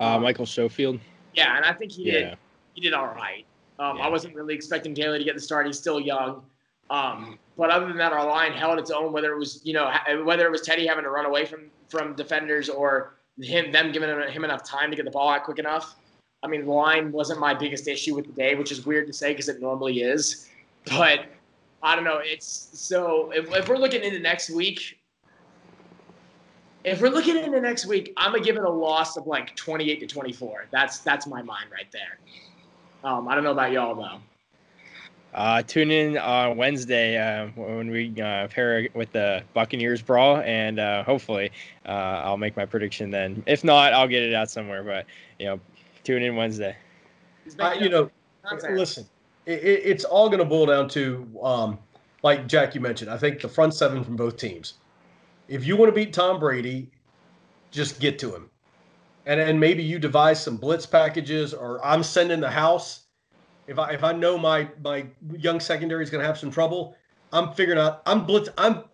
Uh, 0.00 0.18
Michael 0.18 0.46
Schofield. 0.46 0.98
Yeah, 1.34 1.56
and 1.56 1.64
I 1.64 1.72
think 1.72 1.92
he 1.92 2.04
Yeah. 2.04 2.12
did. 2.12 2.38
He 2.74 2.80
did 2.80 2.92
all 2.92 3.06
right. 3.06 3.46
Um, 3.78 4.00
I 4.00 4.08
wasn't 4.08 4.34
really 4.34 4.54
expecting 4.54 4.94
Daley 4.94 5.18
to 5.18 5.24
get 5.24 5.34
the 5.34 5.40
start. 5.40 5.66
He's 5.66 5.78
still 5.78 6.00
young. 6.00 6.44
Um, 6.90 7.38
but 7.56 7.70
other 7.70 7.86
than 7.86 7.96
that, 7.98 8.12
our 8.12 8.24
line 8.26 8.52
held 8.52 8.78
its 8.78 8.90
own. 8.90 9.12
Whether 9.12 9.32
it 9.32 9.38
was 9.38 9.60
you 9.64 9.72
know 9.72 9.92
whether 10.24 10.46
it 10.46 10.50
was 10.50 10.60
Teddy 10.62 10.86
having 10.86 11.04
to 11.04 11.10
run 11.10 11.26
away 11.26 11.44
from 11.44 11.70
from 11.88 12.14
defenders 12.14 12.68
or 12.68 13.14
him 13.40 13.72
them 13.72 13.92
giving 13.92 14.08
him, 14.08 14.20
him 14.22 14.44
enough 14.44 14.62
time 14.62 14.90
to 14.90 14.96
get 14.96 15.04
the 15.04 15.10
ball 15.10 15.28
out 15.28 15.44
quick 15.44 15.58
enough. 15.58 15.96
I 16.42 16.48
mean, 16.48 16.64
the 16.64 16.72
line 16.72 17.12
wasn't 17.12 17.40
my 17.40 17.54
biggest 17.54 17.88
issue 17.88 18.14
with 18.14 18.26
the 18.26 18.32
day, 18.32 18.54
which 18.54 18.70
is 18.70 18.86
weird 18.86 19.06
to 19.08 19.12
say 19.12 19.32
because 19.32 19.48
it 19.48 19.60
normally 19.60 20.00
is. 20.02 20.48
But 20.86 21.26
I 21.82 21.94
don't 21.94 22.04
know. 22.04 22.20
It's 22.22 22.70
so 22.72 23.30
if, 23.32 23.52
if 23.52 23.68
we're 23.68 23.76
looking 23.76 24.02
into 24.02 24.18
next 24.18 24.50
week, 24.50 24.98
if 26.84 27.00
we're 27.00 27.10
looking 27.10 27.36
into 27.36 27.60
next 27.60 27.86
week, 27.86 28.12
I'm 28.16 28.32
gonna 28.32 28.44
give 28.44 28.56
it 28.56 28.62
a 28.62 28.70
loss 28.70 29.16
of 29.16 29.26
like 29.26 29.54
28 29.56 30.00
to 30.00 30.06
24. 30.06 30.66
That's 30.70 31.00
that's 31.00 31.26
my 31.26 31.42
mind 31.42 31.66
right 31.72 31.90
there. 31.92 32.18
Um, 33.04 33.28
I 33.28 33.34
don't 33.34 33.44
know 33.44 33.52
about 33.52 33.72
y'all 33.72 33.94
though. 33.94 34.20
Uh, 35.34 35.60
tune 35.62 35.90
in 35.90 36.16
on 36.16 36.56
Wednesday 36.56 37.18
uh, 37.18 37.48
when 37.56 37.90
we 37.90 38.10
uh, 38.22 38.48
pair 38.48 38.88
with 38.94 39.12
the 39.12 39.42
Buccaneers 39.52 40.00
brawl, 40.00 40.38
and 40.38 40.78
uh, 40.78 41.02
hopefully 41.02 41.50
uh, 41.84 41.90
I'll 42.24 42.38
make 42.38 42.56
my 42.56 42.64
prediction 42.64 43.10
then. 43.10 43.42
If 43.46 43.62
not, 43.62 43.92
I'll 43.92 44.08
get 44.08 44.22
it 44.22 44.32
out 44.32 44.48
somewhere. 44.48 44.82
But 44.82 45.04
you 45.38 45.46
know, 45.46 45.60
tune 46.04 46.22
in 46.22 46.36
Wednesday. 46.36 46.74
He's 47.44 47.54
you 47.80 47.90
know, 47.90 48.10
content. 48.44 48.78
listen, 48.78 49.06
it, 49.46 49.64
it- 49.64 49.82
it's 49.84 50.04
all 50.04 50.28
going 50.28 50.40
to 50.40 50.44
boil 50.44 50.66
down 50.66 50.88
to, 50.90 51.28
um, 51.42 51.78
like 52.22 52.46
Jack, 52.48 52.74
you 52.74 52.80
mentioned, 52.80 53.10
I 53.10 53.18
think 53.18 53.40
the 53.40 53.48
front 53.48 53.74
seven 53.74 54.04
from 54.04 54.16
both 54.16 54.36
teams. 54.36 54.74
If 55.48 55.64
you 55.66 55.76
want 55.76 55.88
to 55.90 55.94
beat 55.94 56.12
Tom 56.12 56.40
Brady, 56.40 56.90
just 57.70 58.00
get 58.00 58.18
to 58.20 58.34
him. 58.34 58.50
And, 59.26 59.40
and 59.40 59.58
maybe 59.58 59.82
you 59.82 59.98
devise 59.98 60.42
some 60.42 60.56
blitz 60.56 60.86
packages, 60.86 61.52
or 61.54 61.84
I'm 61.84 62.02
sending 62.02 62.40
the 62.40 62.50
house. 62.50 63.06
If 63.66 63.78
I 63.78 63.90
if 63.90 64.04
I 64.04 64.12
know 64.12 64.38
my 64.38 64.68
my 64.82 65.06
young 65.36 65.58
secondary 65.58 66.04
is 66.04 66.10
going 66.10 66.20
to 66.20 66.26
have 66.26 66.38
some 66.38 66.50
trouble, 66.50 66.96
I'm 67.32 67.52
figuring 67.52 67.80
out 67.80 68.02
I'm 68.06 68.24
blitz. 68.24 68.48
I'm. 68.56 68.84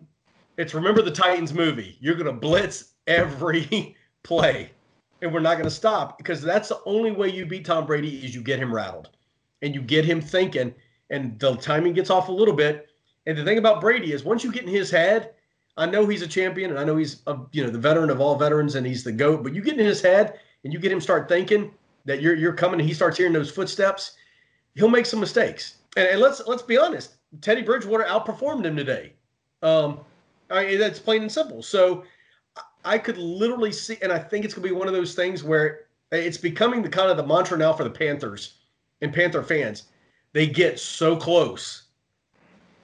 It's 0.56 0.74
remember 0.74 1.02
the 1.02 1.10
Titans 1.10 1.52
movie. 1.52 1.98
You're 2.00 2.14
going 2.14 2.26
to 2.26 2.32
blitz 2.32 2.94
every 3.06 3.96
play, 4.24 4.70
and 5.20 5.32
we're 5.32 5.40
not 5.40 5.54
going 5.54 5.64
to 5.64 5.70
stop 5.70 6.16
because 6.18 6.40
that's 6.40 6.68
the 6.70 6.80
only 6.86 7.10
way 7.10 7.28
you 7.28 7.44
beat 7.44 7.66
Tom 7.66 7.84
Brady 7.84 8.24
is 8.24 8.34
you 8.34 8.42
get 8.42 8.58
him 8.58 8.74
rattled, 8.74 9.10
and 9.62 9.74
you 9.74 9.80
get 9.80 10.04
him 10.04 10.20
thinking, 10.20 10.74
and 11.10 11.38
the 11.38 11.56
timing 11.56 11.92
gets 11.92 12.10
off 12.10 12.28
a 12.28 12.32
little 12.32 12.54
bit. 12.54 12.88
And 13.26 13.38
the 13.38 13.44
thing 13.44 13.58
about 13.58 13.80
Brady 13.80 14.12
is 14.12 14.24
once 14.24 14.42
you 14.42 14.52
get 14.52 14.64
in 14.64 14.68
his 14.68 14.90
head, 14.90 15.30
I 15.76 15.86
know 15.86 16.06
he's 16.06 16.22
a 16.22 16.26
champion, 16.26 16.70
and 16.70 16.78
I 16.78 16.84
know 16.84 16.96
he's 16.96 17.22
a, 17.26 17.38
you 17.52 17.64
know 17.64 17.70
the 17.70 17.78
veteran 17.78 18.10
of 18.10 18.20
all 18.20 18.36
veterans, 18.36 18.74
and 18.74 18.86
he's 18.86 19.04
the 19.04 19.12
goat. 19.12 19.42
But 19.42 19.54
you 19.54 19.62
get 19.62 19.78
in 19.78 19.86
his 19.86 20.02
head, 20.02 20.38
and 20.64 20.72
you 20.72 20.78
get 20.78 20.92
him 20.92 21.00
start 21.00 21.28
thinking 21.28 21.72
that 22.04 22.20
you're 22.20 22.34
you're 22.34 22.52
coming, 22.52 22.80
and 22.80 22.88
he 22.88 22.94
starts 22.94 23.16
hearing 23.16 23.32
those 23.32 23.50
footsteps. 23.50 24.16
He'll 24.74 24.88
make 24.88 25.06
some 25.06 25.20
mistakes, 25.20 25.76
and, 25.96 26.06
and 26.08 26.20
let's 26.20 26.42
let's 26.46 26.62
be 26.62 26.76
honest. 26.76 27.14
Teddy 27.40 27.62
Bridgewater 27.62 28.04
outperformed 28.04 28.66
him 28.66 28.76
today. 28.76 29.14
Um, 29.62 30.00
I 30.50 30.76
that's 30.76 30.98
plain 30.98 31.22
and 31.22 31.32
simple. 31.32 31.62
So 31.62 32.04
I 32.84 32.98
could 32.98 33.16
literally 33.16 33.72
see, 33.72 33.96
and 34.02 34.12
I 34.12 34.18
think 34.18 34.44
it's 34.44 34.52
going 34.52 34.64
to 34.64 34.74
be 34.74 34.78
one 34.78 34.88
of 34.88 34.94
those 34.94 35.14
things 35.14 35.42
where 35.42 35.82
it's 36.10 36.36
becoming 36.36 36.82
the 36.82 36.88
kind 36.88 37.10
of 37.10 37.16
the 37.16 37.26
mantra 37.26 37.56
now 37.56 37.72
for 37.72 37.84
the 37.84 37.90
Panthers 37.90 38.58
and 39.02 39.12
Panther 39.12 39.42
fans. 39.42 39.84
They 40.32 40.46
get 40.46 40.78
so 40.78 41.14
close, 41.14 41.88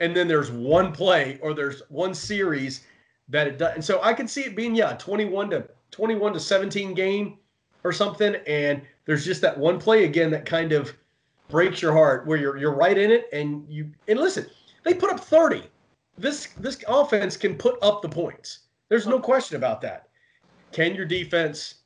and 0.00 0.14
then 0.14 0.28
there's 0.28 0.50
one 0.50 0.92
play 0.92 1.38
or 1.40 1.54
there's 1.54 1.82
one 1.88 2.12
series 2.12 2.84
that 3.28 3.46
it 3.46 3.56
does. 3.56 3.74
And 3.74 3.84
so 3.84 4.00
I 4.02 4.12
can 4.12 4.28
see 4.28 4.42
it 4.42 4.54
being 4.54 4.74
yeah, 4.74 4.92
21 4.94 5.50
to 5.50 5.66
21 5.90 6.34
to 6.34 6.40
17 6.40 6.92
game 6.92 7.38
or 7.84 7.92
something, 7.92 8.36
and 8.46 8.82
there's 9.06 9.24
just 9.24 9.40
that 9.40 9.56
one 9.56 9.78
play 9.78 10.04
again 10.04 10.30
that 10.32 10.44
kind 10.44 10.72
of 10.72 10.92
breaks 11.48 11.80
your 11.80 11.92
heart 11.92 12.26
where 12.26 12.36
you're 12.36 12.58
you're 12.58 12.74
right 12.74 12.98
in 12.98 13.10
it 13.10 13.28
and 13.32 13.64
you 13.68 13.90
and 14.08 14.18
listen, 14.18 14.46
they 14.84 14.92
put 14.92 15.10
up 15.10 15.20
30. 15.20 15.62
This 16.18 16.48
this 16.58 16.82
offense 16.86 17.36
can 17.36 17.54
put 17.54 17.78
up 17.80 18.02
the 18.02 18.08
points. 18.08 18.60
There's 18.88 19.06
no 19.06 19.20
question 19.20 19.56
about 19.56 19.80
that. 19.82 20.08
Can 20.72 20.94
your 20.94 21.06
defense, 21.06 21.76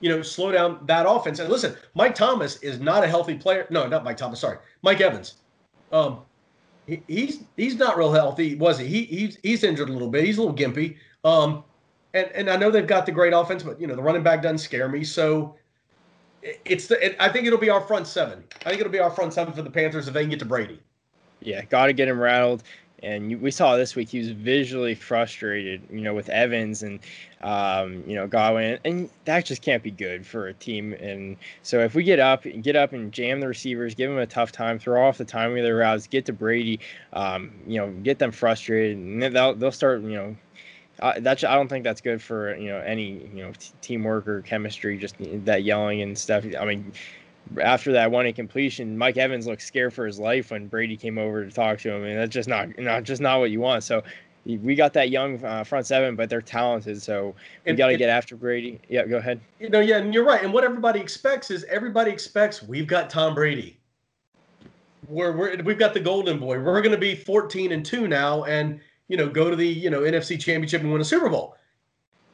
you 0.00 0.08
know, 0.08 0.22
slow 0.22 0.50
down 0.50 0.80
that 0.86 1.06
offense? 1.08 1.38
And 1.38 1.48
listen, 1.48 1.76
Mike 1.94 2.14
Thomas 2.14 2.56
is 2.58 2.80
not 2.80 3.04
a 3.04 3.06
healthy 3.06 3.36
player. 3.36 3.66
No, 3.70 3.86
not 3.86 4.04
Mike 4.04 4.16
Thomas. 4.16 4.40
Sorry, 4.40 4.58
Mike 4.82 5.00
Evans. 5.00 5.34
Um, 5.92 6.20
he, 6.86 7.02
he's 7.06 7.40
he's 7.56 7.76
not 7.76 7.96
real 7.96 8.12
healthy, 8.12 8.54
was 8.54 8.78
he? 8.78 8.86
He 8.86 9.04
he's 9.04 9.38
he's 9.42 9.64
injured 9.64 9.88
a 9.88 9.92
little 9.92 10.08
bit. 10.08 10.24
He's 10.24 10.38
a 10.38 10.42
little 10.42 10.56
gimpy. 10.56 10.96
Um, 11.24 11.64
and 12.14 12.30
and 12.32 12.50
I 12.50 12.56
know 12.56 12.70
they've 12.70 12.86
got 12.86 13.06
the 13.06 13.12
great 13.12 13.32
offense, 13.32 13.62
but 13.62 13.80
you 13.80 13.86
know 13.86 13.94
the 13.94 14.02
running 14.02 14.22
back 14.22 14.42
doesn't 14.42 14.58
scare 14.58 14.88
me. 14.88 15.04
So 15.04 15.56
it's 16.42 16.86
the. 16.86 17.04
It, 17.04 17.16
I 17.20 17.28
think 17.28 17.46
it'll 17.46 17.58
be 17.58 17.70
our 17.70 17.80
front 17.80 18.06
seven. 18.06 18.44
I 18.64 18.70
think 18.70 18.80
it'll 18.80 18.92
be 18.92 18.98
our 18.98 19.10
front 19.10 19.32
seven 19.32 19.52
for 19.52 19.62
the 19.62 19.70
Panthers 19.70 20.08
if 20.08 20.14
they 20.14 20.22
can 20.22 20.30
get 20.30 20.38
to 20.40 20.44
Brady. 20.44 20.80
Yeah, 21.40 21.64
got 21.64 21.86
to 21.86 21.92
get 21.92 22.08
him 22.08 22.18
rattled. 22.18 22.62
And 23.02 23.30
you, 23.30 23.38
we 23.38 23.50
saw 23.50 23.76
this 23.76 23.96
week 23.96 24.10
he 24.10 24.18
was 24.18 24.30
visually 24.30 24.94
frustrated, 24.94 25.82
you 25.90 26.00
know, 26.00 26.14
with 26.14 26.28
Evans 26.28 26.82
and 26.82 27.00
um, 27.42 28.04
you 28.06 28.14
know 28.14 28.26
Godwin, 28.26 28.78
and 28.84 29.08
that 29.24 29.44
just 29.46 29.62
can't 29.62 29.82
be 29.82 29.90
good 29.90 30.26
for 30.26 30.48
a 30.48 30.54
team. 30.54 30.92
And 30.94 31.36
so 31.62 31.80
if 31.80 31.94
we 31.94 32.04
get 32.04 32.18
up, 32.18 32.44
get 32.62 32.76
up 32.76 32.92
and 32.92 33.12
jam 33.12 33.40
the 33.40 33.48
receivers, 33.48 33.94
give 33.94 34.10
them 34.10 34.18
a 34.18 34.26
tough 34.26 34.52
time, 34.52 34.78
throw 34.78 35.06
off 35.06 35.18
the 35.18 35.24
timing 35.24 35.58
of 35.58 35.64
their 35.64 35.76
routes, 35.76 36.06
get 36.06 36.26
to 36.26 36.32
Brady, 36.32 36.80
um, 37.12 37.50
you 37.66 37.78
know, 37.78 37.90
get 38.02 38.18
them 38.18 38.32
frustrated, 38.32 38.96
and 38.98 39.22
they'll 39.22 39.54
they'll 39.54 39.72
start, 39.72 40.02
you 40.02 40.12
know. 40.12 40.36
Uh, 41.00 41.14
that's 41.20 41.42
I 41.44 41.54
don't 41.54 41.68
think 41.68 41.82
that's 41.82 42.02
good 42.02 42.20
for 42.20 42.54
you 42.56 42.68
know 42.68 42.78
any 42.80 43.26
you 43.34 43.42
know 43.42 43.52
t- 43.52 43.72
teamwork 43.80 44.28
or 44.28 44.42
chemistry. 44.42 44.98
Just 44.98 45.14
that 45.46 45.64
yelling 45.64 46.02
and 46.02 46.18
stuff. 46.18 46.44
I 46.58 46.64
mean, 46.66 46.92
after 47.60 47.92
that 47.92 48.10
one 48.10 48.26
incompletion, 48.26 48.96
Mike 48.96 49.16
Evans 49.16 49.46
looked 49.46 49.62
scared 49.62 49.92
for 49.92 50.06
his 50.06 50.18
life 50.18 50.50
when 50.50 50.68
Brady 50.68 50.96
came 50.96 51.18
over 51.18 51.44
to 51.44 51.50
talk 51.50 51.78
to 51.80 51.92
him, 51.92 52.04
and 52.04 52.18
that's 52.18 52.32
just 52.32 52.48
not 52.48 52.78
not 52.78 53.04
just 53.04 53.20
not 53.20 53.40
what 53.40 53.50
you 53.50 53.60
want. 53.60 53.82
So 53.84 54.02
we 54.46 54.74
got 54.74 54.92
that 54.94 55.10
young 55.10 55.42
uh, 55.44 55.64
front 55.64 55.86
seven, 55.86 56.16
but 56.16 56.30
they're 56.30 56.40
talented, 56.40 57.02
so 57.02 57.34
we 57.66 57.74
got 57.74 57.88
to 57.88 57.96
get 57.96 58.08
after 58.08 58.36
Brady. 58.36 58.80
Yeah, 58.88 59.06
go 59.06 59.18
ahead. 59.18 59.40
You 59.58 59.68
know, 59.68 59.80
yeah, 59.80 59.98
and 59.98 60.14
you're 60.14 60.24
right. 60.24 60.42
And 60.42 60.52
what 60.52 60.64
everybody 60.64 61.00
expects 61.00 61.50
is 61.50 61.64
everybody 61.64 62.10
expects 62.10 62.62
we've 62.62 62.86
got 62.86 63.10
Tom 63.10 63.34
Brady. 63.34 63.78
We're, 65.08 65.32
we're 65.32 65.62
we've 65.62 65.78
got 65.78 65.94
the 65.94 66.00
golden 66.00 66.38
boy. 66.38 66.60
We're 66.60 66.80
going 66.80 66.94
to 66.94 66.98
be 66.98 67.14
14 67.14 67.72
and 67.72 67.84
two 67.84 68.06
now, 68.08 68.44
and 68.44 68.80
you 69.08 69.16
know, 69.16 69.28
go 69.28 69.50
to 69.50 69.56
the 69.56 69.66
you 69.66 69.90
know 69.90 70.00
NFC 70.00 70.38
Championship 70.40 70.82
and 70.82 70.92
win 70.92 71.00
a 71.00 71.04
Super 71.04 71.28
Bowl. 71.28 71.56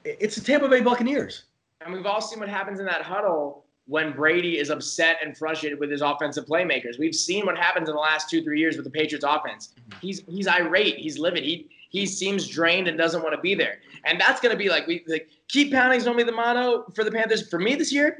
It's 0.05 0.37
the 0.37 0.43
Tampa 0.43 0.69
Bay 0.69 0.81
Buccaneers. 0.81 1.45
And 1.81 1.93
we've 1.93 2.07
all 2.07 2.21
seen 2.21 2.39
what 2.39 2.49
happens 2.49 2.81
in 2.81 2.87
that 2.87 3.03
huddle 3.03 3.66
when 3.87 4.12
Brady 4.12 4.59
is 4.59 4.70
upset 4.70 5.18
and 5.22 5.37
frustrated 5.37 5.78
with 5.78 5.91
his 5.91 6.03
offensive 6.03 6.45
playmakers. 6.47 6.99
We've 6.99 7.14
seen 7.14 7.47
what 7.47 7.57
happens 7.57 7.89
in 7.89 7.95
the 7.95 8.01
last 8.01 8.28
two, 8.28 8.43
three 8.43 8.59
years 8.59 8.76
with 8.76 8.84
the 8.84 8.91
Patriots 8.91 9.24
offense. 9.26 9.74
Mm-hmm. 9.78 9.99
He's 10.01 10.22
he's 10.28 10.49
irate, 10.49 10.97
he's 10.99 11.18
livid, 11.18 11.45
he 11.45 11.68
he 11.91 12.05
seems 12.05 12.47
drained 12.49 12.89
and 12.89 12.99
doesn't 12.99 13.22
want 13.22 13.34
to 13.34 13.41
be 13.41 13.55
there. 13.55 13.78
And 14.05 14.20
that's 14.20 14.41
gonna 14.41 14.57
be 14.57 14.68
like 14.68 14.87
we 14.87 15.05
like 15.07 15.28
keep 15.49 15.72
pounding 15.72 15.99
is 15.99 16.05
normally 16.05 16.24
the 16.24 16.32
motto 16.32 16.84
for 16.95 17.05
the 17.05 17.11
Panthers. 17.12 17.49
For 17.49 17.59
me 17.61 17.74
this 17.76 17.93
year, 17.93 18.18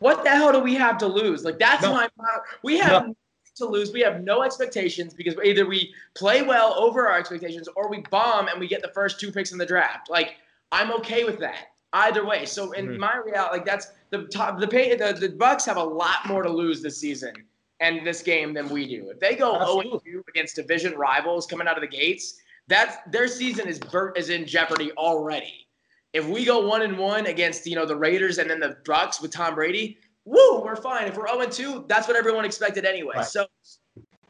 what 0.00 0.24
the 0.24 0.30
hell 0.30 0.52
do 0.52 0.58
we 0.58 0.74
have 0.74 0.98
to 0.98 1.06
lose? 1.06 1.44
Like 1.44 1.58
that's 1.58 1.82
No. 1.82 1.92
my 1.92 2.08
motto. 2.18 2.42
We 2.62 2.78
have 2.78 3.06
No. 3.06 3.16
to 3.56 3.66
lose. 3.66 3.92
We 3.92 4.00
have 4.00 4.22
no 4.24 4.42
expectations 4.42 5.14
because 5.14 5.34
either 5.44 5.66
we 5.66 5.94
play 6.14 6.42
well 6.42 6.74
over 6.76 7.06
our 7.06 7.18
expectations 7.18 7.68
or 7.76 7.88
we 7.88 8.00
bomb 8.10 8.48
and 8.48 8.58
we 8.58 8.66
get 8.66 8.82
the 8.82 8.88
first 8.92 9.20
two 9.20 9.30
picks 9.30 9.52
in 9.52 9.58
the 9.58 9.66
draft. 9.66 10.10
Like 10.10 10.36
I'm 10.72 10.90
okay 10.94 11.22
with 11.24 11.38
that 11.40 11.68
either 11.92 12.24
way. 12.24 12.46
So 12.46 12.72
in 12.72 12.86
Mhm. 12.88 12.98
my 12.98 13.16
reality, 13.16 13.56
like 13.58 13.64
that's 13.64 13.88
the 14.10 14.24
top. 14.24 14.58
The 14.58 14.68
pay 14.68 14.94
the, 14.94 15.12
the 15.12 15.28
Bucks 15.30 15.64
have 15.66 15.76
a 15.76 15.82
lot 15.84 16.26
more 16.26 16.42
to 16.42 16.48
lose 16.50 16.82
this 16.82 16.98
season 16.98 17.34
and 17.80 18.06
this 18.06 18.22
game 18.22 18.52
than 18.54 18.68
we 18.68 18.86
do. 18.86 19.10
If 19.10 19.20
they 19.20 19.34
go 19.34 19.58
0 19.82 19.98
2 20.04 20.24
against 20.28 20.56
division 20.56 20.94
rivals 20.96 21.46
coming 21.46 21.66
out 21.66 21.76
of 21.76 21.80
the 21.80 21.88
gates, 21.96 22.40
that's 22.68 22.96
their 23.10 23.26
season 23.28 23.66
is 23.68 23.78
bur- 23.78 24.12
is 24.12 24.30
in 24.30 24.46
jeopardy 24.46 24.92
already. 24.92 25.66
If 26.12 26.26
we 26.26 26.44
go 26.44 26.66
one 26.66 26.82
and 26.82 26.98
one 26.98 27.26
against 27.26 27.66
you 27.66 27.76
know 27.76 27.86
the 27.86 27.96
Raiders 27.96 28.38
and 28.38 28.48
then 28.50 28.60
the 28.60 28.76
Bucks 28.84 29.20
with 29.20 29.30
Tom 29.32 29.54
Brady, 29.54 29.98
woo, 30.24 30.60
we're 30.60 30.76
fine. 30.76 31.06
If 31.08 31.16
we're 31.16 31.28
0 31.28 31.40
and 31.40 31.52
2, 31.52 31.84
that's 31.88 32.06
what 32.06 32.16
everyone 32.16 32.44
expected 32.44 32.84
anyway. 32.84 33.14
Right. 33.16 33.24
So 33.26 33.46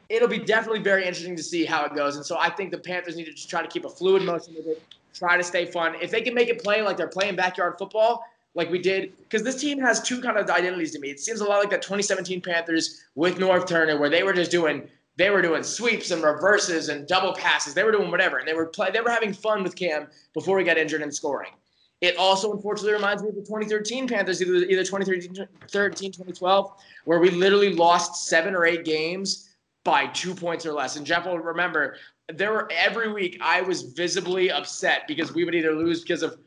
it'll 0.09 0.27
be 0.27 0.39
definitely 0.39 0.81
very 0.81 1.05
interesting 1.05 1.35
to 1.37 1.43
see 1.43 1.63
how 1.65 1.85
it 1.85 1.95
goes. 1.95 2.15
And 2.17 2.25
so 2.25 2.37
I 2.37 2.49
think 2.49 2.71
the 2.71 2.77
Panthers 2.77 3.15
need 3.15 3.25
to 3.25 3.31
just 3.33 3.49
try 3.49 3.61
to 3.61 3.67
keep 3.67 3.85
a 3.85 3.89
fluid 3.89 4.23
motion 4.23 4.55
with 4.55 4.67
it, 4.67 4.83
try 5.13 5.37
to 5.37 5.43
stay 5.43 5.65
fun. 5.65 5.95
If 6.01 6.11
they 6.11 6.21
can 6.21 6.33
make 6.33 6.49
it 6.49 6.63
play 6.63 6.81
like 6.81 6.97
they're 6.97 7.07
playing 7.07 7.35
backyard 7.35 7.75
football, 7.77 8.25
like 8.53 8.69
we 8.69 8.79
did, 8.79 9.13
because 9.19 9.43
this 9.43 9.61
team 9.61 9.79
has 9.79 10.01
two 10.01 10.21
kind 10.21 10.37
of 10.37 10.49
identities 10.49 10.91
to 10.91 10.99
me. 10.99 11.09
It 11.09 11.19
seems 11.19 11.39
a 11.39 11.45
lot 11.45 11.59
like 11.59 11.69
that 11.69 11.81
2017 11.81 12.41
Panthers 12.41 13.03
with 13.15 13.37
Norv 13.37 13.65
Turner, 13.65 13.97
where 13.97 14.09
they 14.09 14.23
were 14.23 14.33
just 14.33 14.51
doing 14.51 14.89
they 15.17 15.29
were 15.29 15.41
doing 15.41 15.61
sweeps 15.61 16.11
and 16.11 16.23
reverses 16.23 16.89
and 16.89 17.07
double 17.07 17.33
passes. 17.33 17.73
They 17.73 17.83
were 17.83 17.91
doing 17.91 18.11
whatever, 18.11 18.37
and 18.37 18.47
they 18.47 18.53
were 18.53 18.65
play, 18.65 18.91
they 18.91 19.01
were 19.01 19.09
having 19.09 19.33
fun 19.33 19.61
with 19.63 19.75
Cam 19.75 20.07
before 20.33 20.57
he 20.57 20.65
got 20.65 20.77
injured 20.77 21.01
and 21.01 21.13
scoring. 21.13 21.51
It 21.99 22.17
also 22.17 22.51
unfortunately 22.51 22.93
reminds 22.93 23.21
me 23.21 23.29
of 23.29 23.35
the 23.35 23.41
2013 23.41 24.07
Panthers, 24.07 24.41
either, 24.41 24.55
either 24.55 24.83
2013, 24.83 26.11
2012, 26.11 26.71
where 27.05 27.19
we 27.19 27.29
literally 27.29 27.73
lost 27.73 28.27
seven 28.27 28.55
or 28.55 28.65
eight 28.65 28.83
games 28.83 29.49
by 29.83 30.07
two 30.07 30.33
points 30.33 30.65
or 30.65 30.73
less. 30.73 30.95
And 30.95 31.05
Jeff 31.05 31.25
will 31.25 31.37
remember 31.37 31.97
there 32.29 32.51
were 32.51 32.69
every 32.71 33.11
week 33.11 33.37
I 33.41 33.61
was 33.61 33.81
visibly 33.81 34.51
upset 34.51 35.07
because 35.07 35.33
we 35.33 35.43
would 35.43 35.55
either 35.55 35.73
lose 35.73 36.01
because 36.01 36.23
of 36.23 36.37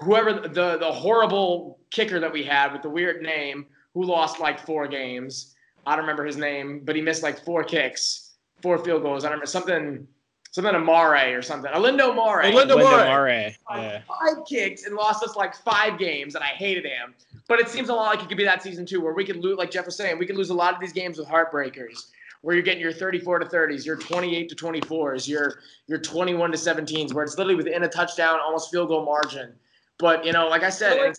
whoever 0.00 0.32
the 0.32 0.78
the 0.78 0.92
horrible 0.92 1.80
kicker 1.90 2.20
that 2.20 2.32
we 2.32 2.42
had 2.42 2.72
with 2.72 2.82
the 2.82 2.90
weird 2.90 3.22
name 3.22 3.66
who 3.94 4.04
lost 4.04 4.40
like 4.40 4.64
four 4.64 4.86
games. 4.86 5.54
I 5.86 5.96
don't 5.96 6.04
remember 6.04 6.24
his 6.24 6.36
name, 6.36 6.82
but 6.84 6.94
he 6.96 7.02
missed 7.02 7.22
like 7.22 7.44
four 7.44 7.64
kicks, 7.64 8.34
four 8.62 8.78
field 8.78 9.02
goals. 9.02 9.24
I 9.24 9.28
don't 9.28 9.34
remember 9.34 9.46
something 9.46 10.06
something 10.52 10.74
Amare 10.74 11.36
or 11.36 11.42
something. 11.42 11.72
Olindo 11.72 12.14
Mare. 12.14 12.42
Olindo 12.50 12.54
Linda 12.54 12.76
Mare. 12.76 13.06
Mare. 13.06 13.54
Yeah. 13.70 14.02
five 14.06 14.44
kicks 14.46 14.84
and 14.84 14.94
lost 14.94 15.24
us 15.24 15.34
like 15.34 15.54
five 15.56 15.98
games, 15.98 16.34
and 16.34 16.44
I 16.44 16.48
hated 16.48 16.84
him. 16.84 17.14
But 17.48 17.58
it 17.58 17.68
seems 17.68 17.88
a 17.88 17.94
lot 17.94 18.14
like 18.14 18.22
it 18.22 18.28
could 18.28 18.38
be 18.38 18.44
that 18.44 18.62
season 18.62 18.86
too, 18.86 19.00
where 19.00 19.14
we 19.14 19.24
could 19.24 19.36
lose, 19.36 19.58
like 19.58 19.70
Jeff 19.70 19.86
was 19.86 19.96
saying, 19.96 20.18
we 20.18 20.26
could 20.26 20.36
lose 20.36 20.50
a 20.50 20.54
lot 20.54 20.74
of 20.74 20.80
these 20.80 20.92
games 20.92 21.18
with 21.18 21.26
heartbreakers, 21.26 22.10
where 22.42 22.54
you're 22.54 22.62
getting 22.64 22.80
your 22.82 22.92
34 22.92 23.38
to 23.40 23.46
30s, 23.46 23.86
your 23.86 23.96
28 23.96 24.48
to 24.48 24.54
24s, 24.54 25.26
your 25.26 25.60
your 25.86 25.98
21 25.98 26.50
to 26.52 26.58
17s, 26.58 27.14
where 27.14 27.24
it's 27.24 27.38
literally 27.38 27.54
within 27.56 27.82
a 27.84 27.88
touchdown, 27.88 28.38
almost 28.44 28.70
field 28.70 28.88
goal 28.88 29.04
margin. 29.04 29.54
But 29.98 30.24
you 30.24 30.32
know, 30.32 30.48
like 30.48 30.62
I 30.62 30.70
said, 30.70 30.96
Well, 30.96 31.06
like- 31.06 31.16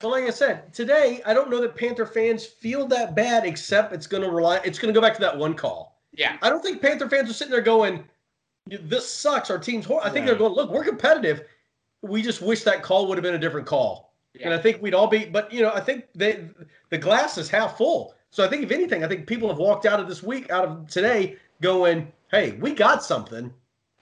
But 0.00 0.08
like 0.08 0.24
I 0.24 0.30
said, 0.30 0.72
today 0.74 1.22
I 1.26 1.32
don't 1.34 1.50
know 1.50 1.60
that 1.60 1.74
Panther 1.76 2.06
fans 2.06 2.44
feel 2.46 2.86
that 2.88 3.14
bad, 3.16 3.44
except 3.46 3.92
it's 3.92 4.06
going 4.06 4.22
to 4.22 4.30
rely. 4.30 4.60
It's 4.64 4.78
going 4.78 4.92
to 4.92 4.98
go 5.00 5.04
back 5.04 5.14
to 5.14 5.20
that 5.22 5.36
one 5.36 5.54
call. 5.54 6.00
yeah, 6.12 6.36
I 6.42 6.50
don't 6.50 6.62
think 6.62 6.80
Panther 6.82 7.08
fans 7.08 7.30
are 7.30 7.34
sitting 7.34 7.52
there 7.52 7.60
going, 7.60 8.04
"This 8.66 9.08
sucks. 9.10 9.50
Our 9.50 9.58
team's 9.58 9.84
horrible." 9.86 10.08
I 10.08 10.12
think 10.12 10.26
they're 10.26 10.34
going, 10.36 10.52
"Look, 10.52 10.70
we're 10.70 10.84
competitive. 10.84 11.42
We 12.02 12.22
just 12.22 12.42
wish 12.42 12.62
that 12.64 12.82
call 12.82 13.06
would 13.08 13.18
have 13.18 13.22
been 13.22 13.34
a 13.34 13.38
different 13.38 13.66
call." 13.66 14.14
Yeah. 14.34 14.46
And 14.46 14.54
I 14.54 14.58
think 14.58 14.80
we'd 14.82 14.94
all 14.94 15.06
be. 15.08 15.24
But 15.24 15.52
you 15.52 15.62
know, 15.62 15.72
I 15.72 15.80
think 15.80 16.06
they 16.14 16.48
the 16.90 16.98
glass 16.98 17.38
is 17.38 17.48
half 17.48 17.76
full. 17.76 18.14
So 18.30 18.44
I 18.44 18.48
think 18.48 18.62
if 18.62 18.70
anything, 18.70 19.04
I 19.04 19.08
think 19.08 19.26
people 19.26 19.48
have 19.48 19.58
walked 19.58 19.86
out 19.86 20.00
of 20.00 20.08
this 20.08 20.22
week, 20.22 20.50
out 20.50 20.64
of 20.64 20.88
today, 20.88 21.36
going, 21.60 22.12
"Hey, 22.30 22.52
we 22.52 22.74
got 22.74 23.02
something. 23.02 23.52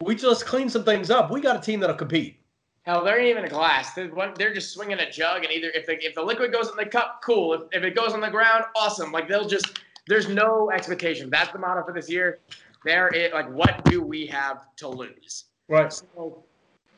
We 0.00 0.14
just 0.14 0.46
cleaned 0.46 0.72
some 0.72 0.84
things 0.84 1.10
up. 1.10 1.30
We 1.30 1.40
got 1.40 1.56
a 1.56 1.60
team 1.60 1.80
that'll 1.80 1.96
compete." 1.96 2.40
Hell, 2.86 3.06
ain't 3.08 3.22
even 3.22 3.44
a 3.44 3.48
glass. 3.48 3.94
They're, 3.94 4.54
just 4.54 4.72
swinging 4.72 5.00
a 5.00 5.10
jug, 5.10 5.42
and 5.42 5.52
either 5.52 5.70
if 5.70 5.86
the 5.86 6.04
if 6.04 6.14
the 6.14 6.22
liquid 6.22 6.52
goes 6.52 6.70
in 6.70 6.76
the 6.76 6.86
cup, 6.86 7.20
cool. 7.24 7.52
If, 7.52 7.62
if 7.72 7.82
it 7.82 7.96
goes 7.96 8.12
on 8.12 8.20
the 8.20 8.30
ground, 8.30 8.64
awesome. 8.76 9.10
Like 9.10 9.28
they'll 9.28 9.48
just 9.48 9.80
there's 10.06 10.28
no 10.28 10.70
expectation. 10.70 11.28
That's 11.28 11.50
the 11.52 11.58
motto 11.58 11.84
for 11.84 11.92
this 11.92 12.08
year. 12.08 12.38
There 12.84 13.08
it 13.08 13.34
like 13.34 13.50
what 13.50 13.84
do 13.86 14.02
we 14.02 14.26
have 14.26 14.74
to 14.76 14.88
lose? 14.88 15.46
Right. 15.68 15.92
So 15.92 16.44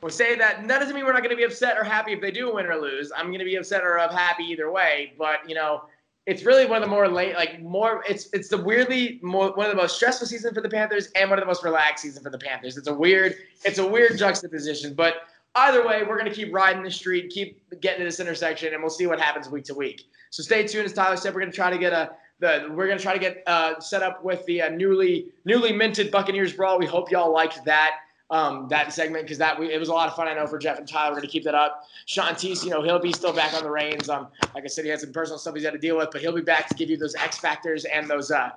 we'll 0.02 0.10
say 0.10 0.36
that 0.36 0.58
And 0.58 0.68
that 0.68 0.78
doesn't 0.78 0.94
mean 0.94 1.06
we're 1.06 1.14
not 1.14 1.22
going 1.22 1.30
to 1.30 1.36
be 1.36 1.44
upset 1.44 1.78
or 1.78 1.84
happy 1.84 2.12
if 2.12 2.20
they 2.20 2.30
do 2.30 2.54
win 2.54 2.66
or 2.66 2.76
lose. 2.76 3.10
I'm 3.16 3.28
going 3.28 3.38
to 3.38 3.46
be 3.46 3.56
upset 3.56 3.82
or 3.82 3.96
happy 3.96 4.44
either 4.44 4.70
way. 4.70 5.14
But 5.16 5.48
you 5.48 5.54
know, 5.54 5.84
it's 6.28 6.44
really 6.44 6.66
one 6.66 6.76
of 6.76 6.82
the 6.82 6.94
more 6.94 7.08
late, 7.08 7.34
like 7.36 7.62
more. 7.62 8.04
It's 8.06 8.28
it's 8.34 8.48
the 8.48 8.58
weirdly 8.58 9.18
more 9.22 9.50
one 9.52 9.64
of 9.64 9.74
the 9.74 9.80
most 9.80 9.96
stressful 9.96 10.26
season 10.26 10.52
for 10.52 10.60
the 10.60 10.68
Panthers 10.68 11.08
and 11.16 11.30
one 11.30 11.38
of 11.38 11.42
the 11.42 11.46
most 11.46 11.64
relaxed 11.64 12.02
season 12.04 12.22
for 12.22 12.28
the 12.30 12.38
Panthers. 12.38 12.76
It's 12.76 12.86
a 12.86 12.94
weird 12.94 13.34
it's 13.64 13.78
a 13.78 13.86
weird 13.86 14.18
juxtaposition, 14.18 14.94
but. 14.94 15.14
Either 15.54 15.84
way, 15.84 16.04
we're 16.04 16.22
to 16.22 16.30
keep 16.30 16.54
riding 16.54 16.84
the 16.84 16.90
street, 16.90 17.30
keep 17.30 17.58
getting 17.80 18.00
to 18.00 18.04
this 18.04 18.20
intersection, 18.20 18.74
and 18.74 18.82
we'll 18.82 18.90
see 18.90 19.06
what 19.08 19.18
happens 19.18 19.48
week 19.48 19.64
to 19.64 19.74
week. 19.74 20.04
So 20.30 20.42
stay 20.42 20.64
tuned. 20.64 20.84
As 20.84 20.92
Tyler 20.92 21.16
said, 21.16 21.34
we're 21.34 21.44
to 21.46 21.50
try 21.50 21.70
to 21.70 21.78
get 21.78 21.92
a 21.92 22.12
the 22.38 22.68
we're 22.70 22.86
to 22.86 23.02
try 23.02 23.14
to 23.14 23.18
get 23.18 23.42
uh, 23.46 23.80
set 23.80 24.02
up 24.02 24.22
with 24.22 24.44
the 24.44 24.62
uh, 24.62 24.68
newly 24.68 25.28
newly 25.46 25.72
minted 25.72 26.10
Buccaneers 26.10 26.52
brawl. 26.52 26.78
We 26.78 26.86
hope 26.86 27.10
y'all 27.10 27.32
liked 27.32 27.64
that 27.64 27.92
um, 28.30 28.68
that 28.68 28.92
segment 28.92 29.24
because 29.24 29.38
that 29.38 29.58
we, 29.58 29.72
it 29.72 29.78
was 29.78 29.88
a 29.88 29.92
lot 29.92 30.08
of 30.08 30.14
fun. 30.14 30.28
I 30.28 30.34
know 30.34 30.46
for 30.46 30.58
Jeff 30.58 30.78
and 30.78 30.86
Tyler, 30.86 31.14
we're 31.14 31.20
to 31.20 31.26
keep 31.26 31.44
that 31.44 31.54
up. 31.54 31.84
Sean 32.06 32.34
Teese, 32.34 32.62
you 32.64 32.70
know, 32.70 32.82
he'll 32.82 32.98
be 32.98 33.12
still 33.12 33.32
back 33.32 33.54
on 33.54 33.62
the 33.62 33.70
reins. 33.70 34.08
Um, 34.08 34.28
like 34.54 34.64
I 34.64 34.66
said, 34.66 34.84
he 34.84 34.90
had 34.90 35.00
some 35.00 35.12
personal 35.12 35.38
stuff 35.38 35.54
he's 35.54 35.64
had 35.64 35.72
to 35.72 35.78
deal 35.78 35.96
with, 35.96 36.10
but 36.12 36.20
he'll 36.20 36.34
be 36.34 36.42
back 36.42 36.68
to 36.68 36.74
give 36.74 36.90
you 36.90 36.96
those 36.96 37.14
X 37.14 37.38
factors 37.38 37.84
and 37.86 38.08
those 38.08 38.30
uh, 38.30 38.50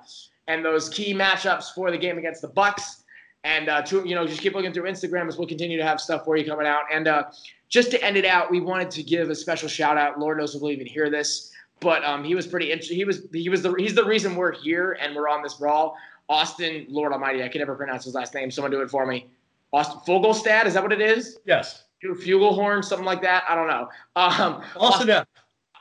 and 0.48 0.64
those 0.64 0.88
key 0.88 1.14
matchups 1.14 1.72
for 1.74 1.90
the 1.90 1.98
game 1.98 2.18
against 2.18 2.42
the 2.42 2.48
Bucks. 2.48 3.04
And 3.44 3.68
uh, 3.68 3.82
to, 3.82 4.06
you 4.06 4.14
know, 4.14 4.26
just 4.26 4.40
keep 4.40 4.54
looking 4.54 4.72
through 4.72 4.88
Instagram 4.88 5.26
as 5.26 5.36
we'll 5.36 5.48
continue 5.48 5.76
to 5.78 5.84
have 5.84 6.00
stuff 6.00 6.24
for 6.24 6.36
you 6.36 6.44
coming 6.44 6.66
out. 6.66 6.82
And 6.92 7.08
uh, 7.08 7.24
just 7.68 7.90
to 7.90 8.04
end 8.04 8.16
it 8.16 8.24
out, 8.24 8.50
we 8.50 8.60
wanted 8.60 8.90
to 8.92 9.02
give 9.02 9.30
a 9.30 9.34
special 9.34 9.68
shout 9.68 9.98
out. 9.98 10.18
Lord 10.18 10.38
knows 10.38 10.54
we'll 10.54 10.70
even 10.70 10.86
hear 10.86 11.10
this, 11.10 11.50
but 11.80 12.04
um, 12.04 12.22
he 12.22 12.34
was 12.34 12.46
pretty. 12.46 12.70
int- 12.70 12.84
He 12.84 13.04
was 13.04 13.22
he 13.32 13.48
was 13.48 13.62
the 13.62 13.72
he's 13.78 13.94
the 13.94 14.04
reason 14.04 14.36
we're 14.36 14.52
here 14.52 14.98
and 15.00 15.16
we're 15.16 15.28
on 15.28 15.42
this 15.42 15.54
brawl. 15.54 15.96
Austin, 16.28 16.86
Lord 16.88 17.12
Almighty, 17.12 17.42
I 17.42 17.48
can 17.48 17.58
never 17.60 17.74
pronounce 17.74 18.04
his 18.04 18.14
last 18.14 18.32
name. 18.34 18.50
Someone 18.50 18.70
do 18.70 18.80
it 18.80 18.90
for 18.90 19.06
me. 19.06 19.26
Austin 19.72 20.00
Fogelstad, 20.06 20.66
is 20.66 20.74
that 20.74 20.82
what 20.82 20.92
it 20.92 21.00
is? 21.00 21.38
Yes. 21.46 21.84
Fugelhorn, 22.02 22.84
something 22.84 23.06
like 23.06 23.22
that. 23.22 23.44
I 23.48 23.54
don't 23.54 23.68
know. 23.68 23.88
Um, 24.16 24.62
Austin 24.76 25.10
F. 25.10 25.26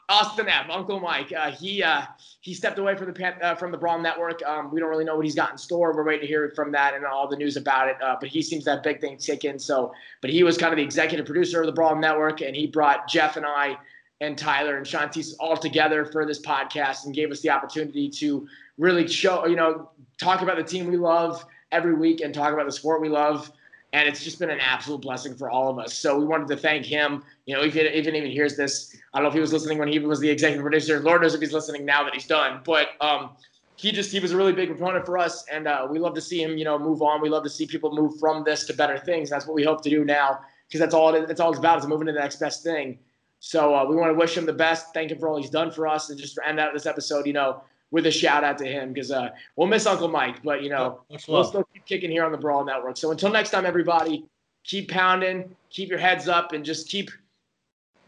Austin 0.08 0.50
F. 0.50 0.66
Uncle 0.70 1.00
Mike. 1.00 1.32
Uh, 1.32 1.52
he 1.52 1.82
uh, 1.82 2.04
he 2.42 2.54
stepped 2.54 2.78
away 2.78 2.96
from 2.96 3.08
the 3.08 3.14
Pan- 3.14 3.42
uh, 3.42 3.56
from 3.56 3.72
the 3.72 3.78
Brawl 3.78 3.98
Network. 3.98 4.44
Um, 4.46 4.72
we 4.72 4.80
don't 4.80 4.90
really 4.90 5.06
know 5.06 5.16
what 5.16 5.26
he's 5.26 5.36
got 5.36 5.52
in 5.52 5.58
store. 5.58 5.96
We're 5.96 6.04
waiting 6.04 6.22
to 6.22 6.28
hear 6.28 6.52
from 6.56 6.72
that 6.74 6.94
and 6.94 7.06
all 7.06 7.28
the 7.28 7.38
news 7.38 7.56
about 7.56 7.88
it. 7.88 7.96
Uh, 8.04 8.18
but 8.20 8.30
he 8.30 8.42
seems 8.42 8.66
to 8.66 8.72
have 8.72 8.84
big 8.84 9.00
things 9.00 9.26
ticking. 9.26 9.58
So, 9.58 9.94
but 10.22 10.30
he 10.30 10.44
was 10.44 10.58
kind 10.58 10.74
of 10.74 10.78
the 10.78 10.84
executive 10.84 11.26
producer 11.26 11.62
of 11.62 11.66
the 11.66 11.72
Brawl 11.72 11.96
Network, 11.96 12.42
and 12.42 12.56
he 12.56 12.68
brought 12.68 13.08
Jeff 13.08 13.38
and 13.38 13.46
I 13.46 13.78
and 14.20 14.38
Tyler 14.38 14.78
and 14.78 14.86
Shantice 14.86 15.34
all 15.40 15.58
together 15.58 16.06
for 16.06 16.26
this 16.26 16.40
podcast 16.42 17.06
and 17.06 17.16
gave 17.16 17.32
us 17.32 17.42
the 17.42 17.50
opportunity 17.50 18.10
to 18.10 18.48
really 18.78 19.08
show, 19.08 19.48
you 19.48 19.56
know, 19.56 19.90
talk 20.20 20.42
about 20.42 20.58
the 20.58 20.64
team 20.64 20.88
we 20.88 20.98
love 20.98 21.44
every 21.72 21.96
week 21.96 22.22
and 22.22 22.34
talk 22.34 22.54
about 22.54 22.66
the 22.66 22.72
sport 22.72 23.02
we 23.02 23.10
love. 23.10 23.52
And 23.94 24.08
it's 24.08 24.24
just 24.24 24.40
been 24.40 24.50
an 24.50 24.62
absolute 24.62 25.02
blessing 25.02 25.36
for 25.36 25.50
all 25.50 25.70
of 25.70 25.78
us. 25.78 25.94
So 25.94 26.18
we 26.18 26.26
wanted 26.26 26.48
to 26.48 26.58
thank 26.58 26.86
him. 26.86 27.24
You 27.46 27.56
know, 27.56 27.62
if 27.62 27.74
he 27.74 27.82
even 27.82 28.16
even 28.16 28.32
hears 28.32 28.56
this, 28.56 28.96
I 29.14 29.18
don't 29.18 29.24
know 29.24 29.30
if 29.30 29.34
he 29.34 29.42
was 29.42 29.52
listening 29.52 29.78
when 29.78 29.90
he 29.90 30.00
was 30.00 30.20
the 30.20 30.30
executive 30.30 30.64
producer. 30.64 31.02
Lord 31.02 31.22
knows 31.22 31.34
if 31.34 31.42
he's 31.42 31.52
listening 31.52 31.86
now 31.86 32.04
that 32.04 32.14
he's 32.14 32.28
done. 32.28 32.62
But 32.64 32.90
um, 33.02 33.32
he 33.76 33.92
just 33.92 34.12
he 34.12 34.20
was 34.20 34.32
a 34.32 34.38
really 34.38 34.54
big 34.54 34.70
proponent 34.70 35.06
for 35.06 35.18
us, 35.18 35.44
and 35.52 35.68
uh, 35.68 35.88
we 35.90 36.00
love 36.00 36.14
to 36.14 36.22
see 36.22 36.42
him, 36.42 36.58
you 36.58 36.64
know, 36.64 36.78
move 36.78 37.02
on. 37.02 37.20
We 37.20 37.30
love 37.30 37.44
to 37.44 37.50
see 37.50 37.66
people 37.66 37.94
move 37.94 38.20
from 38.20 38.44
this 38.44 38.66
to 38.68 38.74
better 38.74 38.98
things. 38.98 39.30
That's 39.30 39.48
what 39.48 39.56
we 39.56 39.64
hope 39.64 39.82
to 39.84 39.90
do 39.90 40.06
now, 40.06 40.40
because 40.68 40.80
that's 40.80 40.94
all 40.94 41.14
it, 41.16 41.28
that's 41.28 41.40
all 41.40 41.50
it's 41.50 41.60
about 41.60 41.80
is 41.80 41.88
moving 41.88 42.08
to 42.08 42.14
the 42.14 42.20
next 42.20 42.38
best 42.40 42.64
thing. 42.64 43.00
So 43.40 43.74
uh, 43.74 43.86
we 43.86 43.96
want 43.96 44.12
to 44.12 44.14
wish 44.14 44.38
him 44.38 44.46
the 44.46 44.54
best, 44.54 44.94
thank 44.94 45.10
him 45.10 45.18
for 45.18 45.28
all 45.28 45.36
he's 45.36 45.50
done 45.50 45.72
for 45.72 45.88
us, 45.88 46.12
and 46.12 46.20
just 46.20 46.38
end 46.46 46.60
out 46.60 46.74
this 46.74 46.86
episode, 46.86 47.26
you 47.26 47.34
know, 47.34 47.64
with 47.92 48.06
a 48.06 48.12
shout 48.12 48.44
out 48.44 48.58
to 48.58 48.66
him 48.66 48.94
because 48.94 49.12
uh, 49.12 49.30
we'll 49.56 49.68
miss 49.68 49.86
Uncle 49.86 50.08
Mike, 50.08 50.42
but 50.44 50.64
you 50.64 50.70
know, 50.70 51.02
Much 51.12 51.28
we'll 51.28 51.38
love. 51.38 51.48
still 51.48 51.64
keep 51.74 51.86
kicking 51.86 52.10
here 52.10 52.24
on 52.26 52.32
the 52.32 52.38
Brawl 52.38 52.64
Network. 52.64 52.98
So 52.98 53.12
until 53.12 53.30
next 53.30 53.52
time, 53.52 53.66
everybody, 53.66 54.26
keep 54.64 54.90
pounding, 54.90 55.56
keep 55.70 55.90
your 55.90 56.00
heads 56.00 56.28
up, 56.28 56.54
and 56.54 56.64
just 56.64 56.88
keep 56.88 57.12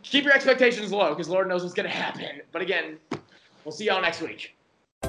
keep 0.03 0.23
your 0.23 0.34
expectations 0.34 0.91
low 0.91 1.09
because 1.09 1.29
Lord 1.29 1.47
knows 1.47 1.63
what's 1.63 1.73
going 1.73 1.89
to 1.89 1.95
happen. 1.95 2.41
But 2.51 2.61
again, 2.61 2.97
we'll 3.63 3.71
see 3.71 3.86
y'all 3.86 4.01
next 4.01 4.21
week. 4.21 4.55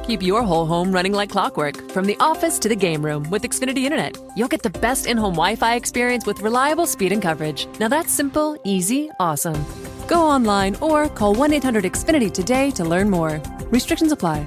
Keep 0.03 0.23
your 0.23 0.43
whole 0.43 0.67
home 0.67 0.93
running 0.93 1.13
like 1.13 1.31
clockwork 1.31 1.91
from 1.93 2.05
the 2.05 2.17
office 2.19 2.59
to 2.59 2.69
the 2.69 2.75
game 2.77 3.05
room 3.05 3.31
with 3.31 3.43
Xfinity 3.43 3.85
Internet. 3.85 4.19
You'll 4.37 4.49
get 4.49 4.63
the 4.63 4.71
best 4.71 5.07
in 5.07 5.17
home 5.17 5.35
Wi 5.35 5.55
Fi 5.57 5.77
experience 5.77 6.27
with 6.27 6.41
reliable 6.41 6.87
speed 6.87 7.13
and 7.13 7.23
coverage. 7.23 7.69
Now 7.79 7.89
that's 7.89 8.13
simple, 8.13 8.61
easy, 8.65 9.11
awesome. 9.21 9.65
Go 10.09 10.21
online 10.21 10.75
or 10.77 11.09
call 11.09 11.35
1 11.35 11.53
800 11.53 11.85
Xfinity 11.85 12.33
today 12.33 12.71
to 12.73 12.85
learn 12.85 13.09
more. 13.09 13.41
Restrictions 13.71 14.13
apply. 14.13 14.47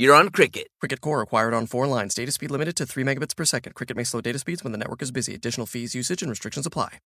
you're 0.00 0.14
on 0.14 0.30
Cricket. 0.30 0.68
Cricket 0.80 1.02
Core 1.02 1.20
acquired 1.20 1.52
on 1.52 1.66
four 1.66 1.86
lines. 1.86 2.14
Data 2.14 2.32
speed 2.32 2.50
limited 2.50 2.74
to 2.76 2.86
3 2.86 3.04
megabits 3.04 3.36
per 3.36 3.44
second. 3.44 3.74
Cricket 3.74 3.98
may 3.98 4.04
slow 4.04 4.22
data 4.22 4.38
speeds 4.38 4.64
when 4.64 4.72
the 4.72 4.78
network 4.78 5.02
is 5.02 5.10
busy. 5.10 5.34
Additional 5.34 5.66
fees, 5.66 5.94
usage, 5.94 6.22
and 6.22 6.30
restrictions 6.30 6.64
apply. 6.64 6.98